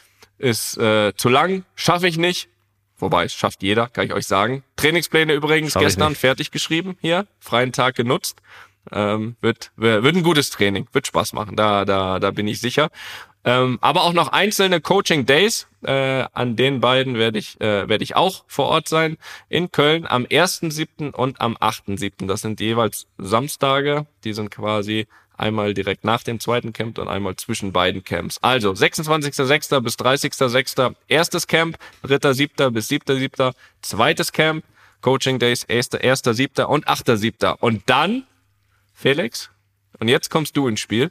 ist 0.42 0.76
äh, 0.76 1.14
zu 1.16 1.28
lang, 1.28 1.64
schaffe 1.74 2.08
ich 2.08 2.18
nicht. 2.18 2.48
Wobei, 2.98 3.24
es 3.24 3.34
schafft 3.34 3.62
jeder, 3.62 3.88
kann 3.88 4.06
ich 4.06 4.12
euch 4.12 4.26
sagen. 4.26 4.62
Trainingspläne 4.76 5.32
übrigens 5.32 5.72
Schaff 5.72 5.82
gestern 5.82 6.14
fertig 6.14 6.50
geschrieben 6.50 6.96
hier, 7.00 7.26
freien 7.40 7.72
Tag 7.72 7.96
genutzt. 7.96 8.42
Ähm, 8.90 9.36
wird, 9.40 9.70
wird 9.76 10.16
ein 10.16 10.22
gutes 10.24 10.50
Training, 10.50 10.88
wird 10.92 11.06
Spaß 11.06 11.32
machen, 11.34 11.56
da, 11.56 11.84
da, 11.84 12.18
da 12.18 12.30
bin 12.32 12.48
ich 12.48 12.60
sicher. 12.60 12.90
Ähm, 13.44 13.78
aber 13.80 14.02
auch 14.04 14.12
noch 14.12 14.28
einzelne 14.28 14.80
Coaching 14.80 15.26
Days, 15.26 15.66
äh, 15.84 16.24
an 16.32 16.54
den 16.54 16.80
beiden 16.80 17.16
werde 17.16 17.38
ich, 17.38 17.60
äh, 17.60 17.88
werde 17.88 18.04
ich 18.04 18.14
auch 18.14 18.44
vor 18.46 18.66
Ort 18.66 18.88
sein 18.88 19.18
in 19.48 19.72
Köln 19.72 20.06
am 20.06 20.24
1.7. 20.24 21.12
und 21.12 21.40
am 21.40 21.56
8.7. 21.56 22.26
Das 22.26 22.40
sind 22.40 22.60
jeweils 22.60 23.06
Samstage, 23.18 24.06
die 24.22 24.32
sind 24.32 24.50
quasi 24.50 25.06
einmal 25.36 25.74
direkt 25.74 26.04
nach 26.04 26.22
dem 26.22 26.40
zweiten 26.40 26.72
Camp 26.72 26.98
und 26.98 27.08
einmal 27.08 27.36
zwischen 27.36 27.72
beiden 27.72 28.04
Camps. 28.04 28.38
Also 28.42 28.72
26.06. 28.72 29.80
bis 29.80 29.96
30.06. 29.96 30.94
erstes 31.08 31.46
Camp, 31.46 31.78
3.07. 32.04 32.70
bis 32.70 32.90
7.07. 32.90 33.52
zweites 33.80 34.32
Camp, 34.32 34.64
Coaching 35.00 35.38
Days 35.38 35.66
1.07. 35.66 36.62
und 36.62 36.86
8.07. 36.86 37.56
Und 37.58 37.82
dann, 37.86 38.24
Felix, 38.94 39.50
und 39.98 40.08
jetzt 40.08 40.30
kommst 40.30 40.56
du 40.56 40.68
ins 40.68 40.80
Spiel, 40.80 41.10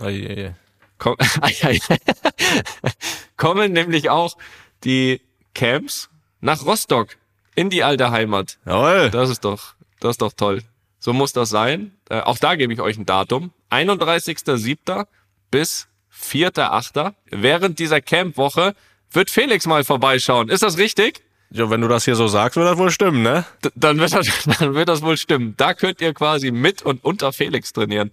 Oh, 0.00 0.08
je, 0.08 0.34
je. 0.34 0.50
Komm, 0.98 1.16
kommen 3.36 3.72
nämlich 3.72 4.10
auch 4.10 4.36
die 4.84 5.20
Camps 5.54 6.08
nach 6.40 6.64
Rostock 6.64 7.16
in 7.54 7.70
die 7.70 7.82
alte 7.82 8.10
Heimat. 8.10 8.58
Jawohl. 8.64 9.10
Das 9.10 9.30
ist 9.30 9.44
doch, 9.44 9.74
das 10.00 10.12
ist 10.12 10.22
doch 10.22 10.32
toll. 10.32 10.62
So 10.98 11.12
muss 11.12 11.32
das 11.32 11.48
sein. 11.48 11.92
Äh, 12.10 12.20
auch 12.20 12.38
da 12.38 12.56
gebe 12.56 12.72
ich 12.72 12.80
euch 12.80 12.98
ein 12.98 13.06
Datum. 13.06 13.52
31.07. 13.70 15.06
bis 15.50 15.88
4.08. 16.12 17.14
Während 17.30 17.78
dieser 17.78 18.00
Campwoche 18.00 18.74
wird 19.12 19.30
Felix 19.30 19.66
mal 19.66 19.84
vorbeischauen. 19.84 20.48
Ist 20.48 20.62
das 20.62 20.78
richtig? 20.78 21.22
Ja, 21.50 21.70
wenn 21.70 21.80
du 21.80 21.88
das 21.88 22.04
hier 22.04 22.14
so 22.14 22.28
sagst, 22.28 22.56
wird 22.56 22.68
das 22.68 22.76
wohl 22.76 22.90
stimmen, 22.90 23.22
ne? 23.22 23.46
D 23.64 23.70
dann, 23.74 23.98
wird 23.98 24.12
das, 24.12 24.26
dann 24.58 24.74
wird 24.74 24.88
das 24.88 25.02
wohl 25.02 25.16
stimmen. 25.16 25.54
Da 25.56 25.72
könnt 25.74 26.00
ihr 26.00 26.12
quasi 26.12 26.50
mit 26.50 26.82
und 26.82 27.04
unter 27.04 27.32
Felix 27.32 27.72
trainieren. 27.72 28.10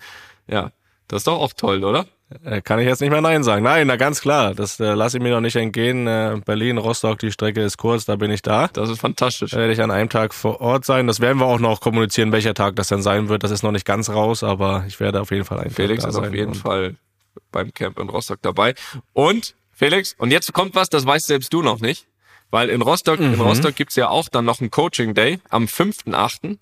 Ja, 0.47 0.71
das 1.07 1.21
ist 1.21 1.27
doch 1.27 1.39
auch 1.39 1.53
toll, 1.53 1.83
oder? 1.83 2.05
Äh, 2.43 2.61
Kann 2.61 2.79
ich 2.79 2.87
jetzt 2.87 3.01
nicht 3.01 3.11
mehr 3.11 3.21
Nein 3.21 3.43
sagen. 3.43 3.63
Nein, 3.63 3.87
na 3.87 3.97
ganz 3.97 4.21
klar. 4.21 4.55
Das 4.55 4.79
äh, 4.79 4.93
lasse 4.93 5.17
ich 5.17 5.23
mir 5.23 5.29
noch 5.31 5.41
nicht 5.41 5.55
entgehen. 5.55 6.07
Äh, 6.07 6.41
Berlin, 6.43 6.77
Rostock, 6.77 7.19
die 7.19 7.31
Strecke 7.31 7.61
ist 7.61 7.77
kurz, 7.77 8.05
da 8.05 8.15
bin 8.15 8.31
ich 8.31 8.41
da. 8.41 8.67
Das 8.69 8.89
ist 8.89 8.99
fantastisch. 8.99 9.51
Da 9.51 9.57
werde 9.57 9.73
ich 9.73 9.81
an 9.81 9.91
einem 9.91 10.09
Tag 10.09 10.33
vor 10.33 10.59
Ort 10.59 10.85
sein. 10.85 11.07
Das 11.07 11.19
werden 11.19 11.37
wir 11.37 11.45
auch 11.45 11.59
noch 11.59 11.81
kommunizieren, 11.81 12.31
welcher 12.31 12.53
Tag 12.53 12.75
das 12.77 12.87
dann 12.87 13.01
sein 13.03 13.29
wird. 13.29 13.43
Das 13.43 13.51
ist 13.51 13.63
noch 13.63 13.71
nicht 13.71 13.85
ganz 13.85 14.09
raus, 14.09 14.43
aber 14.43 14.85
ich 14.87 14.99
werde 14.99 15.21
auf 15.21 15.31
jeden 15.31 15.45
Fall 15.45 15.59
einen 15.59 15.71
Felix 15.71 16.03
ist 16.03 16.15
auf 16.15 16.33
jeden 16.33 16.55
Fall 16.55 16.95
beim 17.51 17.73
Camp 17.73 17.99
in 17.99 18.09
Rostock 18.09 18.39
dabei. 18.41 18.73
Und 19.13 19.55
Felix, 19.71 20.15
und 20.17 20.31
jetzt 20.31 20.51
kommt 20.53 20.73
was, 20.73 20.89
das 20.89 21.05
weißt 21.05 21.27
selbst 21.27 21.53
du 21.53 21.61
noch 21.61 21.79
nicht. 21.79 22.07
Weil 22.51 22.69
in 22.69 22.81
Rostock, 22.81 23.19
in 23.19 23.33
Rostock 23.35 23.75
gibt's 23.75 23.95
ja 23.95 24.07
auch 24.07 24.29
dann 24.29 24.45
noch 24.45 24.61
einen 24.61 24.71
Coaching 24.71 25.13
Day 25.13 25.39
am 25.49 25.65
5.8. 25.65 26.57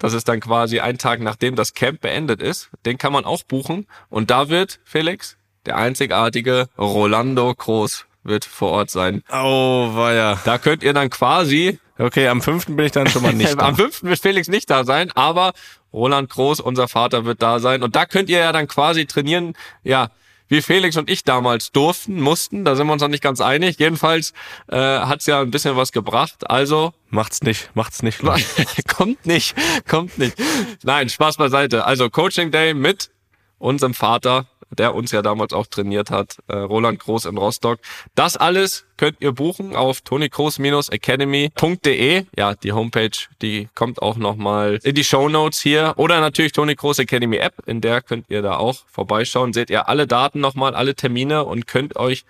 Das 0.00 0.12
ist 0.12 0.26
dann 0.26 0.40
quasi 0.40 0.80
ein 0.80 0.98
Tag, 0.98 1.20
nachdem 1.20 1.54
das 1.54 1.74
Camp 1.74 2.00
beendet 2.00 2.42
ist. 2.42 2.70
Den 2.84 2.98
kann 2.98 3.12
man 3.12 3.24
auch 3.24 3.44
buchen. 3.44 3.86
Und 4.08 4.30
da 4.30 4.48
wird, 4.48 4.80
Felix, 4.82 5.36
der 5.66 5.76
einzigartige 5.76 6.66
Rolando 6.76 7.54
Groß 7.54 8.06
wird 8.24 8.44
vor 8.44 8.72
Ort 8.72 8.90
sein. 8.90 9.22
Oh, 9.30 9.92
ja. 9.94 10.40
Da 10.44 10.58
könnt 10.58 10.82
ihr 10.82 10.92
dann 10.92 11.10
quasi 11.10 11.78
Okay, 12.00 12.28
am 12.28 12.40
5. 12.40 12.66
bin 12.66 12.86
ich 12.86 12.92
dann 12.92 13.08
schon 13.08 13.22
mal 13.22 13.34
nicht 13.34 13.54
da. 13.58 13.66
Am 13.66 13.76
5. 13.76 14.04
wird 14.04 14.18
Felix 14.20 14.48
nicht 14.48 14.70
da 14.70 14.84
sein, 14.84 15.12
aber 15.14 15.52
Roland 15.92 16.30
Groß, 16.30 16.60
unser 16.60 16.88
Vater, 16.88 17.26
wird 17.26 17.42
da 17.42 17.58
sein. 17.58 17.82
Und 17.82 17.94
da 17.94 18.06
könnt 18.06 18.30
ihr 18.30 18.38
ja 18.38 18.52
dann 18.52 18.68
quasi 18.68 19.04
trainieren, 19.04 19.52
ja, 19.82 20.08
wie 20.50 20.60
Felix 20.60 20.98
und 20.98 21.08
ich 21.08 21.24
damals 21.24 21.72
durften, 21.72 22.20
mussten. 22.20 22.64
Da 22.66 22.76
sind 22.76 22.86
wir 22.86 22.92
uns 22.92 23.00
noch 23.00 23.08
nicht 23.08 23.22
ganz 23.22 23.40
einig. 23.40 23.78
Jedenfalls 23.78 24.34
äh, 24.68 24.76
hat's 24.76 25.24
ja 25.26 25.40
ein 25.40 25.50
bisschen 25.50 25.76
was 25.76 25.92
gebracht. 25.92 26.50
Also 26.50 26.92
Macht's 27.10 27.42
nicht, 27.42 27.70
macht's 27.74 28.02
nicht. 28.04 28.20
kommt 28.88 29.26
nicht, 29.26 29.54
kommt 29.88 30.16
nicht. 30.18 30.36
Nein, 30.84 31.08
Spaß 31.08 31.38
beiseite. 31.38 31.84
Also 31.84 32.08
Coaching 32.08 32.52
Day 32.52 32.72
mit 32.72 33.10
unserem 33.58 33.94
Vater, 33.94 34.46
der 34.70 34.94
uns 34.94 35.12
ja 35.12 35.22
damals 35.22 35.52
auch 35.52 35.66
trainiert 35.66 36.10
hat, 36.10 36.38
äh, 36.48 36.56
Roland 36.56 36.98
Groß 37.00 37.26
in 37.26 37.36
Rostock. 37.36 37.80
Das 38.14 38.36
alles 38.36 38.86
könnt 38.96 39.16
ihr 39.20 39.32
buchen 39.32 39.74
auf 39.74 40.00
tonygroß-academy.de. 40.02 42.24
Ja, 42.36 42.54
die 42.54 42.72
Homepage, 42.72 43.10
die 43.42 43.68
kommt 43.74 44.02
auch 44.02 44.16
nochmal 44.16 44.78
in 44.82 44.94
die 44.94 45.04
Show 45.04 45.28
Notes 45.28 45.60
hier. 45.60 45.94
Oder 45.96 46.20
natürlich 46.20 46.52
Tony 46.52 46.74
Groß 46.74 46.98
Academy 47.00 47.38
App, 47.38 47.54
in 47.66 47.80
der 47.80 48.02
könnt 48.02 48.26
ihr 48.28 48.42
da 48.42 48.56
auch 48.56 48.78
vorbeischauen. 48.86 49.52
Seht 49.52 49.70
ihr 49.70 49.88
alle 49.88 50.06
Daten 50.06 50.40
nochmal, 50.40 50.74
alle 50.74 50.94
Termine 50.94 51.44
und 51.44 51.66
könnt 51.66 51.96
euch 51.96 52.24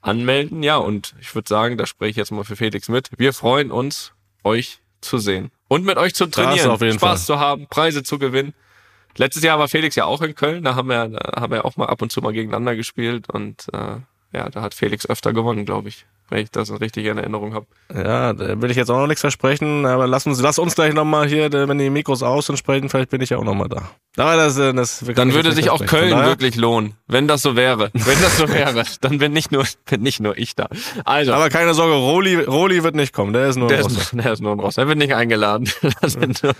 anmelden. 0.00 0.62
Ja, 0.62 0.76
und 0.76 1.14
ich 1.20 1.34
würde 1.34 1.48
sagen, 1.48 1.78
da 1.78 1.86
spreche 1.86 2.10
ich 2.10 2.16
jetzt 2.16 2.32
mal 2.32 2.44
für 2.44 2.56
Felix 2.56 2.88
mit. 2.88 3.10
Wir 3.16 3.32
freuen 3.32 3.70
uns, 3.70 4.12
euch 4.44 4.80
zu 5.00 5.18
sehen. 5.18 5.50
Und 5.68 5.84
mit 5.84 5.98
euch 5.98 6.14
zu 6.14 6.26
trainieren, 6.26 6.70
auf 6.70 6.80
jeden 6.80 6.98
Spaß 6.98 7.26
Fall. 7.26 7.36
zu 7.36 7.40
haben, 7.40 7.66
Preise 7.68 8.02
zu 8.02 8.18
gewinnen. 8.18 8.54
Letztes 9.16 9.42
Jahr 9.42 9.58
war 9.58 9.68
Felix 9.68 9.96
ja 9.96 10.04
auch 10.04 10.22
in 10.22 10.34
Köln, 10.34 10.64
da 10.64 10.74
haben 10.74 10.88
wir, 10.88 11.08
da 11.08 11.40
haben 11.40 11.52
wir 11.52 11.64
auch 11.64 11.76
mal 11.76 11.86
ab 11.86 12.02
und 12.02 12.12
zu 12.12 12.20
mal 12.20 12.32
gegeneinander 12.32 12.76
gespielt 12.76 13.30
und 13.30 13.66
äh, 13.72 13.96
ja, 14.32 14.48
da 14.50 14.62
hat 14.62 14.74
Felix 14.74 15.08
öfter 15.08 15.32
gewonnen, 15.32 15.64
glaube 15.64 15.88
ich, 15.88 16.06
wenn 16.28 16.40
ich 16.40 16.50
das 16.50 16.70
richtig 16.80 17.06
in 17.06 17.18
Erinnerung 17.18 17.54
habe. 17.54 17.66
Ja, 17.94 18.32
da 18.32 18.60
will 18.60 18.70
ich 18.70 18.76
jetzt 18.76 18.90
auch 18.90 18.98
noch 18.98 19.06
nichts 19.06 19.20
versprechen, 19.20 19.86
aber 19.86 20.06
lass 20.06 20.26
uns, 20.26 20.40
lass 20.40 20.58
uns 20.58 20.74
gleich 20.74 20.92
nochmal 20.94 21.28
hier, 21.28 21.52
wenn 21.52 21.78
die 21.78 21.90
Mikros 21.90 22.22
aus 22.22 22.50
und 22.50 22.56
sprechen, 22.56 22.88
vielleicht 22.88 23.10
bin 23.10 23.20
ich 23.20 23.30
ja 23.30 23.38
auch 23.38 23.44
nochmal 23.44 23.68
da. 23.68 23.90
Aber 24.18 24.34
das, 24.36 24.56
äh, 24.58 24.72
das 24.72 25.04
Dann 25.14 25.34
würde 25.34 25.52
sich 25.52 25.68
auch. 25.68 25.84
Köln 25.84 26.10
daher- 26.10 26.26
wirklich 26.26 26.56
lohnen, 26.56 26.94
wenn 27.06 27.28
das 27.28 27.42
so 27.42 27.54
wäre. 27.54 27.90
Wenn 27.92 28.20
das 28.22 28.38
so 28.38 28.48
wäre, 28.48 28.82
dann 29.02 29.18
bin 29.18 29.32
nicht 29.32 29.52
nur, 29.52 29.64
bin 29.88 30.00
nicht 30.02 30.20
nur 30.20 30.38
ich 30.38 30.54
da. 30.56 30.68
Also, 31.04 31.34
Aber 31.34 31.50
keine 31.50 31.74
Sorge, 31.74 31.94
Roli, 31.94 32.36
Roli 32.36 32.82
wird 32.82 32.94
nicht 32.94 33.12
kommen, 33.12 33.34
der 33.34 33.48
ist 33.48 33.56
nur 33.56 33.68
der 33.68 33.78
in 33.80 33.84
Rostock. 33.84 34.02
ist, 34.02 34.24
der 34.24 34.32
ist 34.32 34.40
nur 34.40 34.52
ein 34.52 34.60
Ross. 34.60 34.78
Er 34.78 34.88
wird 34.88 34.98
nicht 34.98 35.14
eingeladen. 35.14 35.68
Das 36.00 36.12
sind, 36.14 36.42
nur, 36.42 36.52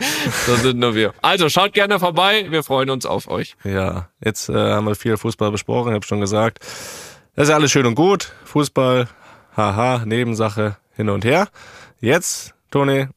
das 0.46 0.62
sind 0.62 0.78
nur 0.78 0.94
wir. 0.94 1.12
Also 1.22 1.48
schaut 1.48 1.72
gerne 1.72 1.98
vorbei. 1.98 2.46
Wir 2.50 2.62
freuen 2.62 2.90
uns 2.90 3.06
auf 3.06 3.28
euch. 3.28 3.56
Ja, 3.64 4.08
jetzt 4.24 4.48
äh, 4.48 4.54
haben 4.54 4.86
wir 4.86 4.94
viel 4.94 5.16
Fußball 5.16 5.50
besprochen, 5.50 5.90
ich 5.90 5.94
habe 5.94 6.06
schon 6.06 6.20
gesagt. 6.20 6.58
Das 7.34 7.44
ist 7.44 7.48
ja 7.50 7.54
alles 7.56 7.70
schön 7.70 7.86
und 7.86 7.94
gut. 7.94 8.32
Fußball, 8.44 9.08
haha, 9.56 10.04
Nebensache, 10.04 10.76
hin 10.94 11.08
und 11.08 11.24
her. 11.24 11.48
Jetzt, 12.00 12.54
Toni, 12.70 13.08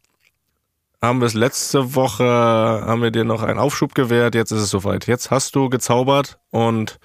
haben 1.02 1.20
wir 1.20 1.28
es 1.28 1.34
letzte 1.34 1.96
Woche, 1.96 2.24
haben 2.26 3.02
wir 3.02 3.12
dir 3.12 3.24
noch 3.24 3.44
einen 3.44 3.60
Aufschub 3.60 3.96
gewährt, 3.96 4.36
jetzt 4.36 4.52
ist 4.52 4.62
es 4.62 4.70
soweit. 4.70 5.08
Jetzt 5.08 5.32
hast 5.32 5.56
du 5.56 5.70
gezaubert 5.70 6.40
und 6.52 7.00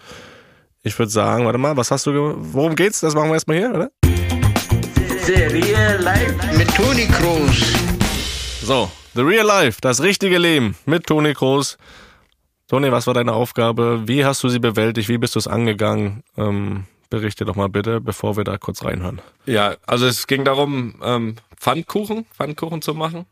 ich 0.82 0.98
würde 0.98 1.10
sagen, 1.10 1.44
warte 1.46 1.58
mal, 1.58 1.76
was 1.76 1.90
hast 1.90 2.06
du, 2.06 2.34
worum 2.36 2.76
geht's? 2.76 3.00
Das 3.00 3.14
machen 3.14 3.28
wir 3.28 3.34
erstmal 3.34 3.56
hier, 3.56 3.70
oder? 3.74 3.90
Serie 5.22 5.96
live 5.98 6.56
mit 6.56 6.74
Toni 6.74 7.06
Kroos. 7.06 7.72
So, 8.62 8.90
The 9.14 9.22
Real 9.22 9.46
Life, 9.46 9.78
das 9.80 10.02
richtige 10.02 10.38
Leben 10.38 10.76
mit 10.86 11.06
Toni 11.06 11.34
Kroos. 11.34 11.78
Toni, 12.68 12.90
was 12.90 13.06
war 13.06 13.14
deine 13.14 13.32
Aufgabe? 13.32 14.02
Wie 14.06 14.24
hast 14.24 14.42
du 14.42 14.48
sie 14.48 14.58
bewältigt? 14.58 15.08
Wie 15.08 15.18
bist 15.18 15.34
du 15.34 15.38
es 15.38 15.46
angegangen? 15.46 16.24
Ähm, 16.36 16.84
berichte 17.14 17.44
doch 17.44 17.56
mal 17.56 17.68
bitte, 17.68 18.00
bevor 18.00 18.36
wir 18.36 18.44
da 18.44 18.58
kurz 18.58 18.84
reinhören. 18.84 19.20
Ja, 19.46 19.76
also 19.86 20.06
es 20.06 20.26
ging 20.26 20.44
darum, 20.44 20.96
ähm, 21.02 21.36
Pfannkuchen, 21.56 22.26
Pfannkuchen 22.36 22.82
zu 22.82 22.94
machen. 22.94 23.26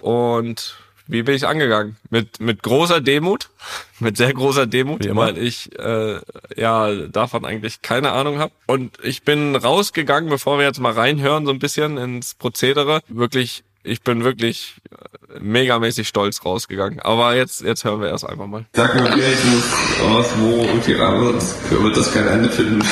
Und 0.00 0.76
wie 1.06 1.22
bin 1.22 1.34
ich 1.34 1.46
angegangen? 1.46 1.96
Mit, 2.10 2.40
mit 2.40 2.62
großer 2.62 3.00
Demut, 3.00 3.50
mit 4.00 4.16
sehr 4.16 4.32
großer 4.32 4.66
Demut, 4.66 5.06
weil 5.14 5.38
ich 5.38 5.78
äh, 5.78 6.18
ja 6.56 6.92
davon 7.06 7.44
eigentlich 7.44 7.82
keine 7.82 8.12
Ahnung 8.12 8.38
habe. 8.38 8.52
Und 8.66 8.98
ich 9.02 9.22
bin 9.22 9.54
rausgegangen, 9.54 10.28
bevor 10.28 10.58
wir 10.58 10.64
jetzt 10.64 10.80
mal 10.80 10.92
reinhören, 10.92 11.46
so 11.46 11.52
ein 11.52 11.58
bisschen 11.58 11.98
ins 11.98 12.34
Prozedere. 12.34 13.00
Wirklich, 13.08 13.64
ich 13.84 14.02
bin 14.02 14.24
wirklich 14.24 14.76
äh, 14.90 15.38
megamäßig 15.40 16.08
stolz 16.08 16.44
rausgegangen. 16.44 17.00
Aber 17.00 17.36
jetzt, 17.36 17.62
jetzt 17.62 17.84
hören 17.84 18.00
wir 18.00 18.08
erst 18.08 18.28
einfach 18.28 18.46
mal. 18.46 18.64
Sag 18.72 18.94
mir 18.94 19.04
wenigstens 19.04 19.64
aus, 20.02 20.26
wo 20.38 20.62
und 20.62 20.86
wie 20.88 20.94
ran, 20.94 21.22
sonst 21.24 21.70
wird 21.70 21.96
das 21.96 22.12
kein 22.12 22.26
Ende 22.26 22.48
finden. 22.48 22.82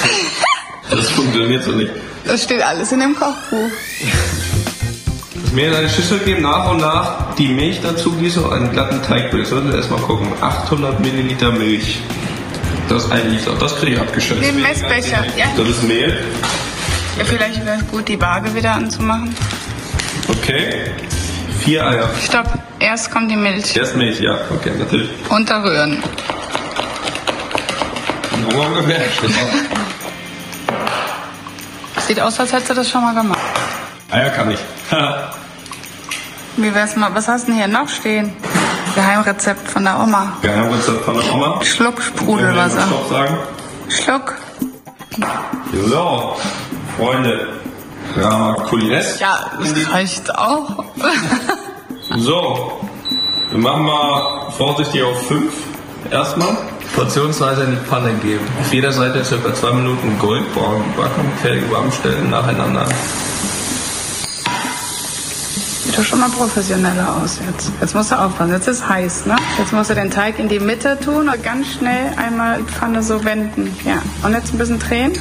Das 0.90 1.10
funktioniert 1.10 1.64
so 1.64 1.72
nicht. 1.72 1.90
Das 2.26 2.44
steht 2.44 2.62
alles 2.62 2.92
in 2.92 3.00
dem 3.00 3.16
Kochbuch. 3.16 3.70
Mir 5.54 5.68
in 5.68 5.74
eine 5.74 5.88
Schüssel 5.88 6.18
geben, 6.20 6.42
nach 6.42 6.70
und 6.70 6.78
nach 6.78 7.34
die 7.36 7.48
Milch 7.48 7.80
dazu 7.82 8.12
gieße 8.12 8.42
und 8.42 8.52
einen 8.52 8.72
glatten 8.72 9.02
Teigbild. 9.02 9.46
Sollen 9.46 9.68
wir 9.68 9.76
erstmal 9.76 10.00
gucken. 10.00 10.28
800 10.40 11.00
Milliliter 11.00 11.50
Milch. 11.52 12.00
Das 12.88 13.04
ist 13.04 13.12
ein 13.12 13.30
Liter. 13.30 13.54
Das 13.58 13.76
kriege 13.76 13.94
ich 13.94 14.00
abgeschätzt. 14.00 14.42
Den 14.42 14.60
Messbecher. 14.60 15.24
Ja. 15.36 15.46
Das 15.56 15.68
ist 15.68 15.82
Mehl. 15.84 16.18
ja 17.18 17.24
vielleicht 17.24 17.64
wäre 17.64 17.78
es 17.78 17.86
gut, 17.88 18.08
die 18.08 18.20
Waage 18.20 18.54
wieder 18.54 18.72
anzumachen. 18.72 19.34
Okay. 20.38 20.90
Vier 21.60 21.86
Eier. 21.86 22.08
Stopp. 22.24 22.46
Erst 22.80 23.10
kommt 23.12 23.30
die 23.30 23.36
Milch. 23.36 23.76
Erst 23.76 23.94
Milch, 23.96 24.20
ja. 24.20 24.36
Okay, 24.50 24.72
natürlich. 24.78 25.08
Unterrühren. 25.28 26.02
So 28.50 28.60
ungefähr. 28.60 29.00
Sieht 32.06 32.20
aus, 32.20 32.40
als 32.40 32.52
hättest 32.52 32.70
du 32.70 32.74
das 32.74 32.90
schon 32.90 33.02
mal 33.02 33.14
gemacht. 33.14 33.38
Eier 34.10 34.30
kann 34.30 34.50
ich. 34.50 34.58
Wie 36.56 36.74
wär's 36.74 36.96
mal? 36.96 37.14
Was 37.14 37.28
hast 37.28 37.44
du 37.46 37.52
denn 37.52 37.56
hier 37.60 37.68
noch 37.68 37.88
stehen? 37.88 38.32
Geheimrezept 38.94 39.68
von 39.70 39.84
der 39.84 39.98
Oma. 40.00 40.36
Geheimrezept 40.42 41.04
von 41.04 41.14
der 41.18 41.32
Oma. 41.32 41.60
Schluck 41.64 42.02
Sprudelwasser. 42.02 42.86
sagen. 43.08 43.38
Schluck. 43.88 44.34
So, 45.88 46.36
Freunde. 46.98 47.48
Rama 48.16 48.54
Kulines. 48.68 49.18
Ja, 49.20 49.50
das 49.58 49.92
reicht 49.92 50.34
auch. 50.34 50.84
So, 52.18 52.78
wir 53.50 53.58
machen 53.58 53.84
mal 53.84 54.50
vorsichtig 54.50 55.02
auf 55.02 55.28
5 55.28 55.50
erstmal. 56.10 56.56
Portionsweise 56.94 57.64
in 57.64 57.70
die 57.70 57.76
Pfanne 57.78 58.12
geben. 58.22 58.46
Auf 58.60 58.70
jeder 58.72 58.92
Seite 58.92 59.24
circa 59.24 59.54
2 59.54 59.72
Minuten 59.72 60.18
goldbraun 60.18 60.84
backen, 60.94 61.32
fertig 61.40 61.70
warm 61.72 61.90
stellen, 61.90 62.28
nacheinander. 62.28 62.84
Sieht 65.84 65.98
doch 65.98 66.04
schon 66.04 66.20
mal 66.20 66.28
professioneller 66.28 67.16
aus 67.22 67.38
jetzt. 67.46 67.72
Jetzt 67.80 67.94
musst 67.94 68.10
du 68.12 68.18
aufpassen. 68.18 68.52
Jetzt 68.52 68.68
ist 68.68 68.88
heiß, 68.88 69.26
ne? 69.26 69.36
Jetzt 69.58 69.72
musst 69.72 69.90
du 69.90 69.94
den 69.94 70.10
Teig 70.10 70.38
in 70.38 70.48
die 70.48 70.60
Mitte 70.60 70.98
tun 71.00 71.28
und 71.28 71.42
ganz 71.42 71.72
schnell 71.72 72.12
einmal 72.16 72.58
die 72.58 72.72
Pfanne 72.72 73.02
so 73.02 73.24
wenden. 73.24 73.74
Ja. 73.84 74.02
Und 74.22 74.34
jetzt 74.34 74.52
ein 74.52 74.58
bisschen 74.58 74.78
drehen. 74.78 75.12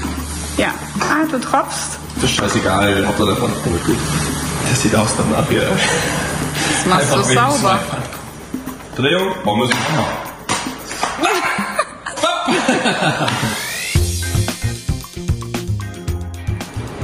Ja. 0.57 0.69
Ah, 0.99 1.25
du 1.29 1.39
tropfst. 1.39 1.99
Das 2.15 2.23
ist 2.25 2.35
scheißegal, 2.35 3.05
Hauptsache 3.07 3.27
der 3.27 3.35
Pfanne 3.37 3.53
kommt 3.63 3.85
gut. 3.85 3.97
Das 4.69 4.81
sieht 4.81 4.95
aus 4.95 5.09
danach 5.17 5.47
hier. 5.49 5.61
Das 5.61 6.85
machst 6.85 7.13
du 7.13 7.29
wegen 7.29 7.39
sauber. 7.39 7.79
Drehung, 8.95 9.33
warum 9.43 9.63
ich 9.63 9.69
machen? 9.69 10.05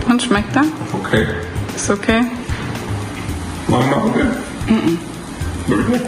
Und 0.09 0.21
schmeckt 0.21 0.55
er? 0.55 0.63
Okay. 0.93 1.27
Ist 1.75 1.89
okay? 1.89 2.21
Mach 3.67 3.79
ich 3.81 3.85
mal 3.87 4.03
okay? 4.03 4.25
Wirklich 5.67 5.87
nicht? 5.89 6.05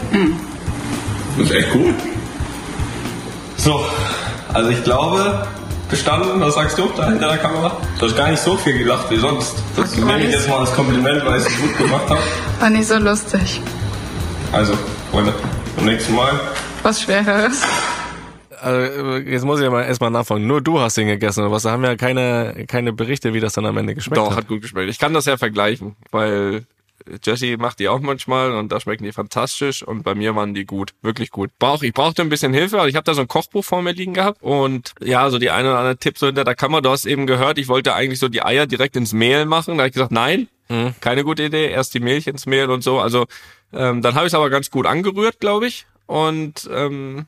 Das 1.36 1.46
ist 1.46 1.52
echt 1.54 1.68
cool. 1.74 1.94
So, 3.56 3.84
also 4.54 4.70
ich 4.70 4.82
glaube, 4.84 5.46
bestanden, 5.90 6.40
was 6.40 6.54
sagst 6.54 6.78
du 6.78 6.88
da 6.96 7.08
hinter 7.08 7.28
der 7.28 7.38
Kamera? 7.38 7.76
Du 7.98 8.06
hast 8.06 8.16
gar 8.16 8.30
nicht 8.30 8.42
so 8.42 8.56
viel 8.56 8.78
gelacht 8.78 9.10
wie 9.10 9.16
sonst. 9.16 9.56
Das 9.76 9.92
Ich 9.92 9.98
nehme 10.04 10.22
ich 10.24 10.30
jetzt 10.32 10.48
mal 10.48 10.58
als 10.60 10.72
Kompliment, 10.74 11.24
weil 11.24 11.40
ich 11.40 11.46
es 11.46 11.60
gut 11.60 11.76
gemacht 11.78 12.08
habe. 12.08 12.20
War 12.60 12.70
nicht 12.70 12.86
so 12.86 12.96
lustig. 12.98 13.60
Also, 14.52 14.74
Freunde, 15.10 15.32
beim 15.76 15.86
nächsten 15.86 16.14
Mal. 16.14 16.32
Was 16.82 17.02
Schwereres. 17.02 17.62
also, 18.60 19.16
jetzt 19.16 19.44
muss 19.44 19.58
ich 19.60 19.64
ja 19.64 19.70
mal 19.70 19.82
erstmal 19.82 20.10
nachfragen. 20.10 20.46
Nur 20.46 20.60
du 20.60 20.80
hast 20.80 20.96
ihn 20.98 21.06
gegessen 21.08 21.40
oder 21.42 21.52
was? 21.52 21.62
Da 21.64 21.70
haben 21.72 21.82
wir 21.82 21.90
ja 21.90 21.96
keine, 21.96 22.64
keine 22.66 22.92
Berichte, 22.92 23.32
wie 23.34 23.40
das 23.40 23.52
dann 23.54 23.66
am 23.66 23.76
Ende 23.76 23.94
geschmeckt 23.94 24.18
Doch, 24.18 24.30
hat. 24.30 24.38
hat 24.38 24.48
gut 24.48 24.62
geschmeckt. 24.62 24.90
Ich 24.90 24.98
kann 24.98 25.12
das 25.14 25.26
ja 25.26 25.36
vergleichen, 25.36 25.96
weil 26.10 26.64
Jesse 27.22 27.56
macht 27.56 27.78
die 27.78 27.88
auch 27.88 28.00
manchmal 28.00 28.52
und 28.52 28.70
da 28.70 28.80
schmecken 28.80 29.04
die 29.04 29.12
fantastisch 29.12 29.82
und 29.82 30.02
bei 30.02 30.14
mir 30.14 30.34
waren 30.36 30.54
die 30.54 30.64
gut, 30.64 30.92
wirklich 31.02 31.30
gut. 31.30 31.50
Brauch, 31.58 31.82
ich 31.82 31.92
brauchte 31.92 32.22
ein 32.22 32.28
bisschen 32.28 32.52
Hilfe, 32.52 32.78
also 32.78 32.88
ich 32.88 32.96
habe 32.96 33.04
da 33.04 33.14
so 33.14 33.20
ein 33.20 33.28
Kochbuch 33.28 33.64
vor 33.64 33.82
mir 33.82 33.92
liegen 33.92 34.14
gehabt 34.14 34.42
und 34.42 34.94
ja, 35.00 35.30
so 35.30 35.38
die 35.38 35.50
eine 35.50 35.70
oder 35.70 35.78
andere 35.78 35.96
Tipp 35.96 36.18
so 36.18 36.26
hinter 36.26 36.44
der 36.44 36.54
Kamera, 36.54 36.80
du 36.80 36.90
hast 36.90 37.06
eben 37.06 37.26
gehört, 37.26 37.58
ich 37.58 37.68
wollte 37.68 37.94
eigentlich 37.94 38.18
so 38.18 38.28
die 38.28 38.42
Eier 38.42 38.66
direkt 38.66 38.96
ins 38.96 39.12
Mehl 39.12 39.44
machen, 39.46 39.76
da 39.76 39.82
habe 39.82 39.88
ich 39.88 39.94
gesagt, 39.94 40.12
nein, 40.12 40.48
keine 41.00 41.24
gute 41.24 41.44
Idee, 41.44 41.70
erst 41.70 41.94
die 41.94 42.00
Milch 42.00 42.26
ins 42.26 42.46
Mehl 42.46 42.70
und 42.70 42.82
so, 42.82 43.00
also 43.00 43.26
ähm, 43.72 44.02
dann 44.02 44.14
habe 44.14 44.26
ich 44.26 44.32
es 44.32 44.34
aber 44.34 44.50
ganz 44.50 44.70
gut 44.70 44.86
angerührt, 44.86 45.40
glaube 45.40 45.66
ich. 45.66 45.86
Und 46.06 46.68
ähm, 46.72 47.26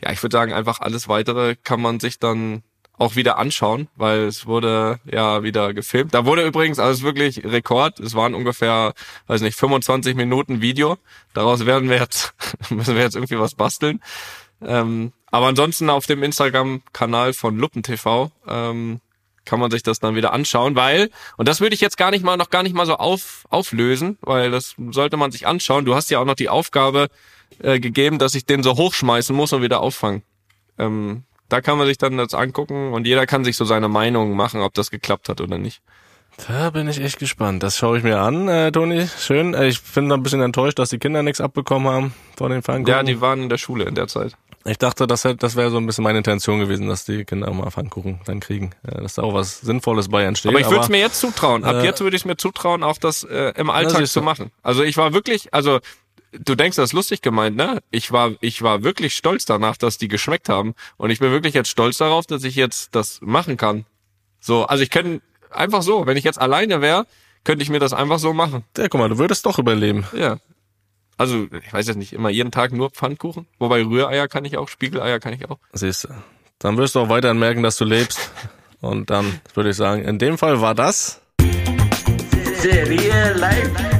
ja, 0.00 0.12
ich 0.12 0.22
würde 0.22 0.36
sagen, 0.36 0.52
einfach 0.52 0.80
alles 0.80 1.08
weitere 1.08 1.56
kann 1.56 1.80
man 1.80 1.98
sich 1.98 2.20
dann 2.20 2.62
auch 3.02 3.16
wieder 3.16 3.36
anschauen, 3.36 3.88
weil 3.96 4.20
es 4.20 4.46
wurde 4.46 5.00
ja 5.04 5.42
wieder 5.42 5.74
gefilmt. 5.74 6.14
Da 6.14 6.24
wurde 6.24 6.46
übrigens, 6.46 6.78
es 6.78 6.98
ist 6.98 7.02
wirklich 7.02 7.44
Rekord, 7.44 7.98
es 7.98 8.14
waren 8.14 8.34
ungefähr, 8.34 8.94
weiß 9.26 9.40
nicht, 9.40 9.58
25 9.58 10.14
Minuten 10.14 10.60
Video. 10.60 10.98
Daraus 11.34 11.66
werden 11.66 11.90
wir 11.90 11.98
jetzt, 11.98 12.32
müssen 12.70 12.94
wir 12.94 13.02
jetzt 13.02 13.16
irgendwie 13.16 13.40
was 13.40 13.56
basteln. 13.56 14.00
Ähm, 14.64 15.12
aber 15.32 15.46
ansonsten 15.46 15.90
auf 15.90 16.06
dem 16.06 16.22
Instagram-Kanal 16.22 17.32
von 17.32 17.58
LuppenTV 17.58 18.30
ähm, 18.46 19.00
kann 19.44 19.58
man 19.58 19.72
sich 19.72 19.82
das 19.82 19.98
dann 19.98 20.14
wieder 20.14 20.32
anschauen, 20.32 20.76
weil, 20.76 21.10
und 21.36 21.48
das 21.48 21.60
würde 21.60 21.74
ich 21.74 21.80
jetzt 21.80 21.96
gar 21.96 22.12
nicht 22.12 22.24
mal, 22.24 22.36
noch 22.36 22.50
gar 22.50 22.62
nicht 22.62 22.76
mal 22.76 22.86
so 22.86 22.94
auf, 22.94 23.44
auflösen, 23.50 24.16
weil 24.20 24.52
das 24.52 24.76
sollte 24.90 25.16
man 25.16 25.32
sich 25.32 25.48
anschauen. 25.48 25.84
Du 25.84 25.96
hast 25.96 26.08
ja 26.10 26.20
auch 26.20 26.24
noch 26.24 26.36
die 26.36 26.48
Aufgabe 26.48 27.08
äh, 27.58 27.80
gegeben, 27.80 28.20
dass 28.20 28.36
ich 28.36 28.46
den 28.46 28.62
so 28.62 28.76
hochschmeißen 28.76 29.34
muss 29.34 29.52
und 29.52 29.62
wieder 29.62 29.80
auffangen. 29.80 30.22
Ähm, 30.78 31.24
da 31.52 31.60
kann 31.60 31.78
man 31.78 31.86
sich 31.86 31.98
dann 31.98 32.16
das 32.16 32.34
angucken 32.34 32.92
und 32.92 33.06
jeder 33.06 33.26
kann 33.26 33.44
sich 33.44 33.56
so 33.56 33.64
seine 33.64 33.88
Meinung 33.88 34.34
machen, 34.36 34.60
ob 34.62 34.74
das 34.74 34.90
geklappt 34.90 35.28
hat 35.28 35.40
oder 35.40 35.58
nicht. 35.58 35.80
Da 36.48 36.70
bin 36.70 36.88
ich 36.88 36.98
echt 36.98 37.18
gespannt. 37.18 37.62
Das 37.62 37.76
schaue 37.76 37.98
ich 37.98 38.02
mir 38.04 38.18
an, 38.18 38.48
äh, 38.48 38.72
Toni. 38.72 39.06
Schön. 39.18 39.52
Äh, 39.52 39.68
Ich 39.68 39.82
bin 39.82 40.10
ein 40.10 40.22
bisschen 40.22 40.40
enttäuscht, 40.40 40.78
dass 40.78 40.88
die 40.88 40.98
Kinder 40.98 41.22
nichts 41.22 41.42
abbekommen 41.42 41.92
haben 41.92 42.14
von 42.38 42.50
den 42.50 42.62
Pfannkuchen. 42.62 42.86
Ja, 42.90 43.02
die 43.02 43.20
waren 43.20 43.42
in 43.42 43.48
der 43.50 43.58
Schule 43.58 43.84
in 43.84 43.94
der 43.94 44.08
Zeit. 44.08 44.34
Ich 44.64 44.78
dachte, 44.78 45.06
das, 45.06 45.24
hätte- 45.24 45.36
das 45.38 45.56
wäre 45.56 45.70
so 45.70 45.76
ein 45.76 45.84
bisschen 45.86 46.04
meine 46.04 46.18
Intention 46.18 46.58
gewesen, 46.60 46.88
dass 46.88 47.04
die 47.04 47.24
Kinder 47.24 47.48
auch 47.48 47.52
mal 47.52 47.70
Pfannkuchen 47.70 48.20
dann 48.24 48.40
kriegen. 48.40 48.70
Äh, 48.86 49.02
Dass 49.02 49.14
da 49.14 49.22
auch 49.22 49.34
was 49.34 49.60
Sinnvolles 49.60 50.08
bei 50.08 50.22
entsteht. 50.24 50.50
Aber 50.52 50.60
ich 50.60 50.70
würde 50.70 50.80
es 50.84 50.88
mir 50.88 51.00
jetzt 51.00 51.20
zutrauen. 51.20 51.64
Ab 51.64 51.76
äh, 51.76 51.84
jetzt 51.84 52.00
würde 52.00 52.16
ich 52.16 52.22
es 52.22 52.26
mir 52.26 52.36
zutrauen, 52.38 52.82
auch 52.82 52.96
das 52.96 53.24
äh, 53.24 53.52
im 53.56 53.68
Alltag 53.70 53.98
siehst 53.98 54.12
zu 54.14 54.22
machen. 54.22 54.52
Also 54.62 54.84
ich 54.84 54.96
war 54.96 55.12
wirklich, 55.12 55.52
also 55.52 55.80
du 56.32 56.54
denkst, 56.54 56.76
das 56.76 56.90
ist 56.90 56.92
lustig 56.92 57.22
gemeint, 57.22 57.56
ne? 57.56 57.82
Ich 57.90 58.12
war, 58.12 58.32
ich 58.40 58.62
war 58.62 58.82
wirklich 58.82 59.14
stolz 59.14 59.44
danach, 59.44 59.76
dass 59.76 59.98
die 59.98 60.08
geschmeckt 60.08 60.48
haben. 60.48 60.74
Und 60.96 61.10
ich 61.10 61.18
bin 61.18 61.30
wirklich 61.30 61.54
jetzt 61.54 61.70
stolz 61.70 61.98
darauf, 61.98 62.26
dass 62.26 62.44
ich 62.44 62.56
jetzt 62.56 62.94
das 62.94 63.20
machen 63.22 63.56
kann. 63.56 63.84
So, 64.40 64.64
also 64.64 64.82
ich 64.82 64.90
könnte 64.90 65.22
einfach 65.50 65.82
so, 65.82 66.06
wenn 66.06 66.16
ich 66.16 66.24
jetzt 66.24 66.40
alleine 66.40 66.80
wäre, 66.80 67.06
könnte 67.44 67.62
ich 67.62 67.70
mir 67.70 67.78
das 67.78 67.92
einfach 67.92 68.18
so 68.18 68.32
machen. 68.32 68.64
Ja, 68.76 68.88
guck 68.88 69.00
mal, 69.00 69.08
du 69.08 69.18
würdest 69.18 69.46
doch 69.46 69.58
überleben. 69.58 70.06
Ja. 70.16 70.38
Also, 71.18 71.46
ich 71.52 71.72
weiß 71.72 71.86
jetzt 71.86 71.96
nicht, 71.96 72.12
immer 72.12 72.30
jeden 72.30 72.50
Tag 72.50 72.72
nur 72.72 72.90
Pfannkuchen. 72.90 73.46
Wobei 73.58 73.84
Rühreier 73.84 74.28
kann 74.28 74.44
ich 74.44 74.56
auch, 74.56 74.68
Spiegeleier 74.68 75.20
kann 75.20 75.34
ich 75.34 75.48
auch. 75.48 75.58
Siehst 75.72 76.04
du. 76.04 76.08
Dann 76.58 76.76
wirst 76.78 76.94
du 76.94 77.00
auch 77.00 77.08
weiterhin 77.08 77.38
merken, 77.38 77.62
dass 77.62 77.76
du 77.76 77.84
lebst. 77.84 78.30
Und 78.80 79.10
dann 79.10 79.40
würde 79.54 79.70
ich 79.70 79.76
sagen, 79.76 80.02
in 80.02 80.18
dem 80.18 80.38
Fall 80.38 80.60
war 80.60 80.74
das. 80.74 81.20
Serie 82.58 83.34
live. 83.34 83.91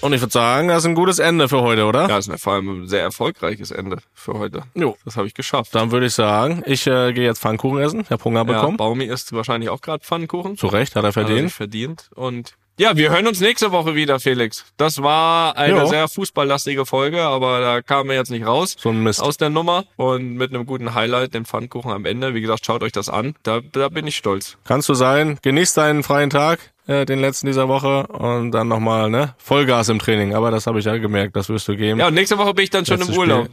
Und 0.00 0.12
ich 0.12 0.20
würde 0.20 0.32
sagen, 0.32 0.68
das 0.68 0.78
ist 0.78 0.86
ein 0.86 0.94
gutes 0.94 1.18
Ende 1.18 1.48
für 1.48 1.60
heute, 1.60 1.84
oder? 1.84 2.08
Ja, 2.08 2.18
ist 2.18 2.30
vor 2.40 2.54
allem 2.54 2.82
ein 2.84 2.88
sehr 2.88 3.02
erfolgreiches 3.02 3.70
Ende 3.70 3.98
für 4.14 4.34
heute. 4.34 4.62
Jo. 4.74 4.96
Das 5.04 5.16
habe 5.16 5.26
ich 5.26 5.34
geschafft. 5.34 5.74
Dann 5.74 5.90
würde 5.92 6.06
ich 6.06 6.14
sagen, 6.14 6.62
ich 6.66 6.86
äh, 6.86 7.12
gehe 7.12 7.24
jetzt 7.24 7.40
Pfannkuchen 7.40 7.78
essen. 7.80 8.00
Ich 8.00 8.10
habe 8.10 8.24
Hunger 8.24 8.40
Ja, 8.40 8.44
bekommen. 8.44 8.76
Baumi 8.76 9.04
isst 9.04 9.32
wahrscheinlich 9.32 9.68
auch 9.70 9.80
gerade 9.80 10.02
Pfannkuchen. 10.04 10.56
Zu 10.56 10.68
Recht, 10.68 10.96
hat 10.96 11.04
er 11.04 11.08
Hat 11.08 11.16
er 11.16 11.24
verdient. 11.24 11.52
verdient. 11.52 12.10
Und 12.14 12.54
ja, 12.78 12.96
wir 12.96 13.10
hören 13.10 13.26
uns 13.26 13.40
nächste 13.40 13.72
Woche 13.72 13.94
wieder, 13.94 14.20
Felix. 14.20 14.64
Das 14.78 15.02
war 15.02 15.54
eine 15.58 15.80
Jo. 15.80 15.86
sehr 15.86 16.08
fußballlastige 16.08 16.86
Folge, 16.86 17.20
aber 17.22 17.60
da 17.60 17.82
kamen 17.82 18.08
wir 18.08 18.16
jetzt 18.16 18.30
nicht 18.30 18.46
raus. 18.46 18.74
So 18.78 18.88
ein 18.88 19.02
Mist. 19.02 19.20
Aus 19.22 19.36
der 19.36 19.50
Nummer 19.50 19.84
und 19.96 20.36
mit 20.36 20.54
einem 20.54 20.64
guten 20.64 20.94
Highlight, 20.94 21.34
den 21.34 21.44
Pfannkuchen 21.44 21.90
am 21.92 22.06
Ende. 22.06 22.32
Wie 22.34 22.40
gesagt, 22.40 22.64
schaut 22.64 22.82
euch 22.82 22.92
das 22.92 23.10
an. 23.10 23.34
Da, 23.42 23.60
da 23.72 23.90
bin 23.90 24.06
ich 24.06 24.16
stolz. 24.16 24.56
Kannst 24.64 24.88
du 24.88 24.94
sein. 24.94 25.38
Genieß 25.42 25.74
deinen 25.74 26.02
freien 26.02 26.30
Tag, 26.30 26.58
äh, 26.90 27.06
den 27.06 27.20
letzten 27.20 27.46
dieser 27.46 27.68
Woche. 27.68 28.06
Und 28.08 28.50
dann 28.50 28.68
nochmal, 28.68 29.10
ne? 29.10 29.34
Vollgas 29.38 29.88
im 29.88 29.98
Training. 30.00 30.34
Aber 30.34 30.50
das 30.50 30.66
habe 30.66 30.80
ich 30.80 30.84
ja 30.84 30.96
gemerkt, 30.98 31.36
das 31.36 31.48
wirst 31.48 31.68
du 31.68 31.76
geben. 31.76 32.00
Ja, 32.00 32.08
und 32.08 32.14
nächste 32.14 32.36
Woche 32.36 32.52
bin 32.52 32.64
ich 32.64 32.70
dann 32.70 32.84
schon 32.84 32.98
Letztes 32.98 33.14
im 33.14 33.20
Urlaub. 33.20 33.48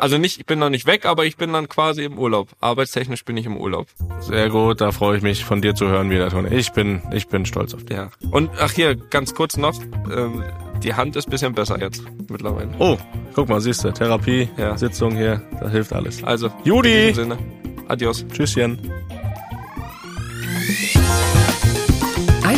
Also 0.00 0.18
nicht, 0.18 0.38
ich 0.38 0.46
bin 0.46 0.58
noch 0.58 0.68
nicht 0.68 0.86
weg, 0.86 1.06
aber 1.06 1.24
ich 1.24 1.36
bin 1.36 1.52
dann 1.52 1.68
quasi 1.68 2.04
im 2.04 2.18
Urlaub. 2.18 2.48
Arbeitstechnisch 2.60 3.24
bin 3.24 3.36
ich 3.36 3.46
im 3.46 3.56
Urlaub. 3.56 3.86
Sehr 4.20 4.50
gut, 4.50 4.80
da 4.80 4.92
freue 4.92 5.16
ich 5.16 5.22
mich 5.22 5.44
von 5.44 5.62
dir 5.62 5.74
zu 5.74 5.88
hören 5.88 6.10
wieder, 6.10 6.28
Toni. 6.28 6.54
Ich 6.54 6.72
bin, 6.72 7.00
ich 7.12 7.28
bin 7.28 7.46
stolz 7.46 7.72
auf 7.74 7.84
dich. 7.84 7.96
Ja. 7.96 8.10
Und 8.30 8.50
ach 8.60 8.72
hier, 8.72 8.94
ganz 8.94 9.34
kurz 9.34 9.56
noch, 9.56 9.74
ähm, 10.14 10.42
die 10.82 10.94
Hand 10.94 11.16
ist 11.16 11.30
bisschen 11.30 11.54
besser 11.54 11.80
jetzt 11.80 12.02
mittlerweile. 12.28 12.70
Oh, 12.78 12.98
guck 13.34 13.48
mal, 13.48 13.60
siehst 13.60 13.84
du, 13.84 13.92
Therapie, 13.92 14.48
Ja. 14.56 14.76
Sitzung 14.76 15.16
hier, 15.16 15.40
da 15.60 15.68
hilft 15.70 15.92
alles. 15.92 16.22
Also, 16.24 16.50
Judy! 16.64 16.92
in 16.92 17.08
diesem 17.08 17.30
Sinne, 17.30 17.38
adios. 17.88 18.26
Tschüsschen. 18.28 18.78